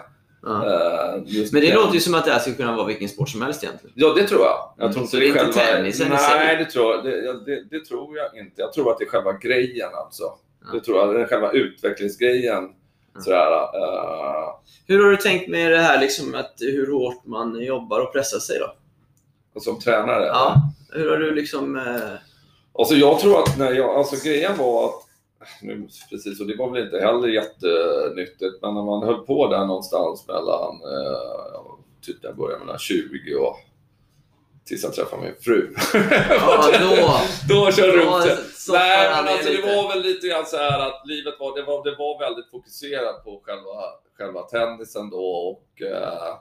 Just 1.26 1.52
Men 1.52 1.62
det 1.62 1.68
den- 1.68 1.76
låter 1.76 1.94
ju 1.94 2.00
som 2.00 2.14
att 2.14 2.24
det 2.24 2.30
här 2.30 2.38
skulle 2.38 2.56
kunna 2.56 2.76
vara 2.76 2.86
vilken 2.86 3.08
sport 3.08 3.28
som 3.28 3.42
helst 3.42 3.64
egentligen. 3.64 3.92
Ja, 3.96 4.12
det 4.16 4.26
tror 4.26 4.40
jag. 4.40 4.72
Jag 4.76 4.84
Mm, 4.84 4.94
tror 4.94 5.06
så 5.06 5.16
det 5.16 5.24
är 5.24 5.26
inte 5.28 5.38
själva- 5.40 5.52
tennisen? 5.52 6.08
Nej, 6.10 6.56
det 6.56 6.64
tror, 6.64 6.94
jag, 6.94 7.04
det, 7.04 7.44
det, 7.44 7.64
det 7.70 7.84
tror 7.84 8.16
jag 8.16 8.38
inte. 8.44 8.62
Jag 8.62 8.72
tror 8.72 8.90
att 8.90 8.98
det 8.98 9.04
är 9.04 9.08
själva 9.08 9.32
grejen 9.32 9.88
alltså. 9.94 10.22
Ja. 10.64 10.72
Det 10.72 10.80
tror 10.80 10.98
jag, 10.98 11.14
det 11.14 11.22
är 11.22 11.26
själva 11.26 11.50
utvecklingsgrejen. 11.52 12.70
Ja. 13.14 13.20
Sådär, 13.20 13.52
eh, 13.52 14.48
Hur 14.86 15.04
har 15.04 15.10
du 15.10 15.16
tänkt 15.16 15.48
med 15.48 15.72
det 15.72 15.78
här 15.78 16.00
liksom 16.00 16.34
att 16.34 16.54
hur 16.58 16.92
hårt 16.92 17.24
man 17.24 17.64
jobbar 17.64 18.00
och 18.00 18.12
pressar 18.12 18.38
sig 18.38 18.58
då? 18.58 18.74
och 19.54 19.62
som 19.62 19.78
tränare. 19.78 20.26
Ja. 20.26 20.56
Hur 20.92 21.10
har 21.10 21.16
du 21.16 21.34
liksom... 21.34 21.76
Eh... 21.76 22.18
Alltså 22.78 22.94
jag 22.94 23.20
tror 23.20 23.42
att 23.42 23.58
när 23.58 23.72
jag, 23.72 23.96
alltså 23.96 24.28
grejen 24.28 24.58
var 24.58 24.84
att, 24.84 24.94
nu, 25.62 25.88
precis, 26.10 26.40
och 26.40 26.46
det 26.46 26.56
var 26.56 26.70
väl 26.70 26.84
inte 26.84 27.00
heller 27.00 27.28
jättenyttigt, 27.28 28.62
men 28.62 28.74
när 28.74 28.82
man 28.82 29.02
höll 29.02 29.26
på 29.26 29.48
där 29.48 29.66
någonstans 29.66 30.28
mellan, 30.28 30.74
eh, 30.74 31.60
typ 32.02 32.16
jag 32.22 32.36
började 32.36 32.64
mellan 32.64 32.78
20 32.78 33.34
och 33.34 33.56
tills 34.66 34.82
jag 34.82 34.94
träffade 34.94 35.22
min 35.22 35.34
fru. 35.40 35.74
Ja, 36.30 36.70
då... 36.80 37.20
Då 37.48 37.72
körde 37.72 37.96
det 37.96 38.04
upp 38.04 38.22
sig. 38.22 38.74
Nej, 38.74 39.10
men 39.10 39.34
alltså, 39.34 39.52
det 39.52 39.76
var 39.76 39.88
väl 39.88 40.02
lite 40.02 40.26
grann 40.28 40.46
så 40.46 40.56
här 40.56 40.80
att 40.88 41.06
livet 41.06 41.34
var, 41.40 41.56
det 41.56 41.62
var, 41.62 41.84
det 41.84 41.96
var 41.98 42.18
väldigt 42.18 42.50
fokuserat 42.50 43.24
på 43.24 43.42
själva, 43.44 43.82
själva 44.18 44.42
tennisen 44.42 45.10
då 45.10 45.24
och 45.24 45.82
eh, 45.82 46.38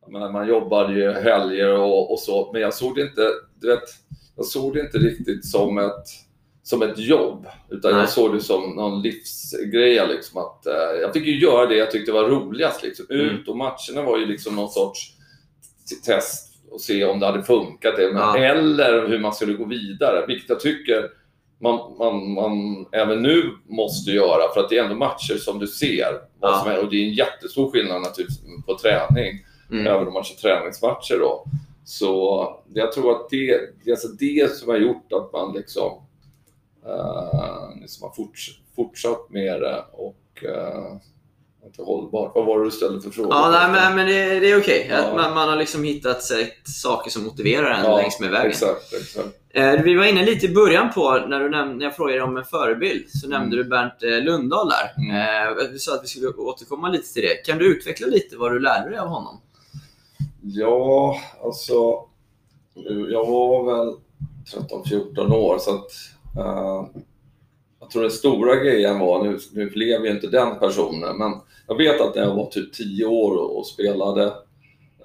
jag 0.00 0.12
menar, 0.12 0.32
man 0.32 0.48
jobbade 0.48 0.94
ju 0.94 1.12
helger 1.12 1.78
och, 1.78 2.12
och 2.12 2.18
så, 2.18 2.50
men 2.52 2.62
jag 2.62 2.74
såg 2.74 2.94
det 2.94 3.02
inte, 3.02 3.30
du 3.60 3.68
vet, 3.68 3.88
jag 4.36 4.46
såg 4.46 4.74
det 4.74 4.80
inte 4.80 4.98
riktigt 4.98 5.46
som 5.46 5.78
ett, 5.78 6.06
som 6.62 6.82
ett 6.82 6.98
jobb, 6.98 7.46
utan 7.70 7.92
Nej. 7.92 8.00
jag 8.00 8.08
såg 8.08 8.34
det 8.34 8.40
som 8.40 8.70
någon 8.70 9.02
livsgrej. 9.02 10.08
Liksom, 10.08 10.40
att, 10.40 10.66
eh, 10.66 11.00
jag 11.00 11.12
fick 11.12 11.26
ju 11.26 11.40
göra 11.40 11.66
det 11.66 11.76
jag 11.76 11.90
tyckte 11.90 12.12
var 12.12 12.24
roligast. 12.24 12.82
Liksom. 12.82 13.06
Mm. 13.10 13.26
Ut 13.26 13.48
och 13.48 13.56
matcherna 13.56 14.02
var 14.04 14.18
ju 14.18 14.26
liksom 14.26 14.56
någon 14.56 14.70
sorts 14.70 15.12
test 16.04 16.47
och 16.70 16.80
se 16.80 17.04
om 17.04 17.20
det 17.20 17.26
hade 17.26 17.42
funkat. 17.42 17.96
Det, 17.96 18.12
men, 18.12 18.16
Ja. 18.16 18.38
Eller 18.38 19.08
hur 19.08 19.18
man 19.18 19.32
skulle 19.32 19.52
gå 19.52 19.64
vidare, 19.64 20.26
vilket 20.26 20.48
jag 20.48 20.60
tycker 20.60 21.10
man, 21.60 21.96
man, 21.98 22.32
man 22.32 22.86
även 22.92 23.22
nu 23.22 23.50
måste 23.68 24.10
göra. 24.10 24.52
För 24.54 24.60
att 24.60 24.68
det 24.68 24.78
är 24.78 24.82
ändå 24.82 24.94
matcher 24.94 25.34
som 25.34 25.58
du 25.58 25.66
ser. 25.66 26.20
Ja. 26.40 26.60
som 26.62 26.72
är, 26.72 26.84
och 26.84 26.90
det 26.90 26.96
är 26.96 27.06
en 27.06 27.14
jättestor 27.14 27.70
skillnad 27.70 28.02
naturligtvis 28.02 28.40
på 28.66 28.78
träning. 28.78 29.44
Mm. 29.70 29.86
Även 29.86 30.06
om 30.06 30.12
man 30.12 30.24
kör 30.24 30.36
träningsmatcher 30.36 31.18
då. 31.18 31.44
Så 31.84 32.62
jag 32.74 32.92
tror 32.92 33.12
att 33.12 33.30
det, 33.30 33.60
det 33.84 33.90
är 33.90 33.92
alltså 33.92 34.08
det 34.08 34.56
som 34.56 34.68
har 34.68 34.76
gjort 34.76 35.12
att 35.12 35.32
man 35.32 35.54
liksom, 35.54 36.02
uh, 36.86 37.80
liksom 37.80 38.08
har 38.08 38.14
forts, 38.14 38.60
fortsatt 38.76 39.30
med 39.30 39.60
det 39.60 39.84
och 39.92 40.44
uh, 40.44 40.96
inte 41.68 41.82
hållbart. 41.82 42.32
Vad 42.34 42.46
var 42.46 42.58
det 42.58 42.64
du 42.64 42.70
ställde 42.70 43.00
för 43.00 43.10
frågor? 43.10 43.32
Ja, 43.34 43.50
nej, 43.50 43.72
men, 43.72 43.96
men 43.96 44.06
det, 44.06 44.40
det 44.40 44.50
är 44.50 44.60
okej. 44.60 44.86
Ja. 44.90 44.96
Att 44.96 45.14
Man, 45.14 45.34
man 45.34 45.48
har 45.48 45.56
liksom 45.56 45.84
hittat 45.84 46.22
sätt, 46.22 46.54
saker 46.64 47.10
som 47.10 47.24
motiverar 47.24 47.70
en 47.70 47.84
Ja, 47.84 47.96
längs 47.96 48.20
med 48.20 48.30
vägen. 48.30 48.50
Exakt, 48.50 48.92
exakt. 48.92 49.28
Eh, 49.50 49.82
vi 49.82 49.94
var 49.94 50.04
inne 50.04 50.24
lite 50.24 50.46
i 50.46 50.54
början 50.54 50.92
på, 50.92 51.24
när, 51.28 51.40
du 51.40 51.50
när 51.50 51.84
jag 51.84 51.96
frågade 51.96 52.22
om 52.22 52.36
en 52.36 52.44
förebild, 52.44 53.04
så 53.10 53.28
nämnde 53.28 53.56
du 53.56 53.64
Bernt 53.64 54.02
eh, 54.02 54.24
Lundahl 54.24 54.68
där. 54.68 55.02
Mm. 55.02 55.48
Eh, 55.48 55.72
du 55.72 55.78
sa 55.78 55.94
att 55.94 56.02
vi 56.02 56.06
skulle 56.06 56.28
återkomma 56.28 56.88
lite 56.88 57.12
till 57.12 57.22
det. 57.22 57.46
Kan 57.46 57.58
du 57.58 57.76
utveckla 57.76 58.06
lite 58.06 58.36
vad 58.36 58.52
du 58.52 58.58
lärde 58.58 58.90
dig 58.90 58.98
av 58.98 59.08
honom? 59.08 59.40
Ja, 60.42 61.20
alltså. 61.44 62.04
Jag 63.10 63.26
var 63.26 63.64
väl 63.64 63.94
13-14 64.54 65.32
år 65.32 65.58
så 65.58 65.74
att 65.74 65.90
eh, 66.36 66.86
jag 67.80 67.90
tror 67.90 68.02
den 68.02 68.10
stora 68.10 68.56
grejen 68.56 68.98
var, 68.98 69.24
nu, 69.24 69.38
nu 69.52 69.70
blev 69.70 70.04
ju 70.04 70.10
inte 70.10 70.26
den 70.26 70.58
personen, 70.58 71.18
men 71.18 71.32
jag 71.68 71.76
vet 71.76 72.00
att 72.00 72.14
när 72.14 72.22
jag 72.22 72.34
var 72.34 72.46
typ 72.46 72.72
10 72.72 73.06
år 73.06 73.36
och, 73.36 73.58
och 73.58 73.66
spelade 73.66 74.24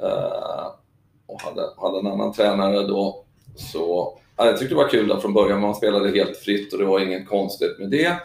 eh, 0.01 0.67
och 1.27 1.41
hade, 1.41 1.61
hade 1.77 1.99
en 1.99 2.07
annan 2.07 2.33
tränare 2.33 2.87
då, 2.87 3.25
så 3.55 4.17
ja, 4.37 4.45
jag 4.45 4.57
tyckte 4.57 4.75
det 4.75 4.81
var 4.81 4.89
kul 4.89 5.07
där 5.07 5.19
från 5.19 5.33
början. 5.33 5.61
Man 5.61 5.75
spelade 5.75 6.09
helt 6.09 6.37
fritt 6.37 6.73
och 6.73 6.79
det 6.79 6.85
var 6.85 6.99
inget 6.99 7.29
konstigt 7.29 7.79
med 7.79 7.89
det. 7.89 8.17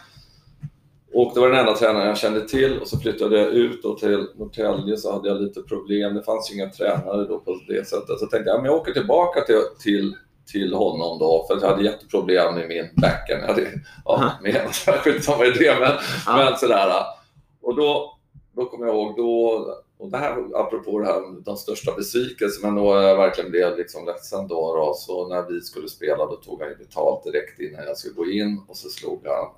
Och 1.12 1.32
det 1.34 1.40
var 1.40 1.48
den 1.48 1.58
enda 1.58 1.74
tränaren 1.74 2.06
jag 2.06 2.18
kände 2.18 2.48
till 2.48 2.78
och 2.78 2.88
så 2.88 2.98
flyttade 2.98 3.38
jag 3.38 3.48
ut 3.48 3.82
då 3.82 3.94
till 3.94 4.26
Norrtälje 4.36 4.96
så 4.96 5.12
hade 5.12 5.28
jag 5.28 5.42
lite 5.42 5.62
problem. 5.62 6.14
Det 6.14 6.22
fanns 6.22 6.50
ju 6.50 6.54
inga 6.54 6.70
tränare 6.70 7.24
då 7.24 7.38
på 7.38 7.60
det 7.68 7.88
sättet. 7.88 8.18
Så 8.18 8.26
tänkte 8.26 8.50
jag, 8.50 8.56
ja, 8.56 8.56
men 8.56 8.64
jag 8.64 8.74
åker 8.74 8.92
tillbaka 8.92 9.40
till, 9.40 9.62
till, 9.82 10.16
till 10.52 10.74
honom 10.74 11.18
då 11.18 11.46
för 11.48 11.60
jag 11.60 11.70
hade 11.70 11.84
jätteproblem 11.84 12.54
med 12.54 12.68
min 12.68 12.88
backhand. 12.96 13.42
Jag 13.42 13.48
hade, 13.48 13.70
ja, 14.04 14.32
med, 14.42 14.54
skitsamma 15.04 15.46
i 15.46 15.50
det, 15.50 15.76
men, 15.80 15.92
men 16.36 16.56
sådär. 16.56 16.92
Och 17.62 17.76
då, 17.76 18.17
då 18.58 18.64
kommer 18.64 18.86
jag 18.86 18.94
ihåg, 18.94 19.16
då, 19.16 19.74
och 19.98 20.10
det 20.10 20.18
här 20.18 20.36
apropå 20.54 20.98
det 20.98 21.06
här 21.06 21.42
de 21.44 21.56
största 21.56 21.94
besvikelserna, 21.94 22.70
men 22.70 22.84
då 22.84 23.02
jag 23.02 23.16
verkligen 23.16 23.50
blev 23.50 23.76
liksom 23.76 24.06
ledsen 24.06 24.48
då, 24.48 24.76
då. 24.76 24.94
Så 24.94 25.28
när 25.28 25.42
vi 25.42 25.60
skulle 25.60 25.88
spela 25.88 26.26
då 26.26 26.36
tog 26.36 26.62
han 26.62 26.74
betalt 26.78 27.24
direkt 27.24 27.60
innan 27.60 27.84
jag 27.84 27.96
skulle 27.96 28.14
gå 28.14 28.26
in 28.26 28.62
och 28.68 28.76
så 28.76 28.88
slog 28.88 29.26
han 29.26 29.48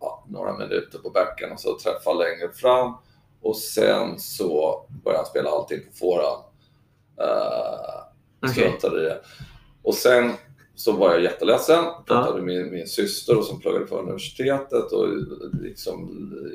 ja, 0.00 0.24
några 0.28 0.58
minuter 0.58 0.98
på 0.98 1.10
backen 1.10 1.52
och 1.52 1.60
så 1.60 1.78
träffa 1.78 2.12
längre 2.12 2.52
fram. 2.52 2.94
Och 3.42 3.56
sen 3.56 4.18
så 4.18 4.84
började 5.04 5.18
han 5.18 5.26
spela 5.26 5.50
allting 5.50 5.80
på 5.80 5.96
forehand. 5.96 6.44
Uh, 7.20 8.50
Okej. 8.50 8.54
Struntade 8.54 9.02
i 9.02 9.04
det. 9.04 9.20
Och 9.82 9.94
sen 9.94 10.32
så 10.76 10.92
var 10.92 11.10
jag 11.12 11.22
jätteledsen. 11.22 11.84
Pratade 12.06 12.42
med 12.42 12.56
min, 12.56 12.70
min 12.70 12.86
syster 12.86 13.38
och 13.38 13.44
som 13.44 13.60
pluggade 13.60 13.86
på 13.86 13.98
universitetet 13.98 14.92
och 14.92 15.08
liksom 15.62 16.08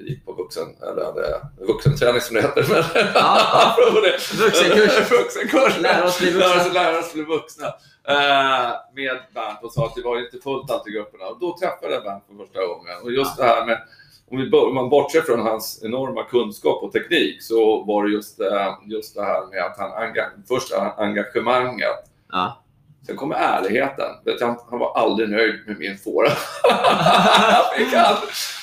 gick 0.07 0.25
på 0.25 0.33
vuxen, 0.33 0.67
eller 0.81 1.05
hade 1.05 1.41
vuxenträning 1.67 2.21
som 2.21 2.35
det 2.35 2.41
heter. 2.41 2.65
Men 2.69 2.83
ja. 3.13 3.75
det. 4.03 4.43
Vuxenkurs. 4.43 5.11
Vuxenkurs. 5.11 5.81
Lära 5.81 6.05
oss 6.05 6.19
bli 6.19 6.31
vuxna. 6.31 6.73
Lära 6.73 6.99
oss, 6.99 7.13
bli 7.13 7.23
vuxna. 7.23 7.67
Eh, 8.07 8.71
med 8.95 9.17
Bernt 9.33 9.63
och 9.63 9.73
sa 9.73 9.85
att 9.85 9.95
det 9.95 10.01
var 10.01 10.19
inte 10.25 10.37
fullt 10.43 10.71
allt 10.71 10.87
i 10.87 10.91
grupperna. 10.91 11.25
Och 11.27 11.39
då 11.39 11.57
träffade 11.57 11.93
jag 11.93 12.03
Bernt 12.03 12.23
för 12.27 12.45
första 12.45 12.65
gången. 12.65 12.95
Och 13.03 13.11
just 13.11 13.37
det 13.37 13.43
här 13.43 13.65
med, 13.65 13.81
om, 14.31 14.49
bör- 14.51 14.67
om 14.67 14.75
man 14.75 14.89
bortser 14.89 15.21
från 15.21 15.39
hans 15.39 15.83
enorma 15.83 16.23
kunskap 16.23 16.83
och 16.83 16.91
teknik 16.91 17.43
så 17.43 17.83
var 17.83 18.03
det 18.03 18.11
just, 18.13 18.39
eh, 18.39 18.73
just 18.85 19.15
det 19.15 19.23
här 19.23 19.45
med 19.51 19.63
att 19.65 19.77
han 19.77 19.91
först 20.47 20.73
engagemanget 20.97 22.05
Ja. 22.31 22.63
Sen 23.09 23.17
kommer 23.17 23.35
ärligheten. 23.35 24.05
Vet 24.25 24.41
jag, 24.41 24.47
han- 24.69 24.79
var 24.79 24.97
aldrig 24.97 25.29
nöjd 25.29 25.55
med 25.67 25.79
min 25.79 25.97
fåra. 25.97 26.27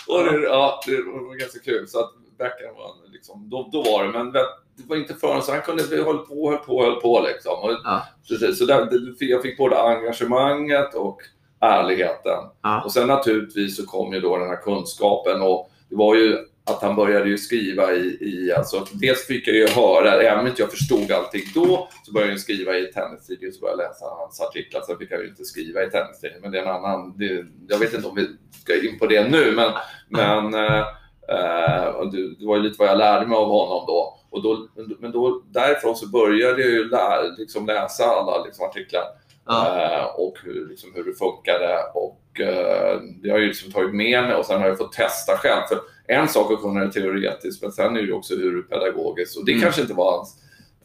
Och 0.08 0.24
det, 0.24 0.42
ja, 0.42 0.80
det 0.86 0.96
var 1.02 1.38
ganska 1.38 1.58
kul. 1.58 1.88
Så 1.88 2.00
att 2.00 2.10
backhand 2.38 2.76
var 2.76 2.90
liksom, 3.12 3.48
då, 3.50 3.68
då 3.72 3.82
var 3.82 4.04
det. 4.04 4.10
Men 4.10 4.32
det 4.32 4.44
var 4.88 4.96
inte 4.96 5.14
förrän 5.14 5.42
så 5.42 5.52
han 5.52 5.62
kunde, 5.62 5.82
vi 5.90 6.02
höll 6.02 6.18
på, 6.18 6.50
höll 6.50 6.58
på, 6.58 6.82
höll 6.84 7.00
på 7.00 7.20
liksom. 7.20 7.52
Och, 7.62 7.70
Ja. 7.84 8.02
precis, 8.28 8.58
så 8.58 8.64
där, 8.64 8.88
jag 9.20 9.42
fick 9.42 9.58
både 9.58 9.80
engagemanget 9.82 10.94
och 10.94 11.20
ärligheten. 11.60 12.38
Ja. 12.62 12.82
Och 12.84 12.92
sen 12.92 13.08
naturligtvis 13.08 13.76
så 13.76 13.86
kom 13.86 14.12
ju 14.14 14.20
då 14.20 14.36
den 14.38 14.48
här 14.48 14.56
kunskapen 14.62 15.42
och 15.42 15.70
det 15.88 15.96
var 15.96 16.14
ju 16.14 16.38
att 16.66 16.82
han 16.82 16.96
började 16.96 17.28
ju 17.28 17.38
skriva 17.38 17.92
i, 17.92 18.18
i 18.20 18.52
alltså, 18.52 18.86
dels 18.92 19.26
fick 19.26 19.48
jag 19.48 19.56
ju 19.56 19.68
höra, 19.68 20.22
även 20.22 20.40
om 20.40 20.46
inte 20.46 20.62
jag 20.62 20.70
förstod 20.70 21.12
allting 21.12 21.42
då, 21.54 21.88
så 22.02 22.12
började 22.12 22.32
jag 22.32 22.40
skriva 22.40 22.76
i 22.76 22.86
Tennistidningen, 22.86 23.52
så 23.52 23.60
började 23.60 23.82
jag 23.82 23.88
läsa 23.88 24.04
hans 24.04 24.40
artiklar, 24.40 24.80
sen 24.80 24.98
fick 24.98 25.10
jag 25.10 25.22
ju 25.22 25.28
inte 25.28 25.44
skriva 25.44 25.82
i 25.82 25.90
Tennistidningen, 25.90 26.42
men 26.42 26.50
det 26.50 26.58
är 26.58 26.62
en 26.62 26.68
annan, 26.68 27.18
det, 27.18 27.46
jag 27.68 27.78
vet 27.78 27.94
inte 27.94 28.08
om 28.08 28.14
vi 28.14 28.28
ska 28.62 28.88
in 28.88 28.98
på 28.98 29.06
det 29.06 29.28
nu, 29.28 29.52
men, 29.52 29.70
men 30.08 30.54
eh, 30.54 30.84
eh, 31.28 32.02
det, 32.38 32.46
var 32.46 32.56
ju 32.56 32.62
lite 32.62 32.78
vad 32.78 32.88
jag 32.88 32.98
lärde 32.98 33.26
mig 33.26 33.36
av 33.36 33.48
honom 33.48 33.84
då. 33.86 34.20
Och 34.30 34.42
då 34.42 34.68
men 34.98 35.12
då, 35.12 35.42
därifrån 35.50 35.96
så 35.96 36.08
började 36.08 36.62
jag 36.62 36.70
ju 36.70 36.88
lä, 36.88 37.34
liksom 37.38 37.66
läsa 37.66 38.04
alla 38.04 38.44
liksom, 38.44 38.66
artiklar 38.66 39.04
eh, 39.50 40.04
och 40.04 40.38
hur, 40.44 40.68
liksom, 40.68 40.92
hur 40.94 41.04
det 41.04 41.14
funkade. 41.14 41.78
Och, 41.94 42.40
eh, 42.40 43.00
det 43.22 43.30
har 43.30 43.36
jag 43.36 43.40
ju 43.40 43.46
liksom 43.46 43.72
tagit 43.72 43.94
med 43.94 44.22
mig 44.22 44.34
och 44.34 44.46
sen 44.46 44.60
har 44.60 44.68
jag 44.68 44.78
fått 44.78 44.92
testa 44.92 45.36
själv. 45.36 45.62
För 45.68 45.78
en 46.08 46.28
sak 46.28 46.52
att 46.52 46.62
kunna 46.62 46.80
det 46.84 46.92
teoretiskt, 46.92 47.62
men 47.62 47.72
sen 47.72 47.96
är 47.96 48.02
det 48.02 48.12
också 48.12 48.34
hur 48.34 48.62
pedagogiskt. 48.62 49.36
Och 49.38 49.44
det 49.44 49.52
Mm. 49.52 49.62
kanske 49.62 49.80
inte 49.82 49.94
var 49.94 50.12
hans 50.16 50.36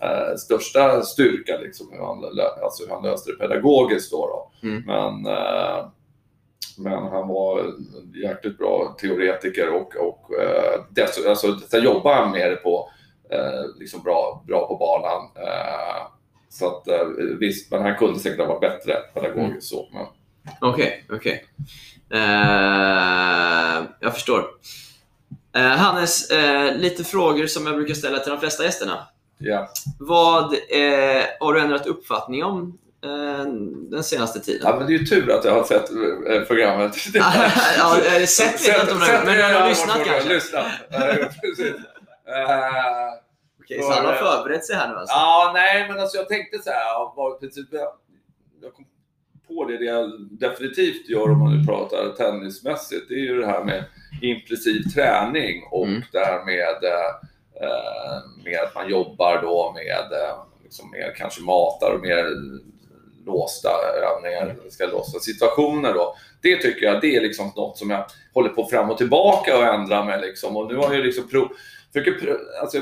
eh, 0.01 0.35
största 0.37 1.01
styrka, 1.01 1.57
liksom, 1.57 1.87
hur, 1.91 1.99
han, 1.99 2.23
alltså, 2.63 2.83
hur 2.83 2.91
han 2.93 3.03
löste 3.03 3.31
det 3.31 3.37
pedagogiskt. 3.37 4.11
Då, 4.11 4.27
då. 4.61 4.67
Mm. 4.67 4.83
Men, 4.85 5.33
eh, 5.33 5.85
men 6.77 6.93
han 7.07 7.27
var 7.27 7.73
jäkligt 8.23 8.57
bra 8.57 8.95
teoretiker 9.01 9.69
och, 9.69 9.95
och 9.95 10.39
eh, 10.39 10.81
dess, 10.89 11.25
alltså, 11.27 11.57
sen 11.59 11.83
jobbade 11.83 12.15
han 12.15 12.31
med 12.31 12.51
det 12.51 12.55
på 12.55 12.89
eh, 13.31 13.79
liksom 13.79 14.01
bra, 14.03 14.43
bra 14.47 14.67
på 14.67 14.75
banan. 14.75 15.21
Eh, 15.47 16.01
så 16.49 16.67
att 16.67 16.87
eh, 16.87 17.05
visst, 17.39 17.71
men 17.71 17.81
han 17.81 17.95
kunde 17.95 18.19
säkert 18.19 18.39
ha 18.39 18.45
varit 18.47 18.61
bättre 18.61 18.93
pedagogiskt 19.13 19.69
så. 19.69 19.87
Men, 19.93 20.05
Okej, 20.61 21.05
okej. 21.09 21.45
Eh, 22.13 23.83
jag 23.99 24.13
förstår. 24.13 24.45
Eh, 25.55 25.61
Hannes, 25.61 26.29
eh, 26.31 26.75
lite 26.75 27.03
frågor 27.03 27.47
som 27.47 27.65
jag 27.67 27.75
brukar 27.75 27.93
ställa 27.93 28.19
till 28.19 28.31
de 28.31 28.39
flesta 28.39 28.63
gästerna. 28.63 29.07
ja. 29.37 29.69
Vad 29.99 30.53
eh, 30.53 31.23
har 31.39 31.53
du 31.53 31.59
ändrat 31.61 31.87
uppfattning 31.87 32.43
om 32.43 32.77
eh, 33.03 33.45
den 33.91 34.03
senaste 34.03 34.39
tiden? 34.39 34.61
ja, 34.65 34.75
men 34.77 34.87
det 34.87 34.93
är 34.93 34.97
ju 34.97 35.05
tur 35.05 35.31
att 35.31 35.45
jag 35.45 35.53
har 35.53 35.63
sett 35.63 35.89
eh, 36.29 36.41
programmet. 36.47 36.95
ja, 37.77 37.97
sett 38.27 38.67
jag 38.67 38.81
inte 38.81 38.93
om 38.93 38.99
det, 38.99 39.21
men 39.25 39.37
du 39.37 39.43
har 39.43 39.69
lyssnat 39.69 40.05
kanske? 40.05 40.29
Lyssnat. 40.33 40.65
Precis. 41.41 41.75
Eh, 42.27 43.21
Okej, 43.63 43.81
så 43.81 43.91
han 43.91 44.05
har 44.05 44.13
förberett 44.15 44.65
sig 44.65 44.75
här 44.75 44.87
nu 44.89 44.95
alltså? 44.95 45.15
Ja, 45.15 45.51
nej, 45.53 45.87
men 45.89 45.99
alltså 45.99 46.17
jag 46.17 46.27
tänkte 46.27 46.59
så 46.59 46.69
här, 46.69 47.39
precis, 47.39 47.65
jag 48.61 48.73
kom 48.73 48.85
på 49.47 49.65
det, 49.65 49.77
det 49.77 49.85
jag 49.85 50.11
definitivt 50.31 51.09
gör 51.09 51.31
om 51.31 51.39
man 51.39 51.57
nu 51.57 51.65
pratar 51.65 52.13
tennismässigt, 52.17 53.05
det 53.09 53.13
är 53.13 53.19
ju 53.19 53.39
det 53.39 53.47
här 53.47 53.63
med 53.63 53.85
implicit 54.23 54.93
träning 54.95 55.63
och 55.71 55.87
Mm. 55.87 56.01
det 56.11 56.19
här 56.19 56.45
med, 56.45 56.83
eh, 57.61 58.43
med 58.45 58.59
att 58.59 58.75
man 58.75 58.89
jobbar 58.89 59.41
då 59.41 59.73
med, 59.75 60.19
eh, 60.21 60.35
liksom 60.63 60.91
mer 60.91 61.13
kanske 61.17 61.41
matar 61.41 61.91
och 61.95 62.01
mer 62.01 62.25
låsta 63.25 63.69
övningar, 64.03 64.55
ska 64.69 64.85
låsta 64.85 65.19
situationer 65.19 65.93
då. 65.93 66.15
Det 66.41 66.57
tycker 66.57 66.85
jag, 66.85 67.01
det 67.01 67.15
är 67.15 67.21
liksom 67.21 67.51
något 67.55 67.77
som 67.77 67.89
jag 67.89 68.05
håller 68.33 68.49
på 68.49 68.65
fram 68.65 68.89
och 68.89 68.97
tillbaka 68.97 69.57
och 69.57 69.63
ändrar 69.63 70.03
med 70.05 70.21
liksom. 70.21 70.57
Och 70.57 70.67
nu 70.67 70.75
har 70.75 70.93
jag 70.93 71.05
liksom 71.05 71.27
prov, 71.27 71.47
försöker, 71.93 72.37
alltså, 72.61 72.77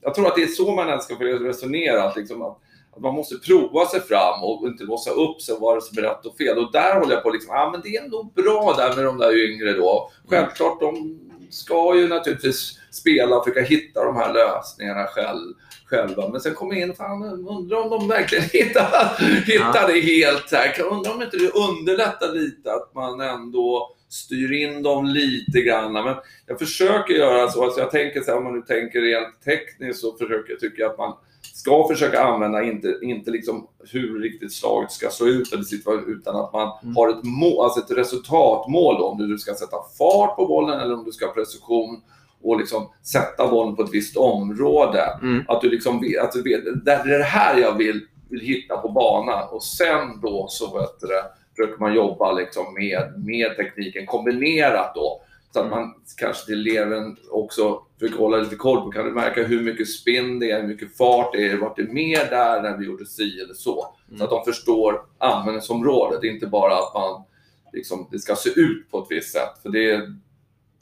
jag 0.00 0.14
tror 0.14 0.26
att 0.26 0.36
det 0.36 0.42
är 0.42 0.46
så 0.46 0.74
man 0.74 0.88
ens 0.88 1.04
ska 1.04 1.14
resonera, 1.14 2.02
att, 2.02 2.16
liksom, 2.16 2.42
att 2.42 2.58
man 3.00 3.14
måste 3.14 3.36
prova 3.36 3.86
sig 3.86 4.00
fram 4.00 4.44
och 4.44 4.66
inte 4.66 4.84
låsa 4.84 5.10
upp 5.10 5.42
sig 5.42 5.54
och 5.54 5.60
vara 5.60 5.80
som 5.80 5.98
är 5.98 6.02
rätt 6.02 6.26
och 6.26 6.36
fel. 6.36 6.58
Och 6.58 6.72
där 6.72 7.00
håller 7.00 7.14
jag 7.14 7.22
på 7.22 7.30
liksom, 7.30 7.54
ja 7.54 7.70
men 7.72 7.80
det 7.80 7.96
är 7.96 8.08
nog 8.08 8.32
bra 8.34 8.74
där 8.76 8.96
med 8.96 9.04
de 9.04 9.18
där 9.18 9.50
yngre 9.50 9.72
då. 9.72 10.10
Självklart, 10.28 10.80
de 10.80 11.18
ska 11.50 11.96
ju 11.96 12.08
naturligtvis 12.08 12.78
spela 12.90 13.36
och 13.36 13.44
försöka 13.44 13.60
hitta 13.60 14.04
de 14.04 14.16
här 14.16 14.34
lösningarna 14.34 15.06
själv, 15.06 15.54
själva. 15.86 16.28
Men 16.28 16.40
sen 16.40 16.54
kommer 16.54 16.74
jag 16.74 16.82
in 16.82 16.90
och 16.90 16.96
fan, 16.96 17.22
undrar 17.48 17.82
om 17.82 17.90
de 17.90 18.08
verkligen 18.08 18.44
hittar, 18.52 19.16
hittar 19.46 19.92
det 19.92 20.00
helt 20.00 20.52
här. 20.52 20.82
Undrar 20.82 21.14
om 21.14 21.22
inte 21.22 21.36
det 21.36 21.50
underlättar 21.50 22.32
lite 22.32 22.72
att 22.72 22.94
man 22.94 23.20
ändå 23.20 23.94
styr 24.08 24.52
in 24.52 24.82
dem 24.82 25.06
lite 25.06 25.60
grann. 25.60 25.92
Men 25.92 26.16
jag 26.46 26.58
försöker 26.58 27.14
göra 27.14 27.50
så, 27.50 27.64
alltså 27.64 27.80
jag 27.80 27.90
tänker 27.90 28.20
så 28.20 28.30
här, 28.30 28.38
om 28.38 28.44
man 28.44 28.54
nu 28.54 28.62
tänker 28.62 29.00
rent 29.00 29.42
tekniskt 29.44 30.00
så 30.00 30.16
försöker 30.16 30.52
jag 30.52 30.60
tycka 30.60 30.86
att 30.86 30.98
man 30.98 31.16
ska 31.58 31.88
försöka 31.88 32.22
använda, 32.24 32.62
inte, 32.62 32.98
inte 33.02 33.30
liksom 33.30 33.66
hur 33.92 34.20
riktigt 34.20 34.52
slaget 34.52 34.90
ska 34.92 35.10
slå 35.10 35.26
ut 35.26 35.52
eller 35.52 36.10
utan 36.10 36.36
att 36.36 36.52
man 36.52 36.78
Mm. 36.82 36.96
har 36.96 37.08
ett, 37.08 37.24
mål, 37.24 37.64
alltså 37.64 37.80
ett 37.80 37.98
resultatmål 37.98 38.96
då, 38.98 39.04
om 39.06 39.18
du 39.18 39.38
ska 39.38 39.54
sätta 39.54 39.76
fart 39.98 40.36
på 40.36 40.46
bollen 40.46 40.80
eller 40.80 40.94
om 40.94 41.04
du 41.04 41.12
ska 41.12 41.26
ha 41.26 41.32
precision 41.32 42.02
och 42.42 42.58
liksom 42.58 42.88
sätta 43.02 43.48
bollen 43.48 43.76
på 43.76 43.82
ett 43.82 43.94
visst 43.94 44.16
område. 44.16 45.04
Mm. 45.22 45.44
Att 45.48 45.60
du 45.60 45.70
liksom 45.70 46.00
vet, 46.00 46.22
att 46.22 46.32
du 46.32 46.42
vet 46.42 46.84
det 46.84 46.92
är 46.92 47.18
det 47.18 47.24
här 47.24 47.56
jag 47.58 47.78
vill, 47.78 48.00
vill 48.30 48.40
hitta 48.40 48.76
på 48.76 48.88
banan 48.88 49.48
och 49.50 49.62
sen 49.62 50.20
då 50.22 50.46
så 50.48 50.78
vet 50.78 51.00
du, 51.00 51.08
försöker 51.56 51.80
man 51.80 51.94
jobba 51.94 52.32
liksom 52.32 52.74
med, 52.74 53.12
med 53.26 53.56
tekniken 53.56 54.06
kombinerat 54.06 54.92
då. 54.94 55.20
Mm. 55.58 55.70
man 55.70 55.94
kanske 56.16 56.46
till 56.46 56.66
eleven 56.66 57.16
också 57.30 57.82
försöker 57.98 58.18
hålla 58.18 58.36
lite 58.36 58.56
koll 58.56 58.80
på, 58.80 58.90
kan 58.90 59.04
du 59.04 59.12
märka 59.12 59.42
hur 59.42 59.62
mycket 59.62 59.88
spinn 59.88 60.38
det 60.38 60.50
är, 60.50 60.60
hur 60.60 60.68
mycket 60.68 60.96
fart 60.96 61.32
det 61.32 61.48
är, 61.48 61.56
vart 61.56 61.76
det 61.76 61.82
är 61.82 61.92
mer 61.92 62.30
där 62.30 62.62
när 62.62 62.76
vi 62.76 62.86
gjorde 62.86 63.06
si 63.06 63.40
eller 63.40 63.54
så. 63.54 63.94
Så 64.18 64.24
att 64.24 64.30
de 64.30 64.44
förstår 64.44 65.02
användningsområdet, 65.18 66.24
inte 66.24 66.46
bara 66.46 66.74
att 66.74 66.94
man 66.94 67.24
liksom, 67.72 68.08
det 68.10 68.18
ska 68.18 68.36
se 68.36 68.50
ut 68.60 68.90
på 68.90 68.98
ett 68.98 69.06
visst 69.10 69.32
sätt. 69.32 69.62
För 69.62 69.68
det, 69.68 70.08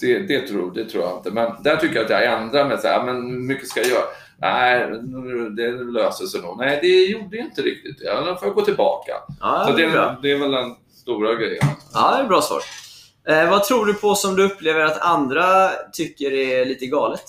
det, 0.01 0.19
det, 0.19 0.41
tror, 0.41 0.75
det 0.75 0.85
tror 0.85 1.05
jag 1.05 1.19
inte. 1.19 1.31
Men 1.31 1.63
där 1.63 1.77
tycker 1.77 1.95
jag 1.97 2.05
att 2.05 2.11
jag 2.11 2.25
ändrar 2.25 2.69
mig. 2.69 2.79
Så 2.79 2.89
här, 2.89 3.05
men 3.05 3.47
mycket 3.47 3.69
ska 3.69 3.81
jag 3.81 3.89
göra? 3.89 4.05
Nej, 4.39 4.89
det 5.57 5.71
löser 5.71 6.27
sig 6.27 6.41
nog. 6.43 6.59
Nej, 6.59 6.79
det 6.83 7.05
gjorde 7.05 7.37
inte 7.37 7.63
riktigt 7.63 7.99
det. 7.99 8.25
Då 8.27 8.37
får 8.37 8.49
jag 8.49 8.55
gå 8.55 8.63
tillbaka. 8.63 9.13
Ja, 9.41 9.67
det 9.67 9.77
det, 9.77 9.85
är 9.85 9.97
är, 9.97 10.17
det 10.23 10.33
är 10.33 10.39
väl 10.39 10.51
den 10.51 10.75
stora 10.91 11.35
grejen. 11.35 11.65
Ja, 11.95 12.17
det 12.17 12.25
är 12.25 12.29
bra 12.29 12.43
svar. 12.43 12.61
Eh, 13.29 13.51
vad 13.51 13.65
tror 13.65 13.87
du 13.87 13.95
på 13.95 14.15
som 14.15 14.37
du 14.37 14.45
upplever 14.45 14.85
att 14.85 15.01
andra 15.01 15.71
tycker 15.93 16.33
är 16.33 16.65
lite 16.65 16.87
galet? 16.87 17.25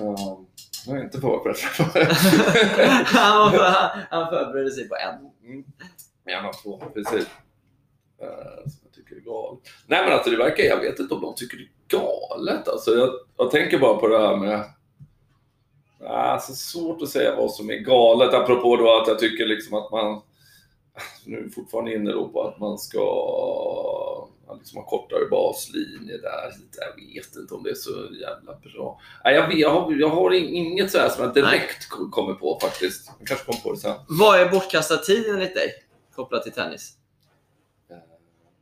Uh, 0.00 0.38
jag 0.86 0.98
är 0.98 1.04
inte 1.04 1.20
förberedd. 1.20 1.56
han, 3.06 3.38
var 3.38 3.50
för, 3.50 3.64
han, 3.64 4.00
han 4.10 4.28
förberedde 4.28 4.70
sig 4.70 4.88
på 4.88 4.96
en. 4.96 5.48
Mm. 5.50 5.64
En 6.24 6.44
av 6.44 6.52
två, 6.52 6.82
precis. 6.94 7.26
Uh, 8.22 8.62
som 8.64 8.80
jag 8.82 8.92
tycker 8.94 9.16
är 9.16 9.20
galet. 9.20 9.60
Nej 9.86 10.04
men 10.04 10.12
alltså 10.12 10.30
det 10.30 10.36
verkar, 10.36 10.64
jag 10.64 10.80
vet 10.80 10.98
inte 10.98 11.14
om 11.14 11.20
de 11.20 11.34
tycker 11.34 11.56
det 11.56 11.62
är 11.62 12.00
galet. 12.00 12.68
Alltså, 12.68 12.90
jag, 12.90 13.10
jag 13.36 13.50
tänker 13.50 13.78
bara 13.78 13.96
på 13.96 14.08
det 14.08 14.18
här 14.18 14.36
med 14.36 14.64
Alltså 16.08 16.52
svårt 16.52 17.02
att 17.02 17.08
säga 17.08 17.36
vad 17.36 17.52
som 17.52 17.70
är 17.70 17.76
galet, 17.76 18.34
apropå 18.34 18.76
då 18.76 19.00
att 19.00 19.08
jag 19.08 19.18
tycker 19.18 19.46
liksom 19.46 19.74
att 19.74 19.90
man 19.90 20.20
nu 21.24 21.44
är 21.44 21.48
fortfarande 21.48 21.94
inne 21.94 22.12
på 22.12 22.42
att 22.42 22.60
man 22.60 22.78
ska 22.78 23.00
ja, 24.46 24.54
liksom 24.54 24.78
ha 24.78 24.84
kortare 24.86 25.26
baslinje 25.30 26.18
där. 26.18 26.52
Jag 26.76 26.96
vet 27.22 27.36
inte 27.36 27.54
om 27.54 27.62
det 27.62 27.70
är 27.70 27.74
så 27.74 27.90
jävla 28.20 28.54
bra. 28.54 29.00
Nej, 29.24 29.34
jag, 29.34 29.48
vet, 29.48 29.58
jag, 29.58 29.70
har, 29.70 29.92
jag 29.92 30.08
har 30.08 30.30
in- 30.30 30.54
inget 30.54 30.90
så 30.90 30.98
här 30.98 31.08
som 31.08 31.24
jag 31.24 31.34
direkt 31.34 31.88
ko- 31.88 32.10
kommer 32.10 32.34
på 32.34 32.58
faktiskt. 32.62 33.10
Jag 33.18 33.28
kanske 33.28 33.46
kommer 33.46 33.60
på 33.60 33.72
det 33.72 33.78
sen. 33.78 33.94
Vad 34.08 34.40
är 34.40 34.48
bortkastad 34.50 34.96
tid 34.96 35.26
enligt 35.28 35.54
dig? 35.54 35.70
Kopplat 36.14 36.42
till 36.42 36.52
tennis. 36.52 36.92
Eh, 37.90 37.96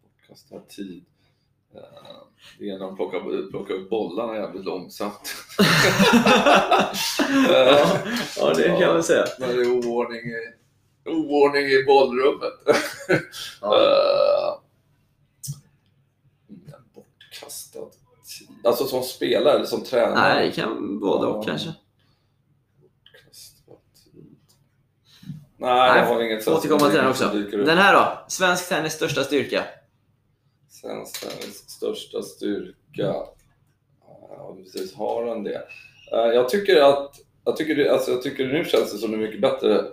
Bortkastad 0.02 0.60
tid. 0.60 1.04
Eh, 1.74 1.80
Det 2.58 2.68
är 2.70 2.72
när 2.78 2.86
de 2.86 2.96
plockar, 2.96 3.50
plockar 3.50 3.74
upp 3.74 3.90
bollarna 3.90 4.36
jävligt 4.36 4.64
långsamt. 4.64 5.34
ja, 7.48 7.98
ja, 8.36 8.54
det 8.54 8.76
kan 8.80 8.92
man 8.94 9.02
säga. 9.02 9.24
När 9.38 9.48
det 9.48 9.62
är 9.62 9.70
oordning 9.70 10.20
i, 10.20 10.52
oordning 11.10 11.64
i 11.64 11.84
bollrummet. 11.86 12.52
Ja. 13.60 14.60
Tid. 18.38 18.48
Alltså 18.64 18.84
som 18.86 19.02
spelare 19.02 19.54
eller 19.54 19.64
som 19.64 19.84
tränare? 19.84 20.34
Nej, 20.34 20.46
det 20.48 20.54
kan 20.54 21.00
både 21.00 21.26
och 21.26 21.44
kanske. 21.44 21.74
Nej, 25.56 25.98
jag 25.98 26.06
har 26.06 26.22
inget 26.22 26.44
sånt 26.44 26.58
Återkomma 26.58 26.90
till 26.90 26.98
den 26.98 27.08
också. 27.08 27.28
Den 27.52 27.78
här 27.78 27.94
då? 27.94 28.24
Svensk 28.28 28.68
tennis 28.68 28.92
största 28.92 29.24
styrka? 29.24 29.64
Svensk 30.68 31.20
tennis 31.20 31.56
största 31.70 32.22
styrka. 32.22 32.74
Ja, 32.96 34.56
precis. 34.56 34.94
Har 34.94 35.26
han 35.26 35.44
det? 35.44 35.62
Eh, 36.12 36.18
Jag 36.34 36.48
tycker 36.48 36.82
att 36.82 37.14
jag 37.44 37.56
tycker, 37.56 37.76
det, 37.76 37.92
alltså 37.92 38.10
jag 38.10 38.22
tycker 38.22 38.46
nu 38.46 38.64
känns 38.64 38.92
det 38.92 38.98
som 38.98 39.14
en 39.14 39.20
mycket 39.20 39.40
bättre 39.40 39.84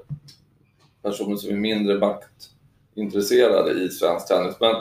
personer 1.01 1.35
som 1.35 1.49
är 1.49 1.55
mindre 1.55 1.99
maktintresserade 1.99 3.71
i 3.83 3.89
svensk 3.89 4.27
tennis. 4.27 4.55
Men 4.59 4.75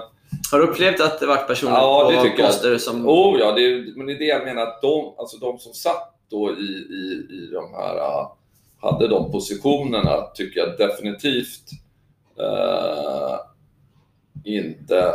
Har 0.50 0.58
du 0.58 0.64
upplevt 0.66 1.00
att 1.00 1.20
det 1.20 1.26
varit 1.26 1.46
personer 1.46 1.72
Ja, 1.72 2.12
på 2.16 2.22
tycker 2.22 2.42
jag. 2.42 2.50
poster 2.50 2.78
som... 2.78 3.08
Oh 3.08 3.38
ja, 3.38 3.52
det 3.52 3.62
är, 3.62 3.96
men 3.96 4.06
det 4.06 4.12
är 4.12 4.18
det 4.18 4.24
jag 4.24 4.44
menar 4.44 4.62
att 4.62 4.82
de, 4.82 5.14
alltså 5.18 5.36
de 5.36 5.58
som 5.58 5.72
satt 5.72 6.14
då 6.28 6.50
i, 6.50 6.72
i, 6.90 7.26
i 7.30 7.50
de 7.52 7.74
här, 7.74 7.96
uh, 7.96 8.32
hade 8.80 9.08
de 9.08 9.32
positionerna 9.32 10.26
tycker 10.34 10.60
jag 10.60 10.78
definitivt 10.78 11.70
uh, 12.40 13.36
inte 14.44 15.14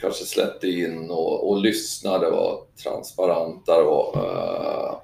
kanske 0.00 0.24
släppte 0.24 0.68
in 0.68 1.10
och, 1.10 1.50
och 1.50 1.60
lyssnade, 1.60 2.30
var 2.30 2.60
transparenta 2.82 3.82
och, 3.82 4.16
uh, 4.16 4.94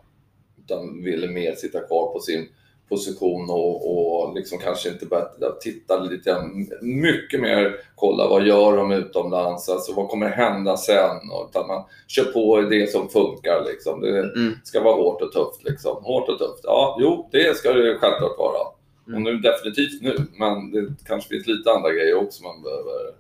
utan 0.65 1.03
ville 1.05 1.29
mer 1.29 1.55
sitta 1.55 1.81
kvar 1.81 2.13
på 2.13 2.21
sin 2.21 2.49
position 2.89 3.51
och, 3.51 4.25
och 4.27 4.35
liksom 4.35 4.59
kanske 4.59 4.89
inte 4.89 5.07
började 5.07 5.61
titta 5.61 6.01
lite 6.01 6.31
grann, 6.31 6.69
mycket 6.83 7.41
mer 7.41 7.77
kolla 7.95 8.29
vad 8.29 8.47
gör 8.47 8.77
de 8.77 8.93
utomlands, 8.93 9.69
alltså 9.69 9.93
vad 9.93 10.09
kommer 10.09 10.29
hända 10.29 10.77
sen? 10.77 11.31
Och, 11.33 11.49
utan 11.51 11.67
man 11.69 11.85
kör 12.09 12.25
på 12.25 12.61
det 12.61 12.91
som 12.93 13.09
funkar 13.09 13.65
liksom. 13.65 14.01
Det 14.01 14.19
Mm. 14.19 14.53
ska 14.65 14.83
vara 14.83 14.95
hårt 14.95 15.23
och 15.23 15.33
tufft 15.33 15.65
liksom. 15.65 15.97
Hårt 16.05 16.29
och 16.29 16.39
tufft. 16.39 16.61
Ja, 16.63 16.99
jo, 17.01 17.29
det 17.33 17.57
ska 17.57 17.73
det 17.73 17.99
självklart 17.99 18.39
vara. 18.39 18.61
Mm. 19.07 19.17
Och 19.17 19.23
nu 19.33 19.39
definitivt 19.39 20.03
nu, 20.03 20.17
men 20.39 20.71
det 20.71 20.87
kanske 21.07 21.29
finns 21.29 21.47
lite 21.47 21.71
andra 21.73 21.91
grejer 21.91 22.15
också 22.15 22.43
man 22.43 22.63
behöver 22.63 23.15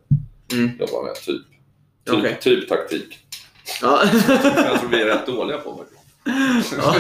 Mm. 0.52 0.70
jobba 0.80 1.02
med. 1.02 1.14
Typ, 1.14 1.42
typ, 2.06 2.18
Okej. 2.18 2.36
typ 2.40 2.68
taktik. 2.68 3.18
Ja. 3.82 4.00
Jag 4.68 4.80
tror 4.80 4.90
vi 4.90 5.00
är 5.02 5.06
rätt 5.06 5.26
dåliga 5.26 5.58
på 5.58 5.76
faktiskt. 5.76 5.97
Ja. 6.76 6.94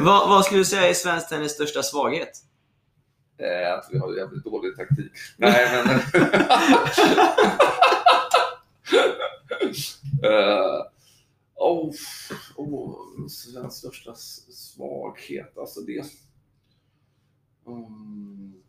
vad, 0.00 0.28
vad 0.28 0.44
skulle 0.44 0.60
du 0.60 0.64
säga 0.64 0.88
är 0.88 0.94
svensk 0.94 1.28
tennis 1.28 1.52
största 1.52 1.82
svaghet? 1.82 2.42
Eh, 3.38 3.74
att 3.74 3.88
vi 3.92 3.98
har 3.98 4.16
jävligt 4.16 4.44
dålig 4.44 4.76
taktik. 4.76 5.12
Nej, 5.36 5.84
men... 5.84 5.96
uh, 10.30 10.82
oh, 11.56 11.92
oh, 12.56 13.28
svensk 13.28 13.76
största 13.76 14.14
svaghet, 14.14 15.58
alltså 15.58 15.80
det... 15.80 16.04
Mm. 17.66 18.65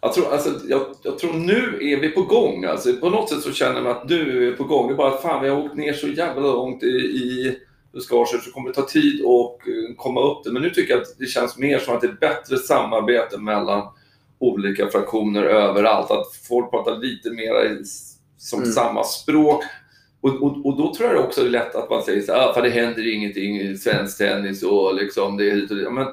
Jag 0.00 0.12
tror, 0.12 0.32
alltså, 0.32 0.50
jag, 0.68 0.80
jag 1.02 1.18
tror 1.18 1.32
nu 1.32 1.78
är 1.80 2.00
vi 2.00 2.08
på 2.08 2.22
gång. 2.22 2.64
Alltså, 2.64 2.92
på 2.92 3.10
något 3.10 3.28
sätt 3.28 3.40
så 3.42 3.52
känner 3.52 3.82
man 3.82 3.92
att 3.92 4.08
nu 4.08 4.20
är 4.46 4.50
vi 4.50 4.56
på 4.56 4.64
gång. 4.64 4.88
Det 4.88 4.94
är 4.94 4.96
bara 4.96 5.14
att 5.14 5.22
fan, 5.22 5.42
vi 5.42 5.48
har 5.48 5.64
åkt 5.64 5.76
ner 5.76 5.92
så 5.92 6.08
jävla 6.08 6.42
långt 6.42 6.82
i, 6.82 6.86
i 6.86 7.56
buskaget 7.92 8.42
så 8.42 8.50
kommer 8.50 8.68
det 8.68 8.74
ta 8.74 8.82
tid 8.86 9.20
att 9.24 9.68
eh, 9.68 9.96
komma 9.96 10.20
upp 10.20 10.44
det. 10.44 10.52
Men 10.52 10.62
nu 10.62 10.70
tycker 10.70 10.92
jag 10.94 11.02
att 11.02 11.18
det 11.18 11.26
känns 11.26 11.58
mer 11.58 11.78
som 11.78 11.94
att 11.94 12.00
det 12.00 12.06
är 12.06 12.12
bättre 12.20 12.56
samarbete 12.56 13.38
mellan 13.38 13.82
olika 14.38 14.86
fraktioner 14.88 15.42
överallt. 15.42 16.10
Att 16.10 16.26
folk 16.48 16.70
pratar 16.70 16.96
lite 16.96 17.30
mer 17.30 17.64
i- 17.64 17.84
som 18.38 18.58
Mm. 18.58 18.72
samma 18.72 19.04
språk. 19.04 19.64
Och, 20.20 20.42
och, 20.42 20.66
och 20.66 20.76
då 20.76 20.94
tror 20.94 21.10
jag 21.14 21.24
också 21.24 21.40
det 21.40 21.46
är 21.48 21.50
lätt 21.50 21.74
att 21.74 21.90
man 21.90 22.02
säger 22.02 22.22
så 22.22 22.32
här, 22.32 22.48
ah, 22.48 22.54
för 22.54 22.62
det 22.62 22.70
händer 22.70 23.14
ingenting 23.14 23.60
i 23.60 23.76
svensk 23.76 24.18
tennis 24.18 24.62
och 24.62 24.94
liksom 24.94 25.36
det 25.36 25.50
är 25.50 25.54
hit 25.54 25.70
och 25.70 25.76
dit. 25.76 25.92
Men 25.92 26.06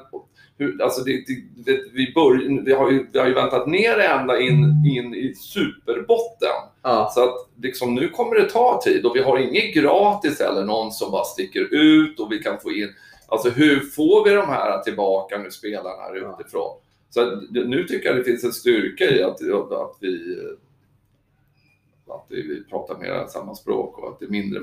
hur, 0.58 0.82
alltså 0.82 1.04
det, 1.04 1.12
det, 1.12 1.42
det, 1.56 1.80
vi, 1.92 2.12
bör, 2.14 2.62
vi, 2.64 2.72
har 2.72 2.90
ju, 2.90 3.06
vi 3.12 3.18
har 3.18 3.26
ju 3.26 3.34
väntat 3.34 3.66
ner 3.66 3.98
ända 3.98 4.40
in, 4.40 4.82
in 4.96 5.14
i 5.14 5.34
superbotten. 5.34 6.48
Ja. 6.82 7.10
Så 7.14 7.24
att 7.24 7.48
liksom, 7.62 7.94
nu 7.94 8.08
kommer 8.08 8.34
det 8.34 8.50
ta 8.50 8.80
tid 8.84 9.06
och 9.06 9.16
vi 9.16 9.22
har 9.22 9.38
inget 9.38 9.74
gratis 9.74 10.40
eller 10.40 10.64
någon 10.64 10.92
som 10.92 11.10
bara 11.10 11.24
sticker 11.24 11.74
ut 11.74 12.20
och 12.20 12.32
vi 12.32 12.38
kan 12.38 12.60
få 12.60 12.72
in... 12.72 12.88
Alltså 13.28 13.50
hur 13.50 13.80
får 13.80 14.24
vi 14.24 14.30
de 14.30 14.48
här 14.48 14.82
tillbaka 14.82 15.38
nu 15.38 15.50
spelarna 15.50 16.02
här 16.02 16.16
Ja. 16.16 16.38
utifrån? 16.40 16.76
Så 17.10 17.40
nu 17.50 17.84
tycker 17.84 18.08
jag 18.08 18.16
det 18.16 18.24
finns 18.24 18.44
en 18.44 18.52
styrka 18.52 19.04
i 19.04 19.22
att, 19.22 19.42
att 19.72 19.96
vi 20.00 20.38
att 22.08 22.26
vi 22.28 22.64
pratar 22.64 22.98
mer 22.98 23.26
samma 23.28 23.54
språk 23.54 23.98
och 23.98 24.08
att 24.08 24.20
det 24.20 24.26
är 24.26 24.30
mindre, 24.30 24.60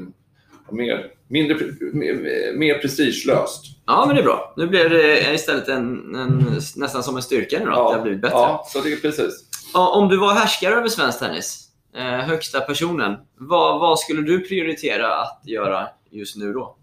mer, 0.72 1.12
mindre, 1.28 1.56
mer, 1.94 2.54
mer 2.58 2.78
prestigelöst. 2.78 3.66
ja, 3.86 4.06
men 4.08 4.16
det 4.16 4.22
är 4.22 4.26
bra. 4.26 4.54
Nu 4.58 4.68
blir 4.68 4.90
det 4.90 5.34
istället 5.34 5.68
en, 5.68 6.16
en, 6.16 6.46
nästan 6.76 7.04
som 7.04 7.16
en 7.16 7.22
styrka 7.22 7.60
nu 7.60 7.66
då, 7.66 7.72
att 7.72 7.92
det 7.92 7.98
har 7.98 8.02
blivit 8.04 8.22
bättre. 8.22 8.38
Ja, 8.38 8.66
så 8.68 8.82
det 8.82 8.94
är 8.94 8.98
precis. 8.98 9.46
Ja, 9.74 9.90
Om 9.96 10.10
du 10.10 10.18
var 10.18 10.34
härskare 10.34 10.76
över 10.76 10.88
svensk 10.88 11.20
tennis, 11.20 11.70
eh, 11.96 12.04
högsta 12.04 12.62
personen, 12.62 13.16
vad, 13.36 13.80
vad 13.80 14.00
skulle 14.00 14.22
du 14.22 14.40
prioritera 14.48 15.22
att 15.22 15.42
göra 15.44 15.88
just 16.10 16.36
nu 16.36 16.54
då? 16.54 16.76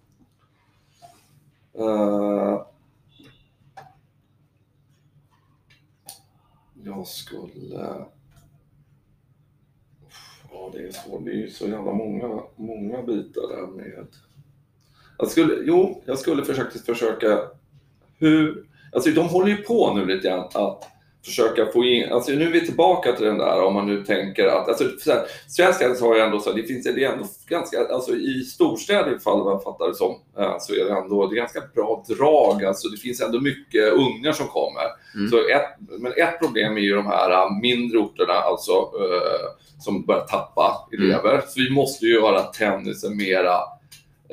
Eh, 1.79 2.63
jag 6.85 7.07
skulle... 7.07 8.05
Ja, 10.61 10.71
det 10.73 10.87
är 10.87 10.93
svårt. 10.93 11.25
Det 11.25 11.31
är 11.31 11.35
ju 11.35 11.51
så 11.51 11.69
jävla 11.69 11.93
många, 11.93 12.43
många 12.57 13.03
bitar 13.03 13.57
där 13.57 13.67
med... 13.67 14.07
Jag 15.19 15.29
skulle, 15.29 15.55
jo, 15.65 16.03
jag 16.05 16.19
skulle 16.19 16.45
faktiskt 16.45 16.87
försöka 16.87 17.39
hur... 18.19 18.67
Alltså 18.93 19.11
de 19.11 19.29
håller 19.29 19.49
ju 19.49 19.57
på 19.57 19.95
nu 19.95 20.05
lite 20.05 20.29
grann 20.29 20.41
att 20.41 20.53
försöka 21.25 21.67
få 21.67 21.85
in, 21.85 22.13
alltså 22.13 22.33
nu 22.33 22.47
är 22.47 22.51
vi 22.51 22.67
tillbaka 22.67 23.13
till 23.13 23.27
den 23.27 23.39
där 23.39 23.63
om 23.63 23.75
man 23.75 23.87
nu 23.87 24.05
tänker 24.05 24.47
att, 24.47 24.69
alltså 24.69 24.85
så 24.99 25.13
här, 25.13 25.23
svensk 25.49 25.79
tennis 25.79 26.01
har 26.01 26.15
ju 26.15 26.21
ändå 26.21 26.41
så, 26.41 26.53
det 26.53 26.63
finns 26.63 26.85
det 26.85 27.05
är 27.05 27.13
ändå 27.13 27.25
ganska, 27.49 27.87
alltså 27.87 28.17
i 28.17 28.45
storstäder 28.45 29.17
ifall 29.17 29.45
man 29.45 29.61
fattar 29.61 29.89
det 29.89 29.95
som, 29.95 30.11
eh, 30.39 30.57
så 30.59 30.75
är 30.75 30.85
det 30.85 30.93
ändå, 30.93 31.27
det 31.27 31.35
är 31.35 31.37
ganska 31.37 31.63
bra 31.75 32.05
drag, 32.09 32.65
alltså 32.65 32.89
det 32.89 32.97
finns 32.97 33.21
ändå 33.21 33.41
mycket 33.41 33.93
ungar 33.93 34.33
som 34.33 34.47
kommer. 34.47 34.85
Mm. 35.15 35.31
Så 35.31 35.37
ett, 35.37 35.99
men 35.99 36.13
ett 36.13 36.39
problem 36.41 36.77
är 36.77 36.81
ju 36.81 36.95
de 36.95 37.07
här 37.07 37.31
eh, 37.31 37.61
mindre 37.63 37.99
orterna, 37.99 38.35
alltså 38.35 38.73
eh, 38.73 39.47
som 39.81 40.07
börjar 40.07 40.27
tappa 40.27 40.89
elever. 40.93 41.43
Så 41.47 41.61
vi 41.61 41.71
måste 41.71 42.07
ju 42.07 42.15
göra 42.15 42.43
tennisen 42.43 43.17
mera 43.17 43.55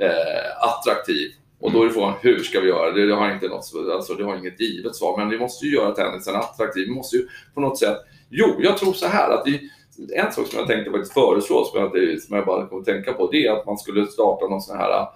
eh, 0.02 0.64
attraktiv. 0.64 1.32
Och 1.60 1.72
då 1.72 1.84
är 1.84 1.90
frågan, 1.90 2.14
hur 2.22 2.40
ska 2.40 2.60
vi 2.60 2.68
göra 2.68 2.92
det? 2.92 3.06
Det 3.08 3.16
har, 3.16 3.34
inte 3.34 3.48
något, 3.48 3.72
alltså, 3.94 4.14
det 4.14 4.24
har 4.24 4.38
inget 4.38 4.60
givet 4.62 4.96
svar, 4.96 5.18
men 5.18 5.30
vi 5.30 5.40
måste 5.40 5.66
ju 5.66 5.76
göra 5.76 5.92
tennisen 5.92 6.36
attraktiv. 6.36 6.88
Vi 6.88 6.94
måste 6.94 7.16
ju 7.18 7.28
på 7.54 7.62
något 7.62 7.78
sätt... 7.78 7.98
Jo, 8.30 8.56
jag 8.60 8.78
tror 8.78 8.94
så 8.94 9.08
här 9.08 9.30
att 9.30 9.48
vi, 9.48 9.70
en 10.16 10.32
sak 10.32 10.48
som 10.48 10.60
jag 10.60 10.68
tänkte 10.68 10.92
faktiskt 10.92 11.14
föreslå, 11.14 11.66
som 11.66 11.80
jag, 11.82 12.22
som 12.22 12.36
jag 12.36 12.46
bara 12.46 12.68
kom 12.68 12.80
att 12.80 12.86
tänka 12.86 13.14
på, 13.14 13.32
det 13.32 13.46
är 13.48 13.52
att 13.52 13.66
man 13.66 13.78
skulle 13.78 14.08
starta 14.08 14.48
någon 14.48 14.62
sån 14.62 14.78
här, 14.78 15.08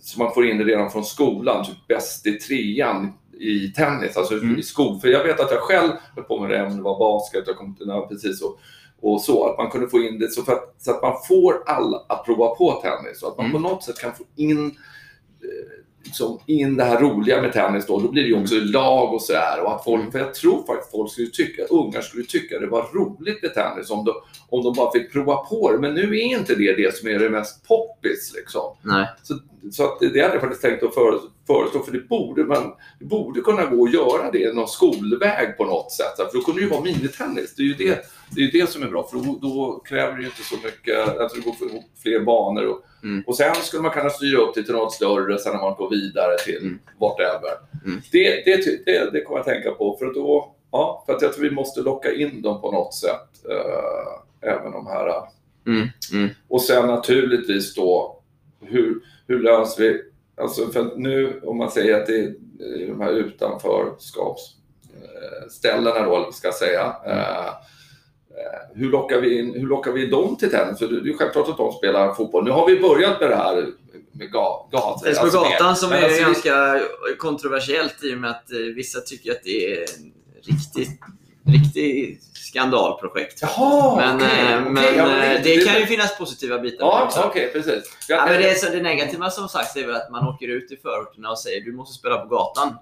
så 0.00 0.18
man 0.18 0.34
får 0.34 0.46
in 0.46 0.58
det 0.58 0.64
redan 0.64 0.90
från 0.90 1.04
skolan, 1.04 1.64
typ 1.64 1.86
bäst 1.88 2.26
i 2.26 2.32
trean 2.32 3.12
i 3.40 3.68
tennis, 3.68 4.16
alltså 4.16 4.34
Mm. 4.34 4.58
i 4.58 4.62
skol. 4.62 4.98
För 5.00 5.08
jag 5.08 5.24
vet 5.24 5.40
att 5.40 5.50
jag 5.50 5.60
själv 5.60 5.90
höll 6.14 6.24
på 6.24 6.40
med 6.40 6.50
det, 6.50 6.66
om 6.66 6.76
det 6.76 6.82
var 6.82 6.98
basket, 6.98 7.44
jag 7.46 7.56
kom 7.56 7.74
till 7.76 7.88
ja, 7.88 8.06
precis 8.08 8.42
och, 8.42 8.58
och 9.00 9.20
så, 9.20 9.46
att 9.46 9.58
man 9.58 9.70
kunde 9.70 9.88
få 9.88 9.98
in 9.98 10.18
det 10.18 10.28
så, 10.30 10.40
att, 10.40 10.74
så 10.78 10.90
att 10.90 11.02
man 11.02 11.14
får 11.28 11.62
alla 11.66 12.04
att 12.08 12.24
prova 12.24 12.54
på 12.54 12.72
tennis 12.82 13.22
och 13.22 13.28
att 13.28 13.36
man 13.36 13.46
Mm. 13.46 13.62
på 13.62 13.68
något 13.68 13.84
sätt 13.84 13.98
kan 13.98 14.14
få 14.14 14.24
in 14.36 14.76
liksom 16.04 16.38
in 16.46 16.76
det 16.76 16.84
här 16.84 17.00
roliga 17.00 17.42
med 17.42 17.52
tennis 17.52 17.86
då, 17.86 18.00
då 18.00 18.08
blir 18.08 18.22
det 18.22 18.28
ju 18.28 18.42
också 18.42 18.54
lag 18.54 19.14
och 19.14 19.22
sådär. 19.22 19.60
Och 19.64 19.74
att 19.74 19.84
folk, 19.84 20.12
för 20.12 20.18
jag 20.18 20.34
tror 20.34 20.66
faktiskt 20.66 20.90
folk 20.90 21.12
skulle 21.12 21.30
tycka, 21.30 21.62
ungar 21.64 22.00
skulle 22.00 22.24
tycka 22.24 22.58
det 22.58 22.66
var 22.66 22.88
roligt 22.94 23.42
med 23.42 23.54
tennis 23.54 23.90
om 23.90 24.04
de, 24.04 24.12
om 24.48 24.64
de 24.64 24.74
bara 24.74 24.92
fick 24.92 25.12
prova 25.12 25.36
på 25.36 25.72
det. 25.72 25.78
Men 25.78 25.94
nu 25.94 26.02
är 26.18 26.38
inte 26.38 26.54
det 26.54 26.72
det 26.72 26.96
som 26.96 27.08
är 27.08 27.18
det 27.18 27.30
mest 27.30 27.68
poppis 27.68 28.32
liksom. 28.36 28.76
Nej. 28.82 29.06
Så, 29.22 29.34
så 29.72 29.84
att 29.84 30.00
det, 30.00 30.06
hade 30.06 30.34
jag 30.34 30.40
faktiskt 30.40 30.62
tänkt 30.62 30.82
att 30.82 30.94
före- 30.94 31.20
föreslå, 31.46 31.80
för 31.82 31.92
det 31.92 32.08
borde, 32.08 32.44
man, 32.44 32.72
det 32.98 33.04
borde 33.04 33.40
kunna 33.40 33.64
gå 33.64 33.84
att 33.84 33.92
göra 33.92 34.30
det 34.30 34.38
i 34.38 34.52
någon 34.52 34.68
skolväg 34.68 35.56
på 35.56 35.64
något 35.64 35.92
sätt. 35.92 36.16
För 36.16 36.38
då 36.38 36.44
kunde 36.44 36.60
det 36.60 36.64
ju 36.64 36.70
vara 36.70 36.80
minitennis. 36.80 37.54
Det 37.56 37.62
är 37.62 37.66
ju 37.66 37.74
det, 37.74 38.04
det, 38.36 38.42
är 38.42 38.52
det 38.52 38.70
som 38.70 38.82
är 38.82 38.88
bra, 38.88 39.06
för 39.08 39.16
då, 39.16 39.38
då 39.42 39.82
kräver 39.84 40.16
det 40.18 40.24
inte 40.24 40.42
så 40.42 40.54
mycket, 40.64 41.18
alltså 41.20 41.36
det 41.36 41.42
går 41.44 41.52
för 41.52 41.66
fler 42.02 42.20
banor. 42.20 42.66
Och, 42.66 42.82
Mm. 43.02 43.24
och 43.26 43.36
sen 43.36 43.54
skulle 43.54 43.82
man 43.82 43.92
kunna 43.92 44.10
styra 44.10 44.40
upp 44.40 44.54
det 44.54 44.62
till 44.62 44.74
något 44.74 44.92
större 44.92 45.38
sen 45.38 45.52
när 45.52 45.60
man 45.60 45.74
går 45.74 45.90
vidare 45.90 46.38
till 46.44 46.56
Mm. 46.62 46.78
whatever. 47.00 47.50
Mm. 47.86 48.00
Det, 48.12 48.44
det, 48.44 48.84
det, 48.86 49.10
det 49.12 49.22
kommer 49.22 49.38
jag 49.38 49.46
tänka 49.46 49.70
på, 49.70 49.96
för 49.98 50.06
då, 50.14 50.54
ja, 50.72 51.02
för 51.06 51.14
att 51.14 51.22
jag 51.22 51.32
tror 51.32 51.44
vi 51.44 51.50
måste 51.50 51.80
locka 51.80 52.12
in 52.12 52.42
dem 52.42 52.60
på 52.60 52.72
något 52.72 52.94
sätt. 52.94 53.46
Eh, 53.50 54.50
även 54.50 54.72
de 54.72 54.86
här 54.86 55.22
Mm. 55.66 55.88
Mm. 56.12 56.28
och 56.48 56.62
sen 56.62 56.86
naturligtvis 56.86 57.74
då, 57.74 58.22
hur, 58.60 59.00
hur 59.26 59.42
löser 59.42 59.82
vi... 59.82 60.02
Alltså 60.36 60.66
för 60.66 60.80
att 60.80 60.98
nu, 60.98 61.40
om 61.44 61.56
man 61.58 61.70
säger 61.70 62.00
att 62.00 62.06
det 62.06 62.18
är 62.18 62.26
eh, 62.26 62.88
de 62.88 63.00
här 63.00 63.10
utanförskapsställena 63.12 66.02
då, 66.02 66.32
ska 66.32 66.48
jag 66.48 66.54
säga. 66.54 66.96
Eh, 67.06 67.46
eh, 67.46 67.52
hur, 68.74 68.90
lockar 68.90 69.20
vi 69.20 69.38
in, 69.38 69.54
hur 69.54 69.66
lockar 69.66 69.92
vi 69.92 70.06
dem 70.06 70.36
till 70.36 70.50
tennis? 70.50 70.78
För 70.78 70.86
det 70.86 70.96
är 70.96 71.00
ju 71.04 71.16
självklart 71.16 71.48
att 71.48 71.56
de 71.56 71.72
spelar 71.72 72.14
fotboll. 72.14 72.44
Nu 72.44 72.50
har 72.50 72.66
vi 72.66 72.80
börjat 72.80 73.20
med 73.20 73.30
det 73.30 73.36
här 73.36 73.66
med 74.12 74.32
ga, 74.32 74.68
gat, 74.72 75.02
Tennis 75.02 75.18
på 75.18 75.24
alltså 75.24 75.40
gatan 75.42 75.76
som 75.76 75.92
är 75.92 76.02
alltså 76.02 76.16
vi- 76.18 76.22
ganska 76.22 76.80
kontroversiellt 77.18 78.04
i 78.04 78.14
och 78.14 78.18
med 78.18 78.30
att 78.30 78.52
eh, 78.52 78.58
vissa 78.58 79.00
tycker 79.00 79.30
att 79.32 79.42
det 79.44 79.72
är 79.72 79.84
riktigt, 80.42 81.00
riktigt 81.46 82.22
skandalprojekt. 82.34 83.38
Jaha, 83.42 83.96
Men, 83.96 84.16
okej, 84.16 84.52
eh, 84.52 84.60
men 84.60 84.84
ja, 84.96 85.24
eh, 85.24 85.42
det 85.42 85.64
kan 85.66 85.80
ju 85.80 85.86
finnas 85.86 86.18
positiva 86.18 86.58
bitar 86.58 86.76
det 86.78 86.84
Ja, 86.84 87.04
också. 87.04 87.20
okej, 87.26 87.50
precis. 87.52 87.96
Ja, 88.08 88.24
men 88.28 88.40
det, 88.42 88.50
är 88.50 88.54
så, 88.54 88.70
det 88.72 88.82
negativa 88.82 89.30
som 89.30 89.48
sagt 89.48 89.76
är 89.76 89.86
väl 89.86 89.96
att 89.96 90.10
man 90.10 90.28
åker 90.28 90.48
ut 90.48 90.72
i 90.72 90.76
förorterna 90.76 91.30
och 91.30 91.38
säger 91.38 91.60
du 91.60 91.72
måste 91.72 91.98
spela 91.98 92.16
på 92.18 92.28
gatan. 92.28 92.74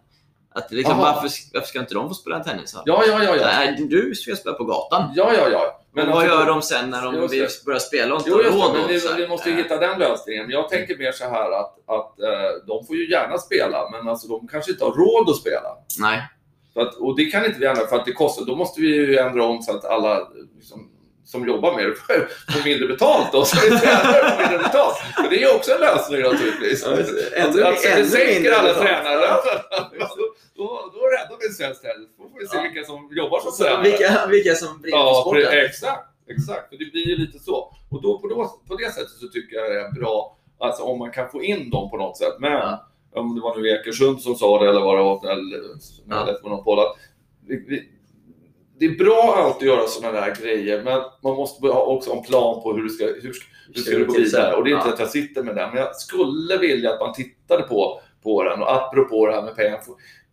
Att 0.58 0.72
liksom, 0.72 0.98
varför, 0.98 1.30
varför 1.52 1.68
ska 1.68 1.78
inte 1.80 1.94
de 1.94 2.08
få 2.08 2.14
spela 2.14 2.36
en 2.36 2.44
tennishall? 2.44 2.82
Ja, 2.86 3.02
ja, 3.06 3.24
ja. 3.24 3.36
ja. 3.36 3.46
Nej, 3.46 3.76
du 3.90 4.14
ska 4.14 4.36
spela 4.36 4.54
på 4.56 4.64
gatan. 4.64 5.12
Ja, 5.16 5.32
ja, 5.36 5.48
ja. 5.52 5.80
Men 5.92 6.06
vad 6.06 6.16
alltså- 6.18 6.34
gör 6.34 6.46
de 6.46 6.62
sen 6.62 6.90
när 6.90 7.02
de 7.02 7.28
vill 7.28 7.40
det. 7.40 7.64
börja 7.64 7.80
spela 7.80 8.14
och 8.14 8.20
inte 8.20 8.30
Jo, 8.30 8.38
det, 8.38 8.48
råd? 8.48 8.74
men 8.74 8.88
vi, 8.88 9.00
vi 9.16 9.28
måste 9.28 9.50
ju 9.50 9.56
hitta 9.56 9.76
den 9.76 9.98
lösningen. 9.98 10.42
Men 10.42 10.50
jag 10.52 10.68
tänker 10.68 10.96
mer 10.96 11.12
så 11.12 11.24
här 11.24 11.50
att, 11.60 11.74
att 11.86 12.20
eh, 12.20 12.66
de 12.66 12.86
får 12.86 12.96
ju 12.96 13.10
gärna 13.10 13.38
spela, 13.38 13.88
men 13.90 14.08
alltså, 14.08 14.28
de 14.28 14.48
kanske 14.48 14.70
inte 14.72 14.84
har 14.84 14.92
råd 14.92 15.30
att 15.30 15.36
spela. 15.36 15.68
Nej. 15.98 16.22
Att, 16.74 16.94
och 16.94 17.16
det 17.16 17.24
kan 17.24 17.44
inte 17.44 17.58
vi 17.60 17.66
ändra 17.66 17.86
för 17.86 17.96
att 17.96 18.04
det 18.06 18.12
kostar. 18.12 18.44
Då 18.44 18.56
måste 18.56 18.80
vi 18.80 18.86
ju 18.88 19.18
ändra 19.18 19.44
om 19.44 19.62
så 19.62 19.76
att 19.76 19.84
alla 19.84 20.28
liksom, 20.56 20.90
som 21.24 21.48
jobbar 21.48 21.76
med 21.76 21.84
det 21.86 21.94
får 22.52 22.64
mindre 22.64 22.86
betalt. 22.88 23.32
Då, 23.32 23.44
så 23.44 23.56
vi 23.70 23.78
tränare 23.78 24.30
får 24.30 24.38
mindre 24.42 24.58
betalt. 24.58 24.96
För 25.16 25.30
det 25.30 25.36
är 25.36 25.40
ju 25.40 25.56
också 25.56 25.72
en 25.72 25.80
lösning 25.80 26.22
naturligtvis. 26.22 26.84
Det. 26.84 27.40
Ännu- 27.40 27.62
ännu 27.62 28.02
vi 28.02 28.08
sänker 28.08 28.52
alla 28.52 28.74
betalt. 28.74 29.44
Då, 30.58 30.66
räddar 31.16 31.36
vi 31.40 31.48
svensk 31.54 31.80
tennis. 31.82 32.08
Då 32.18 32.22
får 32.30 32.38
vi 32.38 32.46
se 32.46 32.56
Ja. 32.56 32.62
vilka 32.66 32.82
som 32.90 32.98
jobbar 33.20 33.38
som 33.40 33.52
tränare. 33.64 33.82
vilka, 33.82 34.26
vilka 34.34 34.54
som 34.54 34.80
brinner 34.82 34.98
för 34.98 35.04
Ja, 35.04 35.22
sporten. 35.24 35.42
pre- 35.42 35.64
exakt. 35.68 36.04
Exakt, 36.34 36.68
för 36.68 36.76
det 36.78 36.92
blir 36.92 37.06
ju 37.08 37.16
lite 37.16 37.38
så. 37.38 37.56
Och 37.90 38.02
då, 38.02 38.18
på, 38.18 38.28
då, 38.28 38.60
på 38.68 38.74
det 38.76 38.90
sättet 38.94 39.10
så 39.22 39.28
tycker 39.28 39.56
jag 39.56 39.70
det 39.72 39.80
är 39.80 39.92
bra 40.00 40.36
alltså, 40.58 40.82
om 40.82 40.98
man 40.98 41.10
kan 41.10 41.28
få 41.30 41.42
in 41.42 41.70
dem 41.70 41.90
på 41.90 41.96
något 41.96 42.16
sätt. 42.18 42.34
Men 42.38 42.52
Ja. 42.52 42.86
om 43.14 43.34
det 43.34 43.40
var 43.40 43.56
nu 43.56 43.68
Ekersund 43.68 44.20
som 44.20 44.34
sa 44.34 44.62
det 44.62 44.68
eller 44.70 44.80
vad 44.80 44.98
det 44.98 45.02
var, 45.02 45.30
eller 45.32 45.60
Ja. 46.08 46.24
lät 46.24 46.42
monopol, 46.44 46.78
att 46.80 46.96
vi, 47.46 47.56
vi, 47.68 47.88
det 48.78 48.84
är 48.84 49.04
bra 49.04 49.34
alltid 49.36 49.68
att 49.70 49.76
göra 49.76 49.86
sådana 49.88 50.20
där 50.20 50.34
grejer, 50.42 50.82
men 50.82 51.02
man 51.22 51.34
måste 51.36 51.66
ha 51.66 51.82
också 51.84 52.12
en 52.12 52.22
plan 52.22 52.62
på 52.62 52.72
hur 52.72 52.82
du 52.82 52.88
ska, 52.88 53.04
hur, 53.04 53.32
hur 53.74 53.82
ska 53.82 53.98
du 53.98 54.04
gå 54.06 54.12
vidare. 54.12 54.54
Och 54.56 54.64
det 54.64 54.70
är 54.70 54.74
inte 54.74 54.88
Ja. 54.88 54.92
att 54.94 55.00
jag 55.00 55.08
sitter 55.10 55.42
med 55.42 55.56
den, 55.56 55.68
men 55.70 55.78
jag 55.78 55.96
skulle 55.96 56.56
vilja 56.58 56.92
att 56.94 57.00
man 57.00 57.12
tittade 57.14 57.62
på, 57.62 58.00
på 58.22 58.42
den. 58.44 58.62
Och 58.62 58.72
apropå 58.72 59.26
det 59.26 59.32
här 59.32 59.42
med 59.42 59.56
pengar, 59.56 59.80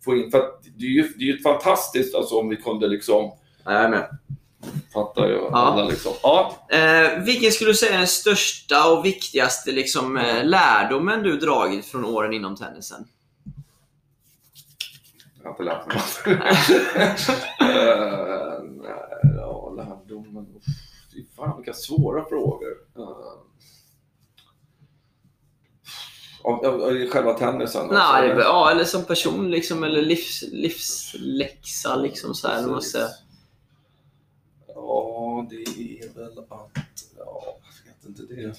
få, 0.06 0.16
in, 0.16 0.32
för 0.32 0.38
att 0.38 0.64
det 0.78 0.86
är 0.86 0.90
ju, 0.90 1.14
det 1.18 1.24
är 1.24 1.28
ju 1.28 1.38
fantastiskt 1.42 2.16
alltså, 2.16 2.36
om 2.40 2.50
vi 2.50 2.56
kunde 2.58 2.88
liksom 2.88 3.32
Ja, 3.64 3.72
jag 3.74 3.84
är 3.84 3.90
med. 3.90 4.18
Fattar 4.94 5.28
ju 5.28 5.34
Ja. 5.34 5.50
alla 5.54 5.84
liksom. 5.86 6.12
Ja, 6.24 6.68
Eh, 6.70 7.24
vilken 7.24 7.52
skulle 7.52 7.70
du 7.70 7.76
säga 7.76 7.94
är 7.94 7.98
den 7.98 8.08
största 8.08 8.92
och 8.92 9.06
viktigaste 9.06 9.72
liksom, 9.72 10.18
eh, 10.18 10.44
lärdomen 10.46 11.24
du 11.24 11.38
dragit 11.38 11.86
från 11.86 12.06
åren 12.06 12.34
inom 12.34 12.56
tennisen? 12.56 13.08
jag 15.44 15.44
har 15.44 15.52
inte 15.52 15.64
lärt 15.64 15.88
mig 15.88 15.96
något. 15.96 16.40
Eh, 17.60 18.64
nej, 18.64 19.36
ja, 19.38 19.74
lärdomen. 19.78 20.48
Fy 21.14 21.26
fan 21.36 21.58
vilka 21.58 21.74
svåra 21.74 22.26
frågor. 22.26 22.70
Uh, 22.98 23.08
av, 26.46 26.66
av, 26.66 26.82
av 26.82 27.08
själva 27.10 27.34
tennisen? 27.34 27.88
Nej, 27.88 27.98
alltså, 28.00 28.32
eller? 28.32 28.42
ja, 28.42 28.72
eller 28.72 28.84
som 28.84 29.04
person 29.06 29.52
liksom, 29.52 29.84
eller 29.84 30.02
livs, 30.02 30.44
livsläxa. 30.52 31.96
Liksom, 31.96 32.36
så 32.36 32.48
här, 32.48 32.68
måste 32.68 32.90
säga. 32.90 33.08
Ja, 34.68 35.48
det 35.50 35.56
är 35.56 36.16
väl 36.16 36.40
att... 36.40 36.78
Ja, 37.18 37.58
jag 37.86 37.94
vet 37.94 38.06
inte 38.20 38.36
det. 38.36 38.56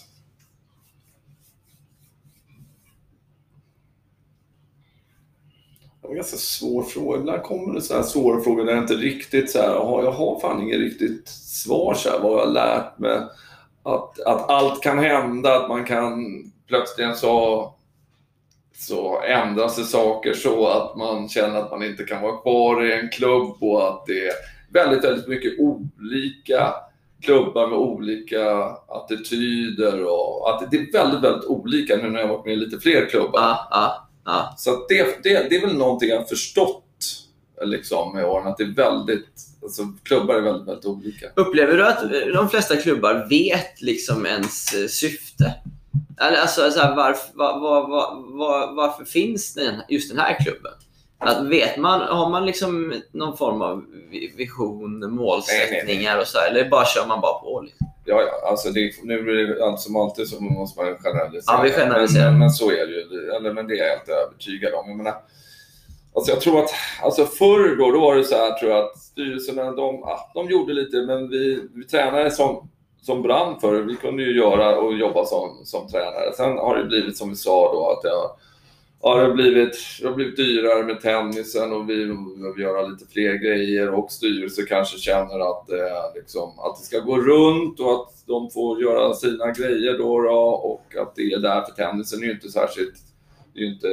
Det 6.03 6.09
var 6.09 6.11
en 6.11 6.17
ganska 6.17 6.37
svår 6.37 6.83
fråga. 6.83 7.19
Ibland 7.19 7.43
kommer 7.43 7.75
det 7.75 7.83
så 7.83 7.95
här 7.95 8.03
svåra 8.03 8.41
frågor 8.41 8.65
där 8.65 8.73
jag 8.73 8.83
inte 8.85 8.95
riktigt 8.95 9.51
så 9.51 9.59
här, 9.59 9.69
"Jaha, 9.69 10.05
jag 10.05 10.13
har 10.13 10.41
fan 10.41 10.63
inget 10.63 10.79
riktigt 10.79 11.29
svar 11.29 11.95
så 11.95 12.11
här, 12.11 12.19
vad 12.21 12.33
jag 12.33 12.47
har 12.47 12.53
lärt 12.53 12.99
mig. 12.99 13.19
Att, 13.83 14.21
att 14.21 14.51
allt 14.51 14.83
kan 14.83 14.99
hända, 14.99 15.57
att 15.61 15.69
man 15.69 15.85
kan 15.85 16.13
plötsligt 16.68 17.16
så, 17.16 17.74
så 18.74 19.22
ändra 19.22 19.68
sig 19.68 19.84
saker 19.84 20.32
så 20.32 20.68
att 20.68 20.97
man 20.97 21.28
känner 21.28 21.59
att 21.59 21.70
man 21.70 21.82
inte 21.82 22.05
kan 22.05 22.22
vara 22.22 22.36
kvar 22.36 22.86
i 22.86 22.93
en 22.93 23.09
klubb 23.09 23.56
och 23.60 23.88
att 23.88 24.06
det 24.06 24.26
är 24.26 24.32
väldigt, 24.72 25.05
väldigt 25.05 25.28
mycket 25.28 25.52
olika 25.59 26.74
klubbar 27.22 27.68
med 27.68 27.78
olika 27.78 28.51
attityder 28.88 30.05
och 30.05 30.51
att 30.51 30.70
det 30.70 30.76
är 30.76 30.93
väldigt, 30.93 31.24
väldigt 31.24 31.48
olika 31.48 31.97
nu 31.97 32.10
när 32.10 32.20
jag 32.20 32.28
har 32.28 32.36
varit 32.36 32.47
med 32.47 32.55
i 32.55 32.56
lite 32.56 32.78
fler 32.78 33.06
klubbar. 33.09 33.40
Ja, 33.40 33.68
ja, 33.70 34.09
ja. 34.24 34.55
Så 34.59 34.86
det, 34.88 35.22
det, 35.22 35.51
det 35.51 35.56
är 35.56 35.66
väl 35.66 35.76
någonting 35.76 36.09
jag 36.09 36.16
har 36.16 36.24
förstått 36.24 36.82
liksom, 37.62 38.14
med 38.14 38.24
åren, 38.24 38.47
att 38.47 38.56
det 38.56 38.64
är 38.64 38.74
väldigt, 38.74 39.28
alltså 39.62 39.82
klubbar 40.02 40.34
är 40.34 40.40
väldigt, 40.40 40.68
väldigt 40.68 40.86
olika. 40.86 41.26
Upplever 41.36 41.76
du 41.76 41.86
att 41.86 42.10
de 42.34 42.48
flesta 42.48 42.76
klubbar 42.76 43.26
vet 43.30 43.82
liksom 43.82 44.26
ens 44.26 44.66
syfte? 44.98 45.55
Alltså, 46.20 46.70
så 46.70 46.80
här, 46.80 46.97
varför, 46.97 47.38
var, 47.38 47.60
var, 47.60 47.88
var, 47.88 48.36
var, 48.38 48.74
varför 48.74 49.05
finns 49.05 49.55
den, 49.55 49.82
just 49.88 50.10
den 50.10 50.18
här 50.18 50.44
klubben? 50.44 50.72
Att 51.18 51.47
vet 51.47 51.76
man, 51.76 52.01
har 52.01 52.30
man 52.30 52.47
liksom 52.47 52.94
någon 53.12 53.36
form 53.36 53.62
av 53.62 53.84
vi- 54.10 54.34
vision, 54.36 55.14
målsättningar 55.14 56.18
och 56.20 56.26
så 56.26 56.38
här, 56.38 56.51
eller 56.51 56.68
bara 56.68 56.84
kör 56.84 57.06
man 57.06 57.20
bara 57.20 57.38
på? 57.40 57.60
Liksom? 57.60 57.86
Ja, 58.05 58.22
ja, 58.22 58.51
alltså 58.51 58.70
det, 58.70 58.93
nu 59.02 59.22
blir 59.22 59.34
det 59.34 59.64
allt 59.64 59.80
som 59.80 59.97
alltid 59.97 60.28
så 60.28 60.40
måste 60.40 60.82
man 60.82 60.98
generalisera. 60.98 61.56
Ja, 61.56 61.62
vi 61.62 61.70
generaliserar. 61.70 62.30
Men, 62.30 62.38
men, 62.38 62.51
så 62.51 62.70
är 62.70 62.86
det 62.86 62.93
ju. 62.93 63.30
Eller, 63.36 63.52
men 63.52 63.66
det 63.66 63.74
är 63.74 63.78
jag 63.78 63.90
helt 63.97 64.09
övertygad 64.09 64.74
om. 64.74 64.88
Jag 64.88 64.97
menar, 64.97 65.14
alltså 66.14 66.32
jag 66.32 66.40
tror 66.40 66.64
att, 66.64 66.70
alltså 67.02 67.24
förr 67.24 67.76
då, 67.76 67.90
då 67.90 68.01
var 68.01 68.16
det 68.16 68.24
så 68.24 68.34
här 68.34 68.59
tror 68.59 68.70
jag 68.70 68.84
att 68.84 68.98
styrelserna, 68.98 69.70
de, 69.72 70.05
de 70.34 70.51
gjorde 70.51 70.72
lite, 70.72 70.97
men 70.97 71.28
vi, 71.28 71.68
vi 71.74 71.84
tränare 71.84 72.30
som, 72.30 72.68
som 73.07 73.23
brann 73.23 73.61
för 73.61 73.74
det, 73.74 73.83
vi 73.83 73.97
kunde 73.97 74.23
ju 74.23 74.37
göra 74.37 74.78
och 74.78 74.95
jobba 74.95 75.24
som, 75.24 75.61
som 75.65 75.89
tränare. 75.89 76.33
Sen 76.37 76.59
har 76.59 76.77
det 76.77 76.85
blivit 76.85 77.16
som 77.16 77.28
vi 77.28 77.37
sa 77.37 77.73
då 77.73 77.91
att 77.91 78.05
jag, 78.05 78.31
Ja, 79.03 79.15
det 79.16 79.27
har, 79.27 79.35
blivit, 79.35 79.77
det 80.01 80.09
har 80.09 80.15
blivit 80.15 80.37
dyrare 80.37 80.85
med 80.85 81.01
tennisen 81.01 81.73
och 81.73 81.91
vi 81.91 82.07
behöver 82.07 82.61
göra 82.61 82.87
lite 82.87 83.05
fler 83.12 83.35
grejer 83.35 83.95
och 83.95 84.12
styrelser 84.12 84.66
kanske 84.66 84.99
känner 84.99 85.51
att, 85.51 85.70
eh, 85.70 86.15
liksom, 86.15 86.59
att 86.59 86.77
det 86.78 86.85
ska 86.85 86.99
gå 87.01 87.16
runt 87.16 87.81
och 87.81 87.93
att 87.93 88.27
de 88.27 88.51
får 88.51 88.83
göra 88.83 89.15
sina 89.15 89.51
grejer 89.51 89.99
då, 89.99 90.20
då 90.23 90.39
och 90.41 90.97
att 90.97 91.15
det 91.16 91.23
är 91.23 91.39
där, 91.39 91.62
för 91.62 91.73
tennisen 91.73 92.23
är 92.23 92.27
ju 92.27 92.33
inte 92.33 92.49
särskilt, 92.49 92.95
det 93.55 93.61
är 93.61 93.65
ju 93.65 93.73
inte, 93.73 93.89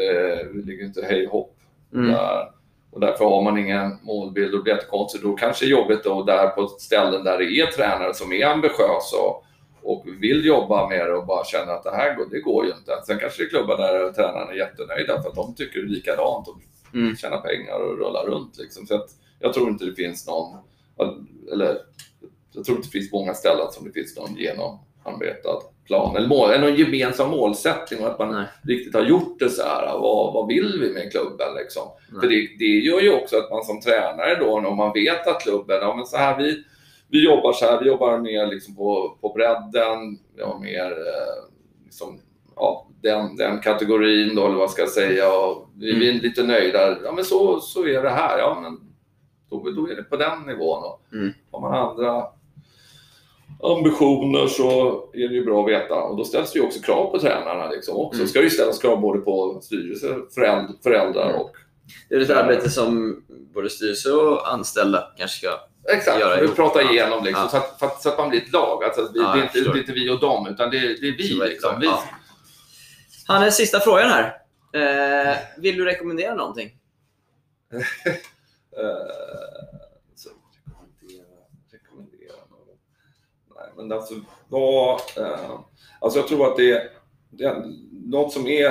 det 0.53 0.65
ligger 0.65 0.85
inte 0.85 1.01
hej 1.01 1.25
hopp 1.25 1.55
Mm. 1.93 2.11
där. 2.11 2.49
Och 2.93 2.99
därför 2.99 3.25
har 3.25 3.41
man 3.41 3.57
ingen 3.57 3.97
målbild 4.01 4.53
och 4.53 4.63
blir 4.63 4.73
jättekonstigt. 4.73 5.23
Då 5.23 5.33
kanske 5.33 5.65
jobbigt 5.65 6.03
då 6.03 6.23
där 6.23 6.47
på 6.47 6.67
ställen 6.67 7.23
där 7.23 7.37
det 7.37 7.45
är 7.45 7.65
tränare 7.65 8.13
som 8.13 8.33
är 8.33 8.45
ambitiösa 8.45 9.17
och, 9.17 9.43
och 9.83 10.05
vill 10.19 10.45
jobba 10.45 10.89
med 10.89 11.07
det 11.07 11.13
och 11.13 11.25
bara 11.25 11.45
känner 11.45 11.73
att 11.73 11.83
det 11.83 11.91
här 11.95 12.15
går, 12.15 12.25
det 12.31 12.39
går 12.39 12.65
ju 12.65 12.71
inte. 12.71 12.91
Sen 13.07 13.19
kanske 13.19 13.43
det 13.43 13.47
är 13.47 13.49
klubbar 13.49 13.77
där 13.77 14.11
tränarna 14.11 14.51
är 14.51 14.55
jättenöjda 14.55 15.21
för 15.21 15.29
att 15.29 15.35
de 15.35 15.55
tycker 15.55 15.79
likadant 15.79 16.47
och 16.47 16.57
Mm. 16.93 17.15
tjänar 17.15 17.41
pengar 17.41 17.79
och 17.79 17.97
rullar 17.97 18.25
runt. 18.25 18.57
Liksom. 18.57 18.87
Så 18.87 19.05
jag 19.39 19.53
tror 19.53 19.69
inte 19.69 19.85
det 19.85 19.95
finns 19.95 20.27
någon, 20.27 20.57
eller 21.51 21.77
jag 22.51 22.65
tror 22.65 22.77
inte 22.77 22.87
det 22.87 22.91
finns 22.91 23.11
många 23.11 23.33
ställen 23.33 23.71
som 23.71 23.85
det 23.85 23.91
finns 23.91 24.17
någon 24.17 24.35
genomarbetad 24.35 25.59
plan 25.85 26.15
eller, 26.15 26.27
mål, 26.27 26.51
eller 26.51 26.67
någon 26.67 26.79
gemensam 26.79 27.29
målsättning 27.29 27.99
och 27.99 28.07
att 28.07 28.19
man 28.19 28.31
Nej. 28.31 28.45
riktigt 28.63 28.93
har 28.93 29.01
gjort 29.01 29.39
det 29.39 29.49
så 29.49 29.63
här. 29.63 29.99
Vad, 29.99 30.33
vad 30.33 30.47
vill 30.47 30.79
vi 30.81 30.93
med 30.93 31.11
klubben 31.11 31.53
liksom? 31.57 31.83
Nej. 32.11 32.21
För 32.21 32.27
det, 32.27 32.47
det 32.59 32.65
gör 32.65 33.01
ju 33.01 33.13
också 33.13 33.37
att 33.37 33.49
man 33.51 33.63
som 33.63 33.81
tränare 33.81 34.35
då, 34.35 34.67
om 34.67 34.77
man 34.77 34.93
vet 34.93 35.27
att 35.27 35.41
klubben, 35.41 35.77
ja 35.81 35.95
men 35.95 36.05
så 36.05 36.17
här, 36.17 36.37
vi, 36.37 36.63
vi 37.09 37.25
jobbar 37.25 37.53
så 37.53 37.65
här, 37.65 37.79
vi 37.79 37.87
jobbar 37.87 38.17
mer 38.17 38.47
liksom 38.47 38.75
på, 38.75 39.17
på 39.21 39.33
bredden, 39.33 40.19
har 40.41 40.59
mer 40.59 40.91
eh, 40.91 41.53
liksom, 41.83 42.19
ja, 42.55 42.87
den, 43.01 43.35
den 43.35 43.59
kategorin 43.59 44.35
då, 44.35 44.45
eller 44.45 44.57
vad 44.57 44.71
ska 44.71 44.81
jag 44.81 44.89
säga, 44.89 45.39
och 45.39 45.69
vi, 45.77 45.93
vi 45.93 46.09
är 46.09 46.13
lite 46.13 46.43
nöjda. 46.43 46.97
Ja 47.03 47.11
men 47.11 47.25
så, 47.25 47.59
så 47.59 47.87
är 47.87 48.03
det 48.03 48.09
här, 48.09 48.37
ja 48.37 48.59
men 48.61 48.79
då, 49.49 49.71
då 49.71 49.87
är 49.91 49.95
det 49.95 50.03
på 50.03 50.17
den 50.17 50.41
nivån. 50.47 50.83
Och 50.83 50.99
Mm. 51.13 51.33
Har 51.51 51.61
man 51.61 51.73
andra 51.73 52.23
ambitioner 53.63 54.47
så 54.47 54.89
är 55.13 55.27
det 55.27 55.35
ju 55.35 55.45
bra 55.45 55.63
att 55.63 55.69
veta. 55.69 55.95
Och 55.95 56.17
då 56.17 56.25
ställs 56.25 56.53
det 56.53 56.59
ju 56.59 56.65
också 56.65 56.81
krav 56.81 57.11
på 57.11 57.19
tränarna. 57.19 57.69
Liksom 57.69 57.95
också. 57.97 58.19
Mm. 58.19 58.27
ska 58.27 58.39
det 58.39 58.43
ju 58.45 58.49
ställas 58.49 58.79
krav 58.79 59.01
både 59.01 59.19
på 59.21 59.59
styrelse, 59.63 60.15
föräldrar, 60.83 61.29
Mm. 61.29 61.41
och... 61.41 61.51
Det 62.09 62.15
är 62.15 62.19
ett 62.19 62.29
arbete 62.29 62.69
som 62.69 63.23
både 63.53 63.69
styrelse 63.69 64.11
och 64.11 64.53
anställda 64.53 65.13
kanske 65.17 65.37
ska... 65.37 65.59
Exakt, 65.93 66.19
Göra 66.19 66.41
vi 66.41 66.47
pratar 66.47 66.91
igenom 66.93 67.23
liksom, 67.23 67.43
Ja. 67.43 67.49
så, 67.49 67.57
att, 67.57 67.79
för 67.79 67.85
att, 67.85 68.01
så 68.01 68.09
att 68.09 68.17
man 68.17 68.29
blir 68.29 68.41
ett 68.41 68.51
lag. 68.53 68.83
Alltså, 68.83 69.09
vi, 69.13 69.19
Ja, 69.19 69.33
det, 69.33 69.39
är 69.39 69.43
inte, 69.43 69.59
det 69.71 69.77
är 69.77 69.79
inte 69.79 69.91
vi 69.91 70.09
och 70.09 70.19
dem, 70.19 70.47
utan 70.47 70.69
det 70.69 70.77
är, 70.77 70.81
det 71.01 71.07
är 71.07 71.17
vi. 71.17 71.27
Så 71.27 71.43
är 71.43 71.47
Liksom. 71.49 71.79
vi 71.79 71.85
ja. 71.85 72.03
Hannes, 73.27 73.55
sista 73.57 73.79
frågan 73.79 74.09
här. 74.09 74.23
Eh, 74.73 75.37
vill 75.57 75.77
du 75.77 75.85
rekommendera 75.85 76.35
någonting? 76.35 76.69
Eh, 78.77 78.85
så, 80.15 80.29
rekommendera, 80.65 81.25
rekommendera 81.71 82.35
något. 82.49 82.79
Nej, 83.55 83.69
men 83.87 83.97
alltså, 83.97 84.13
vad, 84.47 84.99
eh, 85.17 85.59
alltså 85.99 86.19
jag 86.19 86.27
tror 86.27 86.47
att 86.47 86.57
det, 86.57 86.91
det 87.29 87.43
är 87.43 87.63
något 87.91 88.33
som 88.33 88.47
är 88.47 88.69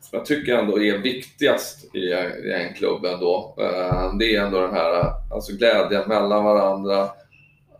som 0.00 0.18
jag 0.18 0.26
tycker 0.26 0.58
ändå 0.58 0.82
är 0.82 0.98
viktigast 0.98 1.94
i, 1.94 1.98
i 1.98 2.52
en 2.52 2.74
klubb 2.74 3.04
ändå. 3.04 3.54
Eh, 3.60 4.14
det 4.18 4.36
är 4.36 4.44
ändå 4.44 4.60
den 4.60 4.74
här 4.74 5.12
alltså 5.34 5.52
glädjen 5.52 6.08
mellan 6.08 6.44
varandra, 6.44 7.02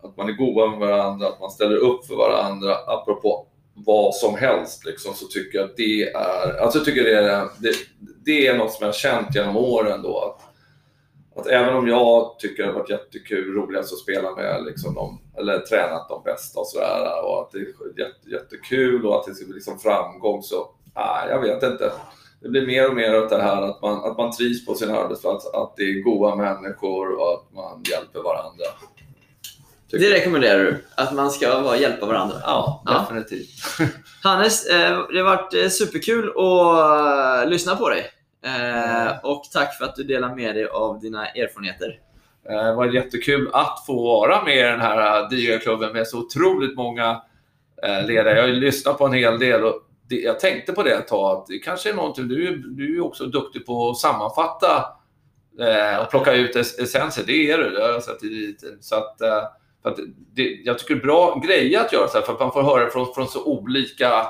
att 0.03 0.17
man 0.17 0.29
är 0.29 0.33
goda 0.33 0.67
med 0.67 0.79
varandra, 0.79 1.27
att 1.27 1.39
man 1.39 1.51
ställer 1.51 1.75
upp 1.75 2.05
för 2.05 2.15
varandra. 2.15 2.75
Apropå 2.87 3.47
vad 3.73 4.15
som 4.15 4.35
helst 4.35 4.85
liksom, 4.85 5.13
så 5.13 5.25
tycker 5.25 5.57
jag 5.57 5.69
att 5.69 5.77
det 5.77 6.03
är, 6.03 6.61
alltså 6.61 6.77
jag 6.79 6.85
tycker 6.85 7.03
det 7.03 7.17
är, 7.17 7.47
det, 7.59 7.71
det 8.25 8.47
är 8.47 8.57
något 8.57 8.71
som 8.71 8.79
jag 8.79 8.87
har 8.87 8.93
känt 8.93 9.35
genom 9.35 9.57
åren 9.57 10.01
då. 10.01 10.19
Att, 10.19 10.54
att 11.35 11.47
även 11.47 11.75
om 11.75 11.87
jag 11.87 12.35
tycker 12.39 12.63
det 12.63 12.69
har 12.69 12.79
varit 12.79 12.89
jättekul, 12.89 13.53
roligast 13.55 13.93
att 13.93 13.99
spela 13.99 14.35
med 14.35 14.63
liksom 14.65 14.93
de, 14.93 15.21
eller 15.37 15.59
tränat 15.59 16.09
de 16.09 16.23
bästa 16.23 16.59
och 16.59 16.67
sådär 16.67 17.25
och 17.25 17.41
att 17.41 17.51
det 17.51 17.57
är 17.57 17.65
jätte, 17.99 18.29
jättekul 18.29 19.05
och 19.05 19.15
att 19.19 19.25
det 19.25 19.35
ska 19.35 19.45
bli 19.45 19.53
liksom 19.55 19.79
framgång 19.79 20.43
så, 20.43 20.69
nej, 20.95 21.29
jag 21.29 21.41
vet 21.41 21.63
inte. 21.63 21.91
Det 22.41 22.49
blir 22.49 22.65
mer 22.67 22.89
och 22.89 22.95
mer 22.95 23.21
åt 23.23 23.29
det 23.29 23.41
här 23.41 23.61
att 23.61 23.81
man, 23.81 24.11
att 24.11 24.17
man 24.17 24.31
trivs 24.31 24.65
på 24.65 24.75
sin 24.75 24.89
arbetsplats, 24.89 25.47
att 25.53 25.73
det 25.77 25.83
är 25.83 26.03
goda 26.03 26.35
människor 26.35 27.19
och 27.19 27.33
att 27.33 27.53
man 27.53 27.83
hjälper 27.91 28.19
varandra. 28.19 28.65
Det 29.91 30.13
rekommenderar 30.13 30.59
du? 30.59 30.83
Att 30.95 31.13
man 31.13 31.31
ska 31.31 31.59
vara, 31.59 31.77
hjälpa 31.77 32.05
varandra? 32.05 32.35
Ja, 32.43 32.83
Ja. 32.85 32.99
definitivt. 32.99 33.49
Hannes, 34.23 34.65
eh, 34.65 34.99
det 35.13 35.19
har 35.19 35.23
varit 35.23 35.53
eh, 35.53 35.67
superkul 35.69 36.29
att 36.29 37.43
eh, 37.43 37.49
lyssna 37.49 37.75
på 37.75 37.89
dig. 37.89 38.05
Eh, 38.45 39.11
och 39.23 39.43
tack 39.53 39.77
för 39.77 39.85
att 39.85 39.95
du 39.95 40.03
delar 40.03 40.35
med 40.35 40.55
dig 40.55 40.65
av 40.67 40.99
dina 40.99 41.27
erfarenheter. 41.27 41.99
Eh, 42.49 42.65
Det 42.65 42.73
var 42.75 42.85
jättekul 42.85 43.49
att 43.53 43.83
få 43.85 44.03
vara 44.03 44.43
med 44.43 44.57
i 44.57 44.61
den 44.61 44.81
här 44.81 45.21
eh, 45.23 45.29
digra 45.29 45.59
klubben 45.59 45.93
med 45.93 46.07
så 46.07 46.19
otroligt 46.19 46.75
många 46.77 47.21
eh, 47.83 48.05
ledare. 48.07 48.35
Jag 48.35 48.41
har 48.43 48.47
ju 48.49 48.55
lyssnat 48.55 48.97
på 48.97 49.05
en 49.05 49.13
hel 49.13 49.39
del 49.39 49.63
och 49.63 49.81
jag 50.09 50.39
tänkte 50.39 50.71
på 50.73 50.83
det 50.83 50.91
ett 50.93 51.07
tag, 51.07 51.37
att 51.37 51.47
det 51.47 51.59
kanske 51.59 51.89
är 51.89 51.93
någonting, 51.93 52.27
du, 52.27 52.47
är- 52.47 52.51
du 52.77 52.83
är 52.85 52.89
ju 52.89 53.01
också 53.01 53.25
duktig 53.25 53.65
på 53.65 53.89
att 53.89 53.97
sammanfatta 53.97 54.85
eh, 55.59 56.03
och 56.03 56.09
plocka 56.09 56.33
ut 56.33 56.55
es- 56.55 56.79
essenser. 56.79 57.23
Det 57.27 57.51
är 57.51 57.57
du, 57.57 57.69
det 57.69 57.81
har 57.81 57.89
jag 57.89 58.03
sett 58.03 58.23
i. 58.23 58.55
Så 58.81 58.95
att, 58.95 59.21
eh, 59.21 59.41
för 59.83 59.89
att 59.89 59.97
det, 60.35 60.43
jag 60.43 60.79
tycker 60.79 60.95
det 60.95 61.01
är 61.01 61.05
bra 61.05 61.41
grej 61.45 61.75
att 61.75 61.93
göra 61.93 62.07
så 62.07 62.17
här, 62.17 62.25
för 62.25 62.33
att 62.33 62.39
man 62.39 62.51
får 62.51 62.63
höra 62.63 62.89
från, 62.89 63.13
från 63.13 63.27
så 63.27 63.45
olika 63.45 64.27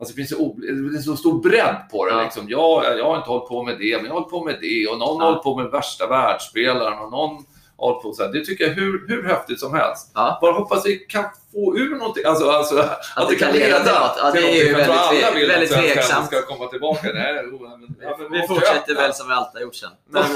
Alltså 0.00 0.14
det 0.14 0.16
finns 0.16 0.30
så, 0.30 0.56
det 0.92 0.98
så 1.02 1.16
stor 1.16 1.42
bredd 1.42 1.76
på 1.90 2.06
det. 2.06 2.12
Ja. 2.12 2.22
Liksom. 2.22 2.48
Jag, 2.48 2.98
jag 2.98 3.04
har 3.04 3.16
inte 3.16 3.28
hållit 3.30 3.48
på 3.48 3.62
med 3.62 3.78
det, 3.78 3.96
men 3.96 4.04
jag 4.04 4.12
har 4.12 4.20
hållit 4.20 4.30
på 4.30 4.44
med 4.44 4.58
det. 4.60 4.86
Och 4.86 4.98
någon 4.98 5.16
Ja. 5.18 5.24
har 5.24 5.30
hållit 5.30 5.42
på 5.42 5.56
med 5.56 5.70
värsta 5.70 6.06
världsspelaren 6.06 6.98
och 6.98 7.10
någon 7.10 7.44
har 7.76 7.86
hållit 7.88 8.02
på 8.02 8.12
så 8.12 8.22
här. 8.24 8.32
Det 8.32 8.44
tycker 8.44 8.64
jag 8.66 8.74
hur, 8.74 9.08
hur 9.08 9.22
häftigt 9.28 9.60
som 9.60 9.74
helst. 9.74 10.10
Ja. 10.14 10.38
Bara 10.40 10.52
hoppas 10.52 10.86
vi 10.86 10.96
kan 10.98 11.24
få 11.52 11.76
ur 11.78 11.96
någonting. 11.98 12.24
Alltså, 12.26 12.50
alltså, 12.50 12.78
att, 13.16 13.28
det 13.28 13.34
kan 13.36 13.52
leda 13.52 13.78
till 13.84 13.92
något. 13.92 14.14
Ja, 14.18 14.30
det 14.34 14.60
är 14.60 14.64
ju 14.66 14.72
väldigt 14.74 14.90
alla 14.98 15.30
vill 15.34 15.48
väldigt 15.48 15.72
att 15.72 15.78
tveksamt. 15.78 16.26
ska 16.26 16.42
komma 16.42 16.66
tillbaka. 16.66 17.08
Nej, 17.14 17.44
jo, 17.50 17.58
men, 17.62 17.96
ja, 18.00 18.16
men 18.18 18.32
Vi 18.32 18.46
fortsätter 18.48 18.94
väl 18.94 19.14
som 19.14 19.28
vi 19.28 19.34
alltid 19.34 19.54
har 19.54 19.62
gjort 19.62 19.74
sen. 19.74 19.90
Men, 20.08 20.24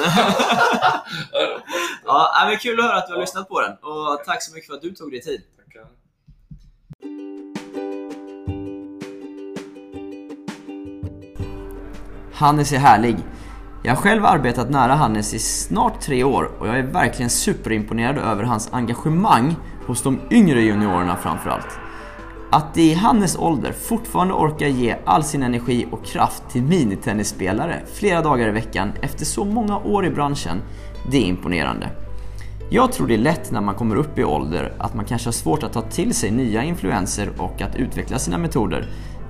Ja, 2.05 2.44
men 2.48 2.59
kul 2.59 2.80
att 2.80 2.86
höra 2.86 2.97
att 2.97 3.06
du 3.06 3.12
har 3.12 3.20
lyssnat 3.20 3.48
på 3.48 3.60
den. 3.60 3.72
Och 3.72 4.24
tack 4.26 4.43
så 4.43 4.55
mycket 4.55 4.66
för 4.70 4.74
att 4.76 4.82
du 4.82 4.90
tog 4.94 5.10
dig 5.10 5.20
tid. 5.22 5.43
Hannes 12.39 12.73
är 12.73 12.78
härlig. 12.78 13.16
Jag 13.82 13.94
har 13.94 14.02
själv 14.02 14.24
arbetat 14.24 14.70
nära 14.70 14.94
Hannes 14.94 15.35
i 15.35 15.39
snart 15.39 16.01
tre 16.01 16.24
år 16.24 16.51
och 16.59 16.69
jag 16.69 16.78
är 16.78 16.82
verkligen 16.82 17.31
superimponerad 17.31 18.19
över 18.19 18.43
hans 18.43 18.69
engagemang 18.73 19.56
hos 19.86 20.02
de 20.02 20.20
yngre 20.31 20.62
juniorerna 20.62 21.16
framförallt. 21.16 21.78
Att 22.51 22.74
de 22.74 22.82
i 22.82 22.94
Hannes 22.94 23.39
ålder 23.39 23.73
fortfarande 23.73 24.35
orkar 24.35 24.66
ge 24.66 24.97
all 25.05 25.24
sin 25.24 25.43
energi 25.43 25.86
och 25.90 26.05
kraft 26.05 26.43
till 26.51 26.62
minitennisspelare 26.62 27.82
flera 27.94 28.23
dagar 28.23 28.48
i 28.48 28.52
veckan 28.52 28.93
efter 29.02 29.24
så 29.24 29.44
många 29.44 29.78
år 29.78 30.06
i 30.06 30.10
branschen, 30.10 30.62
det 31.10 31.16
är 31.16 31.27
imponerande. 31.27 31.89
Jag 32.70 32.93
tror 32.93 33.06
det 33.06 33.15
är 33.15 33.19
lätt 33.19 33.51
när 33.51 33.60
man 33.60 33.74
kommer 33.74 33.97
upp 33.97 34.19
i 34.19 34.24
ålder 34.24 34.73
att 34.78 34.94
man 34.94 35.05
kanske 35.05 35.27
har 35.27 35.32
svårt 35.32 35.62
att 35.62 35.73
ta 35.73 35.82
till 35.82 36.15
sig 36.15 36.31
nya 36.31 36.62
influenser 36.62 37.31
och 37.39 37.62
att 37.62 37.77
utveckla 37.77 38.19
sina 38.19 38.39
metoder. 38.39 38.89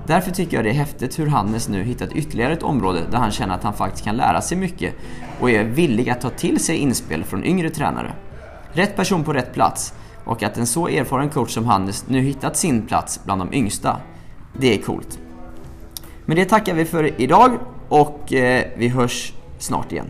Därför 0.09 0.31
tycker 0.31 0.57
jag 0.57 0.65
det 0.65 0.69
är 0.69 0.73
häftigt 0.73 1.19
hur 1.19 1.27
Hannes 1.27 1.67
nu 1.67 1.83
hittat 1.83 2.11
ytterligare 2.11 2.53
ett 2.53 2.63
område 2.63 3.03
där 3.11 3.17
han 3.17 3.31
känner 3.31 3.55
att 3.55 3.63
han 3.63 3.73
faktiskt 3.73 4.05
kan 4.05 4.17
lära 4.17 4.41
sig 4.41 4.57
mycket 4.57 4.93
och 5.39 5.51
är 5.51 5.63
villig 5.63 6.09
att 6.09 6.21
ta 6.21 6.29
till 6.29 6.59
sig 6.59 6.77
inspel 6.77 7.23
från 7.23 7.43
yngre 7.43 7.69
tränare. 7.69 8.13
Rätt 8.71 8.95
person 8.95 9.23
på 9.23 9.33
rätt 9.33 9.53
plats 9.53 9.93
och 10.25 10.43
att 10.43 10.57
en 10.57 10.67
så 10.67 10.87
erfaren 10.87 11.29
coach 11.29 11.51
som 11.51 11.65
Hannes 11.65 12.07
nu 12.07 12.21
hittat 12.21 12.57
sin 12.57 12.81
plats 12.81 13.19
bland 13.25 13.41
de 13.41 13.53
yngsta. 13.53 13.97
Det 14.59 14.73
är 14.73 14.81
coolt. 14.81 15.19
Men 16.25 16.37
det 16.37 16.45
tackar 16.45 16.73
vi 16.73 16.85
för 16.85 17.21
idag 17.21 17.51
och 17.89 18.33
eh, 18.33 18.65
vi 18.77 18.87
hörs 18.87 19.33
snart 19.59 19.91
igen. 19.91 20.07